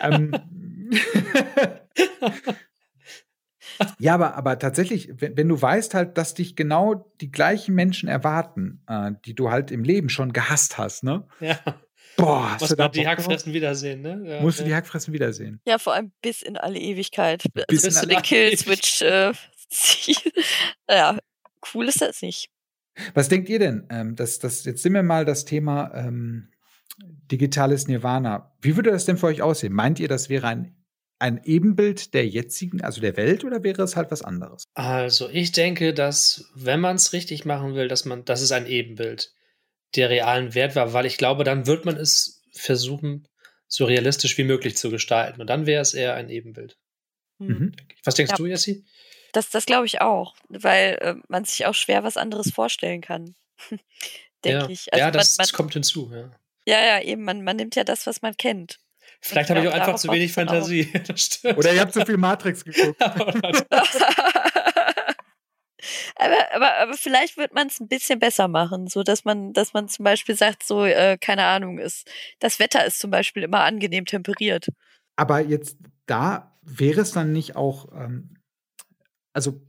ähm, 0.00 0.32
ja, 3.98 4.14
aber, 4.14 4.34
aber 4.34 4.58
tatsächlich, 4.58 5.10
wenn, 5.20 5.36
wenn, 5.36 5.48
du 5.48 5.60
weißt 5.60 5.94
halt, 5.94 6.18
dass 6.18 6.34
dich 6.34 6.56
genau 6.56 7.10
die 7.20 7.30
gleichen 7.30 7.74
Menschen 7.74 8.08
erwarten, 8.08 8.82
äh, 8.88 9.12
die 9.24 9.34
du 9.34 9.50
halt 9.50 9.70
im 9.70 9.84
Leben 9.84 10.08
schon 10.08 10.32
gehasst 10.32 10.78
hast, 10.78 11.04
ne? 11.04 11.26
Ja. 11.40 11.58
Boah, 12.16 12.52
hast 12.52 12.60
Muss 12.60 12.70
du 12.70 12.76
da 12.76 12.88
die 12.88 13.06
Hackfressen 13.06 13.52
wiedersehen, 13.52 14.02
ne? 14.02 14.22
Ja, 14.24 14.40
Musst 14.42 14.60
du 14.60 14.64
die 14.64 14.74
Hackfressen 14.74 15.14
wiedersehen. 15.14 15.60
Ja, 15.66 15.78
vor 15.78 15.94
allem 15.94 16.12
bis 16.22 16.42
in 16.42 16.56
alle 16.56 16.78
Ewigkeit. 16.78 17.44
Bis, 17.68 17.82
bis 17.82 18.00
du 18.00 18.06
den 18.06 18.22
Killswitch 18.22 19.02
äh, 19.02 19.32
Ja, 20.90 21.18
cool 21.74 21.88
ist 21.88 22.00
das 22.00 22.22
nicht. 22.22 22.50
Was 23.14 23.28
denkt 23.28 23.48
ihr 23.48 23.58
denn? 23.58 23.86
Ähm, 23.90 24.16
das, 24.16 24.38
das, 24.38 24.64
jetzt 24.64 24.82
sind 24.82 24.92
wir 24.92 25.02
mal 25.02 25.24
das 25.24 25.44
Thema 25.44 25.92
ähm, 25.94 26.50
digitales 27.30 27.88
Nirvana. 27.88 28.52
Wie 28.60 28.76
würde 28.76 28.90
das 28.90 29.04
denn 29.04 29.16
für 29.16 29.26
euch 29.26 29.42
aussehen? 29.42 29.72
Meint 29.72 30.00
ihr, 30.00 30.08
das 30.08 30.28
wäre 30.28 30.48
ein 30.48 30.74
ein 31.20 31.40
Ebenbild 31.44 32.14
der 32.14 32.26
jetzigen, 32.26 32.82
also 32.82 33.00
der 33.00 33.16
Welt, 33.16 33.44
oder 33.44 33.62
wäre 33.62 33.82
es 33.82 33.94
halt 33.94 34.10
was 34.10 34.22
anderes? 34.22 34.64
Also 34.74 35.28
ich 35.28 35.52
denke, 35.52 35.92
dass 35.92 36.50
wenn 36.54 36.80
man 36.80 36.96
es 36.96 37.12
richtig 37.12 37.44
machen 37.44 37.74
will, 37.74 37.88
dass 37.88 38.04
man, 38.04 38.24
dass 38.24 38.40
es 38.40 38.52
ein 38.52 38.66
Ebenbild 38.66 39.32
der 39.94 40.08
realen 40.08 40.54
Wert 40.54 40.76
war, 40.76 40.92
weil 40.92 41.06
ich 41.06 41.18
glaube, 41.18 41.44
dann 41.44 41.66
wird 41.66 41.84
man 41.84 41.96
es 41.96 42.42
versuchen, 42.52 43.28
so 43.68 43.84
realistisch 43.84 44.36
wie 44.38 44.44
möglich 44.44 44.76
zu 44.76 44.90
gestalten. 44.90 45.40
Und 45.40 45.48
dann 45.48 45.66
wäre 45.66 45.82
es 45.82 45.94
eher 45.94 46.14
ein 46.14 46.30
Ebenbild. 46.30 46.76
Hm. 47.38 47.46
Mhm. 47.48 47.72
Was 48.04 48.14
denkst 48.14 48.32
ja. 48.32 48.36
du, 48.36 48.46
Jessie? 48.46 48.84
Das, 49.32 49.50
das 49.50 49.66
glaube 49.66 49.86
ich 49.86 50.00
auch, 50.00 50.34
weil 50.48 50.98
äh, 51.00 51.14
man 51.28 51.44
sich 51.44 51.66
auch 51.66 51.74
schwer 51.74 52.02
was 52.02 52.16
anderes 52.16 52.50
vorstellen 52.50 53.00
kann. 53.00 53.36
Denke 54.44 54.64
ja. 54.64 54.68
ich. 54.68 54.92
Also 54.92 55.04
ja, 55.04 55.10
das, 55.10 55.38
man, 55.38 55.46
man, 55.46 55.52
kommt 55.54 55.72
hinzu, 55.74 56.10
ja. 56.12 56.30
Ja, 56.66 56.84
ja, 56.84 57.02
eben, 57.02 57.22
man, 57.22 57.44
man 57.44 57.56
nimmt 57.56 57.76
ja 57.76 57.84
das, 57.84 58.06
was 58.06 58.22
man 58.22 58.36
kennt. 58.36 58.78
Vielleicht 59.20 59.50
habe 59.50 59.60
ich 59.60 59.68
auch 59.68 59.74
einfach 59.74 59.96
zu 59.96 60.08
wenig 60.10 60.32
Fantasie. 60.32 60.90
Oder 61.56 61.72
ihr 61.74 61.80
habt 61.80 61.92
zu 61.92 62.04
viel 62.06 62.16
Matrix 62.16 62.64
geguckt. 62.66 62.96
aber, 66.16 66.54
aber, 66.54 66.76
aber 66.78 66.94
vielleicht 66.94 67.36
wird 67.36 67.52
man 67.52 67.66
es 67.66 67.80
ein 67.80 67.88
bisschen 67.88 68.18
besser 68.18 68.48
machen, 68.48 68.86
so 68.86 69.02
dass 69.02 69.24
man, 69.24 69.52
dass 69.52 69.74
man 69.74 69.88
zum 69.88 70.04
Beispiel 70.04 70.34
sagt, 70.34 70.62
so, 70.62 70.84
äh, 70.84 71.18
keine 71.18 71.44
Ahnung, 71.44 71.78
ist, 71.78 72.10
das 72.38 72.58
Wetter 72.58 72.84
ist 72.86 72.98
zum 72.98 73.10
Beispiel 73.10 73.42
immer 73.42 73.60
angenehm 73.60 74.06
temperiert. 74.06 74.68
Aber 75.16 75.40
jetzt 75.40 75.76
da 76.06 76.56
wäre 76.62 77.02
es 77.02 77.12
dann 77.12 77.32
nicht 77.32 77.56
auch, 77.56 77.92
ähm, 77.92 78.36
also 79.32 79.60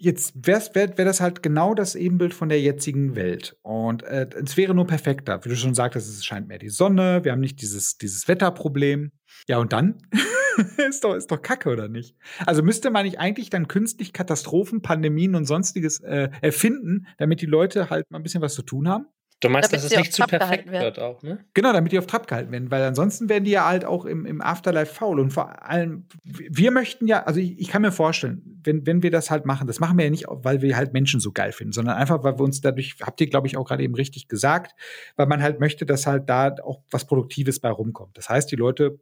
jetzt 0.00 0.34
wäre 0.46 0.62
wär, 0.74 0.98
wär 0.98 1.04
das 1.04 1.20
halt 1.20 1.42
genau 1.42 1.74
das 1.74 1.94
Ebenbild 1.94 2.34
von 2.34 2.48
der 2.48 2.60
jetzigen 2.60 3.16
Welt. 3.16 3.56
Und 3.62 4.02
äh, 4.02 4.28
es 4.44 4.56
wäre 4.56 4.74
nur 4.74 4.86
perfekter. 4.86 5.44
Wie 5.44 5.48
du 5.48 5.56
schon 5.56 5.74
sagtest, 5.74 6.08
es 6.08 6.24
scheint 6.24 6.48
mehr 6.48 6.58
die 6.58 6.68
Sonne, 6.68 7.24
wir 7.24 7.32
haben 7.32 7.40
nicht 7.40 7.60
dieses, 7.60 7.98
dieses 7.98 8.28
Wetterproblem. 8.28 9.12
Ja, 9.46 9.58
und 9.58 9.72
dann? 9.72 9.98
ist, 10.88 11.04
doch, 11.04 11.14
ist 11.14 11.30
doch 11.30 11.42
Kacke, 11.42 11.70
oder 11.70 11.88
nicht? 11.88 12.16
Also 12.46 12.62
müsste 12.62 12.90
man 12.90 13.04
nicht 13.04 13.18
eigentlich 13.18 13.50
dann 13.50 13.68
künstlich 13.68 14.12
Katastrophen, 14.12 14.82
Pandemien 14.82 15.34
und 15.34 15.44
sonstiges 15.44 16.00
äh, 16.00 16.30
erfinden, 16.40 17.06
damit 17.18 17.40
die 17.40 17.46
Leute 17.46 17.90
halt 17.90 18.10
mal 18.10 18.18
ein 18.18 18.22
bisschen 18.22 18.42
was 18.42 18.54
zu 18.54 18.62
tun 18.62 18.88
haben? 18.88 19.06
Du 19.40 19.48
meinst, 19.48 19.72
damit 19.72 19.84
dass 19.84 19.92
es 19.92 19.96
nicht 19.96 20.12
zu 20.12 20.24
perfekt 20.24 20.70
wird 20.70 20.98
auch, 20.98 21.22
ne? 21.22 21.44
Genau, 21.54 21.72
damit 21.72 21.92
die 21.92 21.98
auf 21.98 22.06
Trab 22.06 22.26
gehalten 22.26 22.50
werden, 22.50 22.72
weil 22.72 22.82
ansonsten 22.82 23.28
werden 23.28 23.44
die 23.44 23.52
ja 23.52 23.66
halt 23.66 23.84
auch 23.84 24.04
im, 24.04 24.26
im 24.26 24.40
Afterlife 24.40 24.92
faul. 24.92 25.20
Und 25.20 25.30
vor 25.30 25.64
allem, 25.64 26.06
wir 26.24 26.72
möchten 26.72 27.06
ja, 27.06 27.22
also 27.22 27.38
ich, 27.38 27.56
ich, 27.58 27.68
kann 27.68 27.82
mir 27.82 27.92
vorstellen, 27.92 28.60
wenn, 28.64 28.84
wenn 28.84 29.04
wir 29.04 29.12
das 29.12 29.30
halt 29.30 29.46
machen, 29.46 29.68
das 29.68 29.78
machen 29.78 29.96
wir 29.96 30.06
ja 30.06 30.10
nicht, 30.10 30.24
weil 30.28 30.60
wir 30.60 30.76
halt 30.76 30.92
Menschen 30.92 31.20
so 31.20 31.30
geil 31.30 31.52
finden, 31.52 31.72
sondern 31.72 31.96
einfach, 31.96 32.24
weil 32.24 32.36
wir 32.36 32.44
uns 32.44 32.60
dadurch, 32.60 32.96
habt 33.00 33.20
ihr, 33.20 33.28
glaube 33.28 33.46
ich, 33.46 33.56
auch 33.56 33.64
gerade 33.64 33.84
eben 33.84 33.94
richtig 33.94 34.26
gesagt, 34.26 34.74
weil 35.14 35.26
man 35.26 35.40
halt 35.40 35.60
möchte, 35.60 35.86
dass 35.86 36.08
halt 36.08 36.28
da 36.28 36.56
auch 36.64 36.82
was 36.90 37.06
Produktives 37.06 37.60
bei 37.60 37.70
rumkommt. 37.70 38.18
Das 38.18 38.28
heißt, 38.28 38.50
die 38.50 38.56
Leute 38.56 38.98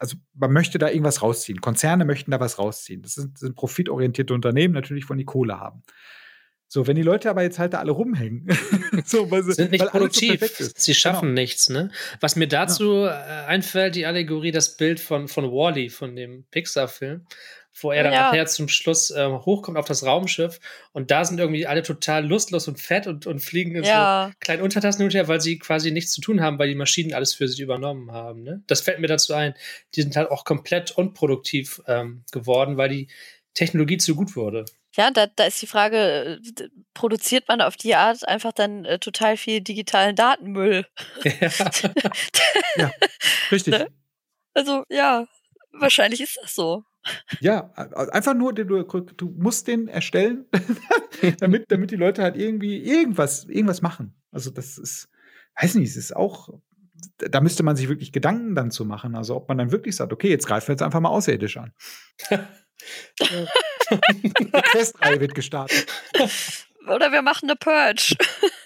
also 0.00 0.16
man 0.34 0.52
möchte 0.52 0.78
da 0.78 0.88
irgendwas 0.88 1.22
rausziehen. 1.22 1.60
Konzerne 1.60 2.04
möchten 2.04 2.32
da 2.32 2.40
was 2.40 2.58
rausziehen. 2.58 3.02
Das 3.02 3.14
sind, 3.14 3.38
sind 3.38 3.54
profitorientierte 3.54 4.34
Unternehmen, 4.34 4.74
natürlich 4.74 5.04
von 5.04 5.16
die 5.16 5.24
Kohle 5.24 5.60
haben. 5.60 5.84
So, 6.68 6.86
wenn 6.86 6.96
die 6.96 7.02
Leute 7.02 7.30
aber 7.30 7.42
jetzt 7.42 7.58
halt 7.58 7.74
da 7.74 7.78
alle 7.78 7.92
rumhängen, 7.92 8.48
so, 9.04 9.30
weil 9.30 9.44
sie 9.44 9.52
sind 9.52 9.70
nicht 9.70 9.86
produktiv, 9.86 10.40
so 10.58 10.68
sie 10.74 10.94
schaffen 10.94 11.28
genau. 11.28 11.40
nichts, 11.40 11.68
ne? 11.68 11.90
Was 12.20 12.34
mir 12.34 12.48
dazu 12.48 13.04
ja. 13.04 13.44
Äh, 13.44 13.46
einfällt, 13.46 13.94
die 13.94 14.04
Allegorie, 14.04 14.50
das 14.50 14.76
Bild 14.76 14.98
von, 14.98 15.28
von 15.28 15.44
Wally, 15.52 15.90
von 15.90 16.16
dem 16.16 16.44
Pixar-Film, 16.50 17.24
wo 17.80 17.92
er 17.92 18.02
dann 18.02 18.12
ja. 18.12 18.20
nachher 18.22 18.46
zum 18.46 18.68
Schluss 18.68 19.10
äh, 19.10 19.28
hochkommt 19.28 19.78
auf 19.78 19.86
das 19.86 20.04
Raumschiff 20.04 20.58
und 20.92 21.12
da 21.12 21.24
sind 21.24 21.38
irgendwie 21.38 21.66
alle 21.68 21.82
total 21.82 22.26
lustlos 22.26 22.66
und 22.66 22.80
fett 22.80 23.06
und, 23.06 23.26
und 23.26 23.40
fliegen 23.40 23.76
in 23.76 23.84
ja. 23.84 24.30
so 24.30 24.36
kleinen 24.40 24.62
Untertassen 24.62 25.02
hinterher, 25.02 25.28
weil 25.28 25.40
sie 25.40 25.58
quasi 25.58 25.92
nichts 25.92 26.12
zu 26.12 26.20
tun 26.20 26.40
haben, 26.40 26.58
weil 26.58 26.68
die 26.68 26.74
Maschinen 26.74 27.14
alles 27.14 27.32
für 27.32 27.46
sich 27.46 27.60
übernommen 27.60 28.10
haben. 28.10 28.42
Ne? 28.42 28.62
Das 28.66 28.80
fällt 28.80 28.98
mir 28.98 29.08
dazu 29.08 29.34
ein. 29.34 29.54
Die 29.94 30.02
sind 30.02 30.16
halt 30.16 30.30
auch 30.30 30.44
komplett 30.44 30.90
unproduktiv 30.90 31.80
ähm, 31.86 32.24
geworden, 32.32 32.76
weil 32.76 32.88
die 32.88 33.08
Technologie 33.54 33.98
zu 33.98 34.14
gut 34.14 34.36
wurde. 34.36 34.64
Ja, 34.96 35.10
da, 35.10 35.26
da 35.26 35.44
ist 35.44 35.60
die 35.60 35.66
Frage, 35.66 36.40
äh, 36.58 36.68
produziert 36.94 37.48
man 37.48 37.60
auf 37.60 37.76
die 37.76 37.94
Art 37.94 38.26
einfach 38.26 38.52
dann 38.52 38.84
äh, 38.84 38.98
total 38.98 39.36
viel 39.36 39.60
digitalen 39.60 40.16
Datenmüll? 40.16 40.86
Ja, 41.22 41.32
ja 42.76 42.90
richtig. 43.50 43.74
Ne? 43.74 43.88
Also 44.54 44.84
ja, 44.88 45.26
wahrscheinlich 45.72 46.20
ist 46.20 46.38
das 46.42 46.54
so. 46.54 46.84
Ja, 47.40 47.72
einfach 47.74 48.34
nur, 48.34 48.52
du, 48.52 48.82
du 48.82 49.34
musst 49.36 49.68
den 49.68 49.86
erstellen, 49.86 50.46
damit, 51.38 51.70
damit 51.70 51.90
die 51.90 51.96
Leute 51.96 52.22
halt 52.22 52.36
irgendwie 52.36 52.78
irgendwas, 52.78 53.44
irgendwas 53.44 53.82
machen. 53.82 54.14
Also 54.32 54.50
das 54.50 54.78
ist, 54.78 55.08
weiß 55.60 55.76
nicht, 55.76 55.90
es 55.90 55.96
ist 55.96 56.16
auch, 56.16 56.48
da 57.18 57.40
müsste 57.40 57.62
man 57.62 57.76
sich 57.76 57.88
wirklich 57.88 58.12
Gedanken 58.12 58.54
dann 58.54 58.70
zu 58.70 58.84
machen. 58.84 59.14
Also 59.14 59.36
ob 59.36 59.48
man 59.48 59.58
dann 59.58 59.70
wirklich 59.70 59.94
sagt, 59.94 60.12
okay, 60.12 60.30
jetzt 60.30 60.46
greifen 60.46 60.68
wir 60.68 60.72
jetzt 60.72 60.82
einfach 60.82 61.00
mal 61.00 61.10
außerirdisch 61.10 61.58
an. 61.58 61.72
Die 64.22 64.30
Questreihe 64.30 65.20
wird 65.20 65.34
gestartet. 65.34 65.86
Oder 66.88 67.10
wir 67.10 67.22
machen 67.22 67.50
eine 67.50 67.56
Purge. 67.56 68.14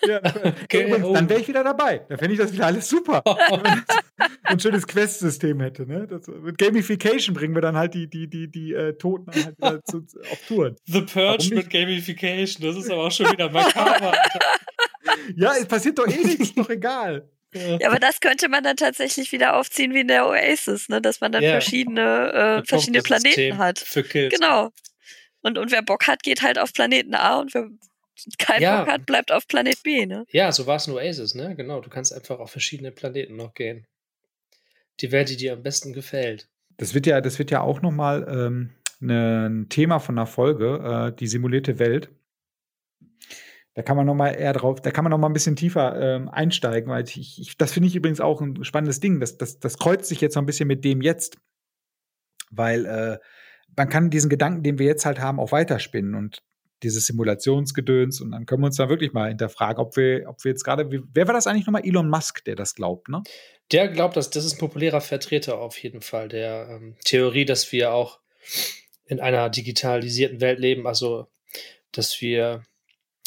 Ja, 0.06 0.20
okay, 0.64 1.02
oh. 1.02 1.14
Dann 1.14 1.28
wäre 1.28 1.40
ich 1.40 1.48
wieder 1.48 1.64
dabei. 1.64 2.04
Dann 2.08 2.18
fände 2.18 2.34
ich 2.34 2.40
das 2.40 2.52
wieder 2.52 2.66
alles 2.66 2.88
super. 2.88 3.22
ein 4.42 4.60
schönes 4.60 4.86
Quest-System 4.86 5.60
hätte. 5.60 5.86
Ne? 5.86 6.06
Das, 6.06 6.26
mit 6.26 6.58
Gamification 6.58 7.34
bringen 7.34 7.54
wir 7.54 7.62
dann 7.62 7.76
halt 7.76 7.94
die, 7.94 8.08
die, 8.08 8.28
die, 8.28 8.50
die 8.50 8.74
äh, 8.74 8.92
Toten 8.94 9.32
halt 9.62 9.86
zu, 9.86 10.06
auf 10.30 10.46
Touren. 10.46 10.76
The 10.86 11.02
Purge 11.02 11.54
mit 11.54 11.70
Gamification, 11.70 12.66
das 12.66 12.76
ist 12.76 12.90
aber 12.90 13.06
auch 13.06 13.12
schon 13.12 13.30
wieder 13.32 13.50
makaber. 13.50 14.12
ja, 15.36 15.52
es 15.58 15.66
passiert 15.66 15.98
doch 15.98 16.06
eh 16.06 16.22
nichts, 16.22 16.54
doch 16.54 16.68
egal. 16.68 17.28
Ja, 17.52 17.88
aber 17.88 17.98
das 17.98 18.20
könnte 18.20 18.48
man 18.48 18.62
dann 18.62 18.76
tatsächlich 18.76 19.32
wieder 19.32 19.56
aufziehen 19.56 19.92
wie 19.92 20.00
in 20.00 20.08
der 20.08 20.26
Oasis, 20.26 20.88
ne? 20.88 21.00
dass 21.00 21.20
man 21.20 21.32
dann 21.32 21.42
yeah. 21.42 21.52
verschiedene, 21.52 22.62
äh, 22.62 22.64
verschiedene 22.64 23.02
Planeten 23.02 23.58
hat. 23.58 23.80
Für 23.80 24.04
Kills. 24.04 24.32
Genau. 24.32 24.70
Und, 25.42 25.58
und 25.58 25.72
wer 25.72 25.82
Bock 25.82 26.06
hat, 26.06 26.22
geht 26.22 26.42
halt 26.42 26.58
auf 26.58 26.72
Planeten 26.72 27.14
A 27.14 27.40
und 27.40 27.54
wer 27.54 27.68
keinen 28.38 28.62
ja. 28.62 28.80
Bock 28.80 28.92
hat, 28.92 29.06
bleibt 29.06 29.32
auf 29.32 29.46
Planet 29.48 29.82
B, 29.82 30.06
ne? 30.06 30.24
Ja, 30.30 30.52
so 30.52 30.66
war 30.66 30.76
es 30.76 30.86
in 30.86 30.94
Oasis, 30.94 31.34
ne? 31.34 31.54
Genau. 31.56 31.80
Du 31.80 31.88
kannst 31.88 32.12
einfach 32.12 32.38
auf 32.38 32.50
verschiedene 32.50 32.92
Planeten 32.92 33.36
noch 33.36 33.54
gehen. 33.54 33.86
Die 35.00 35.12
Welt, 35.12 35.30
die 35.30 35.36
dir 35.36 35.54
am 35.54 35.62
besten 35.62 35.92
gefällt. 35.92 36.48
Das 36.76 36.94
wird 36.94 37.06
ja, 37.06 37.20
das 37.20 37.38
wird 37.38 37.50
ja 37.50 37.62
auch 37.62 37.80
nochmal 37.80 38.26
ähm, 38.28 38.70
ne, 39.00 39.48
ein 39.48 39.68
Thema 39.68 39.98
von 39.98 40.16
der 40.16 40.26
Folge, 40.26 41.10
äh, 41.12 41.16
die 41.16 41.26
simulierte 41.26 41.78
Welt. 41.78 42.10
Da 43.74 43.82
kann 43.82 43.96
man 43.96 44.04
noch 44.04 44.14
mal 44.14 44.30
eher 44.30 44.52
drauf, 44.52 44.80
da 44.80 44.90
kann 44.90 45.04
man 45.04 45.10
noch 45.10 45.18
mal 45.18 45.28
ein 45.28 45.32
bisschen 45.32 45.56
tiefer 45.56 45.98
ähm, 46.00 46.28
einsteigen, 46.28 46.90
weil 46.90 47.04
ich, 47.04 47.40
ich 47.40 47.56
das 47.56 47.72
finde 47.72 47.88
ich 47.88 47.96
übrigens 47.96 48.20
auch 48.20 48.40
ein 48.40 48.64
spannendes 48.64 49.00
Ding. 49.00 49.20
Das, 49.20 49.38
das, 49.38 49.60
das 49.60 49.78
kreuzt 49.78 50.06
sich 50.06 50.20
jetzt 50.20 50.34
noch 50.34 50.42
ein 50.42 50.46
bisschen 50.46 50.66
mit 50.66 50.84
dem 50.84 51.00
jetzt, 51.00 51.38
weil 52.50 52.84
äh, 52.84 53.18
man 53.80 53.88
kann 53.88 54.10
diesen 54.10 54.28
Gedanken, 54.28 54.62
den 54.62 54.78
wir 54.78 54.84
jetzt 54.84 55.06
halt 55.06 55.20
haben, 55.20 55.40
auch 55.40 55.52
weiterspinnen 55.52 56.14
und 56.14 56.42
dieses 56.82 57.06
Simulationsgedöns 57.06 58.20
und 58.20 58.30
dann 58.30 58.44
können 58.44 58.60
wir 58.60 58.66
uns 58.66 58.76
da 58.76 58.90
wirklich 58.90 59.14
mal 59.14 59.30
hinterfragen, 59.30 59.82
ob 59.82 59.96
wir, 59.96 60.28
ob 60.28 60.44
wir 60.44 60.50
jetzt 60.50 60.64
gerade, 60.64 60.86
wer 60.90 61.26
war 61.26 61.32
das 61.32 61.46
eigentlich 61.46 61.64
nochmal? 61.64 61.86
Elon 61.86 62.10
Musk, 62.10 62.44
der 62.44 62.56
das 62.56 62.74
glaubt, 62.74 63.08
ne? 63.08 63.22
Der 63.72 63.88
glaubt, 63.88 64.18
dass 64.18 64.28
das 64.28 64.44
ist 64.44 64.54
ein 64.54 64.58
populärer 64.58 65.00
Vertreter 65.00 65.58
auf 65.60 65.82
jeden 65.82 66.02
Fall 66.02 66.28
der 66.28 66.68
ähm, 66.68 66.94
Theorie, 67.06 67.46
dass 67.46 67.72
wir 67.72 67.94
auch 67.94 68.20
in 69.06 69.18
einer 69.18 69.48
digitalisierten 69.48 70.42
Welt 70.42 70.58
leben, 70.58 70.86
also 70.86 71.28
dass 71.92 72.20
wir, 72.20 72.62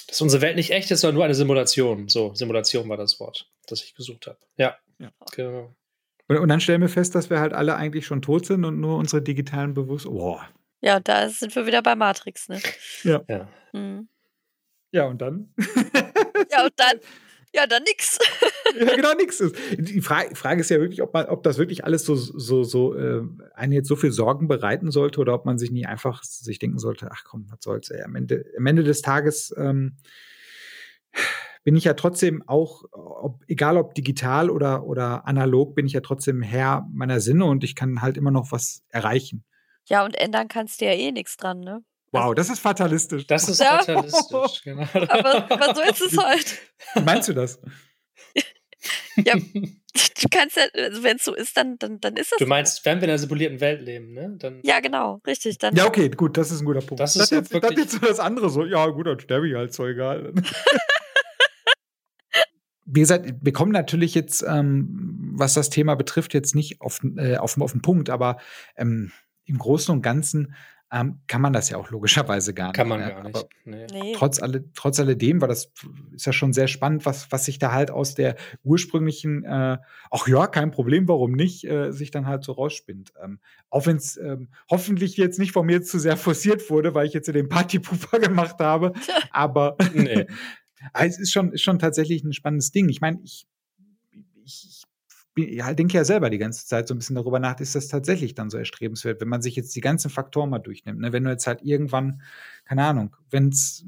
dass 0.06 0.22
unsere 0.22 0.44
Welt 0.44 0.56
nicht 0.56 0.70
echt 0.70 0.92
ist, 0.92 1.02
sondern 1.02 1.16
nur 1.16 1.26
eine 1.26 1.34
Simulation. 1.34 2.10
So, 2.10 2.36
Simulation 2.36 2.88
war 2.90 2.98
das 2.98 3.20
Wort, 3.20 3.50
das 3.66 3.84
ich 3.84 3.96
gesucht 3.96 4.28
habe. 4.28 4.38
Ja, 4.58 4.78
ja. 5.00 5.12
genau. 5.36 5.74
Und, 6.28 6.38
und, 6.38 6.48
dann 6.48 6.60
stellen 6.60 6.82
wir 6.82 6.90
fest, 6.90 7.16
dass 7.16 7.30
wir 7.30 7.40
halt 7.40 7.54
alle 7.54 7.76
eigentlich 7.76 8.06
schon 8.06 8.22
tot 8.22 8.46
sind 8.46 8.64
und 8.66 8.80
nur 8.80 8.98
unsere 8.98 9.22
digitalen 9.22 9.74
Bewusstsein. 9.74 10.14
Oh. 10.14 10.40
Ja, 10.82 11.00
da 11.00 11.30
sind 11.30 11.56
wir 11.56 11.66
wieder 11.66 11.82
bei 11.82 11.96
Matrix, 11.96 12.50
ne? 12.50 12.60
Ja. 13.04 13.22
Ja, 13.28 13.48
mhm. 13.72 14.08
ja 14.92 15.06
und 15.06 15.22
dann? 15.22 15.54
ja, 16.52 16.66
und 16.66 16.74
dann? 16.76 17.00
Ja, 17.56 17.68
dann 17.68 17.84
nix. 17.84 18.18
ja, 18.80 18.96
genau, 18.96 19.14
nix 19.14 19.40
ist. 19.40 19.56
Die 19.78 20.02
Frage, 20.02 20.36
Frage, 20.36 20.62
ist 20.62 20.70
ja 20.70 20.80
wirklich, 20.80 21.04
ob 21.04 21.14
man, 21.14 21.28
ob 21.28 21.44
das 21.44 21.60
wirklich 21.60 21.86
alles 21.86 22.04
so, 22.04 22.16
so, 22.16 22.64
so, 22.64 22.96
äh, 22.98 23.22
einen 23.54 23.74
jetzt 23.74 23.88
so 23.88 23.96
viel 23.96 24.12
Sorgen 24.12 24.48
bereiten 24.48 24.90
sollte 24.90 25.20
oder 25.22 25.36
ob 25.36 25.46
man 25.46 25.60
sich 25.60 25.70
nie 25.70 25.86
einfach 25.86 26.24
sich 26.24 26.58
denken 26.58 26.80
sollte, 26.80 27.10
ach 27.12 27.24
komm, 27.24 27.46
was 27.50 27.60
soll's, 27.62 27.90
ey. 27.92 28.02
Am 28.02 28.16
Ende, 28.16 28.44
am 28.58 28.66
Ende 28.66 28.84
des 28.84 29.04
Tages 29.04 29.54
ähm, 29.56 29.98
bin 31.64 31.76
ich 31.76 31.86
ja 31.86 31.94
trotzdem 31.94 32.44
auch, 32.48 32.84
ob, 32.92 33.42
egal 33.48 33.78
ob 33.78 33.96
digital 33.96 34.50
oder, 34.50 34.86
oder 34.86 35.26
analog, 35.26 35.76
bin 35.76 35.86
ich 35.86 35.94
ja 35.94 36.02
trotzdem 36.02 36.42
Herr 36.42 36.86
meiner 36.92 37.20
Sinne 37.20 37.46
und 37.46 37.64
ich 37.64 37.76
kann 37.76 38.02
halt 38.02 38.18
immer 38.18 38.32
noch 38.32 38.52
was 38.52 38.84
erreichen. 38.90 39.46
Ja, 39.86 40.06
und 40.06 40.16
ändern 40.16 40.48
kannst 40.48 40.82
du 40.82 40.86
ja 40.86 40.92
eh 40.92 41.12
nichts 41.12 41.38
dran, 41.38 41.60
ne? 41.60 41.84
Wow, 42.12 42.22
also 42.22 42.34
das 42.36 42.50
ist 42.50 42.60
fatalistisch. 42.60 43.26
Das 43.26 43.50
ist 43.50 43.60
ja. 43.60 43.80
fatalistisch, 43.80 44.62
genau. 44.64 44.84
Aber, 44.94 45.52
aber 45.52 45.76
so 45.76 45.82
ist 45.82 46.02
es 46.02 46.18
halt. 46.18 46.60
Meinst 47.04 47.28
du 47.28 47.34
das? 47.34 47.60
ja, 49.16 49.34
du 49.34 50.28
kannst 50.30 50.58
ja, 50.58 50.64
also 50.76 51.02
wenn 51.02 51.18
es 51.18 51.24
so 51.24 51.34
ist, 51.34 51.58
dann, 51.58 51.78
dann, 51.80 52.00
dann 52.00 52.16
ist 52.16 52.32
es. 52.32 52.38
Du 52.38 52.46
meinst, 52.46 52.86
wenn 52.86 53.00
wir 53.00 53.06
in 53.06 53.10
einer 53.10 53.18
simulierten 53.18 53.60
Welt 53.62 53.82
leben, 53.82 54.14
ne? 54.14 54.36
Dann 54.38 54.62
ja, 54.64 54.80
genau, 54.80 55.22
richtig. 55.26 55.58
Dann 55.58 55.76
ja, 55.76 55.88
okay, 55.88 56.10
gut, 56.10 56.38
das 56.38 56.52
ist 56.52 56.62
ein 56.62 56.66
guter 56.66 56.82
Punkt. 56.82 57.00
Das 57.00 57.16
ist 57.16 57.32
das 57.32 57.52
jetzt, 57.52 57.64
das 57.64 57.76
jetzt 57.76 57.92
so 57.94 58.00
das 58.00 58.20
andere 58.20 58.50
so, 58.52 58.64
ja, 58.64 58.86
gut, 58.88 59.08
dann 59.08 59.20
sterbe 59.20 59.50
ich 59.50 59.56
halt, 59.56 59.74
so 59.74 59.88
egal. 59.88 60.34
Wie 62.86 63.00
gesagt, 63.00 63.34
wir 63.42 63.54
kommen 63.54 63.72
natürlich 63.72 64.14
jetzt, 64.14 64.44
ähm, 64.48 65.32
was 65.36 65.54
das 65.54 65.70
Thema 65.70 65.96
betrifft, 65.96 66.34
jetzt 66.34 66.56
nicht 66.56 66.82
auf, 66.82 67.02
äh, 67.18 67.38
auf, 67.38 67.60
auf 67.60 67.72
den 67.72 67.82
Punkt, 67.82 68.10
aber 68.10 68.38
ähm, 68.76 69.12
im 69.46 69.58
Großen 69.58 69.94
und 69.94 70.02
Ganzen 70.02 70.54
ähm, 70.94 71.22
kann 71.28 71.42
man 71.42 71.54
das 71.54 71.70
ja 71.70 71.78
auch 71.78 71.90
logischerweise 71.90 72.54
gar 72.54 72.68
nicht. 72.68 72.76
Kann 72.76 72.88
man 72.88 73.00
ne? 73.00 73.08
gar 73.08 73.24
nicht. 73.24 73.48
Nee. 73.66 73.88
Nee. 73.92 74.14
Trotz, 74.16 74.40
alle, 74.40 74.72
trotz 74.74 75.00
alledem 75.00 75.42
war 75.42 75.48
das 75.48 75.72
ist 76.12 76.28
ja 76.28 76.34
schon 76.34 76.54
sehr 76.54 76.68
spannend, 76.68 77.06
was, 77.08 77.32
was 77.32 77.46
sich 77.46 77.58
da 77.58 77.72
halt 77.72 77.90
aus 77.90 78.14
der 78.14 78.36
ursprünglichen, 78.64 79.44
äh, 79.44 79.80
ach 80.12 80.28
ja, 80.28 80.46
kein 80.46 80.70
Problem, 80.70 81.08
warum 81.08 81.32
nicht, 81.32 81.66
äh, 81.66 81.92
sich 81.92 82.12
dann 82.12 82.28
halt 82.28 82.44
so 82.44 82.52
rausspinnt. 82.52 83.12
Ähm, 83.24 83.40
auch 83.72 83.88
wenn 83.88 83.98
es 83.98 84.18
ähm, 84.18 84.50
hoffentlich 84.70 85.18
jetzt 85.18 85.40
nicht 85.40 85.52
von 85.52 85.66
mir 85.66 85.82
zu 85.82 85.98
sehr 85.98 86.16
forciert 86.16 86.70
wurde, 86.70 86.94
weil 86.94 87.08
ich 87.08 87.14
jetzt 87.14 87.28
den 87.28 87.50
Partypooper 87.50 88.20
gemacht 88.20 88.60
habe. 88.60 88.94
Aber 89.32 89.78
nee. 89.96 90.28
es 90.94 91.20
ist 91.20 91.32
schon, 91.32 91.52
ist 91.52 91.62
schon 91.62 91.80
tatsächlich 91.80 92.24
ein 92.24 92.34
spannendes 92.34 92.72
Ding. 92.72 92.90
Ich 92.90 93.02
meine, 93.02 93.20
ich, 93.24 93.48
ich, 94.44 94.84
ja, 95.36 95.74
denke 95.74 95.96
ja 95.98 96.04
selber 96.04 96.30
die 96.30 96.38
ganze 96.38 96.66
Zeit 96.66 96.88
so 96.88 96.94
ein 96.94 96.98
bisschen 96.98 97.16
darüber 97.16 97.40
nach, 97.40 97.60
ist 97.60 97.76
das 97.76 97.88
tatsächlich 97.88 98.36
dann 98.36 98.50
so 98.50 98.58
erstrebenswert, 98.58 99.22
wenn 99.22 99.30
man 99.30 99.42
sich 99.42 99.56
jetzt 99.56 99.76
die 99.76 99.82
ganzen 99.82 100.10
Faktoren 100.10 100.50
mal 100.50 100.60
durchnimmt. 100.60 101.00
Ne? 101.00 101.12
Wenn 101.14 101.24
du 101.24 101.32
jetzt 101.32 101.48
halt 101.48 101.62
irgendwann, 101.64 102.22
keine 102.66 102.84
Ahnung, 102.84 103.16
wenn's, 103.30 103.86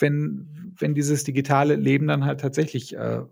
wenn, 0.00 0.74
wenn 0.78 0.94
dieses 0.94 1.24
digitale 1.24 1.76
Leben 1.76 2.06
dann 2.06 2.24
halt 2.24 2.40
tatsächlich 2.40 2.94
äh, 2.96 3.22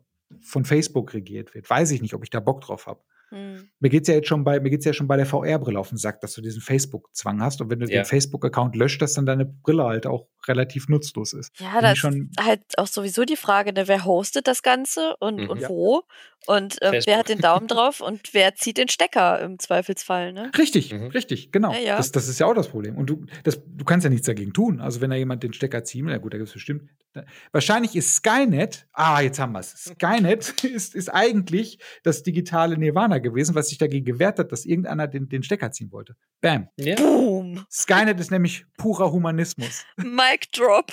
von 0.41 0.65
Facebook 0.65 1.15
regiert 1.15 1.55
wird, 1.55 1.69
weiß 1.69 1.91
ich 1.93 2.03
nicht, 2.03 2.15
ob 2.15 2.25
ich 2.25 2.31
da 2.31 2.41
Bock 2.41 2.63
drauf 2.63 2.87
habe. 2.87 3.03
Mhm. 3.33 3.71
Mir 3.81 3.89
geht's 3.89 4.09
ja 4.09 4.15
jetzt 4.15 4.29
schon 4.29 4.45
bei, 4.45 4.61
mir 4.61 4.71
geht's 4.71 4.85
ja 4.85 4.93
schon 4.93 5.09
bei 5.09 5.17
der 5.17 5.27
VR-Brille 5.27 5.79
auf 5.79 5.89
den 5.89 5.99
Sack, 5.99 6.21
dass 6.21 6.35
du 6.35 6.43
diesen 6.43 6.61
Facebook-Zwang 6.61 7.41
hast 7.41 7.61
und 7.63 7.71
wenn 7.71 7.81
du 7.81 7.87
ja. 7.87 8.03
den 8.03 8.05
Facebook-Account 8.05 8.77
löscht, 8.77 9.01
dass 9.01 9.15
dann 9.15 9.27
deine 9.27 9.47
Brille 9.47 9.85
halt 9.85 10.07
auch 10.07 10.29
relativ 10.47 10.89
nutzlos 10.89 11.33
ist. 11.33 11.53
Ja, 11.59 11.81
das 11.81 12.05
ist 12.05 12.05
halt 12.39 12.63
auch 12.77 12.87
sowieso 12.87 13.25
die 13.25 13.37
Frage, 13.37 13.73
ne, 13.73 13.89
wer 13.89 14.05
hostet 14.05 14.47
das 14.47 14.63
Ganze 14.63 15.17
und, 15.19 15.41
mhm. 15.41 15.51
und 15.51 15.61
ja. 15.61 15.69
wo 15.69 16.05
und 16.47 16.83
äh, 16.83 17.01
wer 17.05 17.19
hat 17.19 17.29
den 17.29 17.39
Daumen 17.39 17.69
drauf 17.69 18.01
und 18.01 18.35
wer 18.35 18.55
zieht 18.57 18.77
den 18.77 18.89
Stecker 18.89 19.41
im 19.41 19.61
Zweifelsfall, 19.61 20.33
ne? 20.33 20.51
Richtig, 20.59 20.93
mhm. 20.93 21.07
richtig, 21.09 21.53
genau. 21.53 21.73
Ja, 21.73 21.79
ja. 21.79 21.97
Das, 21.97 22.11
das 22.11 22.27
ist 22.27 22.41
ja 22.41 22.47
auch 22.47 22.55
das 22.55 22.69
Problem. 22.69 22.97
Und 22.97 23.07
du, 23.07 23.27
das, 23.45 23.63
du 23.65 23.85
kannst 23.85 24.05
ja 24.05 24.11
nichts 24.11 24.27
dagegen 24.27 24.53
tun. 24.53 24.81
Also 24.81 25.01
wenn 25.01 25.11
da 25.11 25.17
jemand 25.17 25.45
den 25.45 25.53
Stecker 25.53 25.85
ziehen 25.85 26.07
will, 26.07 26.13
ja 26.13 26.19
gut, 26.19 26.35
da 26.35 26.39
gibt 26.39 26.49
es 26.49 26.55
bestimmt. 26.55 26.91
Da, 27.13 27.25
wahrscheinlich 27.53 27.95
ist 27.95 28.17
Skynet, 28.17 28.89
ah, 28.93 29.21
jetzt 29.21 29.39
haben 29.39 29.53
wir 29.53 29.61
es. 29.61 29.71
Skynet 29.85 30.65
ist, 30.65 30.97
ist 30.97 31.09
eigentlich 31.11 31.79
das 32.03 32.25
digitale 32.25 32.77
Nirvana 32.77 33.19
gewesen, 33.23 33.55
was 33.55 33.69
sich 33.69 33.79
dagegen 33.79 34.05
gewehrt 34.05 34.39
hat, 34.39 34.53
dass 34.53 34.65
irgendeiner 34.65 35.07
den, 35.07 35.29
den 35.29 35.43
Stecker 35.43 35.71
ziehen 35.73 35.91
wollte. 35.93 36.17
Bam. 36.41 36.69
Ja. 36.77 36.97
Boom. 36.97 37.65
Skynet 37.71 38.21
ist 38.21 38.31
nämlich 38.31 38.67
purer 38.77 39.11
Humanismus. 39.11 39.85
Mic 39.97 40.49
drop. 40.53 40.93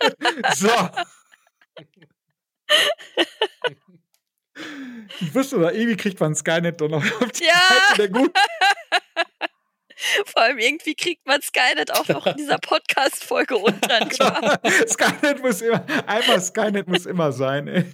so. 0.54 0.70
Ich 5.20 5.34
wüsste, 5.34 5.56
oder 5.56 5.74
irgendwie 5.74 5.96
kriegt 5.96 6.20
man 6.20 6.34
Skynet 6.34 6.80
doch 6.80 6.88
noch 6.88 7.04
auf 7.04 7.32
die 7.32 7.44
ja. 7.44 7.52
Seite 7.68 7.96
der 7.96 8.08
Gut. 8.08 8.32
Vor 10.24 10.42
allem 10.42 10.58
irgendwie 10.58 10.94
kriegt 10.94 11.26
man 11.26 11.42
Skynet 11.42 11.92
auch 11.92 12.08
noch 12.08 12.26
in 12.26 12.36
dieser 12.38 12.58
Podcast-Folge 12.58 13.56
unter. 13.56 14.00
genau. 14.00 14.54
Skynet 14.86 15.42
muss 15.42 15.60
immer, 15.60 15.84
einmal 16.06 16.40
Skynet 16.40 16.88
muss 16.88 17.04
immer 17.04 17.32
sein. 17.32 17.68
Ey. 17.68 17.92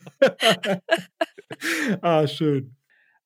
ah, 2.01 2.27
schön. 2.27 2.76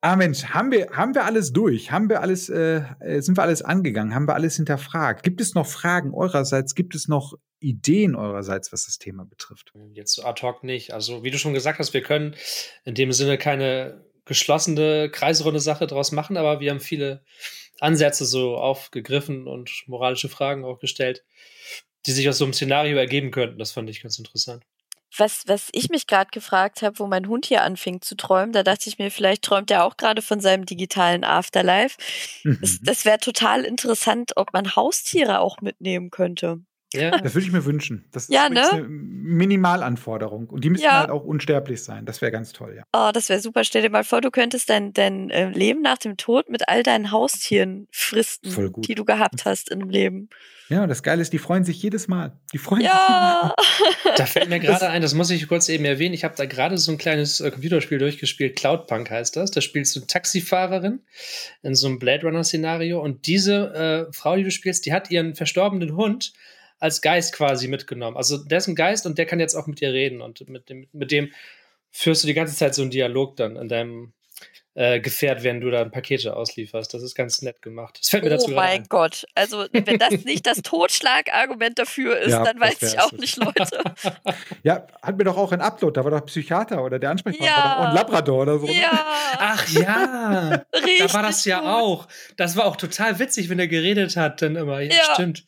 Ah 0.03 0.16
Mensch, 0.16 0.44
haben 0.44 0.70
wir, 0.70 0.88
haben 0.92 1.14
wir 1.14 1.26
alles 1.26 1.53
durch? 1.53 1.90
Haben 1.90 2.09
wir 2.09 2.22
alles, 2.22 2.48
äh, 2.48 2.82
äh, 3.01 3.20
sind 3.20 3.36
wir 3.36 3.42
alles 3.42 3.61
angegangen? 3.61 4.14
Haben 4.14 4.26
wir 4.26 4.34
alles 4.34 4.57
hinterfragt? 4.57 5.22
Gibt 5.22 5.42
es 5.42 5.55
noch 5.55 5.66
Fragen 5.66 6.14
eurerseits? 6.14 6.74
Gibt 6.74 6.94
es 6.94 7.07
noch 7.07 7.34
Ideen 7.59 8.16
eurerseits, 8.16 8.72
was 8.72 8.86
das 8.86 8.98
Thema 8.98 9.26
betrifft? 9.26 9.72
Jetzt 9.92 10.24
ad 10.24 10.40
hoc 10.40 10.64
nicht. 10.64 10.94
Also, 10.94 11.22
wie 11.22 11.30
du 11.30 11.36
schon 11.36 11.53
gesagt 11.53 11.78
hast, 11.78 11.92
wir 11.92 12.03
können 12.03 12.34
in 12.84 12.94
dem 12.94 13.12
Sinne 13.12 13.36
keine 13.36 14.03
geschlossene, 14.24 15.11
kreisrunde 15.11 15.61
Sache 15.61 15.86
draus 15.86 16.12
machen, 16.12 16.38
aber 16.38 16.61
wir 16.61 16.70
haben 16.70 16.80
viele 16.80 17.22
Ansätze 17.78 18.24
so 18.24 18.57
aufgegriffen 18.57 19.46
und 19.46 19.84
moralische 19.86 20.30
Fragen 20.30 20.64
auch 20.64 20.78
gestellt, 20.78 21.24
die 22.07 22.12
sich 22.12 22.26
aus 22.26 22.38
so 22.38 22.44
einem 22.44 22.55
Szenario 22.55 22.96
ergeben 22.96 23.30
könnten. 23.32 23.59
Das 23.59 23.72
fand 23.72 23.90
ich 23.90 24.03
ganz 24.03 24.18
interessant 24.18 24.64
was, 25.17 25.45
was 25.47 25.69
ich 25.73 25.89
mich 25.91 26.07
gerade 26.07 26.31
gefragt 26.31 26.83
habe, 26.83 26.99
wo 26.99 27.07
mein 27.07 27.29
Hund 27.29 27.47
hier 27.47 27.63
anfing 27.63 28.01
zu 28.01 28.17
träumen, 28.17 28.53
da 28.53 28.63
dachte 28.63 28.89
ich 28.89 28.99
mir, 28.99 29.11
vielleicht 29.11 29.43
träumt 29.43 29.71
er 29.71 29.85
auch 29.85 29.97
gerade 29.97 30.23
von 30.23 30.41
seinem 30.41 30.67
digitalen 30.67 31.25
Afterlife. 31.25 31.97
Mhm. 32.45 32.59
Das, 32.61 32.79
das 32.83 33.05
wäre 33.05 33.19
total 33.19 33.65
interessant, 33.65 34.33
ob 34.37 34.53
man 34.53 34.77
Haustiere 34.77 35.41
auch 35.41 35.61
mitnehmen 35.61 36.11
könnte. 36.11 36.61
Ja. 36.93 37.11
Das 37.23 37.35
würde 37.35 37.47
ich 37.47 37.53
mir 37.53 37.65
wünschen. 37.65 38.05
Das 38.11 38.29
ja, 38.29 38.47
ist 38.47 38.53
ne? 38.53 38.71
eine 38.71 38.89
Minimalanforderung. 38.89 40.49
Und 40.49 40.65
die 40.65 40.71
müssen 40.71 40.85
ja. 40.85 41.01
halt 41.01 41.11
auch 41.11 41.25
unsterblich 41.25 41.83
sein. 41.83 42.05
Das 42.07 42.21
wäre 42.21 42.33
ganz 42.33 42.53
toll, 42.53 42.75
ja. 42.77 42.85
Oh, 42.93 43.11
das 43.13 43.29
wäre 43.29 43.41
super. 43.41 43.65
Stell 43.65 43.83
dir 43.83 43.91
mal 43.91 44.05
vor, 44.05 44.21
du 44.21 44.31
könntest 44.31 44.71
dein, 44.71 44.93
dein 44.93 45.31
äh, 45.31 45.51
Leben 45.51 45.83
nach 45.83 45.99
dem 45.99 46.17
Tod 46.17 46.49
mit 46.49 46.69
all 46.69 46.83
deinen 46.83 47.13
Haustieren 47.13 47.87
fristen, 47.93 48.73
die 48.83 48.95
du 48.95 49.05
gehabt 49.05 49.45
hast 49.45 49.71
im 49.71 49.89
Leben. 49.89 50.31
Ja, 50.71 50.85
und 50.85 50.89
das 50.89 51.03
Geile 51.03 51.21
ist, 51.21 51.33
die 51.33 51.39
freuen 51.39 51.64
sich 51.64 51.83
jedes 51.83 52.07
Mal. 52.07 52.39
Die 52.53 52.59
freuen 52.59 52.83
ja. 52.83 52.91
sich 52.91 53.01
jedes 53.01 54.05
Mal. 54.05 54.16
Da 54.16 54.27
fällt 54.27 54.49
mir 54.49 54.61
gerade 54.61 54.89
ein, 54.89 55.03
das 55.03 55.14
muss 55.14 55.31
ich 55.31 55.49
kurz 55.49 55.68
eben 55.68 55.85
erwähnen. 55.85 56.14
Ich 56.14 56.25
habe 56.25 56.35
da 56.37 56.45
gerade 56.45 56.79
so 56.79 56.93
ein 56.93 56.99
kleines 56.99 57.41
äh, 57.41 57.51
Computerspiel 57.51 57.99
durchgespielt. 57.99 58.57
Cloudpunk 58.57 59.11
heißt 59.11 59.35
das. 59.37 59.51
Da 59.51 59.61
spielst 59.61 59.97
du 59.97 60.01
Taxifahrerin 60.01 61.01
in 61.62 61.75
so 61.75 61.89
einem 61.89 61.99
Blade 61.99 62.25
Runner-Szenario. 62.25 63.01
Und 63.03 63.27
diese 63.27 64.09
äh, 64.09 64.12
Frau, 64.12 64.37
die 64.37 64.45
du 64.45 64.51
spielst, 64.53 64.87
die 64.87 64.93
hat 64.93 65.11
ihren 65.11 65.35
verstorbenen 65.35 65.97
Hund 65.97 66.35
als 66.79 67.03
Geist 67.03 67.35
quasi 67.35 67.66
mitgenommen. 67.66 68.16
Also 68.16 68.39
der 68.39 68.59
ist 68.59 68.68
ein 68.68 68.77
Geist 68.77 69.07
und 69.07 69.18
der 69.18 69.27
kann 69.27 69.41
jetzt 69.41 69.57
auch 69.57 69.66
mit 69.66 69.81
dir 69.81 69.93
reden. 69.93 70.21
Und 70.21 70.49
mit 70.49 70.68
dem, 70.68 70.87
mit 70.93 71.11
dem 71.11 71.33
führst 71.91 72.23
du 72.23 72.29
die 72.29 72.35
ganze 72.35 72.55
Zeit 72.55 72.77
so 72.77 72.83
einen 72.83 72.93
Dialog 72.93 73.37
dann 73.37 73.57
in 73.57 73.68
deinem 73.68 74.12
äh, 74.75 75.01
Gefährt, 75.01 75.43
wenn 75.43 75.61
du 75.61 75.71
dann 75.71 75.91
Pakete 75.91 76.37
auslieferst. 76.37 76.95
Das 76.95 77.03
ist 77.03 77.14
ganz 77.14 77.43
nett 77.43 77.61
gemacht. 77.61 77.99
Das 78.01 78.09
fällt 78.09 78.25
mir 78.25 78.31
dazu 78.31 78.53
Oh 78.53 78.55
mein 78.55 78.85
Gott. 78.89 79.27
Also, 79.35 79.66
wenn 79.73 79.99
das 79.99 80.25
nicht 80.25 80.47
das 80.47 80.59
Totschlagargument 80.62 81.79
dafür 81.79 82.18
ist, 82.18 82.31
ja, 82.31 82.45
dann 82.45 82.61
weiß 82.61 82.81
ich 82.83 83.01
auch 83.01 83.12
nicht, 83.12 83.37
Leute. 83.37 83.83
ja, 84.62 84.87
hat 85.03 85.18
mir 85.18 85.25
doch 85.25 85.37
auch 85.37 85.53
ein 85.53 85.61
Upload, 85.61 85.99
da 85.99 86.05
war 86.05 86.12
doch 86.12 86.25
Psychiater 86.27 86.85
oder 86.85 86.99
der 86.99 87.11
Ansprechpartner 87.11 87.57
ja. 87.57 87.64
war 87.64 87.77
doch 87.79 87.89
ein 87.91 87.95
Labrador 87.97 88.43
oder 88.43 88.59
so. 88.59 88.66
Ne? 88.66 88.81
Ja. 88.81 89.07
Ach 89.39 89.68
ja. 89.71 90.64
da 90.99 91.12
war 91.12 91.23
das 91.23 91.45
ja 91.45 91.61
gut. 91.61 91.68
auch. 91.68 92.09
Das 92.37 92.57
war 92.57 92.66
auch 92.66 92.77
total 92.77 93.18
witzig, 93.18 93.49
wenn 93.49 93.59
er 93.59 93.68
geredet 93.68 94.16
hat, 94.16 94.41
dann 94.41 94.57
immer. 94.57 94.81
Ja, 94.81 94.95
ja. 94.95 95.14
stimmt. 95.14 95.45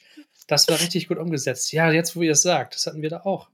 Das 0.48 0.68
war 0.68 0.80
richtig 0.80 1.08
gut 1.08 1.18
umgesetzt. 1.18 1.72
Ja, 1.72 1.90
jetzt, 1.92 2.16
wo 2.16 2.22
ihr 2.22 2.32
es 2.32 2.42
sagt, 2.42 2.74
das 2.74 2.86
hatten 2.86 3.02
wir 3.02 3.10
da 3.10 3.20
auch. 3.20 3.48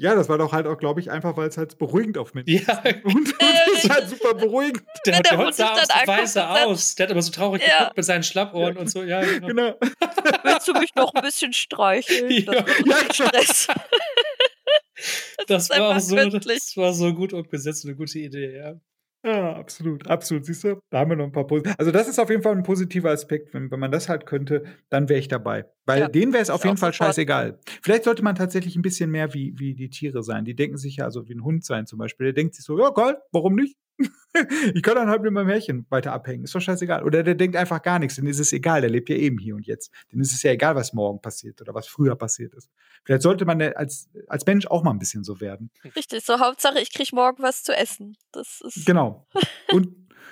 Ja, 0.00 0.14
das 0.14 0.28
war 0.28 0.38
doch 0.38 0.52
halt 0.52 0.66
auch, 0.68 0.78
glaube 0.78 1.00
ich, 1.00 1.10
einfach, 1.10 1.36
weil 1.36 1.48
es 1.48 1.58
halt 1.58 1.76
beruhigend 1.76 2.18
auf 2.18 2.32
Ja. 2.46 2.60
ist. 2.62 2.68
Und, 3.04 3.14
und 3.16 3.34
das 3.42 3.84
ist 3.84 3.90
halt 3.90 4.08
super 4.08 4.34
beruhigend. 4.34 4.82
Der, 5.06 5.14
der 5.14 5.22
der 5.22 5.38
Hund 5.38 5.54
sah 5.54 5.74
sich 5.74 6.40
aus. 6.40 6.94
Der 6.94 7.04
hat 7.06 7.10
immer 7.10 7.22
so 7.22 7.32
traurig 7.32 7.62
Ja. 7.66 7.78
geguckt 7.78 7.96
mit 7.96 8.06
seinen 8.06 8.22
Schlappohren 8.22 8.76
und 8.76 8.88
so. 8.88 9.02
Ja, 9.02 9.20
genau. 9.22 9.46
Genau. 9.48 9.74
Willst 10.44 10.68
du 10.68 10.72
mich 10.74 10.94
noch 10.94 11.12
ein 11.14 11.22
bisschen 11.22 11.52
streicheln? 11.52 12.30
Ja. 12.30 12.52
Das 12.52 12.64
Ja, 12.86 12.96
ist 12.98 13.14
Stress. 13.14 13.66
Das 15.46 15.62
ist 15.64 15.70
war, 15.70 15.96
auch 15.96 16.00
so, 16.00 16.14
göttlich. 16.16 16.42
das 16.58 16.76
war 16.76 16.92
so 16.92 17.12
gut 17.14 17.32
umgesetzt, 17.32 17.84
eine 17.84 17.94
gute 17.96 18.18
Idee, 18.18 18.56
ja. 18.56 18.74
Ja, 19.24 19.56
absolut, 19.56 20.06
absolut. 20.06 20.44
Siehst 20.46 20.62
du, 20.62 20.78
da 20.90 21.00
haben 21.00 21.10
wir 21.10 21.16
noch 21.16 21.24
ein 21.24 21.32
paar 21.32 21.46
Posi 21.46 21.68
Also, 21.76 21.90
das 21.90 22.08
ist 22.08 22.20
auf 22.20 22.30
jeden 22.30 22.42
Fall 22.42 22.56
ein 22.56 22.62
positiver 22.62 23.10
Aspekt. 23.10 23.52
Wenn, 23.52 23.70
wenn 23.70 23.80
man 23.80 23.90
das 23.90 24.08
halt 24.08 24.26
könnte, 24.26 24.64
dann 24.90 25.08
wäre 25.08 25.18
ich 25.18 25.26
dabei. 25.26 25.66
Weil 25.86 26.00
Ja, 26.00 26.08
denen 26.08 26.32
wäre 26.32 26.42
es 26.42 26.50
auf 26.50 26.64
jeden 26.64 26.76
Fall 26.76 26.92
scheißegal. 26.92 27.58
Vielleicht 27.82 28.04
sollte 28.04 28.22
man 28.22 28.36
tatsächlich 28.36 28.76
ein 28.76 28.82
bisschen 28.82 29.10
mehr 29.10 29.34
wie, 29.34 29.54
wie 29.58 29.74
die 29.74 29.90
Tiere 29.90 30.22
sein. 30.22 30.44
Die 30.44 30.54
denken 30.54 30.76
sich 30.76 30.96
ja, 30.96 31.04
also 31.04 31.28
wie 31.28 31.34
ein 31.34 31.42
Hund 31.42 31.64
sein 31.64 31.86
zum 31.86 31.98
Beispiel. 31.98 32.26
Der 32.26 32.32
denkt 32.34 32.54
sich 32.54 32.64
so, 32.64 32.78
ja, 32.78 32.90
geil, 32.90 33.16
warum 33.32 33.56
nicht? 33.56 33.76
ich 34.74 34.82
kann 34.82 34.94
dann 34.94 35.08
halt 35.08 35.22
mit 35.22 35.32
meinem 35.32 35.48
Härchen 35.48 35.86
weiter 35.88 36.12
abhängen. 36.12 36.44
Ist 36.44 36.54
doch 36.54 36.60
scheißegal. 36.60 37.04
Oder 37.04 37.22
der 37.22 37.34
denkt 37.34 37.56
einfach 37.56 37.82
gar 37.82 37.98
nichts. 37.98 38.16
Denn 38.16 38.26
ist 38.26 38.38
es 38.38 38.52
egal. 38.52 38.80
Der 38.80 38.90
lebt 38.90 39.08
ja 39.08 39.16
eben 39.16 39.38
hier 39.38 39.54
und 39.54 39.66
jetzt. 39.66 39.90
Denn 40.12 40.20
ist 40.20 40.32
es 40.32 40.42
ja 40.42 40.52
egal, 40.52 40.74
was 40.74 40.92
morgen 40.92 41.20
passiert 41.20 41.60
oder 41.60 41.74
was 41.74 41.88
früher 41.88 42.14
passiert 42.16 42.54
ist. 42.54 42.70
Vielleicht 43.04 43.22
sollte 43.22 43.44
man 43.44 43.60
als, 43.60 44.08
als 44.28 44.46
Mensch 44.46 44.66
auch 44.66 44.82
mal 44.82 44.92
ein 44.92 44.98
bisschen 44.98 45.24
so 45.24 45.40
werden. 45.40 45.70
Richtig, 45.96 46.24
so 46.24 46.38
Hauptsache, 46.38 46.80
ich 46.80 46.92
krieg 46.92 47.12
morgen 47.12 47.42
was 47.42 47.62
zu 47.62 47.74
essen. 47.74 48.16
Das 48.32 48.60
ist. 48.60 48.86
Genau. 48.86 49.26
Und 49.72 49.88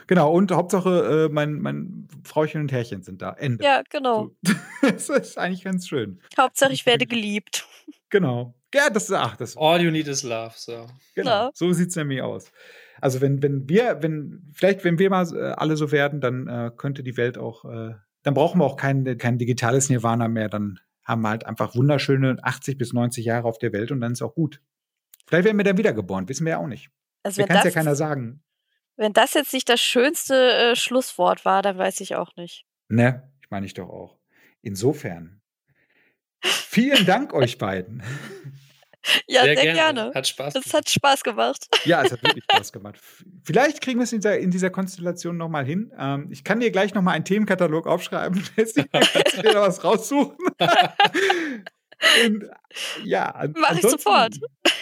genau, 0.07 0.33
und 0.33 0.53
Hauptsache, 0.53 1.27
äh, 1.27 1.33
mein, 1.33 1.59
mein 1.61 2.09
Frauchen 2.25 2.61
und 2.61 2.73
Herrchen 2.73 3.03
sind 3.03 3.23
da. 3.23 3.33
Ende. 3.33 3.65
Ja, 3.65 3.83
genau. 3.91 4.31
So. 4.43 4.55
das 4.83 5.09
ist 5.09 5.39
eigentlich 5.39 5.65
ganz 5.65 5.89
schön. 5.89 6.21
Hauptsache, 6.39 6.73
ich 6.73 6.87
werde 6.87 7.07
geliebt. 7.07 7.67
Genau. 8.09 8.55
Ja, 8.75 8.91
das 8.91 9.05
ist, 9.05 9.13
ach, 9.13 9.37
das, 9.37 9.57
All 9.57 9.81
you 9.81 9.91
need 9.91 10.07
is 10.07 10.23
love. 10.23 10.53
So. 10.55 10.87
genau. 11.15 11.31
Ja. 11.31 11.51
So 11.55 11.73
sieht's 11.73 11.97
nämlich 11.97 12.23
aus. 12.23 12.51
Also 13.01 13.21
wenn, 13.21 13.43
wenn 13.43 13.69
wir, 13.69 14.03
wenn, 14.03 14.51
vielleicht, 14.53 14.85
wenn 14.85 14.99
wir 14.99 15.11
mal 15.11 15.27
äh, 15.35 15.53
alle 15.53 15.77
so 15.77 15.93
werden, 15.93 16.21
dann 16.21 16.47
äh, 16.47 16.71
könnte 16.77 17.03
die 17.03 17.17
Welt 17.17 17.39
auch, 17.39 17.65
äh, 17.65 17.95
dann 18.23 18.35
brauchen 18.35 18.61
wir 18.61 18.65
auch 18.65 18.77
kein, 18.77 19.19
kein 19.19 19.39
digitales 19.39 19.91
Nirvana 19.91 20.29
mehr. 20.29 20.49
Dann 20.49 20.81
haben 21.05 21.23
wir 21.23 21.31
halt 21.31 21.47
einfach 21.47 21.75
wunderschöne 21.75 22.39
80 22.43 22.79
bis 22.79 22.93
90 22.93 23.25
Jahre 23.25 23.47
auf 23.47 23.59
der 23.59 23.73
Welt 23.73 23.93
und 23.93 24.01
dann 24.01 24.13
ist 24.13 24.23
auch 24.23 24.35
gut. 24.35 24.61
Vielleicht 25.27 25.45
werden 25.45 25.57
wir 25.57 25.65
dann 25.65 25.79
wiedergeboren, 25.79 26.29
wissen 26.29 26.45
wir 26.45 26.53
ja 26.53 26.59
auch 26.59 26.67
nicht. 26.67 26.91
Also 27.23 27.45
kann 27.45 27.59
es 27.59 27.65
ja 27.65 27.71
keiner 27.71 27.97
sagen. 27.97 28.43
wenn 28.97 29.13
das 29.13 29.35
jetzt 29.35 29.53
nicht 29.53 29.69
das 29.69 29.81
schönste 29.81 30.35
äh, 30.35 30.77
Schlusswort 30.77 31.45
war, 31.45 31.63
dann 31.63 31.79
weiß 31.79 32.01
ich 32.01 32.15
auch 32.15 32.35
nicht. 32.37 32.65
Ne, 32.89 33.31
ich 33.43 33.51
meine 33.51 33.67
ich 33.67 33.75
doch 33.75 33.89
auch. 33.89 34.19
Insofern. 34.63 35.41
Vielen 36.41 37.07
Dank 37.07 37.35
euch 37.35 37.59
beiden. 37.59 38.03
Ja, 39.29 39.43
sehr, 39.43 39.55
gerne. 39.57 40.13
Hat 40.15 40.27
Spaß 40.27 40.55
Das 40.55 40.65
gemacht. 40.65 40.77
hat 40.77 40.91
Spaß 40.91 41.23
gemacht. 41.23 41.69
Ja, 41.85 42.03
es 42.03 42.13
hat 42.13 42.23
wirklich 42.23 42.45
Spaß 42.51 42.73
gemacht. 42.73 42.99
Vielleicht 43.45 43.81
kriegen 43.81 43.99
wir 44.01 44.05
es 44.05 44.13
in 44.13 44.19
dieser, 44.21 44.39
in 44.39 44.51
dieser 44.51 44.71
Konstellation 44.71 45.37
nochmal 45.37 45.65
hin. 45.65 45.93
Ähm, 45.99 46.29
ich 46.31 46.43
kann 46.45 46.61
dir 46.61 46.71
gleich 46.71 46.95
nochmal 46.95 47.15
einen 47.15 47.25
Themenkatalog 47.25 47.87
aufschreiben. 47.87 48.43
Kannst 48.57 48.77
du 48.79 48.83
dir 49.43 49.53
da 49.53 49.63
was 49.63 49.83
raussuchen? 49.85 50.37
Und, 52.27 52.45
ja, 53.05 53.27
an- 53.31 53.55
Mach 53.59 53.73
ich 53.77 53.83
sofort. 53.83 54.35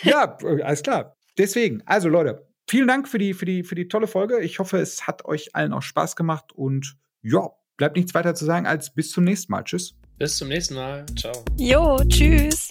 Ja, 0.02 0.36
alles 0.36 0.82
klar. 0.82 1.16
Deswegen, 1.38 1.82
also 1.86 2.08
Leute, 2.08 2.46
vielen 2.68 2.88
Dank 2.88 3.08
für 3.08 3.18
die, 3.18 3.34
für, 3.34 3.44
die, 3.44 3.62
für 3.64 3.74
die 3.74 3.88
tolle 3.88 4.06
Folge. 4.06 4.40
Ich 4.40 4.58
hoffe, 4.58 4.78
es 4.78 5.06
hat 5.06 5.24
euch 5.24 5.54
allen 5.54 5.72
auch 5.72 5.82
Spaß 5.82 6.16
gemacht. 6.16 6.52
Und 6.52 6.96
ja, 7.22 7.50
bleibt 7.76 7.96
nichts 7.96 8.14
weiter 8.14 8.34
zu 8.34 8.44
sagen 8.44 8.66
als 8.66 8.92
bis 8.94 9.10
zum 9.10 9.24
nächsten 9.24 9.52
Mal. 9.52 9.62
Tschüss. 9.64 9.94
Bis 10.18 10.36
zum 10.38 10.48
nächsten 10.48 10.74
Mal. 10.74 11.04
Ciao. 11.16 11.44
Jo, 11.56 11.98
tschüss. 12.08 12.70